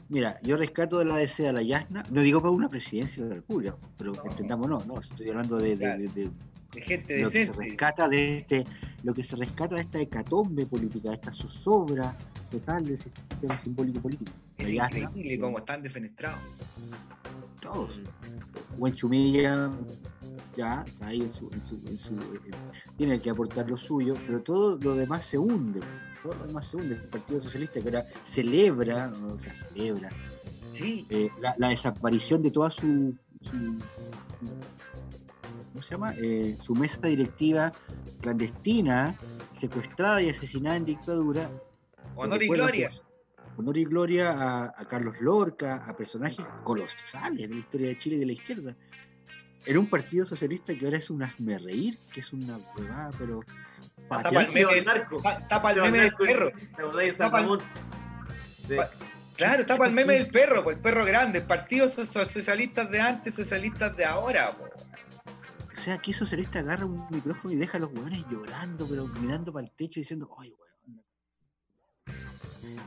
Mira, 0.08 0.40
yo 0.42 0.56
rescato 0.56 0.98
de 0.98 1.04
la 1.04 1.16
DC 1.16 1.48
a 1.48 1.52
la 1.52 1.62
Yasna, 1.62 2.02
no 2.10 2.20
digo 2.22 2.40
para 2.40 2.50
una 2.52 2.68
presidencia 2.68 3.22
de 3.22 3.28
la 3.28 3.34
República, 3.36 3.76
pero 3.96 4.12
entendamos, 4.24 4.68
no, 4.68 4.84
no, 4.84 4.98
estoy 5.00 5.28
hablando 5.28 5.56
de, 5.58 5.76
de- 5.76 5.98
de- 5.98 6.08
de- 6.08 6.82
gente 6.82 7.20
lo 7.20 7.30
que 7.30 7.32
se 7.32 7.38
decente. 7.50 7.64
rescata 7.68 8.08
de 8.08 8.36
este, 8.38 8.64
lo 9.02 9.14
que 9.14 9.22
se 9.22 9.36
rescata 9.36 9.74
de 9.76 9.82
esta 9.82 9.98
hecatombe 10.00 10.66
política, 10.66 11.08
de 11.10 11.14
esta 11.16 11.32
zozobra 11.32 12.16
total 12.50 12.84
del 12.86 12.98
sistema 12.98 13.56
simbólico 13.58 14.00
político. 14.00 14.32
Es 14.58 14.68
La 14.74 14.88
Yasna, 14.90 14.98
increíble 15.08 15.38
cómo 15.40 15.58
están 15.58 15.82
defenestrados. 15.82 16.38
todos. 17.60 18.00
Buen 18.78 18.94
Chumilla, 18.94 19.70
ya, 20.56 20.84
ahí 21.00 21.20
en 21.22 21.34
su, 21.34 21.48
en 21.52 21.66
su, 21.66 21.74
en 21.86 21.98
su- 21.98 22.14
eh, 22.14 22.50
tiene 22.96 23.18
que 23.20 23.30
aportar 23.30 23.68
lo 23.68 23.76
suyo, 23.76 24.14
pero 24.26 24.40
todo 24.42 24.78
lo 24.80 24.94
demás 24.94 25.24
se 25.26 25.38
hunde. 25.38 25.80
Todo 26.22 26.34
lo 26.34 26.46
demás 26.46 26.66
se 26.68 26.76
hunde. 26.76 26.94
El 26.96 27.08
Partido 27.08 27.40
Socialista 27.40 27.80
que 27.80 27.88
ahora 27.88 28.04
celebra, 28.24 29.12
o 29.32 29.38
sea, 29.38 29.54
celebra 29.54 30.10
Sí, 30.74 31.06
eh, 31.10 31.28
la, 31.40 31.54
la 31.58 31.68
desaparición 31.68 32.42
de 32.42 32.50
toda 32.50 32.70
su, 32.70 33.14
su- 33.42 33.78
¿cómo 35.72 35.82
se 35.82 35.90
llama? 35.90 36.14
Eh, 36.16 36.56
su 36.62 36.74
mesa 36.74 37.06
directiva 37.06 37.72
clandestina, 38.20 39.14
secuestrada 39.58 40.22
y 40.22 40.30
asesinada 40.30 40.76
en 40.76 40.84
dictadura. 40.84 41.50
honor 42.16 42.42
y 42.42 42.48
gloria. 42.48 42.88
honor 43.56 43.76
y 43.78 43.84
gloria 43.84 44.30
a, 44.30 44.64
a 44.76 44.84
Carlos 44.88 45.16
Lorca, 45.20 45.76
a 45.86 45.96
personajes 45.96 46.44
colosales 46.64 47.48
de 47.48 47.54
la 47.54 47.60
historia 47.60 47.88
de 47.88 47.96
Chile 47.98 48.16
y 48.16 48.18
de 48.20 48.26
la 48.26 48.32
izquierda. 48.32 48.76
Era 49.66 49.78
un 49.78 49.86
partido 49.86 50.24
socialista 50.24 50.74
que 50.74 50.84
ahora 50.86 50.96
es 50.98 51.10
un 51.10 51.22
hazme 51.22 51.58
reír, 51.58 51.98
que 52.12 52.20
es 52.20 52.32
una 52.32 52.58
huevada, 52.76 53.10
pero 53.18 53.40
Tapa 54.08 54.28
el 54.42 54.52
meme, 54.52 54.82
narco. 54.82 55.20
ta- 55.22 55.46
tapa 55.46 55.72
el 55.72 55.82
meme 55.82 55.98
del 55.98 56.06
narco 56.10 56.24
perro. 56.24 56.52
Claro, 59.36 59.64
tapa 59.66 59.86
el 59.86 59.92
meme 59.92 60.14
del 60.14 60.28
perro, 60.30 60.64
pues 60.64 60.76
el 60.76 60.82
perro 60.82 61.04
grande. 61.04 61.40
Partidos 61.42 61.92
so- 61.94 62.06
so- 62.06 62.26
socialistas 62.28 62.90
de 62.90 63.00
antes, 63.00 63.34
socialistas 63.34 63.96
de 63.96 64.04
ahora. 64.04 64.52
po. 64.52 64.64
O 65.80 65.82
sea, 65.82 65.94
aquí 65.94 66.12
socialista 66.12 66.58
agarra 66.58 66.84
un 66.84 67.06
micrófono 67.10 67.54
y 67.54 67.56
deja 67.56 67.78
a 67.78 67.80
los 67.80 67.90
hueones 67.90 68.22
llorando, 68.30 68.86
pero 68.86 69.06
mirando 69.06 69.50
para 69.50 69.64
el 69.64 69.72
techo 69.72 69.98
diciendo, 69.98 70.28
ay, 70.38 70.52
hueón. 70.52 71.02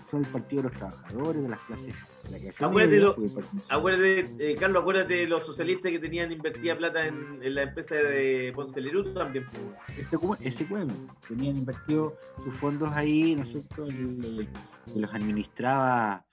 Son 0.08 0.24
el 0.24 0.30
partido 0.30 0.62
de 0.62 0.70
los 0.70 0.78
trabajadores, 0.78 1.42
de 1.42 1.50
las 1.50 1.60
clases. 1.62 1.96
De 2.26 2.30
la 2.30 2.38
clase 2.38 2.64
Acuérdate 2.64 2.96
media, 2.98 3.06
lo- 3.18 3.26
y 3.26 3.30
partido- 3.30 3.64
Acuérdate, 3.70 4.36
eh, 4.52 4.56
Carlos, 4.60 4.82
acuérdate 4.84 5.14
de 5.16 5.26
los 5.28 5.44
socialistas 5.44 5.92
que 5.92 5.98
tenían 5.98 6.32
invertida 6.32 6.78
plata 6.78 7.08
en, 7.08 7.40
en 7.42 7.56
la 7.56 7.64
empresa 7.64 7.96
de 7.96 8.52
Ponce 8.54 8.80
Lerú 8.80 9.12
también. 9.12 9.48
pues. 9.50 9.98
este 9.98 10.18
ese 10.48 10.66
pueblo. 10.66 10.94
Tenían 11.28 11.58
invertido 11.58 12.16
sus 12.44 12.54
fondos 12.54 12.92
ahí, 12.94 13.36
¿no 13.36 13.42
es 13.42 13.50
cierto? 13.50 13.86
El- 13.88 14.24
el- 14.24 14.48
que 14.94 15.00
los 15.00 15.12
administraba 15.12 16.24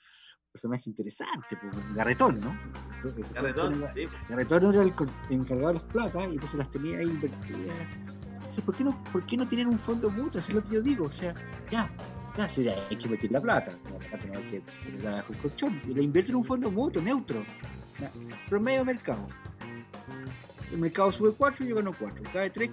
personaje 0.52 0.90
interesante, 0.90 1.56
pues, 1.56 1.94
Garretón, 1.94 2.40
¿no? 2.40 2.56
Carretón, 3.32 3.85
sí. 3.94 4.09
Garretón 4.28 4.74
era 4.74 4.82
el 4.82 4.93
encargado 5.31 5.68
de 5.68 5.74
las 5.74 5.82
plata 5.85 6.27
y 6.27 6.32
entonces 6.32 6.59
las 6.59 6.70
tenía 6.70 6.98
ahí 6.98 7.06
invertidas. 7.06 7.77
Entonces, 8.35 8.64
¿por 8.64 8.74
qué 8.74 8.85
no, 8.85 9.05
por 9.12 9.27
qué 9.27 9.36
no 9.36 9.48
tienen 9.48 9.68
un 9.68 9.78
fondo 9.78 10.10
mutuo? 10.10 10.40
Eso 10.40 10.51
es 10.51 10.55
lo 10.55 10.64
que 10.64 10.74
yo 10.74 10.82
digo. 10.82 11.05
O 11.06 11.12
sea, 11.12 11.35
ya, 11.70 11.89
ya, 12.36 12.47
ya, 12.48 12.74
hay 12.90 12.97
que 12.97 13.05
invertir 13.05 13.31
la 13.32 13.40
plata. 13.40 13.72
La 13.93 13.98
plata 13.98 14.27
no 14.27 14.39
hay 14.39 14.44
que 14.44 14.62
bajo 15.05 15.32
el 15.32 15.39
colchón. 15.39 15.81
Y 15.86 15.94
la 15.94 16.02
invierten 16.02 16.32
en 16.32 16.36
un 16.36 16.44
fondo 16.44 16.70
mutuo, 16.70 17.01
neutro. 17.01 17.44
Ya, 18.01 18.10
promedio 18.48 18.85
mercado. 18.85 19.27
El 20.72 20.78
mercado 20.78 21.12
sube 21.12 21.32
4 21.36 21.64
y 21.64 21.68
yo 21.68 21.77
gano 21.77 21.93
4. 21.98 22.24
Cae 22.32 22.51
3. 22.51 22.70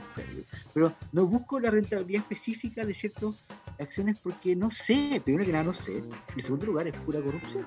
Pero 0.73 0.93
no 1.11 1.25
busco 1.25 1.59
la 1.59 1.71
rentabilidad 1.71 2.21
específica 2.21 2.85
de 2.85 2.93
ciertas 2.93 3.33
acciones 3.83 4.19
porque 4.21 4.55
no 4.55 4.69
sé. 4.71 5.21
Primero 5.23 5.45
que 5.45 5.51
nada, 5.51 5.63
no 5.65 5.73
sé. 5.73 6.03
Y 6.35 6.39
en 6.39 6.43
segundo 6.43 6.65
lugar, 6.65 6.87
es 6.87 6.93
pura 6.93 7.19
corrupción. 7.21 7.65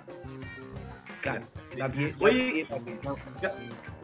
Claro, 1.22 1.44
la 1.76 1.92
pie- 1.92 2.12
la 2.18 2.24
Oye, 2.24 2.66
la 3.02 3.54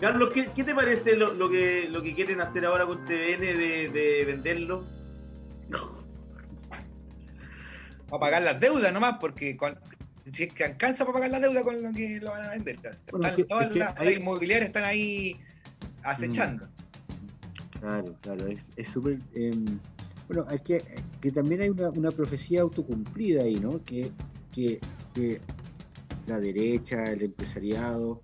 Carlos, 0.00 0.30
¿qué, 0.34 0.48
qué 0.54 0.62
te 0.64 0.74
parece 0.74 1.16
lo, 1.16 1.32
lo 1.32 1.48
que, 1.48 1.88
lo 1.88 2.02
que 2.02 2.14
quieren 2.14 2.40
hacer 2.42 2.66
ahora 2.66 2.84
con 2.86 3.04
TVN 3.06 3.40
de, 3.40 3.88
de 3.88 4.24
venderlo? 4.26 4.84
para 8.08 8.20
pagar 8.20 8.42
las 8.42 8.60
deudas 8.60 8.92
nomás, 8.92 9.16
porque 9.18 9.56
con- 9.56 9.78
si 10.30 10.44
es 10.44 10.52
que 10.52 10.64
alcanza 10.64 11.04
para 11.04 11.14
pagar 11.14 11.30
la 11.30 11.40
deuda 11.40 11.62
con 11.62 11.82
lo 11.82 11.92
que 11.92 12.20
lo 12.20 12.30
van 12.30 12.44
a 12.44 12.50
vender. 12.50 12.78
Bueno, 13.10 13.34
que- 13.34 13.44
todas 13.44 13.66
es 13.66 13.72
que 13.72 13.78
las, 13.80 13.98
las 13.98 14.12
inmobiliarias 14.12 14.68
están 14.68 14.84
ahí 14.84 15.36
acechando. 16.02 16.68
Claro, 17.80 18.14
claro, 18.22 18.46
es 18.46 18.70
es 18.76 18.88
súper... 18.88 19.18
bueno, 20.28 20.44
hay 20.48 20.58
que, 20.60 20.82
que 21.20 21.30
también 21.30 21.60
hay 21.60 21.68
una, 21.70 21.90
una 21.90 22.10
profecía 22.10 22.62
autocumplida 22.62 23.42
ahí, 23.44 23.56
¿no? 23.56 23.82
Que, 23.84 24.10
que, 24.52 24.80
que 25.14 25.40
la 26.26 26.40
derecha, 26.40 27.04
el 27.04 27.22
empresariado, 27.22 28.22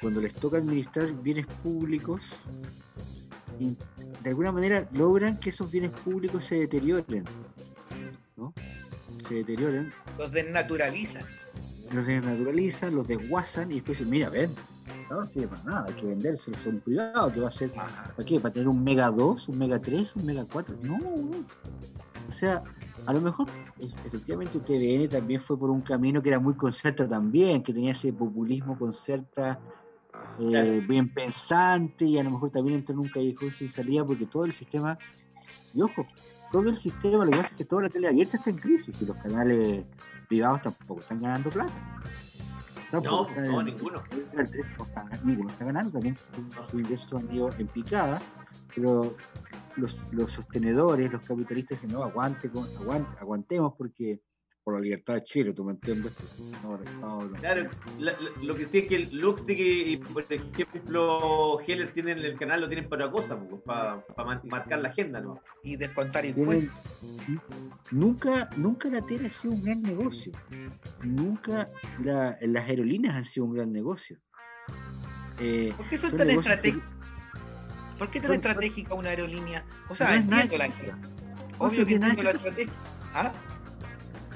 cuando 0.00 0.20
les 0.20 0.34
toca 0.34 0.58
administrar 0.58 1.12
bienes 1.22 1.46
públicos, 1.62 2.22
y 3.60 3.76
de 4.22 4.30
alguna 4.30 4.50
manera 4.50 4.88
logran 4.92 5.38
que 5.38 5.50
esos 5.50 5.70
bienes 5.70 5.90
públicos 5.90 6.44
se 6.44 6.56
deterioren, 6.56 7.24
¿no? 8.36 8.52
se 9.28 9.34
deterioran, 9.36 9.92
Los 10.18 10.32
desnaturalizan. 10.32 11.22
los 11.92 12.06
desnaturalizan, 12.06 12.94
los 12.96 13.06
desguasan 13.06 13.70
y 13.70 13.76
después 13.76 13.98
dicen, 13.98 14.10
mira, 14.10 14.30
ven, 14.30 14.52
no 15.10 15.26
sirve 15.26 15.48
para 15.48 15.62
nada, 15.64 15.84
hay 15.88 15.94
que 15.94 16.06
vendérselo 16.06 16.56
a 16.64 16.68
un 16.68 16.80
privado 16.80 17.32
que 17.32 17.40
va 17.40 17.48
a 17.48 17.52
ser, 17.52 17.70
¿para 17.70 18.24
qué? 18.26 18.40
¿Para 18.40 18.52
tener 18.52 18.68
un 18.68 18.82
Mega 18.82 19.10
2, 19.10 19.48
un 19.48 19.58
Mega 19.58 19.78
3, 19.80 20.16
un 20.16 20.26
Mega 20.26 20.46
4? 20.50 20.76
No, 20.82 20.98
no. 20.98 21.44
O 22.28 22.32
sea, 22.32 22.62
a 23.06 23.12
lo 23.12 23.20
mejor 23.20 23.48
efectivamente 23.78 24.60
TVN 24.60 25.08
también 25.08 25.40
fue 25.40 25.58
por 25.58 25.70
un 25.70 25.80
camino 25.80 26.22
que 26.22 26.28
era 26.28 26.38
muy 26.38 26.54
concerta 26.54 27.06
también, 27.08 27.62
que 27.62 27.72
tenía 27.72 27.92
ese 27.92 28.12
populismo 28.12 28.78
concerta 28.78 29.58
eh, 30.38 30.48
Claro. 30.48 30.88
bien 30.88 31.08
pensante 31.08 32.04
y 32.04 32.18
a 32.18 32.22
lo 32.22 32.30
mejor 32.30 32.50
también 32.50 32.78
entró 32.78 32.94
en 32.94 33.00
un 33.00 33.08
callejón 33.08 33.50
sin 33.50 33.68
salida 33.70 34.04
porque 34.04 34.26
todo 34.26 34.44
el 34.44 34.52
sistema, 34.52 34.98
y 35.74 35.82
ojo, 35.82 36.06
todo 36.50 36.68
el 36.68 36.76
sistema, 36.76 37.24
lo 37.24 37.30
que 37.30 37.36
pasa 37.38 37.50
es 37.50 37.56
que 37.56 37.64
toda 37.64 37.82
la 37.82 37.88
tele 37.88 38.08
abierta 38.08 38.36
está 38.36 38.50
en 38.50 38.58
crisis 38.58 39.00
y 39.00 39.06
los 39.06 39.16
canales 39.16 39.84
privados 40.28 40.62
tampoco 40.62 41.00
están 41.00 41.20
ganando 41.20 41.50
plata. 41.50 41.72
No, 42.92 43.00
Tampoco 43.00 43.30
están 43.30 43.46
no, 43.50 43.60
en- 43.60 43.66
ninguno. 43.66 44.02
el 44.36 44.50
tres 44.50 44.66
no 44.78 44.84
está- 44.84 45.08
ninguno 45.24 45.50
está 45.50 45.64
ganando, 45.64 45.90
también 45.92 46.16
sus 46.70 46.80
ingresos 46.80 47.12
han 47.14 47.34
ido 47.34 47.50
en 47.58 47.66
picada, 47.68 48.20
pero 48.74 49.16
los, 49.76 49.96
los 50.12 50.30
sostenedores, 50.30 51.10
los 51.10 51.24
capitalistas 51.24 51.80
dicen, 51.80 51.96
no, 51.96 52.02
aguante, 52.04 52.50
aguante, 52.80 53.18
aguantemos 53.18 53.74
porque 53.78 54.20
por 54.64 54.74
la 54.74 54.80
libertad 54.80 55.14
de 55.14 55.24
Chile, 55.24 55.52
tú 55.52 55.64
me 55.64 55.72
entiendes, 55.72 56.12
no, 56.62 56.78
no. 57.00 57.28
Claro, 57.40 57.68
la- 57.98 58.12
la- 58.12 58.30
lo 58.42 58.54
que 58.54 58.64
sí 58.66 58.78
es 58.78 58.88
que 58.88 58.94
el 58.96 59.16
Lux 59.18 59.44
y, 59.48 59.96
por 59.96 60.22
ejemplo, 60.22 61.58
Heller 61.66 61.92
tienen 61.92 62.18
el 62.18 62.38
canal, 62.38 62.60
lo 62.60 62.68
tienen 62.68 62.88
para 62.88 63.06
otra 63.06 63.12
cosa, 63.20 63.38
para 63.64 64.04
marcar 64.44 64.78
la 64.80 64.90
agenda, 64.90 65.20
¿no? 65.20 65.40
Y 65.64 65.76
descontar 65.76 66.24
impuestos. 66.26 66.70
nunca, 67.90 68.48
nunca 68.56 68.88
la 68.88 69.02
tele 69.02 69.28
ha 69.28 69.32
sido 69.32 69.54
un 69.54 69.62
gran 69.64 69.82
negocio. 69.82 70.32
Nunca 71.02 71.68
la- 72.02 72.36
las 72.40 72.68
aerolíneas 72.68 73.16
han 73.16 73.24
sido 73.24 73.46
un 73.46 73.54
gran 73.54 73.72
negocio. 73.72 74.18
Eh, 75.40 75.72
¿Por 75.76 75.88
qué 75.88 75.98
son 75.98 76.10
son 76.10 76.18
tan 76.20 76.28
que- 76.28 76.34
estratégicos? 76.34 76.84
¿Por 77.98 78.10
qué 78.10 78.20
tan 78.20 78.28
Son- 78.28 78.36
estratégica 78.36 78.94
una 78.94 79.10
aerolínea? 79.10 79.64
O 79.88 79.94
sea, 79.94 80.14
entiendo 80.16 80.56
la. 80.56 80.68
Obvio 81.58 81.84
que 81.86 81.94
entiendo 81.94 82.22
la 82.22 82.30
estrategia. 82.30 82.72
¿Ah? 83.14 83.32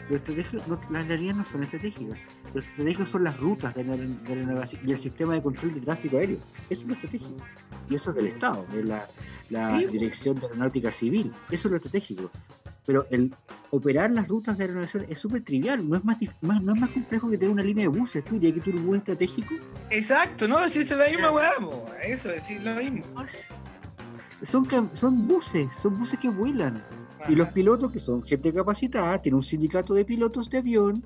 Lo 0.09 0.16
estratégico- 0.16 0.62
no- 0.69 0.78
las 0.91 1.03
aerolíneas 1.03 1.37
no 1.37 1.45
son 1.45 1.62
estratégicas. 1.65 2.19
Los 2.55 2.65
estratégicos 2.65 3.09
son 3.09 3.24
las 3.24 3.37
rutas 3.39 3.74
de 3.74 3.85
la, 3.85 3.97
de 3.97 4.37
la 4.37 4.69
y 4.85 4.91
el 4.93 4.97
sistema 4.99 5.35
de 5.35 5.43
control 5.43 5.74
de 5.74 5.81
tráfico 5.81 6.16
aéreo. 6.19 6.39
Eso 6.70 6.83
es 6.83 6.87
lo 6.87 6.95
estratégico. 6.95 7.37
Y 7.91 7.95
eso 7.97 8.11
es 8.11 8.16
del 8.16 8.27
Estado, 8.28 8.65
de 8.73 8.85
la, 8.85 9.07
la 9.51 9.78
Sí. 9.78 9.87
Dirección 9.87 10.39
de 10.39 10.47
Aeronáutica 10.47 10.91
Civil. 10.93 11.33
Eso 11.51 11.69
es 11.69 11.70
lo 11.73 11.77
estratégico. 11.77 12.31
Pero 12.87 13.05
el 13.11 13.35
operar 13.70 14.12
las 14.12 14.28
rutas 14.28 14.57
de 14.57 14.62
aeronavegación 14.65 15.07
es 15.09 15.19
súper 15.19 15.43
trivial. 15.43 15.89
No 15.89 15.97
es 15.97 16.05
más, 16.05 16.19
no 16.41 16.73
es 16.74 16.81
más 16.81 16.91
complejo 16.91 17.28
que 17.28 17.37
tener 17.37 17.53
una 17.53 17.65
línea 17.65 17.83
de 17.83 17.89
buses. 17.89 18.24
¿Tú 18.24 18.35
dirías 18.35 18.55
que 18.55 18.61
tú 18.61 18.70
eres 18.70 18.81
un 18.83 18.87
bus 18.87 18.97
estratégico? 18.99 19.55
Exacto, 19.91 20.47
no, 20.47 20.69
si 20.69 20.78
es 20.81 20.91
la 20.93 21.09
misma 21.09 21.33
weá, 21.33 21.51
eso 22.05 22.28
es 22.31 22.37
decir 22.37 22.62
lo 22.62 22.74
mismo. 22.77 23.05
Son, 24.45 24.69
son 24.95 25.27
buses, 25.27 25.73
son 25.74 25.99
buses 25.99 26.19
que 26.20 26.28
vuelan. 26.28 26.81
Y 27.28 27.35
los 27.35 27.48
pilotos, 27.48 27.90
que 27.93 27.98
son 27.98 28.23
gente 28.23 28.53
capacitada, 28.53 29.20
tiene 29.20 29.36
un 29.36 29.43
sindicato 29.43 29.94
de 29.94 30.05
pilotos 30.05 30.48
de 30.51 30.59
avión, 30.59 31.05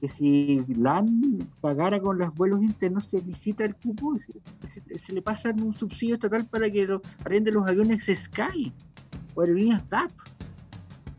que 0.00 0.08
si 0.08 0.62
LAN 0.68 1.48
pagara 1.60 2.00
con 2.00 2.18
los 2.18 2.34
vuelos 2.34 2.62
internos, 2.62 3.04
se 3.04 3.20
visita 3.20 3.64
el 3.64 3.74
cupo 3.74 4.16
se, 4.18 4.32
se- 4.88 4.98
se 4.98 5.12
le 5.12 5.22
pasa 5.22 5.50
un 5.52 5.72
subsidio 5.74 6.14
estatal 6.14 6.46
para 6.46 6.70
que 6.70 6.86
lo 6.86 7.00
arrende 7.24 7.50
los 7.52 7.66
aviones 7.66 8.04
Sky 8.14 8.72
o 9.34 9.40
aerolíneas 9.42 9.88
DAP. 9.88 10.10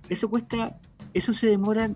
Eso 0.09 0.29
cuesta, 0.29 0.79
eso 1.13 1.33
se 1.33 1.47
demoran 1.47 1.95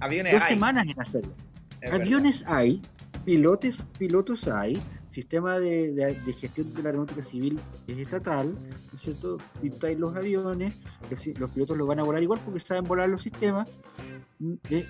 Aviones 0.00 0.32
dos 0.32 0.42
hay. 0.42 0.54
semanas 0.54 0.86
en 0.86 1.00
hacerlo. 1.00 1.32
Es 1.80 1.92
Aviones 1.92 2.44
hay, 2.46 2.82
pilotes, 3.24 3.86
pilotos 3.98 4.46
hay, 4.48 4.80
sistema 5.16 5.58
de, 5.58 5.92
de- 5.92 6.14
de 6.26 6.32
gestión 6.34 6.72
de 6.74 6.82
la 6.82 6.88
aeronáutica 6.90 7.22
civil 7.22 7.58
es 7.88 7.96
estatal, 7.98 8.54
¿no 8.54 8.94
es 8.96 9.00
cierto? 9.00 9.38
Pintáis 9.62 9.98
los 9.98 10.14
aviones, 10.14 10.74
los, 11.38 11.50
pilotos 11.50 11.76
los 11.76 11.88
van 11.88 11.98
a 12.00 12.02
volar 12.04 12.22
igual 12.22 12.38
porque 12.44 12.60
saben 12.60 12.84
volar 12.84 13.08
los 13.08 13.22
sistemas. 13.22 13.66
Mm, 14.38 14.54
eh, 14.70 14.86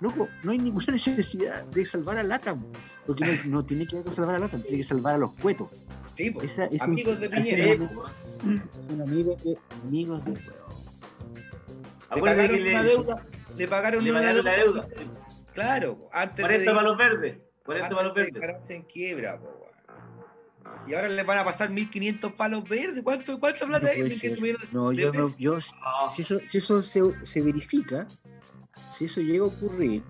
loco, 0.00 0.28
no 0.42 0.52
hay 0.52 0.58
ninguna 0.58 0.86
necesidad 0.92 1.64
de 1.64 1.84
salvar 1.84 2.16
a 2.16 2.22
LATAM, 2.22 2.64
porque 3.06 3.24
no, 3.26 3.58
no 3.58 3.64
tiene 3.66 3.86
que 3.86 3.96
ver 3.96 4.04
con 4.06 4.14
salvar 4.16 4.36
a 4.36 4.38
LATAM, 4.38 4.62
tiene 4.62 4.78
que 4.78 4.84
salvar 4.84 5.14
a 5.16 5.18
los 5.18 5.32
cuetos. 5.34 5.68
Sí, 6.14 6.30
po. 6.30 6.40
Esa- 6.42 6.64
es 6.64 6.80
un- 6.80 6.92
amigos 6.92 7.20
de 7.20 7.26
es 7.26 7.32
Piñera. 7.32 7.64
amigos 9.04 9.42
de 9.44 9.58
amigos 9.84 10.24
de 10.24 10.32
Le 10.32 10.40
Acuérdate 12.08 12.48
que 12.48 12.60
le- 12.60 12.70
una 12.70 12.82
deuda. 12.82 13.26
Le 13.56 13.68
pagaron 13.68 14.04
Le 14.04 14.10
una 14.10 14.20
pagaron 14.20 14.44
la 14.44 14.56
deuda. 14.56 14.88
Claro, 15.54 16.08
antes 16.12 16.42
40 16.44 16.70
de, 16.70 16.76
palos 16.76 16.96
verdes. 16.96 17.38
40 17.74 17.86
antes 17.86 17.96
palos 17.96 18.14
de 18.14 18.20
verdes. 18.20 18.34
declararse 18.34 18.74
en 18.74 18.82
quiebra, 18.84 19.38
po. 19.38 19.66
Y 20.86 20.94
ahora 20.94 21.08
le 21.08 21.22
van 21.22 21.38
a 21.38 21.44
pasar 21.44 21.70
1500 21.70 22.32
palos 22.34 22.68
verdes. 22.68 23.02
¿Cuánto, 23.02 23.38
cuánto 23.40 23.66
No 23.66 23.78
plata 23.78 23.88
es? 23.92 23.98
puede 23.98 24.10
1500 24.10 24.20
ser. 24.20 24.40
millones 24.42 24.72
No, 24.72 24.90
de 24.90 24.96
yo 24.96 25.12
no, 25.12 25.34
yo, 25.38 25.58
si 25.60 26.22
eso, 26.22 26.40
si 26.46 26.58
eso 26.58 26.82
se, 26.82 27.02
se 27.24 27.40
verifica, 27.40 28.06
si 28.96 29.06
eso 29.06 29.20
llega 29.20 29.44
a 29.44 29.48
ocurrir, 29.48 30.02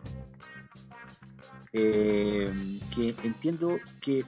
eh, 1.73 2.51
que 2.95 3.15
entiendo 3.23 3.78
que 4.01 4.24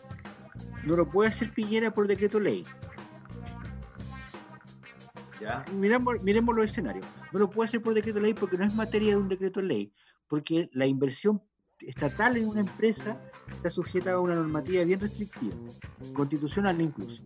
no 0.84 0.96
lo 0.96 1.10
puede 1.10 1.28
hacer 1.30 1.52
Piñera 1.52 1.92
por 1.92 2.06
decreto 2.06 2.38
ley. 2.40 2.64
Ya. 5.40 5.64
Miramos, 5.72 6.22
miremos 6.22 6.54
los 6.54 6.66
escenarios. 6.66 7.04
No 7.32 7.40
lo 7.40 7.50
puede 7.50 7.68
hacer 7.68 7.82
por 7.82 7.94
decreto 7.94 8.20
ley 8.20 8.34
porque 8.34 8.56
no 8.56 8.64
es 8.64 8.74
materia 8.74 9.10
de 9.10 9.16
un 9.16 9.28
decreto 9.28 9.60
ley, 9.60 9.92
porque 10.28 10.68
la 10.72 10.86
inversión 10.86 11.42
estatal 11.86 12.36
en 12.36 12.48
una 12.48 12.60
empresa 12.60 13.20
está 13.56 13.70
sujeta 13.70 14.12
a 14.12 14.20
una 14.20 14.34
normativa 14.34 14.84
bien 14.84 15.00
restrictiva, 15.00 15.54
constitucional 16.14 16.80
incluso, 16.80 17.22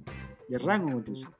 de 0.48 0.58
rango 0.58 0.92
constitucional. 0.92 1.36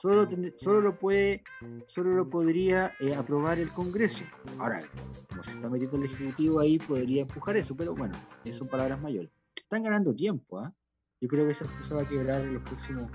Solo 0.00 0.28
solo 0.56 0.80
lo 0.80 0.98
puede, 0.98 1.42
solo 1.86 2.14
lo 2.14 2.28
podría 2.28 2.92
eh, 3.00 3.14
aprobar 3.14 3.58
el 3.58 3.70
Congreso. 3.70 4.24
Ahora, 4.58 4.82
como 5.28 5.42
se 5.42 5.52
está 5.52 5.70
metiendo 5.70 5.96
el 5.96 6.04
Ejecutivo 6.04 6.60
ahí, 6.60 6.78
podría 6.78 7.22
empujar 7.22 7.56
eso, 7.56 7.74
pero 7.74 7.94
bueno, 7.94 8.14
son 8.50 8.68
palabras 8.68 9.00
mayores. 9.00 9.30
Están 9.56 9.82
ganando 9.82 10.14
tiempo, 10.14 10.58
¿ah? 10.58 10.74
Yo 11.20 11.28
creo 11.28 11.46
que 11.46 11.52
esa 11.52 11.64
empresa 11.64 11.94
va 11.94 12.02
a 12.02 12.08
quebrar 12.08 12.42
en 12.42 12.54
los 12.54 12.62
próximos 12.64 13.10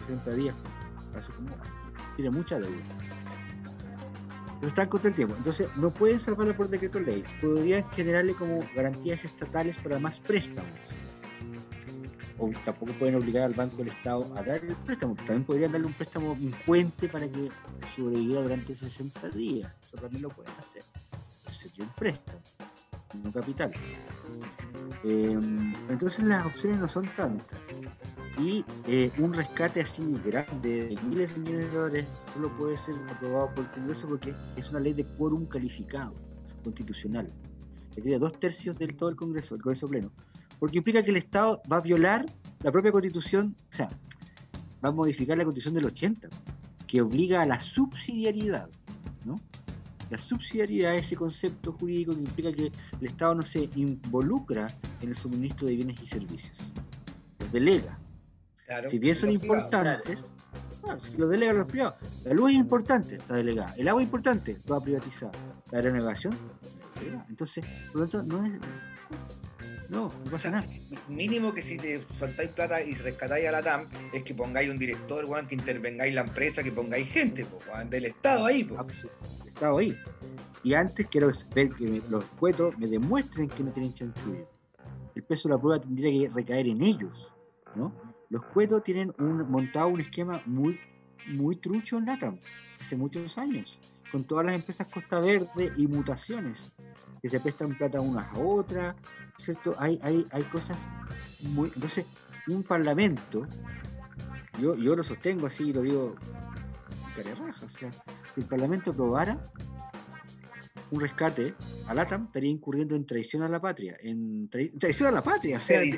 60 0.00 0.30
días. 0.32 0.56
Como 1.36 1.50
tiene 2.16 2.30
mucha 2.30 2.58
deuda. 2.58 2.82
Están 4.62 4.88
contra 4.88 5.08
el 5.08 5.16
tiempo. 5.16 5.34
Entonces, 5.36 5.68
no 5.76 5.90
pueden 5.90 6.20
salvarla 6.20 6.56
por 6.56 6.68
decreto 6.68 7.00
ley. 7.00 7.24
Podrían 7.40 7.88
generarle 7.90 8.34
como 8.34 8.62
garantías 8.74 9.24
estatales 9.24 9.76
para 9.78 9.98
más 9.98 10.18
préstamos. 10.18 10.70
O 12.38 12.50
tampoco 12.64 12.92
pueden 12.94 13.16
obligar 13.16 13.44
al 13.44 13.54
Banco 13.54 13.76
del 13.78 13.88
Estado 13.88 14.26
a 14.36 14.42
dar 14.42 14.62
el 14.64 14.74
préstamo. 14.76 15.14
También 15.14 15.44
podrían 15.44 15.72
darle 15.72 15.86
un 15.86 15.92
préstamo 15.92 16.32
en 16.32 16.50
puente 16.64 17.08
para 17.08 17.26
que 17.28 17.50
sobreviviera 17.96 18.42
durante 18.42 18.74
60 18.74 19.28
días. 19.30 19.72
Eso 19.86 19.96
también 19.98 20.22
lo 20.22 20.30
pueden 20.30 20.52
hacer. 20.58 20.82
Sería 21.50 21.84
un 21.84 21.90
préstamo, 21.90 22.40
no 23.22 23.32
capital. 23.32 23.72
Eh, 25.04 25.38
entonces 25.88 26.24
las 26.24 26.46
opciones 26.46 26.78
no 26.78 26.88
son 26.88 27.06
tantas. 27.08 27.58
Y 28.42 28.64
eh, 28.86 29.10
un 29.18 29.34
rescate 29.34 29.82
así 29.82 30.02
grande 30.24 30.88
de 30.88 30.98
miles 31.02 31.34
de 31.34 31.40
millones 31.40 31.72
de 31.72 31.78
dólares 31.78 32.06
solo 32.32 32.56
puede 32.56 32.76
ser 32.78 32.94
aprobado 33.10 33.54
por 33.54 33.64
el 33.64 33.70
Congreso 33.72 34.08
porque 34.08 34.34
es 34.56 34.70
una 34.70 34.80
ley 34.80 34.94
de 34.94 35.04
quórum 35.04 35.44
calificado, 35.44 36.14
constitucional. 36.64 37.30
Requiere 37.94 38.18
dos 38.18 38.38
tercios 38.40 38.78
del 38.78 38.96
todo 38.96 39.10
el 39.10 39.16
Congreso, 39.16 39.54
el 39.56 39.62
Congreso 39.62 39.88
pleno. 39.88 40.10
Porque 40.58 40.78
implica 40.78 41.02
que 41.02 41.10
el 41.10 41.18
Estado 41.18 41.60
va 41.70 41.78
a 41.78 41.80
violar 41.80 42.24
la 42.62 42.72
propia 42.72 42.92
constitución, 42.92 43.54
o 43.70 43.74
sea, 43.74 43.90
va 44.82 44.88
a 44.88 44.92
modificar 44.92 45.36
la 45.36 45.44
constitución 45.44 45.74
del 45.74 45.86
80, 45.86 46.28
que 46.86 47.02
obliga 47.02 47.42
a 47.42 47.46
la 47.46 47.58
subsidiariedad. 47.58 48.70
La 50.10 50.18
subsidiariedad 50.18 50.96
es 50.96 51.06
ese 51.06 51.16
concepto 51.16 51.72
jurídico 51.72 52.12
que 52.12 52.18
implica 52.18 52.52
que 52.52 52.72
el 53.00 53.06
Estado 53.06 53.36
no 53.36 53.42
se 53.42 53.70
involucra 53.76 54.66
en 55.00 55.10
el 55.10 55.14
suministro 55.14 55.68
de 55.68 55.76
bienes 55.76 56.02
y 56.02 56.06
servicios. 56.08 56.56
Los 57.38 57.52
delega. 57.52 57.96
Claro, 58.70 58.88
si 58.88 59.00
bien 59.00 59.16
son 59.16 59.32
importantes, 59.32 60.22
claro, 60.80 61.00
si 61.00 61.16
lo 61.16 61.26
delegan 61.26 61.58
los 61.58 61.66
privados. 61.66 61.96
La 62.24 62.32
luz 62.34 62.52
es 62.52 62.56
importante, 62.58 63.16
está 63.16 63.34
delegada. 63.34 63.74
El 63.76 63.88
agua 63.88 64.00
es 64.00 64.06
importante, 64.06 64.54
toda 64.64 64.80
privatizada. 64.80 65.32
La 65.72 65.78
aeronavegación, 65.78 66.38
delegada. 67.00 67.26
Entonces, 67.28 67.64
por 67.90 68.02
lo 68.02 68.06
tanto, 68.08 68.36
no 68.36 68.46
es. 68.46 68.60
No, 69.88 70.12
no 70.24 70.30
pasa 70.30 70.52
nada. 70.52 70.68
Mínimo 71.08 71.52
que 71.52 71.62
si 71.62 71.78
te 71.78 72.06
soltáis 72.16 72.50
plata 72.50 72.80
y 72.80 72.94
rescatáis 72.94 73.48
a 73.48 73.50
la 73.50 73.60
TAM, 73.60 73.88
es 74.12 74.22
que 74.22 74.34
pongáis 74.34 74.70
un 74.70 74.78
director, 74.78 75.26
que 75.48 75.54
intervengáis 75.56 76.14
la 76.14 76.20
empresa, 76.20 76.62
que 76.62 76.70
pongáis 76.70 77.08
gente, 77.08 77.44
po, 77.44 77.58
del 77.88 78.04
Estado 78.04 78.46
ahí, 78.46 78.62
po. 78.62 78.76
El 79.42 79.48
Estado 79.48 79.78
ahí. 79.78 79.98
Y 80.62 80.74
antes 80.74 81.08
quiero 81.08 81.32
ver 81.56 81.70
que 81.70 81.88
me- 81.88 82.02
los 82.08 82.24
cuetos 82.38 82.78
me 82.78 82.86
demuestren 82.86 83.48
que 83.48 83.64
no 83.64 83.72
tienen 83.72 83.92
chanchullo. 83.92 84.48
El 85.16 85.24
peso 85.24 85.48
de 85.48 85.56
la 85.56 85.60
prueba 85.60 85.80
tendría 85.80 86.28
que 86.28 86.32
recaer 86.32 86.68
en 86.68 86.82
ellos, 86.84 87.34
¿no? 87.74 87.92
Los 88.30 88.44
cuetos 88.44 88.84
tienen 88.84 89.12
montado 89.18 89.88
un 89.88 90.00
esquema 90.00 90.40
muy, 90.46 90.78
muy 91.26 91.56
trucho 91.56 91.98
en 91.98 92.06
LATAM, 92.06 92.38
hace 92.80 92.96
muchos 92.96 93.36
años. 93.36 93.78
con 94.10 94.24
todas 94.24 94.44
las 94.44 94.56
empresas 94.56 94.88
Costa 94.92 95.20
Verde 95.20 95.72
y 95.76 95.86
mutaciones, 95.86 96.72
que 97.22 97.28
se 97.28 97.38
prestan 97.38 97.76
plata 97.76 98.00
unas 98.00 98.26
a 98.34 98.40
otras, 98.40 98.96
¿cierto? 99.38 99.74
Hay, 99.78 100.00
hay, 100.02 100.26
hay 100.32 100.42
cosas 100.44 100.78
muy... 101.54 101.70
Entonces, 101.74 102.06
un 102.48 102.64
parlamento, 102.64 103.46
yo, 104.60 104.74
yo 104.74 104.96
lo 104.96 105.02
sostengo 105.04 105.46
así, 105.46 105.72
lo 105.72 105.82
digo 105.82 106.16
cara 107.14 107.30
de 107.30 107.34
raja, 107.36 107.66
o 107.66 107.68
sea, 107.68 107.92
si 108.34 108.40
el 108.40 108.46
parlamento 108.46 108.90
aprobara 108.90 109.50
un 110.90 111.00
rescate 111.00 111.54
a 111.86 111.94
LATAM, 111.94 112.26
estaría 112.26 112.50
incurriendo 112.50 112.94
en 112.94 113.06
traición 113.06 113.42
a 113.42 113.48
la 113.48 113.60
patria, 113.60 113.96
en 114.02 114.48
trai- 114.50 114.72
traición 114.78 115.08
a 115.08 115.12
la 115.12 115.22
patria, 115.22 115.58
o 115.58 115.60
sea, 115.60 115.80
de- 115.80 115.92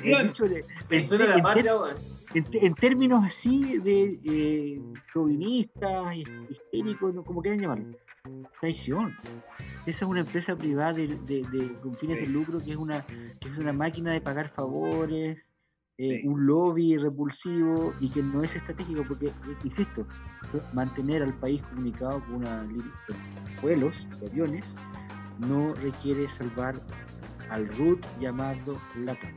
Traición 0.87 1.21
a 1.21 1.25
en- 1.25 1.29
la 1.29 1.37
en- 1.37 1.43
patria, 1.43 1.77
weón. 1.77 1.95
en, 2.33 2.45
en 2.53 2.73
términos 2.75 3.25
así 3.25 3.79
de 3.79 4.19
eh, 4.25 4.81
chauvinistas, 5.13 6.15
histéricos, 6.49 7.13
no, 7.13 7.23
como 7.23 7.41
quieran 7.41 7.59
llamarlo, 7.61 7.97
traición. 8.59 9.15
Esa 9.85 10.05
es 10.05 10.09
una 10.09 10.21
empresa 10.21 10.55
privada 10.55 10.93
de, 10.93 11.07
de- 11.07 11.45
de- 11.51 11.73
con 11.81 11.95
fines 11.97 12.17
de 12.21 12.27
lucro 12.27 12.59
que 12.63 12.71
es 12.71 12.77
una, 12.77 13.05
que 13.05 13.49
es 13.49 13.57
una 13.57 13.73
máquina 13.73 14.11
de 14.13 14.21
pagar 14.21 14.49
favores, 14.49 15.51
eh, 15.97 16.21
un 16.25 16.45
lobby 16.45 16.97
repulsivo 16.97 17.93
y 17.99 18.09
que 18.09 18.23
no 18.23 18.43
es 18.43 18.55
estratégico 18.55 19.03
porque, 19.07 19.27
eh, 19.27 19.31
insisto, 19.63 20.07
mantener 20.73 21.21
al 21.21 21.33
país 21.35 21.61
comunicado 21.63 22.19
con 22.25 22.35
una 22.35 22.67
vuelos 23.61 23.95
de 24.19 24.27
aviones 24.27 24.65
no 25.39 25.73
requiere 25.75 26.27
salvar 26.27 26.75
al 27.49 27.67
RUT 27.77 28.03
llamado 28.19 28.79
LATAM. 28.95 29.31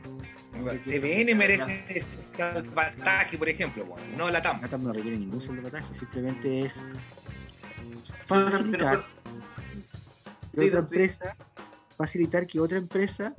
O 0.59 0.63
sea, 0.63 0.73
TVN 0.83 1.35
merece 1.35 1.85
este 1.89 2.37
salvataje, 2.37 3.37
por 3.37 3.49
ejemplo, 3.49 3.85
bueno, 3.85 4.05
no 4.17 4.29
la 4.29 4.41
TAM. 4.41 4.61
LATAM 4.61 4.83
no 4.83 4.93
requiere 4.93 5.17
ningún 5.19 5.41
salvataje, 5.41 5.93
simplemente 5.93 6.61
es 6.61 6.81
pero 8.27 8.49
facilitar 8.49 9.05
que 10.53 10.61
Sí, 10.61 10.67
otra 10.67 10.79
empresa, 10.79 11.35
facilitar 11.97 12.47
que 12.47 12.59
otra 12.59 12.77
empresa 12.79 13.35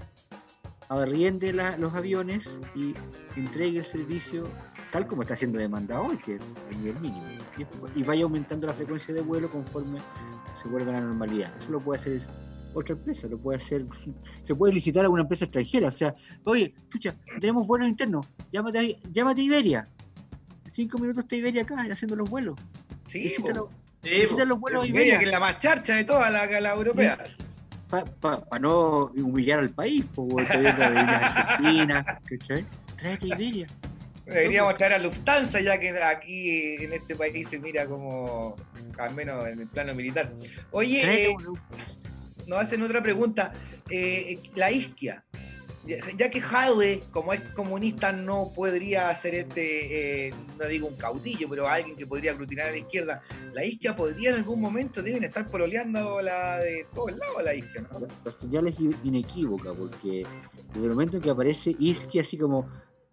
arriende 0.88 1.52
la- 1.52 1.76
los 1.76 1.94
aviones 1.94 2.60
y 2.74 2.94
entregue 3.36 3.78
el 3.78 3.84
servicio 3.84 4.44
tal 4.90 5.06
como 5.06 5.20
está 5.22 5.36
siendo 5.36 5.58
demandado 5.58 6.04
hoy, 6.06 6.16
que 6.16 6.36
es 6.36 6.40
a 6.40 6.76
nivel 6.78 6.98
mínimo, 7.00 7.22
y, 7.58 8.00
y 8.00 8.02
vaya 8.02 8.24
aumentando 8.24 8.66
la 8.66 8.72
frecuencia 8.72 9.12
de 9.12 9.20
vuelo 9.20 9.50
conforme 9.50 9.98
se 10.60 10.66
vuelva 10.68 10.92
a 10.92 10.94
la 10.94 11.00
normalidad. 11.02 11.52
Eso 11.60 11.72
lo 11.72 11.80
puede 11.80 12.00
hacer 12.00 12.22
otra 12.72 12.94
empresa, 12.94 13.26
lo 13.28 13.36
puede 13.38 13.58
hacer, 13.58 13.84
se 14.42 14.54
puede 14.54 14.72
licitar 14.72 15.04
a 15.04 15.10
una 15.10 15.22
empresa 15.22 15.44
extranjera, 15.44 15.88
o 15.88 15.92
sea, 15.92 16.14
oye, 16.44 16.74
chucha, 16.88 17.14
tenemos 17.40 17.66
vuelos 17.66 17.86
internos, 17.88 18.26
llámate 18.50 18.78
a, 18.78 19.08
llámate 19.12 19.42
a 19.42 19.44
Iberia, 19.44 19.88
cinco 20.72 20.96
minutos 20.98 21.24
está 21.24 21.36
Iberia 21.36 21.62
acá 21.62 21.84
haciendo 21.90 22.16
los 22.16 22.30
vuelos. 22.30 22.56
Sí, 23.08 23.28
Sí, 23.28 23.42
los 24.46 24.60
vuelos 24.60 24.86
Iberia, 24.88 25.16
Iberia. 25.16 25.18
que 25.18 25.24
es 25.26 25.30
la 25.30 25.40
más 25.40 25.58
charcha 25.58 25.96
de 25.96 26.04
todas 26.04 26.32
las 26.32 26.48
la 26.62 26.72
europeas. 26.74 27.18
Para 27.88 28.58
no 28.60 29.06
humillar 29.16 29.60
al 29.60 29.70
país, 29.70 30.04
estoy 30.04 30.60
viendo 30.60 30.90
de 30.90 30.98
Argentina, 30.98 32.20
¿cachai? 32.28 32.66
Tráete 32.96 33.26
Iberia. 33.26 33.66
Deberíamos 34.26 34.76
traer 34.76 34.94
a 34.94 34.98
Lufthansa, 34.98 35.60
ya 35.60 35.78
que 35.80 35.90
aquí 36.02 36.76
en 36.84 36.92
este 36.92 37.16
país 37.16 37.48
se 37.48 37.58
mira 37.58 37.86
como, 37.86 38.56
al 38.98 39.14
menos 39.14 39.48
en 39.48 39.60
el 39.60 39.68
plano 39.68 39.94
militar. 39.94 40.32
Oye, 40.70 41.28
eh, 41.28 41.34
nos 42.46 42.58
hacen 42.58 42.82
otra 42.82 43.02
pregunta. 43.02 43.54
Eh, 43.88 44.38
la 44.54 44.70
isquia. 44.70 45.24
Ya 45.86 46.30
que 46.30 46.40
Jadwe, 46.40 47.02
como 47.10 47.32
es 47.32 47.40
comunista, 47.54 48.12
no 48.12 48.50
podría 48.54 49.14
ser 49.14 49.34
este, 49.34 50.26
eh, 50.28 50.34
no 50.58 50.66
digo 50.66 50.86
un 50.86 50.96
caudillo, 50.96 51.48
pero 51.48 51.66
alguien 51.66 51.96
que 51.96 52.06
podría 52.06 52.32
aglutinar 52.32 52.68
a 52.68 52.72
la 52.72 52.78
izquierda, 52.78 53.22
la 53.52 53.64
isquia 53.64 53.96
podría 53.96 54.30
en 54.30 54.36
algún 54.36 54.60
momento, 54.60 55.02
deben 55.02 55.24
estar 55.24 55.48
pololeando 55.48 56.20
la 56.20 56.58
de 56.58 56.86
todos 56.94 57.16
lados 57.16 57.42
la 57.42 57.54
isquia, 57.54 57.82
¿no? 57.82 58.00
La 58.00 58.68
es 58.68 58.76
inequívoca, 59.04 59.72
porque 59.72 60.26
desde 60.74 60.84
el 60.84 60.90
momento 60.90 61.16
en 61.16 61.22
que 61.22 61.30
aparece 61.30 61.74
Isquia 61.78 62.22
así 62.22 62.36
como 62.36 62.68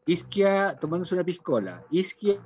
Isquia 0.08 0.78
tomándose 0.80 1.16
una 1.16 1.24
piscola, 1.24 1.84
Isquia 1.92 2.40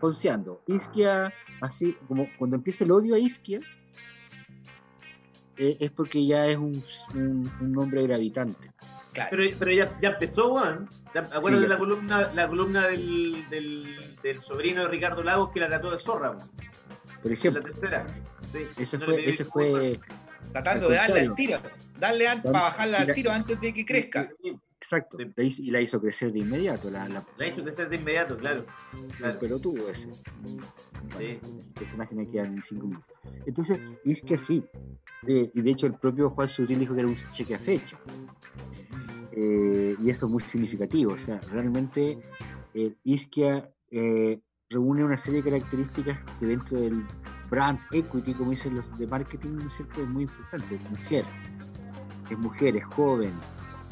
ponceando, 0.00 0.62
Isquia 0.66 1.32
así, 1.60 1.96
como 2.06 2.26
cuando 2.38 2.56
empieza 2.56 2.84
el 2.84 2.92
odio 2.92 3.14
a 3.14 3.18
Isquia, 3.18 3.60
eh, 5.58 5.76
es 5.80 5.90
porque 5.90 6.24
ya 6.24 6.46
es 6.46 6.56
un, 6.56 6.82
un, 7.14 7.50
un 7.60 7.72
nombre 7.72 8.02
gravitante. 8.04 8.70
Pero, 9.30 9.42
pero 9.58 9.70
ya, 9.72 9.92
ya 10.00 10.10
empezó, 10.10 10.54
weón. 10.54 10.88
Acuérdate 11.14 11.56
Sí, 11.56 11.62
de 11.62 11.68
la 11.68 11.78
columna, 11.78 12.30
la 12.34 12.48
columna 12.48 12.86
del, 12.86 13.44
del, 13.48 14.16
del 14.22 14.40
sobrino 14.42 14.82
de 14.82 14.88
Ricardo 14.88 15.22
Lagos 15.22 15.50
que 15.52 15.60
la 15.60 15.68
trató 15.68 15.90
de 15.90 15.98
zorra, 15.98 16.30
weón. 16.32 16.50
Por 17.22 17.32
ejemplo, 17.32 17.60
la 17.62 17.66
tercera. 17.68 18.06
Sí. 18.52 18.66
ese 18.78 18.98
No 18.98 19.06
fue, 19.06 19.28
ese 19.28 19.44
fue 19.44 20.00
Tratando 20.52 20.88
de 20.88 20.96
darle 20.96 21.20
al 21.20 21.34
tiro, 21.34 21.60
darle 21.98 22.28
an- 22.28 22.42
Dan- 22.42 22.52
para 22.52 22.64
bajarla 22.66 22.98
al 22.98 23.12
tiro 23.14 23.32
antes 23.32 23.60
de 23.60 23.74
que 23.74 23.84
crezca. 23.84 24.28
Exacto, 24.80 25.18
la 25.36 25.42
hizo- 25.42 25.62
y 25.62 25.70
la 25.70 25.80
hizo 25.80 26.00
crecer 26.00 26.32
de 26.32 26.38
inmediato, 26.38 26.90
la, 26.90 27.08
la, 27.08 27.24
La 27.36 27.46
hizo 27.46 27.62
crecer 27.62 27.88
de 27.88 27.96
inmediato, 27.96 28.36
claro. 28.38 28.64
claro. 29.18 29.38
pelotudo 29.38 29.90
ese. 29.90 30.08
Sí. 31.18 31.38
El 31.42 31.72
personaje 31.74 32.14
me 32.14 32.26
quedan 32.26 32.54
en 32.54 32.62
cinco 32.62 32.86
minutos. 32.86 33.10
Entonces, 33.46 33.78
es 34.04 34.22
que 34.22 34.36
sí. 34.38 34.64
Eh, 35.26 35.50
y 35.52 35.60
de 35.62 35.70
hecho, 35.70 35.86
el 35.86 35.94
propio 35.94 36.30
Juan 36.30 36.48
Sutil 36.48 36.78
dijo 36.78 36.94
que 36.94 37.00
era 37.00 37.08
un 37.08 37.16
cheque 37.32 37.54
a 37.54 37.58
fecha. 37.58 37.98
Eh, 39.32 39.96
y 40.02 40.10
eso 40.10 40.26
es 40.26 40.32
muy 40.32 40.42
significativo. 40.42 41.12
O 41.12 41.18
sea, 41.18 41.40
realmente 41.52 42.18
eh, 42.74 42.94
Isquia 43.04 43.68
eh, 43.90 44.40
reúne 44.70 45.04
una 45.04 45.16
serie 45.16 45.42
de 45.42 45.50
características 45.50 46.18
que 46.38 46.46
dentro 46.46 46.80
del 46.80 47.04
brand 47.50 47.78
equity, 47.92 48.34
como 48.34 48.50
dicen 48.50 48.74
los 48.76 48.96
de 48.98 49.06
marketing, 49.06 49.56
¿no 49.56 49.66
es 49.66 49.72
cierto? 49.74 50.02
Es 50.02 50.08
muy 50.08 50.24
importante. 50.24 50.74
Es 50.76 50.90
mujer. 50.90 51.24
Es 52.30 52.38
mujer, 52.38 52.76
es 52.76 52.84
joven. 52.84 53.32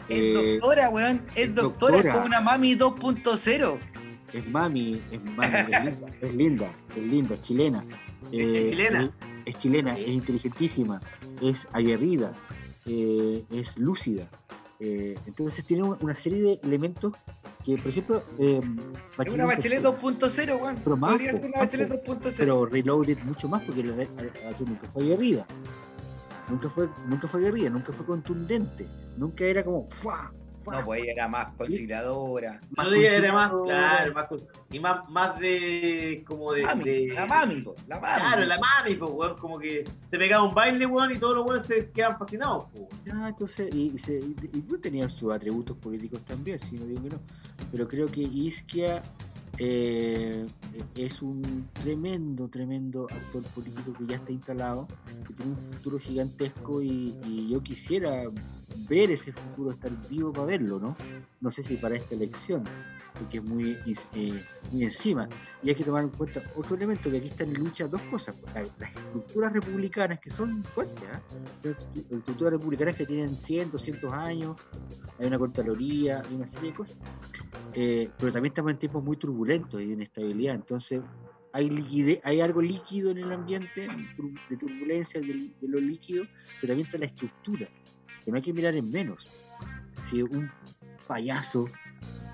Es 0.08 0.18
eh, 0.20 0.58
doctora, 0.60 0.88
weón, 0.90 1.22
es 1.34 1.54
doctora, 1.54 1.92
doctora. 1.96 2.08
es 2.10 2.14
como 2.14 2.26
una 2.26 2.40
mami 2.40 2.74
2.0. 2.76 3.78
es 4.32 4.48
mami, 4.50 5.00
es 5.10 5.24
mami, 5.24 5.54
es 5.56 5.68
linda, 5.84 6.08
es 6.20 6.34
linda, 6.34 6.70
es 6.96 7.04
linda, 7.04 7.34
es 7.34 7.40
chilena. 7.42 7.84
Eh, 8.32 8.66
chilena. 8.70 9.02
Es, 9.04 9.10
es 9.54 9.58
chilena, 9.58 9.98
es 9.98 10.08
inteligentísima, 10.08 11.00
es 11.42 11.66
aguerrida, 11.72 12.32
eh, 12.86 13.44
es 13.50 13.76
lúcida. 13.78 14.28
Eh, 14.78 15.18
entonces 15.26 15.64
tiene 15.64 15.84
una 15.84 16.14
serie 16.14 16.42
de 16.42 16.60
elementos 16.62 17.14
que, 17.64 17.78
por 17.78 17.88
ejemplo, 17.90 18.22
eh, 18.38 18.60
Es 19.24 19.32
una 19.32 19.46
bachelet 19.46 19.82
2.0, 19.82 20.60
weón. 20.60 20.76
Pero 20.84 20.96
más, 20.98 21.12
Podría 21.12 21.32
ser 21.32 21.44
una 21.46 21.58
bachelet 21.60 22.04
po. 22.04 22.14
2.0. 22.14 22.34
pero 22.36 22.66
reloaded 22.66 23.18
mucho 23.24 23.48
más 23.48 23.62
porque 23.62 23.82
la, 23.82 23.96
la- 23.96 24.04
la- 24.04 24.56
nunca 24.66 24.86
fue 24.92 25.02
aguerrida. 25.04 25.46
Nunca 26.50 26.68
fue, 26.68 26.88
nunca 27.08 27.26
fue 27.26 27.40
aguerrida, 27.40 27.70
nunca 27.70 27.92
fue 27.92 28.04
contundente, 28.06 28.86
nunca 29.16 29.44
era 29.44 29.64
como 29.64 29.86
¡fua! 29.90 30.32
No, 30.70 30.84
pues 30.84 31.02
ella 31.04 31.12
era 31.12 31.28
más 31.28 31.54
conciliadora. 31.56 32.60
No 32.76 32.92
ella 32.92 33.14
era 33.18 33.32
más, 33.32 33.52
claro, 33.52 34.14
más, 34.14 34.26
y 34.72 34.80
más, 34.80 35.08
más 35.08 35.38
de, 35.38 36.24
como 36.26 36.52
de, 36.52 36.62
Mami, 36.64 36.82
de- 36.84 37.12
la 37.14 37.24
mami, 37.24 37.60
po, 37.60 37.76
la 37.86 38.00
mami. 38.00 38.20
Claro, 38.20 38.44
la 38.46 38.56
mami, 38.58 38.96
pues, 38.96 39.10
weón, 39.12 39.38
como 39.38 39.60
que 39.60 39.84
se 40.10 40.18
pegaba 40.18 40.42
un 40.42 40.56
baile, 40.56 40.84
weón, 40.86 41.12
y 41.12 41.18
todos 41.18 41.36
los 41.36 41.44
weones 41.46 41.66
se 41.66 41.88
quedan 41.90 42.18
fascinados, 42.18 42.66
pues. 42.72 42.84
Ya, 43.04 43.28
entonces, 43.28 43.72
y, 43.72 43.92
y, 43.94 43.98
se, 43.98 44.14
y, 44.18 44.34
y 44.54 44.64
no 44.68 44.76
tenían 44.80 45.08
sus 45.08 45.32
atributos 45.32 45.76
políticos 45.76 46.20
también, 46.24 46.58
si 46.58 46.74
no 46.74 46.84
digo 46.84 47.00
que 47.00 47.10
no. 47.10 47.20
Pero 47.70 47.86
creo 47.86 48.06
que 48.08 48.22
Isquia 48.22 49.04
eh, 49.58 50.46
es 50.94 51.22
un 51.22 51.68
tremendo, 51.82 52.48
tremendo 52.48 53.06
actor 53.10 53.42
político 53.54 53.92
que 53.92 54.06
ya 54.06 54.16
está 54.16 54.32
instalado, 54.32 54.86
que 55.26 55.34
tiene 55.34 55.52
un 55.52 55.72
futuro 55.72 55.98
gigantesco 55.98 56.82
y, 56.82 57.14
y 57.24 57.48
yo 57.50 57.62
quisiera 57.62 58.24
ver 58.88 59.10
ese 59.10 59.32
futuro, 59.32 59.70
estar 59.70 59.90
vivo 60.08 60.32
para 60.32 60.46
verlo, 60.46 60.78
¿no? 60.78 60.96
No 61.40 61.50
sé 61.50 61.62
si 61.62 61.76
para 61.76 61.96
esta 61.96 62.14
elección, 62.14 62.64
porque 63.18 63.38
es 63.38 63.44
muy, 63.44 63.78
eh, 64.14 64.44
muy 64.72 64.84
encima. 64.84 65.28
Y 65.62 65.68
hay 65.70 65.74
que 65.74 65.84
tomar 65.84 66.04
en 66.04 66.10
cuenta 66.10 66.42
otro 66.56 66.76
elemento, 66.76 67.10
que 67.10 67.16
aquí 67.18 67.26
están 67.26 67.48
en 67.48 67.54
lucha 67.64 67.86
dos 67.88 68.00
cosas. 68.02 68.36
La- 68.54 68.62
Las 68.78 68.94
estructuras 68.96 69.52
republicanas, 69.52 70.20
que 70.20 70.30
son 70.30 70.62
fuertes, 70.64 71.02
estru- 71.62 71.76
estructuras 72.18 72.52
republicanas 72.52 72.96
que 72.96 73.06
tienen 73.06 73.36
100, 73.36 73.70
200 73.70 74.12
años, 74.12 74.56
hay 75.18 75.26
una 75.26 75.38
contraloría, 75.38 76.20
hay 76.20 76.34
una 76.34 76.46
serie 76.46 76.70
de 76.70 76.76
cosas. 76.76 76.98
Eh, 77.74 78.10
pero 78.18 78.32
también 78.32 78.50
estamos 78.52 78.72
en 78.72 78.78
tiempos 78.78 79.02
muy 79.04 79.16
turbulentos 79.16 79.80
y 79.80 79.86
de 79.86 79.92
inestabilidad, 79.94 80.54
entonces 80.54 81.00
hay, 81.52 82.20
hay 82.22 82.40
algo 82.40 82.60
líquido 82.62 83.10
en 83.10 83.18
el 83.18 83.32
ambiente, 83.32 83.88
de 84.50 84.56
turbulencia 84.56 85.20
de, 85.20 85.26
de 85.60 85.68
lo 85.68 85.80
líquido, 85.80 86.24
pero 86.60 86.72
también 86.72 86.86
está 86.86 86.98
la 86.98 87.06
estructura, 87.06 87.66
que 88.24 88.30
no 88.30 88.36
hay 88.36 88.42
que 88.42 88.52
mirar 88.52 88.74
en 88.76 88.90
menos. 88.90 89.26
Si 90.08 90.22
un 90.22 90.50
payaso, 91.06 91.66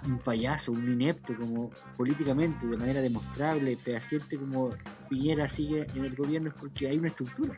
un 0.06 0.18
payaso, 0.18 0.72
un 0.72 0.90
inepto 0.92 1.34
como 1.36 1.70
políticamente, 1.96 2.66
de 2.66 2.76
manera 2.76 3.00
demostrable, 3.00 3.76
fehaciente 3.76 4.36
como 4.38 4.70
Piñera 5.08 5.48
sigue 5.48 5.86
en 5.94 6.04
el 6.04 6.14
gobierno 6.14 6.50
es 6.50 6.54
porque 6.54 6.88
hay 6.88 6.98
una 6.98 7.08
estructura. 7.08 7.54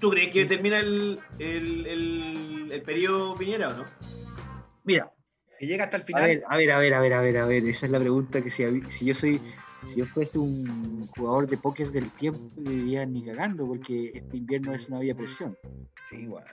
¿Tú 0.00 0.10
crees 0.10 0.32
que 0.32 0.44
termina 0.44 0.78
el, 0.80 1.18
el, 1.38 1.86
el, 1.86 2.68
el 2.72 2.82
periodo 2.82 3.34
Piñera 3.34 3.70
o 3.70 3.74
no? 3.78 3.84
Mira, 4.84 5.10
Que 5.58 5.66
llega 5.66 5.84
hasta 5.84 5.96
el 5.96 6.02
A 6.02 6.06
final. 6.06 6.22
ver, 6.26 6.42
a 6.48 6.56
ver, 6.56 6.72
a 6.72 6.78
ver, 6.78 6.94
a 6.94 7.00
ver, 7.00 7.14
a 7.14 7.20
ver, 7.22 7.38
a 7.38 7.46
ver, 7.46 7.64
esa 7.64 7.86
es 7.86 7.92
la 7.92 8.00
pregunta 8.00 8.42
que 8.42 8.50
si, 8.50 8.64
si 8.90 9.06
yo 9.06 9.14
soy, 9.14 9.40
si 9.88 9.96
yo 10.00 10.06
fuese 10.06 10.38
un 10.38 11.06
jugador 11.16 11.46
de 11.46 11.56
póker 11.56 11.90
del 11.90 12.10
tiempo, 12.12 12.40
diría 12.56 13.04
ni 13.06 13.22
cagando, 13.24 13.66
porque 13.66 14.12
este 14.14 14.36
invierno 14.36 14.72
es 14.72 14.88
una 14.88 15.00
vía 15.00 15.14
presión. 15.14 15.56
Sí, 16.08 16.26
bueno. 16.26 16.48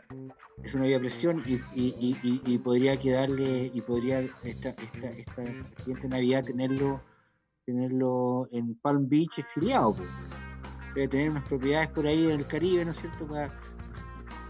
Es 0.64 0.74
una 0.76 0.86
vía 0.86 1.00
presión 1.00 1.42
y, 1.46 1.54
y, 1.76 1.96
y, 2.00 2.18
y- 2.24 2.42
y 2.46 2.58
podría 2.60 2.98
quedarle, 3.00 3.72
y 3.74 3.82
podría 3.82 4.20
esta, 4.44 4.70
esta, 4.70 5.10
esta 5.10 5.44
siguiente 5.78 6.08
Navidad 6.08 6.44
tenerlo, 6.46 7.02
tenerlo 7.66 8.48
en 8.52 8.76
Palm 8.76 9.08
Beach 9.10 9.40
exiliado, 9.40 9.94
pues. 9.94 10.10
Debe 10.94 11.08
tener 11.08 11.30
unas 11.32 11.48
propiedades 11.48 11.90
por 11.92 12.06
ahí 12.06 12.26
en 12.26 12.32
el 12.32 12.48
Caribe, 12.48 12.84
¿no 12.86 12.92
es 12.92 12.98
cierto? 12.98 13.26
Para, 13.26 13.50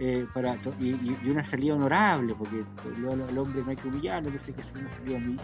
eh, 0.03 0.25
para 0.33 0.55
y, 0.79 0.89
y- 0.89 1.17
y 1.23 1.29
una 1.29 1.43
salida 1.43 1.75
honorable, 1.75 2.33
porque 2.35 2.63
luego 2.97 3.23
al 3.23 3.37
hombre 3.37 3.61
no 3.63 3.69
hay 3.69 3.75
que 3.77 3.87
humillarlo, 3.87 4.29
entonces 4.29 4.49
hay 4.49 4.55
que 4.55 4.61
hacer 4.61 4.77
una 4.79 4.89
salida 4.89 5.17
humi- 5.19 5.39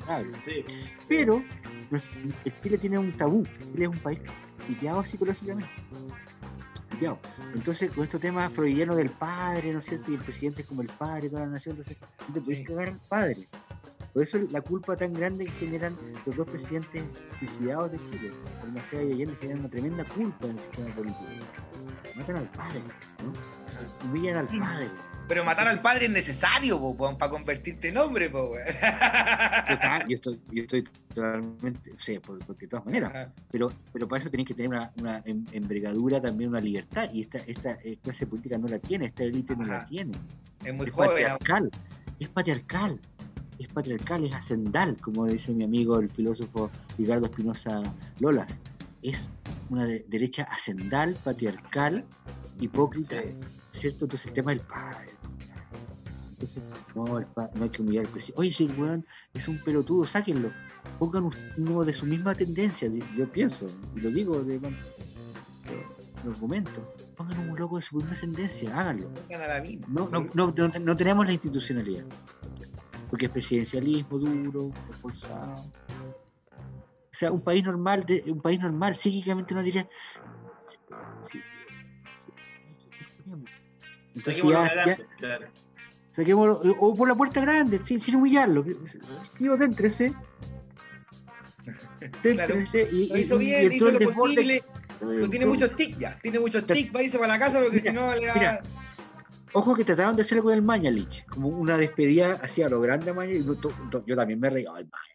honorable. 0.00 0.38
Sí. 0.46 0.64
Pero 1.08 1.42
nuestro- 1.90 2.10
Chile 2.62 2.78
tiene 2.78 2.98
un 2.98 3.12
tabú, 3.12 3.44
Chile 3.72 3.84
es 3.84 3.88
un 3.90 3.98
país 3.98 4.18
piteado 4.66 5.04
psicológicamente. 5.04 5.68
Piteado. 6.90 7.18
Entonces, 7.54 7.90
con 7.90 8.04
estos 8.04 8.20
temas 8.20 8.50
freudianos 8.52 8.96
del 8.96 9.10
padre, 9.10 9.72
¿no 9.72 9.80
es 9.80 9.84
cierto? 9.84 10.10
Y 10.10 10.14
el 10.14 10.20
presidente 10.22 10.62
es 10.62 10.66
como 10.68 10.80
el 10.82 10.88
padre 10.88 11.22
de 11.24 11.28
toda 11.30 11.42
la 11.44 11.52
nación, 11.52 11.76
entonces 11.76 11.98
no 12.28 12.34
te 12.34 12.40
puedes 12.40 12.66
cagar 12.66 12.88
al 12.88 13.00
padre. 13.08 13.46
Por 14.14 14.22
eso 14.22 14.38
la 14.50 14.60
culpa 14.60 14.94
tan 14.96 15.14
grande 15.14 15.46
que 15.46 15.52
generan 15.52 15.96
los 16.26 16.36
dos 16.36 16.46
presidentes 16.46 17.02
suicidados 17.38 17.92
de 17.92 17.98
Chile, 18.04 18.30
el 18.62 18.72
Maceo 18.72 19.02
y 19.08 19.12
Allende, 19.12 19.36
generan 19.40 19.60
una 19.60 19.68
tremenda 19.70 20.04
culpa 20.04 20.46
en 20.46 20.50
el 20.52 20.58
sistema 20.60 20.94
político. 20.94 21.24
Matan 22.16 22.36
al 22.36 22.48
padre, 22.50 22.80
¿no? 23.24 23.61
Humillan 24.04 24.36
al 24.36 24.48
padre. 24.48 24.88
Pero 25.28 25.44
matar 25.44 25.68
al 25.68 25.80
padre 25.80 26.06
es 26.06 26.10
necesario, 26.12 26.94
para 27.18 27.30
convertirte 27.30 27.88
en 27.88 27.96
hombre, 27.96 28.28
po, 28.28 28.50
yo 30.08 30.14
estoy, 30.14 30.40
yo 30.50 30.62
estoy 30.62 30.82
totalmente, 31.14 31.92
sí, 31.98 32.18
por- 32.18 32.38
porque 32.40 32.66
de 32.66 32.70
todas 32.70 32.84
maneras, 32.84 33.28
pero, 33.50 33.72
pero 33.92 34.08
para 34.08 34.20
eso 34.20 34.30
tenés 34.30 34.46
que 34.46 34.54
tener 34.54 34.68
una, 34.70 34.92
una 34.98 35.22
em- 35.24 35.44
envergadura, 35.52 36.20
también 36.20 36.50
una 36.50 36.60
libertad, 36.60 37.08
y 37.12 37.22
esta, 37.22 37.38
esta 37.38 37.78
eh, 37.84 37.96
clase 38.02 38.26
política 38.26 38.58
no 38.58 38.68
la 38.68 38.78
tiene, 38.78 39.06
esta 39.06 39.22
élite 39.24 39.56
no 39.56 39.64
la 39.64 39.86
tiene. 39.86 40.12
Es 40.64 40.74
muy 40.74 40.86
es 40.88 40.92
joven. 40.92 41.08
patriarcal, 41.10 41.70
es 42.18 42.28
patriarcal, 42.28 43.00
es 43.58 43.68
patriarcal, 43.68 44.24
es 44.24 44.34
hacendal, 44.34 44.96
como 45.00 45.26
dice 45.26 45.52
mi 45.52 45.64
amigo 45.64 45.98
el 45.98 46.10
filósofo 46.10 46.70
Ricardo 46.98 47.26
Espinosa 47.26 47.80
Lolas. 48.18 48.52
Es 49.02 49.30
una 49.70 49.86
de- 49.86 50.04
derecha 50.08 50.42
hacendal, 50.50 51.14
patriarcal, 51.24 52.04
hipócrita, 52.60 53.16
¿cierto? 53.72 54.04
Entonces 54.04 54.28
el 54.28 54.32
tema 54.34 54.50
del 54.52 54.60
padre. 54.60 55.08
Entonces, 56.30 56.62
no, 56.94 57.18
el 57.18 57.26
pa- 57.26 57.50
no 57.54 57.64
hay 57.64 57.70
que 57.70 57.82
humillar 57.82 58.04
al 58.06 58.10
presidente. 58.10 58.40
Oye, 58.40 58.52
si 58.52 58.64
el 58.66 58.80
weón 58.80 59.06
es 59.34 59.48
un 59.48 59.58
pelotudo, 59.58 60.06
sáquenlo. 60.06 60.50
Pongan 60.98 61.24
un- 61.24 61.34
uno 61.58 61.84
de 61.84 61.92
su 61.92 62.06
misma 62.06 62.34
tendencia, 62.34 62.90
yo 63.16 63.28
pienso, 63.30 63.66
y 63.96 64.00
lo 64.00 64.10
digo 64.10 64.40
de, 64.42 64.58
de- 64.58 64.68
de 64.68 66.30
argumento. 66.30 66.94
Pongan 67.16 67.38
un 67.50 67.58
loco 67.58 67.76
de 67.76 67.82
su 67.82 67.96
misma 67.96 68.14
tendencia, 68.14 68.78
háganlo. 68.78 69.10
No, 69.88 70.08
no, 70.08 70.20
no, 70.34 70.52
no, 70.56 70.68
no 70.80 70.96
tenemos 70.96 71.26
la 71.26 71.32
institucionalidad. 71.32 72.04
Porque 73.08 73.26
es 73.26 73.32
presidencialismo 73.32 74.18
duro, 74.18 74.70
es 74.90 74.96
forzado. 74.96 75.64
O 77.12 77.14
sea, 77.14 77.30
un 77.30 77.42
país 77.42 77.62
normal, 77.62 78.04
de, 78.06 78.24
un 78.26 78.40
país 78.40 78.58
normal, 78.60 78.94
psíquicamente 78.96 79.52
uno 79.54 79.62
diría. 79.62 79.86
Entonces 84.14 84.42
ya 84.42 84.64
adelante, 84.64 85.06
claro. 85.18 85.46
saquémoslo, 86.10 86.60
o 86.78 86.94
por 86.94 87.08
la 87.08 87.14
puerta 87.14 87.40
grande, 87.40 87.80
sin, 87.84 88.00
sin 88.00 88.16
humillarlo. 88.16 88.64
Tío, 89.38 89.56
déntrese. 89.56 90.12
Déntrese 92.22 92.88
y, 92.90 93.08
Lo 93.08 93.18
hizo 93.18 93.40
y 93.40 93.44
bien, 93.46 93.72
hizo 93.72 93.88
el 93.88 94.04
lo 94.04 94.12
posible. 94.12 94.62
Pero 95.00 95.30
tiene 95.30 95.46
muchos 95.46 95.74
tics 95.76 95.98
ya. 95.98 96.18
Tiene 96.22 96.38
muchos 96.38 96.66
tics 96.66 96.90
para 96.90 97.04
irse 97.04 97.18
para 97.18 97.32
la 97.34 97.38
casa 97.38 97.60
porque 97.60 97.80
si 97.80 97.90
no 97.90 98.14
le 98.14 98.28
va. 98.28 98.60
Ojo 99.54 99.74
que 99.74 99.84
trataban 99.84 100.16
de 100.16 100.22
hacerlo 100.22 100.44
con 100.44 100.54
el 100.54 100.62
Mañalich, 100.62 101.26
como 101.26 101.48
una 101.48 101.76
despedida 101.76 102.38
así 102.42 102.62
a 102.62 102.68
lo 102.68 102.80
grande 102.80 103.10
a 103.10 103.14
Mañalich. 103.14 103.44
Yo, 104.06 104.16
también 104.16 104.40
me 104.40 104.48
reí, 104.48 104.64
ay, 104.64 104.84
Mañalich. 104.84 105.11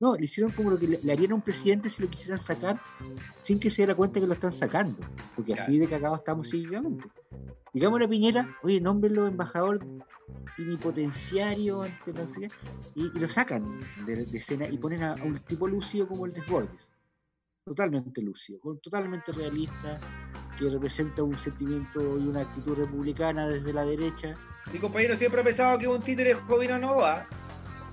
No, 0.00 0.14
le 0.14 0.24
hicieron 0.26 0.52
como 0.52 0.70
lo 0.70 0.78
que 0.78 0.86
le, 0.86 1.00
le 1.02 1.12
harían 1.12 1.32
a 1.32 1.34
un 1.34 1.40
presidente 1.40 1.90
si 1.90 2.02
lo 2.02 2.08
quisieran 2.08 2.38
sacar 2.38 2.80
sin 3.42 3.58
que 3.58 3.68
se 3.68 3.78
diera 3.82 3.94
cuenta 3.96 4.20
que 4.20 4.26
lo 4.26 4.34
están 4.34 4.52
sacando, 4.52 4.98
porque 5.34 5.54
así 5.54 5.78
de 5.78 5.88
cagado 5.88 6.14
estamos 6.14 6.48
psíquicamente. 6.48 7.08
Digamos 7.72 8.00
a 8.00 8.08
Piñera, 8.08 8.56
oye, 8.62 8.80
nómbrelo 8.80 9.26
embajador 9.26 9.84
plenipotenciario 10.56 11.82
ante 11.82 12.12
no 12.12 12.28
sé 12.28 12.40
qué, 12.40 12.50
y, 12.94 13.06
y 13.06 13.18
lo 13.18 13.28
sacan 13.28 13.80
de, 14.06 14.24
de 14.24 14.38
escena 14.38 14.68
y 14.68 14.78
ponen 14.78 15.02
a, 15.02 15.14
a 15.14 15.24
un 15.24 15.38
tipo 15.40 15.66
lúcido 15.66 16.06
como 16.06 16.26
el 16.26 16.32
Desbordes. 16.32 16.92
Totalmente 17.64 18.22
lúcido, 18.22 18.60
totalmente 18.82 19.32
realista, 19.32 20.00
que 20.58 20.68
representa 20.68 21.22
un 21.22 21.36
sentimiento 21.38 22.18
y 22.18 22.26
una 22.26 22.40
actitud 22.40 22.76
republicana 22.76 23.48
desde 23.48 23.72
la 23.72 23.84
derecha. 23.84 24.34
Mi 24.72 24.78
compañero 24.78 25.16
siempre 25.16 25.40
ha 25.40 25.44
pensado 25.44 25.78
que 25.78 25.86
un 25.88 26.00
títere 26.00 26.30
es 26.30 26.36
Jovino 26.38 26.78
Nova. 26.78 27.26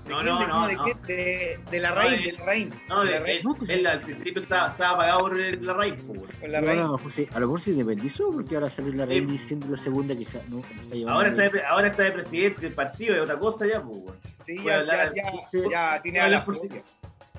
¿De 0.06 0.12
No, 0.12 0.20
quién, 0.20 0.26
no, 0.26 0.38
de, 0.38 0.46
no, 0.46 0.66
de 0.68 0.74
no. 0.74 0.84
qué? 0.84 0.94
De, 1.14 1.58
de 1.70 1.80
la 1.80 1.88
No, 1.90 1.94
raíz, 1.96 2.10
de- 2.10 2.24
de 2.30 2.32
la 2.38 2.44
raíz. 2.44 2.68
No, 2.88 3.00
de 3.00 3.06
de- 3.12 3.18
la 3.18 3.26
raíz. 3.26 3.42
él, 3.44 3.70
él 3.70 3.86
al 3.86 4.00
principio 4.00 4.42
estaba, 4.42 4.68
estaba 4.70 4.98
pagado 4.98 5.18
por 5.20 5.36
la 5.36 5.72
raíz, 5.72 5.94
pues, 6.06 6.50
la 6.50 6.60
raíz. 6.60 6.80
a 6.80 6.84
lo 6.84 6.92
mejor 6.96 7.10
se- 7.12 7.28
a 7.32 7.40
lo 7.40 7.46
mejor 7.46 7.60
se 7.60 7.70
independizó 7.72 8.30
porque 8.30 8.54
ahora 8.54 8.70
sale 8.70 8.92
la 8.92 9.04
reina 9.06 9.32
diciendo 9.32 9.66
la 9.68 9.76
segunda 9.76 10.14
que 10.14 10.24
no, 10.48 10.56
no 10.56 10.80
está 10.80 10.94
llevando 10.94 11.18
Ahora 11.18 11.28
está, 11.30 11.48
de, 11.48 11.62
ahora 11.64 11.86
está 11.88 12.02
de 12.04 12.12
presidente 12.12 12.60
del 12.60 12.72
partido, 12.72 13.14
es 13.16 13.20
otra 13.22 13.38
cosa 13.38 13.66
ya, 13.66 13.82
pues. 13.82 14.00
Sí, 14.46 14.58
ya, 14.64 14.78
hablar- 14.78 15.12
ya, 15.14 15.24
ya, 15.70 16.02
tiene 16.02 16.20
hablar 16.20 16.44
por 16.44 16.56
sí-. 16.56 16.68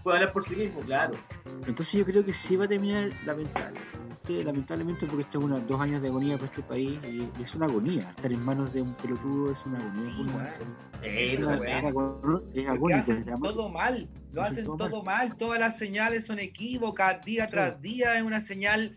Puede 0.03 0.17
hablar 0.19 0.33
por 0.33 0.45
sí 0.45 0.55
mismo, 0.55 0.81
claro. 0.81 1.13
Entonces 1.67 1.93
yo 1.93 2.05
creo 2.05 2.23
que 2.25 2.33
sí 2.33 2.55
va 2.57 2.65
a 2.65 2.67
terminar 2.67 3.11
lamentable. 3.25 3.79
Lamentablemente 4.43 5.05
porque 5.05 5.23
esto 5.23 5.39
es 5.39 5.45
una, 5.45 5.59
dos 5.59 5.79
años 5.81 6.01
de 6.01 6.07
agonía 6.09 6.35
para 6.37 6.47
este 6.47 6.61
país 6.63 6.99
y, 7.03 7.29
y 7.39 7.43
es 7.43 7.53
una 7.55 7.65
agonía. 7.65 8.09
Estar 8.09 8.31
en 8.31 8.43
manos 8.43 8.73
de 8.73 8.81
un 8.81 8.93
pelotudo 8.95 9.51
es 9.51 9.57
una 9.65 9.79
agonía. 9.79 10.49
es, 11.03 11.39
una- 11.39 11.55
es 12.53 12.67
agónico, 12.67 13.11
hacen 13.11 13.25
todo 13.41 13.69
mal, 13.69 14.09
lo 14.33 14.41
Hacen 14.43 14.65
todo 14.65 14.77
todo 14.77 15.03
mal, 15.03 15.35
todas 15.35 15.59
las 15.59 15.77
señales 15.77 16.25
son 16.25 16.39
equívocas, 16.39 17.23
día 17.25 17.47
tras 17.47 17.81
día 17.81 18.17
es 18.17 18.23
una 18.23 18.41
señal, 18.41 18.95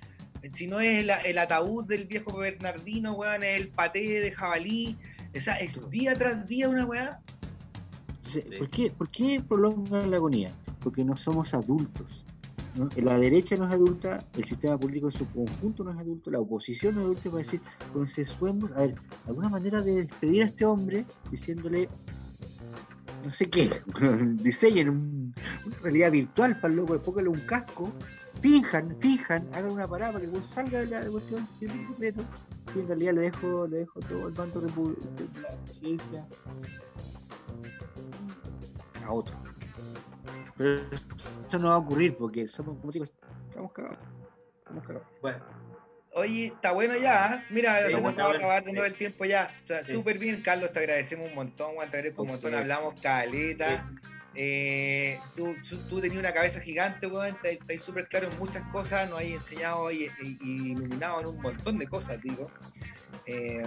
si 0.53 0.67
no 0.67 0.81
es 0.81 1.01
el, 1.05 1.11
el 1.25 1.39
ataúd 1.39 1.85
del 1.87 2.07
viejo 2.07 2.37
Bernardino, 2.37 3.13
weón, 3.15 3.43
es 3.43 3.61
el 3.61 3.69
paté 3.69 4.21
de 4.21 4.33
jabalí, 4.33 4.97
o 5.37 5.41
sea, 5.41 5.55
es 5.57 5.89
día 5.91 6.15
tras 6.15 6.47
día 6.49 6.69
una 6.69 6.85
weá. 6.87 7.21
Entonces, 8.17 8.59
¿por, 8.59 8.69
qué, 8.71 8.91
¿Por 8.91 9.11
qué 9.11 9.43
prolongan 9.47 10.11
la 10.11 10.17
agonía? 10.17 10.53
Porque 10.81 11.05
no 11.05 11.17
somos 11.17 11.53
adultos. 11.55 12.25
La 12.97 13.19
derecha 13.19 13.57
no 13.57 13.67
es 13.67 13.73
adulta, 13.73 14.25
el 14.37 14.45
sistema 14.45 14.79
político 14.79 15.07
en 15.09 15.13
su 15.13 15.27
conjunto 15.29 15.83
no 15.85 15.91
es 15.93 15.99
adulto, 15.99 16.31
la 16.31 16.39
oposición 16.41 16.95
no 16.95 17.01
es 17.01 17.05
adulta 17.07 17.31
para 17.31 17.43
decir, 17.43 17.61
consensuemos, 17.93 18.71
a 18.73 18.83
ver, 18.83 18.95
alguna 19.27 19.49
manera 19.49 19.81
de 19.83 20.05
despedir 20.07 20.43
a 20.43 20.47
este 20.47 20.65
hombre 20.65 21.05
diciéndole, 21.33 21.89
no 23.25 23.31
sé 23.33 23.51
qué, 23.51 23.71
diseñen 24.43 24.89
un- 24.89 25.35
una 25.67 25.77
realidad 25.83 26.13
virtual 26.13 26.57
para 26.61 26.69
el 26.73 26.77
loco, 26.77 26.99
póngale 27.01 27.29
un 27.29 27.41
casco, 27.41 27.93
fijan, 28.41 28.97
fijan, 29.01 29.47
hagan 29.53 29.73
una 29.73 29.89
parada 29.89 30.13
para 30.13 30.25
que 30.25 30.31
weón 30.31 30.45
salga 30.45 30.79
de 30.81 30.87
la 30.87 31.05
cuestión 31.11 31.47
completo, 31.87 32.23
y 32.75 32.79
en 32.79 32.87
realidad 32.87 33.15
le 33.15 33.21
dejo, 33.23 33.67
le 33.67 33.79
dejo 33.79 33.99
todo 34.01 34.29
el 34.29 34.35
repu- 34.35 34.97
de 34.97 35.41
la 35.43 35.57
presidencia 35.65 36.29
a 39.05 39.13
otro. 39.13 39.35
Pero 40.61 40.83
eso 41.49 41.59
no 41.59 41.69
va 41.69 41.75
a 41.77 41.79
ocurrir 41.79 42.15
porque 42.19 42.47
somos, 42.47 42.77
como 42.79 42.93
digo, 42.93 43.07
estamos 43.07 43.73
cagados. 43.73 43.97
Estamos 44.59 44.87
cagados. 44.87 45.09
Bueno, 45.23 45.39
Oye, 46.13 46.47
está 46.47 46.73
bueno 46.73 46.97
ya, 46.99 47.37
¿eh? 47.37 47.47
mira, 47.51 47.79
Sí, 47.87 47.95
se 47.95 48.01
nos 48.03 48.19
va 48.19 48.25
a 48.25 48.35
acabar 48.35 48.65
de 48.65 48.73
nuevo 48.73 48.85
el 48.87 48.95
tiempo 48.95 49.25
ya, 49.25 49.55
Sí. 49.87 49.93
súper 49.95 50.19
bien, 50.19 50.43
Carlos, 50.43 50.71
te 50.73 50.81
agradecemos 50.81 51.29
un 51.29 51.35
montón, 51.37 51.75
Juan, 51.77 51.89
te 51.91 51.97
agradezco 51.99 52.23
un 52.25 52.29
montón, 52.29 52.55
hablamos 52.55 53.01
caleta. 53.01 53.89
Eh, 54.35 55.19
tú, 55.35 55.57
tú, 55.89 56.01
tenías 56.01 56.21
una 56.21 56.33
cabeza 56.35 56.61
gigante, 56.61 57.07
weón, 57.07 57.29
estás 57.29 57.53
estás 57.53 57.81
súper 57.85 58.07
claro 58.09 58.29
en 58.31 58.39
muchas 58.39 58.63
cosas, 58.71 59.09
nos 59.09 59.21
has 59.21 59.25
enseñado 59.25 59.91
y, 59.91 60.11
y- 60.21 60.39
y 60.43 60.73
iluminado 60.73 61.21
en 61.21 61.27
un 61.29 61.41
montón 61.41 61.79
de 61.79 61.87
cosas, 61.89 62.21
digo. 62.21 62.51
Eh, 63.27 63.63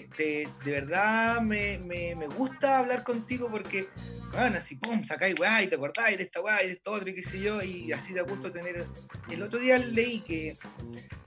de 0.00 0.48
verdad 0.64 1.40
me, 1.40 1.78
me- 1.78 2.14
me 2.16 2.26
gusta 2.28 2.78
hablar 2.78 3.04
contigo 3.04 3.48
porque, 3.50 3.88
bueno, 4.32 4.58
así, 4.58 4.76
pum, 4.76 5.04
sacáis 5.04 5.38
weá 5.38 5.62
y 5.62 5.68
te 5.68 5.76
acordáis 5.76 6.16
de 6.18 6.24
esta 6.24 6.40
weá 6.40 6.62
y 6.62 6.68
de 6.68 6.72
esto 6.74 6.92
otro 6.92 7.08
y 7.10 7.14
qué 7.14 7.22
sé 7.22 7.40
yo, 7.40 7.62
y 7.62 7.92
así 7.92 8.14
da 8.14 8.22
gusto 8.22 8.50
tener. 8.50 8.86
El 9.30 9.42
otro 9.42 9.58
día 9.58 9.78
leí 9.78 10.20
que 10.20 10.56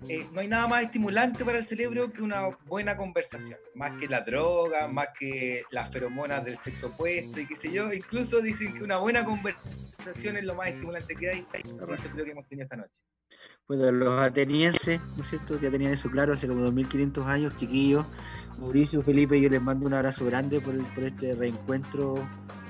eh, 0.09 0.27
no 0.31 0.41
hay 0.41 0.47
nada 0.47 0.67
más 0.67 0.83
estimulante 0.83 1.43
para 1.45 1.57
el 1.59 1.65
cerebro 1.65 2.11
que 2.11 2.21
una 2.21 2.47
buena 2.65 2.95
conversación, 2.97 3.59
más 3.75 3.93
que 3.99 4.07
la 4.07 4.21
droga, 4.21 4.87
más 4.87 5.07
que 5.19 5.63
las 5.71 5.91
feromonas 5.91 6.43
del 6.43 6.57
sexo 6.57 6.87
opuesto 6.87 7.39
y 7.39 7.45
qué 7.47 7.55
sé 7.55 7.71
yo, 7.71 7.91
incluso 7.93 8.41
dicen 8.41 8.73
que 8.73 8.83
una 8.83 8.97
buena 8.97 9.23
conversación 9.25 10.37
es 10.37 10.43
lo 10.43 10.55
más 10.55 10.67
estimulante 10.69 11.15
que 11.15 11.29
hay, 11.29 11.47
y 11.53 11.93
eso 11.93 12.09
creo 12.11 12.25
que 12.25 12.31
hemos 12.31 12.47
tenido 12.47 12.63
esta 12.65 12.75
noche. 12.75 13.01
Pues 13.67 13.79
los 13.79 14.13
atenienses, 14.21 15.01
¿no 15.17 15.23
es 15.23 15.29
cierto? 15.29 15.59
Ya 15.59 15.71
tenían 15.71 15.91
eso 15.91 16.09
claro 16.11 16.33
hace 16.33 16.47
como 16.47 16.61
2500 16.61 17.25
años, 17.25 17.55
chiquillos. 17.57 18.05
Mauricio, 18.59 19.01
Felipe, 19.03 19.39
yo 19.39 19.49
les 19.49 19.61
mando 19.61 19.85
un 19.85 19.93
abrazo 19.93 20.25
grande 20.25 20.59
por, 20.59 20.73
el- 20.73 20.81
por 20.85 21.03
este 21.03 21.35
reencuentro 21.35 22.15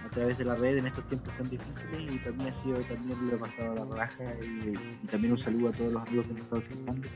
a 0.06 0.10
través 0.10 0.38
de 0.38 0.45
la 0.45 0.56
red 0.56 0.78
en 0.78 0.88
estos 0.88 1.07
tiempos 1.07 1.36
tan 1.36 1.49
difíciles 1.49 2.12
y 2.14 2.18
para 2.20 2.32
mí 2.36 2.48
ha 2.48 2.53
sido 2.53 2.78
también 2.82 3.28
lo 3.28 3.36
he 3.36 3.38
pasado 3.38 3.72
a 3.84 3.86
la 3.86 3.95
raja 3.95 4.24
y, 4.41 4.74
y 5.03 5.07
también 5.07 5.34
un 5.34 5.38
saludo 5.38 5.70
a 5.70 5.72
todos 5.74 5.94
los 5.94 6.02
amigos 6.07 6.26
que 6.28 6.34
nos 6.34 6.41
están 6.44 6.60
escuchando. 6.62 7.07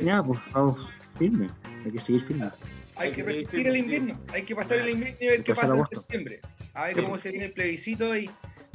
Y 0.00 0.04
nada, 0.04 0.22
pues 0.24 0.40
vamos 0.52 0.86
firme, 1.18 1.48
hay 1.84 1.90
que 1.92 1.98
seguir 1.98 2.22
firme. 2.22 2.44
Hay 2.44 2.50
que 2.50 2.56
Hay 2.96 3.12
que 3.12 3.22
resistir 3.22 3.66
el 3.66 3.76
invierno, 3.76 4.18
hay 4.32 4.42
que 4.42 4.54
pasar 4.56 4.78
el 4.78 4.88
invierno 4.90 5.16
y 5.20 5.24
ver 5.26 5.32
Hay 5.32 5.38
que 5.38 5.44
qué 5.44 5.54
pasar 5.54 5.70
pasa 5.70 5.80
en 5.80 5.98
septiembre. 5.98 6.40
A 6.74 6.84
ver 6.86 7.02
cómo 7.02 7.18
se 7.18 7.30
viene 7.30 7.46
el 7.46 7.52
plebiscito 7.52 8.16
y 8.16 8.26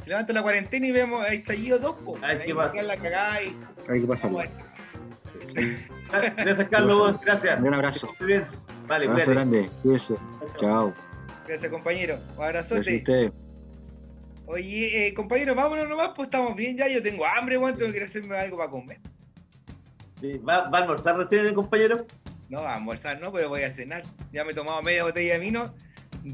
se 0.02 0.08
levanta 0.10 0.32
la 0.32 0.42
cuarentena 0.42 0.86
y 0.86 0.92
vemos 0.92 1.24
ahí 1.24 1.36
estallido 1.38 1.78
dos, 1.78 1.94
po. 1.96 2.16
A 2.18 2.28
ver 2.28 2.40
Ahí 2.40 2.46
qué 2.46 2.52
va 2.52 2.64
a 2.64 2.66
pasa. 2.66 2.80
quedar 2.80 2.86
la 2.96 3.02
cagada 3.02 3.42
y 3.42 3.56
Hay 3.88 4.00
que 4.00 4.06
pasarlo. 4.06 4.38
Gracias, 6.36 6.68
Carlos. 6.68 7.20
Gracias. 7.22 7.60
Un 7.60 7.74
abrazo. 7.74 8.14
Muy 8.20 8.26
bien. 8.28 8.44
Vale, 8.86 9.06
abrazo 9.06 9.24
cuídate. 9.26 9.32
grande, 9.32 9.70
cuídense. 9.82 10.14
Chao. 10.60 10.94
Gracias, 11.46 11.70
compañero. 11.70 12.14
Un 12.16 12.36
Gracias 12.36 12.72
a 12.72 12.74
abrazote. 12.76 12.96
ustedes. 12.98 13.32
Oye, 14.46 15.06
eh, 15.08 15.14
compañero, 15.14 15.54
vámonos 15.54 15.88
nomás, 15.88 16.10
pues 16.14 16.26
estamos 16.26 16.54
bien 16.54 16.76
ya. 16.76 16.86
Yo 16.88 17.02
tengo 17.02 17.24
hambre, 17.26 17.56
weón, 17.56 17.76
tengo 17.78 17.90
que 17.90 17.96
ir 17.96 18.02
a 18.02 18.06
hacerme 18.06 18.36
algo 18.36 18.58
para 18.58 18.70
comer. 18.70 19.00
¿Va, 20.46 20.68
va 20.68 20.78
a 20.78 20.82
almorzar 20.82 21.16
recién, 21.16 21.54
compañero? 21.54 22.06
No, 22.48 22.58
a 22.60 22.74
almorzar 22.76 23.20
no, 23.20 23.32
pero 23.32 23.48
voy 23.48 23.62
a 23.62 23.70
cenar. 23.70 24.02
Ya 24.32 24.44
me 24.44 24.52
he 24.52 24.54
tomado 24.54 24.80
media 24.82 25.02
botella 25.04 25.34
de 25.34 25.38
vino. 25.38 25.74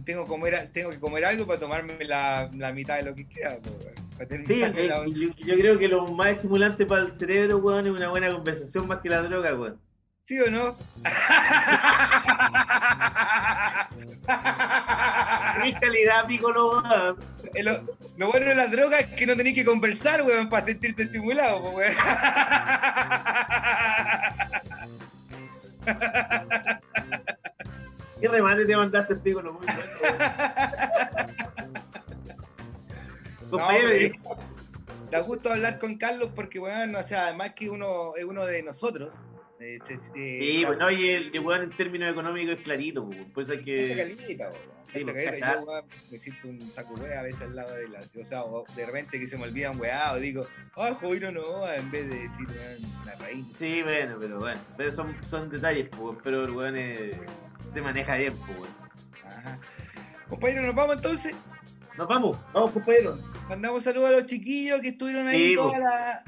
Tengo, 0.04 0.22
que 0.22 0.28
comer, 0.28 0.70
tengo 0.72 0.90
que 0.90 1.00
comer 1.00 1.24
algo 1.24 1.46
para 1.46 1.58
tomarme 1.58 2.04
la, 2.04 2.48
la 2.54 2.72
mitad 2.72 2.96
de 2.96 3.02
lo 3.02 3.14
que 3.14 3.26
queda, 3.28 3.58
pues, 3.60 3.74
weón, 3.74 3.94
para 4.16 4.24
Sí, 4.24 4.28
terminarme 4.28 4.84
eh, 4.84 4.88
la- 4.88 5.06
yo, 5.06 5.28
yo 5.36 5.58
creo 5.58 5.78
que 5.78 5.88
lo 5.88 6.06
más 6.06 6.28
estimulante 6.28 6.86
para 6.86 7.02
el 7.02 7.10
cerebro, 7.10 7.58
weón, 7.58 7.86
es 7.88 7.92
una 7.92 8.08
buena 8.08 8.30
conversación 8.30 8.86
más 8.86 9.00
que 9.00 9.08
la 9.08 9.22
droga, 9.22 9.52
weón. 9.54 9.80
¿Sí 10.22 10.38
o 10.38 10.48
no? 10.50 10.76
Mi 15.62 15.72
calidad, 15.74 16.26
pícolo, 16.26 16.80
weón. 16.82 17.16
Eh, 17.54 17.62
Lo, 17.64 17.80
lo 18.16 18.30
bueno 18.30 18.46
de 18.46 18.54
las 18.54 18.70
drogas 18.70 19.00
es 19.00 19.06
que 19.08 19.26
no 19.26 19.34
tenés 19.36 19.54
que 19.54 19.64
conversar, 19.64 20.22
weón, 20.22 20.48
para 20.48 20.64
sentirte 20.66 21.02
estimulado, 21.02 21.58
weón. 21.70 21.94
¿Qué 28.20 28.28
remate 28.28 28.66
te 28.66 28.76
mandaste, 28.76 29.16
pícolo? 29.16 29.54
Muy 29.54 29.66
bueno. 29.66 29.80
Compañero, 33.50 33.88
No, 33.88 33.94
eh, 33.94 34.12
Da 35.10 35.20
gusto 35.20 35.50
hablar 35.50 35.80
con 35.80 35.96
Carlos 35.98 36.30
porque, 36.36 36.60
weón, 36.60 36.94
o 36.94 37.02
sea, 37.02 37.24
además 37.26 37.54
que 37.54 37.68
uno 37.68 38.14
es 38.16 38.24
uno 38.24 38.46
de 38.46 38.62
nosotros. 38.62 39.12
Eh, 39.60 39.78
se- 39.86 39.98
se- 39.98 40.12
sí, 40.12 40.62
pues 40.66 40.78
no, 40.78 40.90
y 40.90 41.08
el, 41.10 41.34
y, 41.34 41.38
weón, 41.38 41.62
en 41.64 41.70
términos 41.76 42.10
económicos 42.10 42.56
es 42.56 42.62
clarito, 42.62 43.06
pues, 43.06 43.18
por 43.32 43.42
eso 43.44 43.52
hay 43.52 43.62
que. 43.64 44.16
calita, 44.18 44.44
weón. 44.50 44.80
Sí, 44.92 45.00
Mucha 45.00 45.12
pues, 45.12 45.24
calita. 45.26 45.54
Yo, 45.54 45.60
weón, 45.62 45.84
me 46.10 46.18
siento 46.18 46.48
un 46.48 46.60
saco 46.72 46.94
wea 46.94 47.20
a 47.20 47.22
veces 47.22 47.42
al 47.42 47.54
lado 47.56 47.74
de 47.76 47.88
la. 47.88 48.00
O 48.00 48.24
sea, 48.26 48.42
o 48.42 48.64
de 48.74 48.86
repente 48.86 49.20
que 49.20 49.26
se 49.26 49.36
me 49.36 49.44
olvida 49.44 49.70
un 49.70 49.80
weá, 49.80 50.12
o 50.12 50.16
digo, 50.16 50.46
ah, 50.76 50.96
Jovino 51.00 51.30
no, 51.30 51.70
en 51.72 51.90
vez 51.90 52.08
de 52.10 52.16
decir, 52.22 52.46
weón, 52.48 53.06
la 53.06 53.14
raíz. 53.16 53.44
Sí, 53.58 53.82
bueno, 53.82 54.16
pero 54.20 54.38
bueno, 54.40 54.60
pero 54.76 54.90
son, 54.90 55.16
son 55.28 55.48
detalles, 55.48 55.88
pues, 55.90 56.18
pero 56.24 56.44
el 56.44 56.50
weón 56.50 56.76
es- 56.76 57.14
se 57.72 57.80
maneja 57.82 58.16
bien, 58.16 58.32
pues, 58.38 58.58
weón. 58.58 58.74
Ajá. 59.26 59.58
Compañero, 60.28 60.62
nos 60.62 60.74
vamos 60.74 60.96
entonces. 60.96 61.34
Nos 61.98 62.08
vamos, 62.08 62.36
vamos, 62.52 62.70
compañero. 62.72 63.18
Mandamos 63.48 63.84
saludos 63.84 64.08
a 64.08 64.12
los 64.12 64.26
chiquillos 64.26 64.80
que 64.80 64.88
estuvieron 64.88 65.26
ahí 65.28 65.50
Sí, 65.50 65.54
toda 65.56 65.72
po. 65.72 65.78
la. 65.78 66.24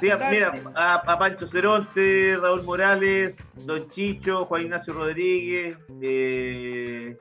Sí, 0.00 0.10
mira, 0.30 0.52
a, 0.74 0.94
a 0.94 1.18
Pancho 1.18 1.46
Ceronte, 1.46 2.36
Raúl 2.40 2.64
Morales, 2.64 3.52
Don 3.64 3.88
Chicho, 3.88 4.44
Juan 4.44 4.62
Ignacio 4.62 4.92
Rodríguez, 4.92 5.78
eh, 6.02 7.16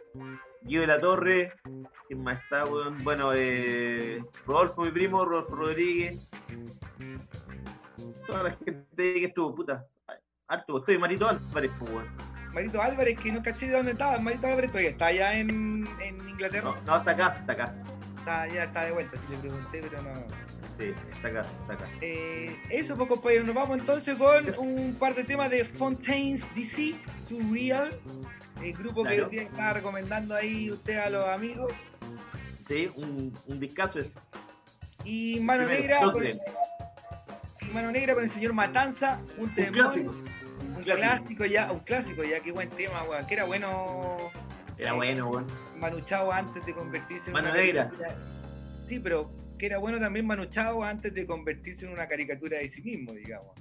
Guido 0.64 0.82
de 0.82 0.88
la 0.88 1.00
Torre, 1.00 1.54
¿quién 2.08 2.24
más 2.24 2.42
está, 2.44 2.66
weón? 2.66 2.98
Bueno, 3.04 3.32
eh, 3.34 4.20
Rodolfo, 4.48 4.82
mi 4.82 4.92
primo, 4.92 5.24
Rodolfo 5.24 5.56
Rodríguez. 5.56 6.28
Toda 8.26 8.44
la 8.44 8.52
gente 8.52 8.86
que 8.96 9.26
estuvo, 9.26 9.54
puta. 9.56 9.86
Harto, 10.48 10.80
estoy 10.80 10.98
Marito 10.98 11.30
Álvarez, 11.30 11.72
pues, 11.80 11.92
weón. 11.92 12.08
Marito 12.52 12.82
Álvarez, 12.82 13.20
que 13.20 13.32
no 13.32 13.44
caché 13.44 13.68
de 13.68 13.74
dónde 13.74 13.92
estaba. 13.92 14.18
Marito 14.18 14.48
Álvarez 14.48 14.72
todavía 14.72 14.90
está 14.90 15.06
allá 15.08 15.38
en, 15.38 15.88
en 16.02 16.30
Inglaterra. 16.30 16.72
No, 16.72 16.82
no, 16.92 16.98
está 16.98 17.12
acá, 17.12 17.38
está 17.40 17.54
acá. 17.54 17.76
Está, 18.18 18.48
ya 18.48 18.64
está 18.64 18.86
de 18.86 18.92
vuelta, 18.92 19.18
si 19.18 19.32
le 19.32 19.38
pregunté, 19.38 19.82
pero 19.88 20.02
no. 20.02 20.45
Sí, 20.78 20.94
está 21.14 21.28
acá, 21.30 21.46
está 21.62 21.74
acá. 21.74 21.86
Eh, 22.02 22.56
eso, 22.70 22.98
pues, 22.98 23.08
compañeros, 23.10 23.46
nos 23.48 23.56
vamos 23.56 23.78
entonces 23.80 24.18
con 24.18 24.46
un 24.58 24.96
par 24.96 25.16
de 25.16 25.24
temas 25.24 25.50
de 25.50 25.64
Fontaines 25.64 26.44
DC, 26.54 26.96
To 27.30 27.38
Real, 27.54 27.92
el 28.62 28.74
grupo 28.74 29.04
que 29.04 29.16
Claro. 29.16 29.30
día 29.30 29.42
estaba 29.44 29.74
recomendando 29.74 30.36
ahí 30.36 30.70
usted 30.72 30.98
a 30.98 31.10
los 31.10 31.28
amigos. 31.30 31.72
Sí, 32.68 32.92
un, 32.96 33.38
un 33.48 33.60
discazo 33.60 34.00
es. 34.00 34.18
Y 35.06 35.40
Mano 35.40 35.66
Negra, 35.68 36.00
con, 36.12 36.26
y 36.26 36.34
Mano 37.74 37.92
Negra 37.92 38.14
con 38.16 38.24
el 38.24 38.30
señor 38.30 38.54
Matanza, 38.54 39.20
un, 39.38 39.44
Un 39.50 39.52
clásico. 39.72 40.12
un 40.12 40.84
clásico. 40.84 40.96
clásico 41.08 41.46
ya, 41.46 41.72
un 41.72 41.80
clásico 41.80 42.24
ya, 42.24 42.40
qué 42.42 42.52
buen 42.52 42.70
tema, 42.72 43.04
weón, 43.04 43.26
que 43.28 43.34
era 43.36 43.44
bueno 43.46 44.32
Era 44.78 44.94
bueno, 44.94 45.30
weón. 45.30 45.46
Manu 45.80 46.02
Chao 46.02 46.32
antes 46.32 46.66
de 46.66 46.74
convertirse 46.74 47.28
en 47.28 47.34
Mano 47.34 47.54
Negra. 47.54 47.92
Sí, 48.90 49.00
pero 49.00 49.30
que 49.58 49.66
era 49.66 49.78
bueno 49.78 50.00
también 50.00 50.26
Manu 50.26 50.46
Chao 50.46 50.82
antes 50.84 51.14
de 51.14 51.26
convertirse 51.26 51.86
en 51.86 51.92
una 51.92 52.08
caricatura 52.08 52.58
de 52.58 52.70
sí 52.70 52.82
mismo, 52.82 53.12
digamos. 53.14 53.52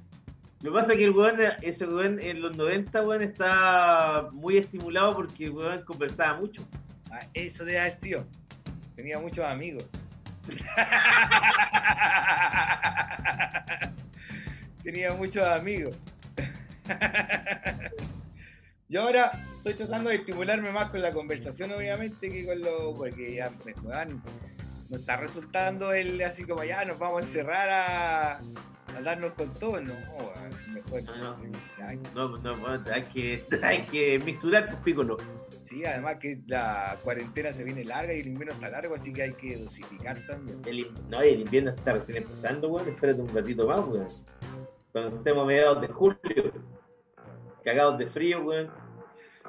Lo 0.61 0.71
que 0.73 0.79
pasa 0.79 0.93
es 0.93 0.99
que 0.99 1.05
el 1.05 1.11
weón, 1.11 1.39
ese 1.61 1.87
weón 1.87 2.19
en 2.21 2.41
los 2.41 2.57
90, 2.57 3.03
weón, 3.03 3.23
está 3.23 4.31
muy 4.33 4.57
estimulado 4.57 5.15
porque 5.15 5.45
el 5.45 5.51
weón 5.51 5.85
conversaba 5.85 6.41
mucho. 6.41 6.67
Ah, 7.11 7.21
eso 7.35 7.67
debe 7.67 7.81
haber 7.81 7.95
sido. 7.95 8.27
Tenía 8.97 9.19
muchos 9.19 9.45
amigos. 9.45 9.85
Tenía 14.83 15.13
muchos 15.13 15.47
amigos. 15.47 15.95
Yo 18.89 19.03
ahora 19.03 19.33
estoy 19.57 19.75
tratando 19.75 20.09
de 20.11 20.17
estimularme 20.17 20.73
más 20.73 20.91
con 20.91 21.01
la 21.03 21.13
conversación, 21.13 21.73
obviamente, 21.73 22.31
que 22.31 22.47
con 22.47 22.61
lo. 22.61 22.95
porque 22.95 23.35
ya 23.35 23.51
me 23.51 23.75
weón, 23.83 24.23
no 24.95 25.01
está 25.01 25.17
resultando 25.17 25.93
el 25.93 26.23
así 26.23 26.45
como 26.45 26.63
ya 26.63 26.85
nos 26.85 26.99
vamos 27.01 27.23
a 27.23 27.27
encerrar 27.27 27.69
a, 27.69 28.37
a 28.37 29.01
darnos 29.03 29.33
con 29.33 29.53
todo, 29.55 29.81
no, 29.81 29.93
mejor. 30.73 31.03
No, 32.15 32.29
No, 32.29 32.39
no, 32.39 32.53
weón, 32.63 32.85
hay 32.93 33.03
que, 33.03 33.45
hay 33.63 33.83
que 33.87 34.21
mixturar 34.21 34.69
pues 34.69 34.79
pícolo. 34.83 35.17
Sí, 35.63 35.85
además 35.85 36.19
que 36.21 36.39
la 36.47 36.97
cuarentena 37.03 37.53
se 37.53 37.65
viene 37.65 37.85
larga 37.85 38.15
y 38.15 38.21
el 38.21 38.29
invierno 38.29 38.55
está 38.55 38.69
largo, 38.69 38.95
así 38.95 39.13
que 39.13 39.23
hay 39.23 39.33
que 39.33 39.57
dosificar 39.59 40.17
también. 40.29 40.63
El, 40.65 40.87
no, 41.11 41.21
el 41.21 41.41
invierno 41.41 41.71
está 41.71 41.95
recién 41.95 42.19
empezando, 42.19 42.69
weón. 42.69 42.89
Espérate 42.89 43.21
un 43.21 43.35
ratito 43.35 43.67
más, 43.67 43.81
weón. 43.81 44.09
Cuando 44.93 45.17
estemos 45.17 45.43
a 45.43 45.47
mediados 45.47 45.81
de 45.81 45.89
julio, 45.89 46.53
cagados 47.65 47.99
de 47.99 48.07
frío, 48.07 48.43
weón. 48.43 48.71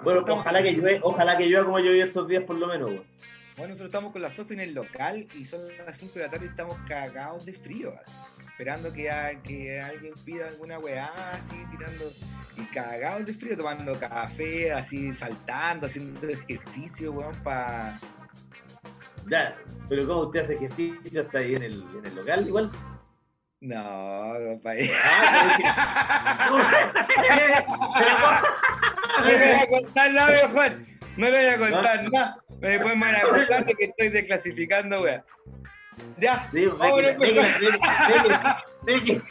Bueno, 0.04 0.26
ojalá 0.28 0.64
que 0.64 0.72
llueva, 0.72 1.00
ojalá 1.04 1.38
que 1.38 1.46
llueva 1.46 1.66
como 1.66 1.80
llovió 1.80 2.04
estos 2.04 2.28
días 2.28 2.44
por 2.44 2.56
lo 2.56 2.66
menos, 2.66 2.90
weón. 2.90 3.16
Bueno, 3.57 3.69
nosotros 3.69 3.88
estamos 3.88 4.11
con 4.11 4.22
la 4.22 4.30
Sofi 4.32 4.53
en 4.53 4.60
el 4.60 4.73
local 4.73 5.27
y 5.34 5.45
son 5.45 5.61
las 5.86 5.98
5 5.98 6.14
de 6.15 6.26
la 6.26 6.30
tarde 6.32 6.45
y 6.45 6.49
estamos 6.49 6.77
cagados 6.88 7.45
de 7.45 7.53
frío. 7.53 7.94
Esperando 8.49 8.91
que, 8.91 9.10
a- 9.10 9.41
que 9.41 9.80
alguien 9.82 10.14
pida 10.26 10.48
alguna 10.48 10.77
weá, 10.80 11.10
así 11.34 11.56
tirando. 11.72 12.06
Y 12.57 12.61
cagados 12.73 13.26
de 13.26 13.34
frío, 13.34 13.57
tomando 13.57 13.98
café, 13.99 14.72
así 14.72 15.14
saltando, 15.14 15.88
haciendo 15.88 16.27
ejercicio, 16.27 17.11
weón, 17.11 17.36
para. 17.44 17.99
Ya, 19.30 19.56
pero 19.90 20.06
¿cómo 20.07 20.22
usted 20.22 20.41
hace 20.41 20.53
ejercicio 20.56 21.22
hasta 21.22 21.40
ahí 21.40 21.56
en 21.56 21.64
el, 21.64 21.84
en 21.98 22.06
el 22.06 22.15
local 22.15 22.48
igual? 22.48 22.72
No, 23.61 24.34
compadre. 24.52 24.90
No 29.18 29.26
le 29.26 29.38
voy 29.38 29.56
a 29.56 29.68
contar 29.69 30.11
nada, 30.11 30.49
Juan. 30.49 30.88
No 31.18 31.30
le 31.30 31.38
voy 31.38 31.48
a 31.48 31.57
contar 31.57 32.11
nada. 32.11 32.36
Ve 32.60 32.77
vámonos, 36.68 37.02
que, 37.02 37.07
ve 37.07 37.18
pues. 37.18 37.27
que, 37.27 37.34
ve 37.34 37.72
que, 38.23 38.41
ve 38.84 39.03
que, 39.03 39.22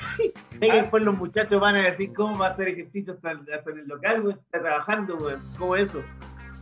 ve 0.58 0.68
que 0.68 0.72
después 0.72 1.02
los 1.02 1.16
muchachos 1.16 1.60
van 1.60 1.76
a 1.76 1.82
decir 1.82 2.12
cómo 2.12 2.38
va 2.38 2.48
a 2.48 2.50
hacer 2.50 2.68
ejercicio 2.68 3.14
hasta, 3.14 3.30
hasta 3.30 3.70
en 3.70 3.78
el 3.78 3.86
local, 3.86 4.22
weón, 4.22 4.38
está 4.38 4.60
trabajando, 4.60 5.16
weón. 5.16 5.42
¿Cómo 5.58 5.76
es 5.76 5.90
eso? 5.90 6.02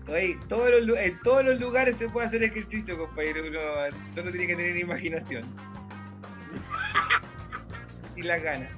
Oye, 0.09 0.39
todos 0.49 0.83
los 0.83 0.99
en 0.99 1.21
todos 1.21 1.45
los 1.45 1.61
lugares 1.61 1.97
se 1.97 2.09
puede 2.09 2.27
hacer 2.27 2.43
ejercicio, 2.43 2.99
compañero. 2.99 3.43
Uno 3.47 3.61
solo 4.15 4.31
tiene 4.31 4.47
que 4.49 4.57
tener 4.57 4.77
imaginación. 4.77 5.45
y 8.17 8.23
las 8.23 8.43
ganas. 8.43 8.71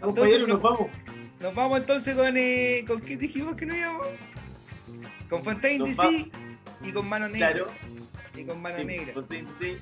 Compañero, 0.00 0.46
nos 0.46 0.62
vamos. 0.62 0.88
Nos 1.40 1.54
vamos 1.54 1.80
entonces 1.80 2.14
con. 2.14 2.36
Eh, 2.36 2.84
¿Con 2.86 3.00
qué 3.00 3.16
dijimos 3.16 3.56
que 3.56 3.66
nos 3.66 3.76
íbamos? 3.76 4.08
Con 5.30 5.44
Fontaine 5.44 5.78
Nos 5.78 5.96
DC 5.96 6.30
y 6.82 6.92
con 6.92 7.08
Mano 7.08 7.28
Negra. 7.28 7.52
Claro. 7.52 7.68
Y 8.36 8.44
con 8.44 8.60
Mano 8.60 8.78
Sí, 8.78 8.84
Negra. 8.84 9.14
Fontaine 9.14 9.48
DC, 9.48 9.78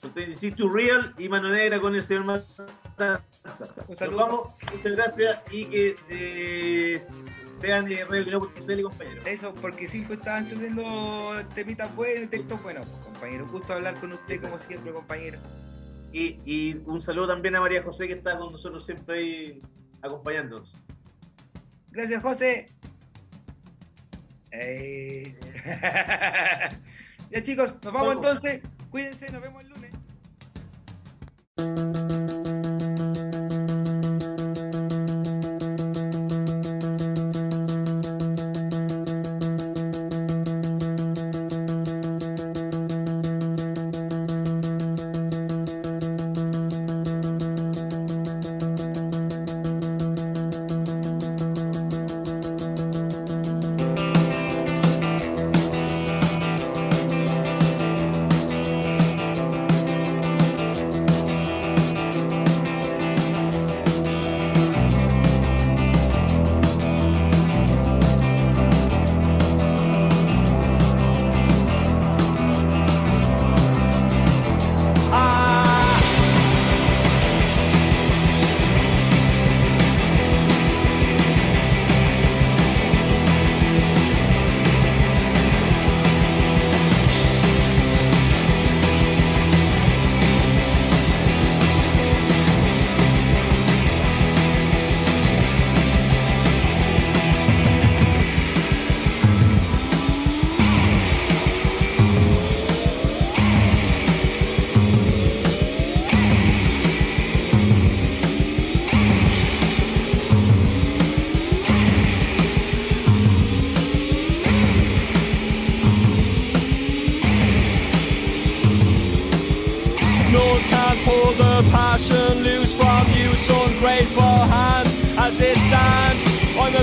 Fontaine 0.00 0.32
DC 0.32 0.52
to 0.52 0.68
Real 0.72 1.14
y 1.18 1.28
Mano 1.28 1.50
Negra 1.50 1.80
con 1.80 1.94
el 1.94 2.02
señor 2.02 2.24
Matanza. 2.24 3.22
Un 3.44 3.88
Nos 3.88 3.98
saludo. 3.98 4.16
vamos, 4.16 4.48
muchas 4.72 4.92
gracias 4.92 5.40
y 5.50 5.64
que 5.66 5.96
eh, 6.08 7.00
Esteban 7.62 7.90
y 7.90 7.96
Radio 7.96 8.40
compañero. 8.40 9.22
Eso, 9.24 9.54
porque 9.54 9.86
siempre 9.88 10.14
estaban 10.16 10.48
subiendo 10.48 11.32
temitas 11.54 11.94
buenos, 11.94 12.30
textos 12.30 12.62
buenos, 12.62 12.86
pues, 12.86 13.04
compañero. 13.04 13.46
Gusto 13.48 13.72
hablar 13.72 13.94
con 14.00 14.12
usted, 14.12 14.40
como 14.40 14.58
siempre, 14.58 14.92
compañero. 14.92 15.38
Y, 16.12 16.38
y 16.44 16.80
un 16.86 17.00
saludo 17.00 17.28
también 17.28 17.56
a 17.56 17.60
María 17.60 17.82
José, 17.82 18.06
que 18.06 18.14
está 18.14 18.36
con 18.38 18.52
nosotros 18.52 18.84
siempre 18.84 19.18
ahí 19.18 19.62
acompañándonos. 20.02 20.74
Gracias, 21.90 22.22
José. 22.22 22.66
Eh. 24.52 25.34
ya 27.30 27.42
chicos, 27.42 27.74
nos 27.82 27.92
vamos 27.92 28.16
entonces. 28.16 28.60
Cuídense, 28.90 29.32
nos 29.32 29.42
vemos 29.42 29.62
el 29.62 29.68
lunes. 29.70 29.92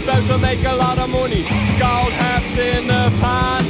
About 0.10 0.26
to 0.26 0.38
make 0.40 0.65
a 0.65 0.73
lot 0.73 0.98
of 0.98 1.07
money, 1.11 1.44
gold 1.77 2.11
hats 2.18 2.57
in 2.57 2.88
the 2.88 3.14
pan. 3.22 3.64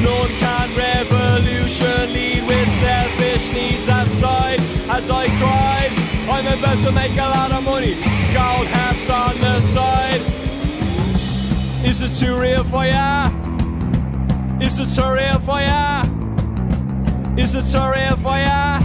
None 0.00 0.28
can 0.38 0.68
revolution 0.78 2.12
lead 2.12 2.46
with 2.46 2.68
selfish 2.78 3.52
needs 3.52 3.88
aside. 3.88 4.60
As 4.88 5.10
I 5.10 5.26
cried, 5.42 5.90
I'm 6.30 6.46
about 6.56 6.78
to 6.86 6.92
make 6.92 7.10
a 7.18 7.28
lot 7.34 7.50
of 7.50 7.64
money, 7.64 7.94
gold 8.32 8.68
hats 8.68 9.10
on 9.10 9.34
the 9.40 9.60
side. 9.62 10.20
Is 11.84 12.00
it 12.00 12.12
too 12.14 12.38
real 12.38 12.62
for 12.62 12.86
ya? 12.86 13.26
Is 14.60 14.78
it 14.78 14.94
too 14.94 15.10
real 15.10 15.40
for 15.40 15.60
ya? 15.60 16.04
Is 17.36 17.56
it 17.56 17.66
too 17.66 17.90
real 17.90 18.16
for 18.18 18.38
ya? 18.38 18.78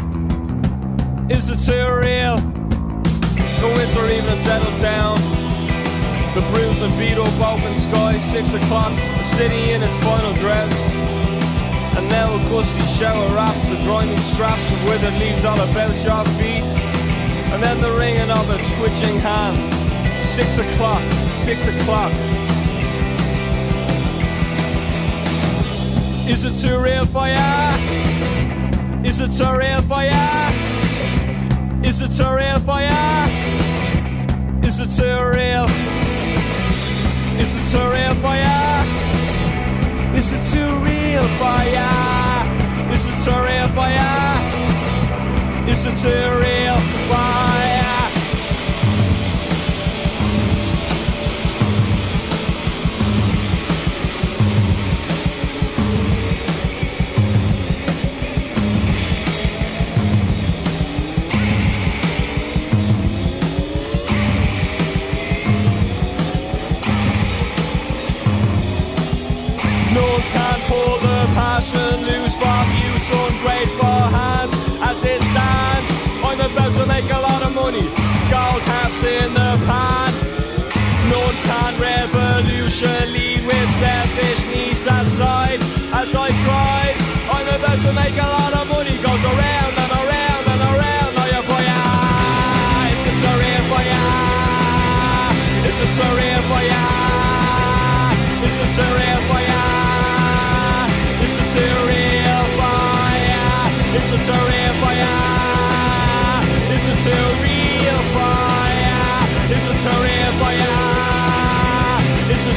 Is 1.30 1.48
it 1.48 1.60
too 1.60 1.94
real? 1.94 2.38
The 3.62 3.68
winter 3.78 4.06
evening 4.12 4.40
settles 4.40 4.82
down. 4.82 5.45
The 6.36 6.42
bruised 6.52 6.84
and 6.84 6.92
beat 7.00 7.18
up 7.18 7.32
open 7.40 7.74
sky, 7.88 8.18
six 8.34 8.54
o'clock, 8.54 8.92
the 8.92 9.24
city 9.40 9.72
in 9.72 9.82
its 9.82 9.96
final 10.04 10.34
dress. 10.34 10.70
And 11.96 12.10
now 12.10 12.28
a 12.28 12.40
gusty 12.52 12.84
shower 13.00 13.26
wraps 13.34 13.70
the 13.70 13.78
grimy 13.88 14.18
scraps 14.18 14.70
of 14.70 14.86
withered 14.86 15.14
leaves 15.14 15.46
all 15.46 15.56
about 15.56 15.96
your 16.04 16.26
feet. 16.36 16.68
And 17.56 17.64
then 17.64 17.80
the 17.80 17.90
ringing 17.92 18.30
of 18.30 18.50
a 18.50 18.58
twitching 18.76 19.18
hand. 19.24 19.56
Six 20.22 20.58
o'clock, 20.58 21.02
six 21.36 21.66
o'clock. 21.68 22.12
Is 26.28 26.44
it 26.44 26.56
too 26.60 26.78
real 26.78 27.06
for 27.06 27.30
ya? 27.30 27.78
Is 29.06 29.22
it 29.22 29.32
too 29.32 29.56
real 29.56 29.82
for 29.84 30.04
ya? 30.04 30.52
Is 31.82 32.02
it 32.02 32.12
too 32.12 32.30
real 32.30 32.60
for 32.60 32.82
ya? 32.82 33.28
Is 34.68 34.82
it 34.82 34.90
too 35.00 35.24
real? 35.32 35.95
Is 37.38 37.54
it 37.54 37.74
a 37.78 37.90
real 37.90 38.16
fire? 38.16 38.86
Is 40.16 40.32
it 40.32 40.44
too 40.52 40.78
real 40.80 41.24
fire? 41.38 42.94
Is 42.94 43.06
it 43.06 43.28
a 43.28 43.42
real 43.44 43.68
fire? 43.70 44.36
Is 45.68 45.86
it 45.86 46.06
a 46.06 46.38
real 46.40 46.78
fire? 47.10 47.75
passion 71.66 72.02
loose 72.06 72.36
from 72.36 72.66
you 72.78 72.92
torn 73.10 73.34
grateful 73.42 74.02
hands 74.14 74.54
as 74.82 75.04
it 75.04 75.22
stands 75.22 75.90
on 76.24 76.38
the 76.38 76.50
boat 76.56 76.74
to 76.74 76.86
make 76.86 77.06
a 77.06 77.20
lot 77.20 77.42
of 77.42 77.54
money 77.56 77.88
gold 78.30 78.62
caps 78.70 79.02
in 79.04 79.34
the 79.34 79.52
pan 79.66 80.14
none 81.10 81.38
can 81.48 81.74
revolutionally 81.82 83.46
with 83.48 83.70
selfish 83.82 84.42
needs 84.54 84.86
aside 84.86 85.60
as 85.94 86.14
I 86.14 86.30
cried 86.46 86.96
on 87.34 87.44
the 87.50 87.58
boat 87.64 87.80
to 87.86 87.92
make 87.94 88.18
a 88.18 88.30
lot 88.38 88.54
of 88.54 88.68
money 88.70 88.96
goes 89.02 89.24
around 89.34 89.74
and 89.84 89.92
around 90.02 90.44
and 90.54 90.62
around 90.72 91.12
oh 91.22 91.28
yeah 91.34 91.50
for 91.50 91.62
ya? 91.70 91.82
Is 92.94 93.02
it 93.10 93.18
surreal 93.24 93.64
for 93.72 93.84
ya? 93.92 94.04
Is 95.70 95.78
it 95.84 95.92
surreal? 95.98 96.35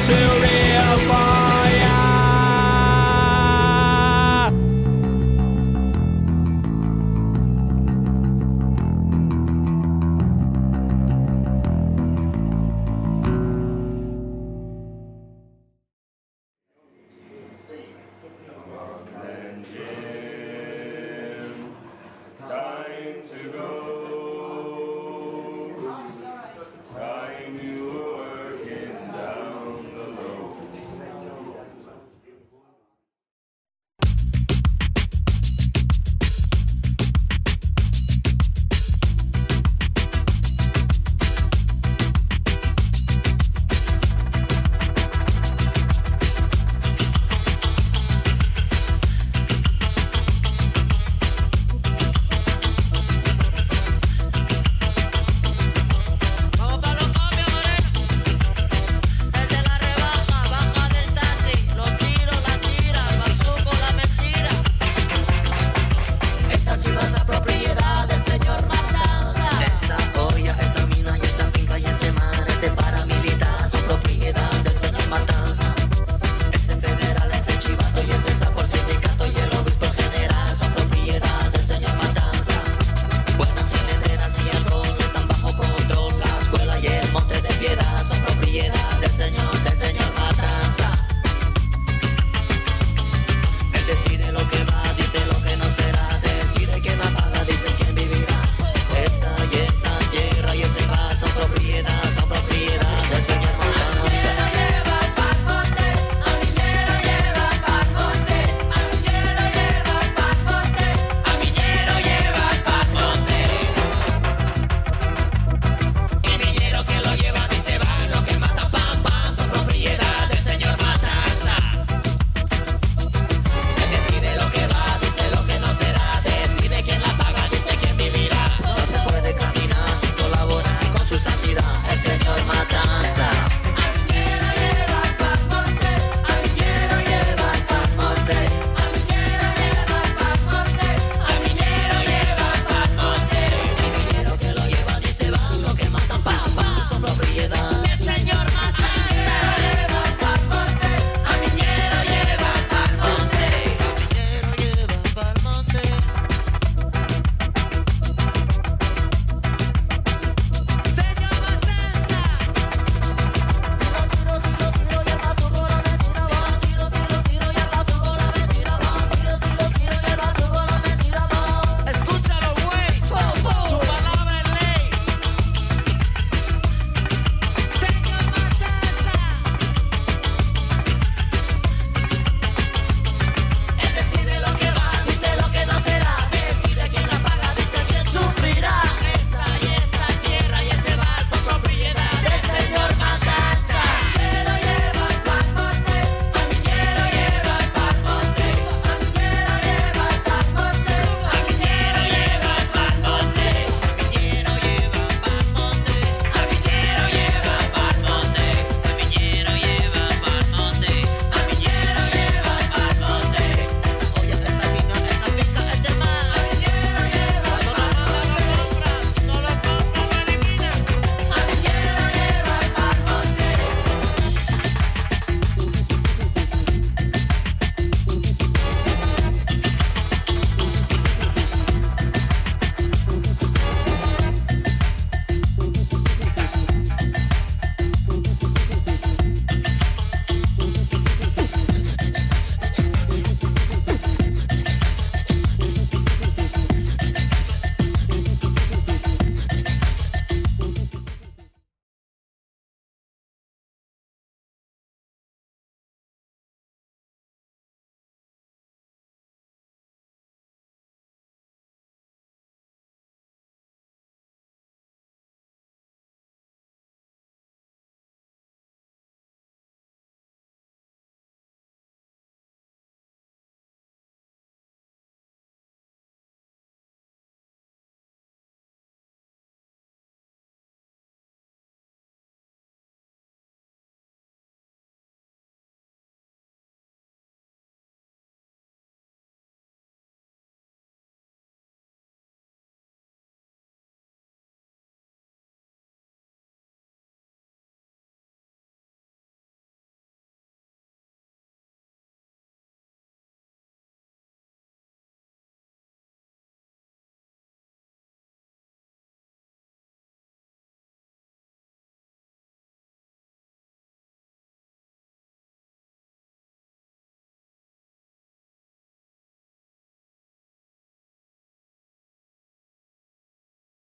myself 0.08 0.37